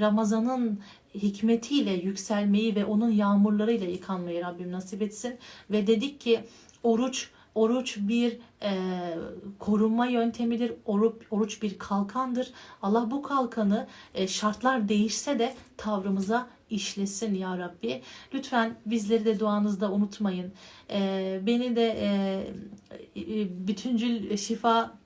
Ramazan'ın 0.01 0.81
hikmetiyle 1.15 1.93
yükselmeyi 1.93 2.77
ve 2.77 2.85
onun 2.85 3.11
yağmurlarıyla 3.11 3.87
yıkanmayı 3.87 4.45
Rabbim 4.45 4.73
nasip 4.73 5.03
etsin. 5.03 5.39
Ve 5.71 5.87
dedik 5.87 6.21
ki 6.21 6.41
oruç 6.83 7.31
Oruç 7.55 7.99
bir 8.01 8.39
e, 8.63 8.73
korunma 9.59 10.07
yöntemidir. 10.07 10.73
Oruç, 10.85 11.15
oruç 11.31 11.63
bir 11.63 11.79
kalkandır. 11.79 12.53
Allah 12.83 13.11
bu 13.11 13.23
kalkanı 13.23 13.87
e, 14.15 14.29
şartlar 14.29 14.89
değişse 14.89 15.39
de 15.39 15.55
tavrımıza 15.77 16.47
işlesin 16.71 17.35
ya 17.35 17.59
Rabbi. 17.59 18.03
Lütfen 18.35 18.77
bizleri 18.87 19.25
de 19.25 19.41
duanızda 19.41 19.93
unutmayın. 19.93 20.53
E, 20.91 21.41
beni 21.47 21.77
de 21.77 21.87
e, 21.87 22.11
e, 23.21 23.67
bütüncül 23.69 24.37
şifa 24.37 25.04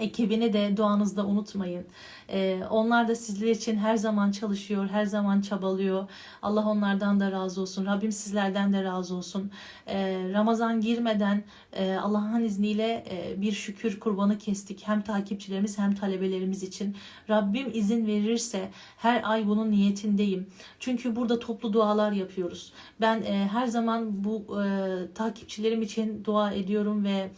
ekibini 0.00 0.52
de 0.52 0.76
duanızda 0.76 1.26
unutmayın. 1.26 1.86
Ee, 2.30 2.60
onlar 2.70 3.08
da 3.08 3.14
sizler 3.14 3.50
için 3.50 3.76
her 3.76 3.96
zaman 3.96 4.30
çalışıyor, 4.30 4.88
her 4.88 5.04
zaman 5.04 5.40
çabalıyor. 5.40 6.08
Allah 6.42 6.68
onlardan 6.68 7.20
da 7.20 7.32
razı 7.32 7.60
olsun. 7.60 7.86
Rabbim 7.86 8.12
sizlerden 8.12 8.72
de 8.72 8.84
razı 8.84 9.14
olsun. 9.14 9.50
Ee, 9.86 10.30
Ramazan 10.32 10.80
girmeden 10.80 11.44
e, 11.72 11.94
Allah'ın 11.94 12.44
izniyle 12.44 13.04
e, 13.10 13.40
bir 13.40 13.52
şükür 13.52 14.00
kurbanı 14.00 14.38
kestik. 14.38 14.82
Hem 14.88 15.02
takipçilerimiz 15.02 15.78
hem 15.78 15.94
talebelerimiz 15.94 16.62
için. 16.62 16.96
Rabbim 17.30 17.70
izin 17.74 18.06
verirse 18.06 18.68
her 18.96 19.30
ay 19.30 19.46
bunun 19.46 19.70
niyetindeyim. 19.70 20.46
Çünkü 20.80 21.16
burada 21.16 21.38
toplu 21.38 21.72
dualar 21.72 22.12
yapıyoruz. 22.12 22.72
Ben 23.00 23.22
e, 23.22 23.48
her 23.52 23.66
zaman 23.66 24.24
bu 24.24 24.58
takipçilerim 25.14 25.82
için 25.82 26.24
dua 26.24 26.52
ediyorum 26.52 27.04
ve 27.04 27.30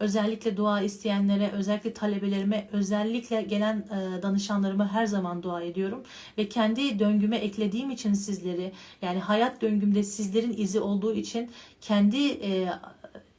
Özellikle 0.00 0.56
dua 0.56 0.80
isteyenlere, 0.80 1.50
özellikle 1.50 1.92
talebelerime, 1.92 2.68
özellikle 2.72 3.42
gelen 3.42 3.76
e, 3.76 4.22
danışanlarıma 4.22 4.92
her 4.92 5.06
zaman 5.06 5.42
dua 5.42 5.62
ediyorum. 5.62 6.02
Ve 6.38 6.48
kendi 6.48 6.98
döngüme 6.98 7.36
eklediğim 7.36 7.90
için 7.90 8.12
sizleri, 8.12 8.72
yani 9.02 9.18
hayat 9.18 9.62
döngümde 9.62 10.02
sizlerin 10.02 10.54
izi 10.56 10.80
olduğu 10.80 11.14
için 11.14 11.50
kendi 11.80 12.28
e, 12.28 12.68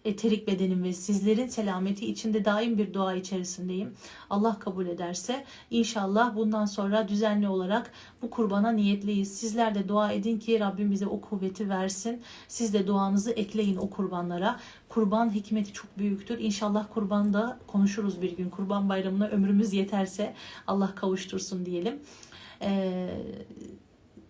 eterik 0.07 0.47
bedenim 0.47 0.83
ve 0.83 0.93
sizlerin 0.93 1.47
selameti 1.47 2.05
içinde 2.05 2.45
daim 2.45 2.77
bir 2.77 2.93
dua 2.93 3.13
içerisindeyim. 3.13 3.93
Allah 4.29 4.59
kabul 4.59 4.85
ederse 4.87 5.45
inşallah 5.71 6.35
bundan 6.35 6.65
sonra 6.65 7.07
düzenli 7.07 7.47
olarak 7.47 7.91
bu 8.21 8.29
kurbana 8.29 8.71
niyetliyiz. 8.71 9.37
Sizler 9.37 9.75
de 9.75 9.87
dua 9.87 10.11
edin 10.11 10.39
ki 10.39 10.59
Rabbim 10.59 10.91
bize 10.91 11.07
o 11.07 11.21
kuvveti 11.21 11.69
versin. 11.69 12.21
Siz 12.47 12.73
de 12.73 12.87
duanızı 12.87 13.31
ekleyin 13.31 13.77
o 13.77 13.89
kurbanlara. 13.89 14.59
Kurban 14.89 15.33
hikmeti 15.33 15.73
çok 15.73 15.97
büyüktür. 15.97 16.39
İnşallah 16.39 16.85
kurbanda 16.93 17.59
konuşuruz 17.67 18.21
bir 18.21 18.37
gün. 18.37 18.49
Kurban 18.49 18.89
bayramına 18.89 19.27
ömrümüz 19.27 19.73
yeterse 19.73 20.33
Allah 20.67 20.95
kavuştursun 20.95 21.65
diyelim. 21.65 21.99
Eee 22.61 23.09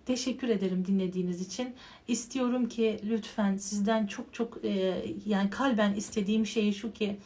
Teşekkür 0.07 0.49
ederim 0.49 0.85
dinlediğiniz 0.85 1.41
için. 1.41 1.75
İstiyorum 2.07 2.69
ki 2.69 2.99
lütfen 3.03 3.57
sizden 3.57 4.07
çok 4.07 4.33
çok 4.33 4.65
e, 4.65 5.05
yani 5.25 5.49
kalben 5.49 5.93
istediğim 5.93 6.45
şey 6.45 6.73
şu 6.73 6.93
ki 6.93 7.17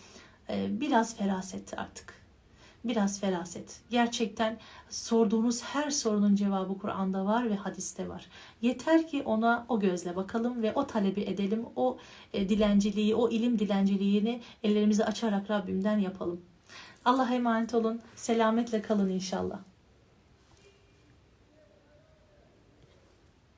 e, 0.50 0.80
biraz 0.82 1.18
feraset 1.18 1.80
artık. 1.80 2.14
Biraz 2.86 3.20
feraset. 3.20 3.82
Gerçekten 3.90 4.58
sorduğunuz 4.90 5.64
her 5.64 5.90
sorunun 5.90 6.36
cevabı 6.36 6.78
Kur'an'da 6.78 7.26
var 7.26 7.50
ve 7.50 7.56
hadiste 7.56 8.10
var. 8.10 8.26
Yeter 8.62 9.08
ki 9.08 9.24
ona 9.26 9.66
o 9.70 9.80
gözle 9.80 10.16
bakalım 10.16 10.62
ve 10.62 10.74
o 10.74 10.88
talebi 10.88 11.22
edelim. 11.22 11.66
O 11.76 11.98
e, 12.34 12.50
dilenciliği, 12.50 13.16
o 13.16 13.30
ilim 13.30 13.60
dilenciliğini 13.60 14.42
ellerimizi 14.64 15.06
açarak 15.06 15.50
Rabbimden 15.50 16.00
yapalım. 16.00 16.42
Allah'a 17.06 17.34
emanet 17.34 17.74
olun. 17.74 18.02
Selametle 18.16 18.82
kalın 18.82 19.10
inşallah. 19.10 19.60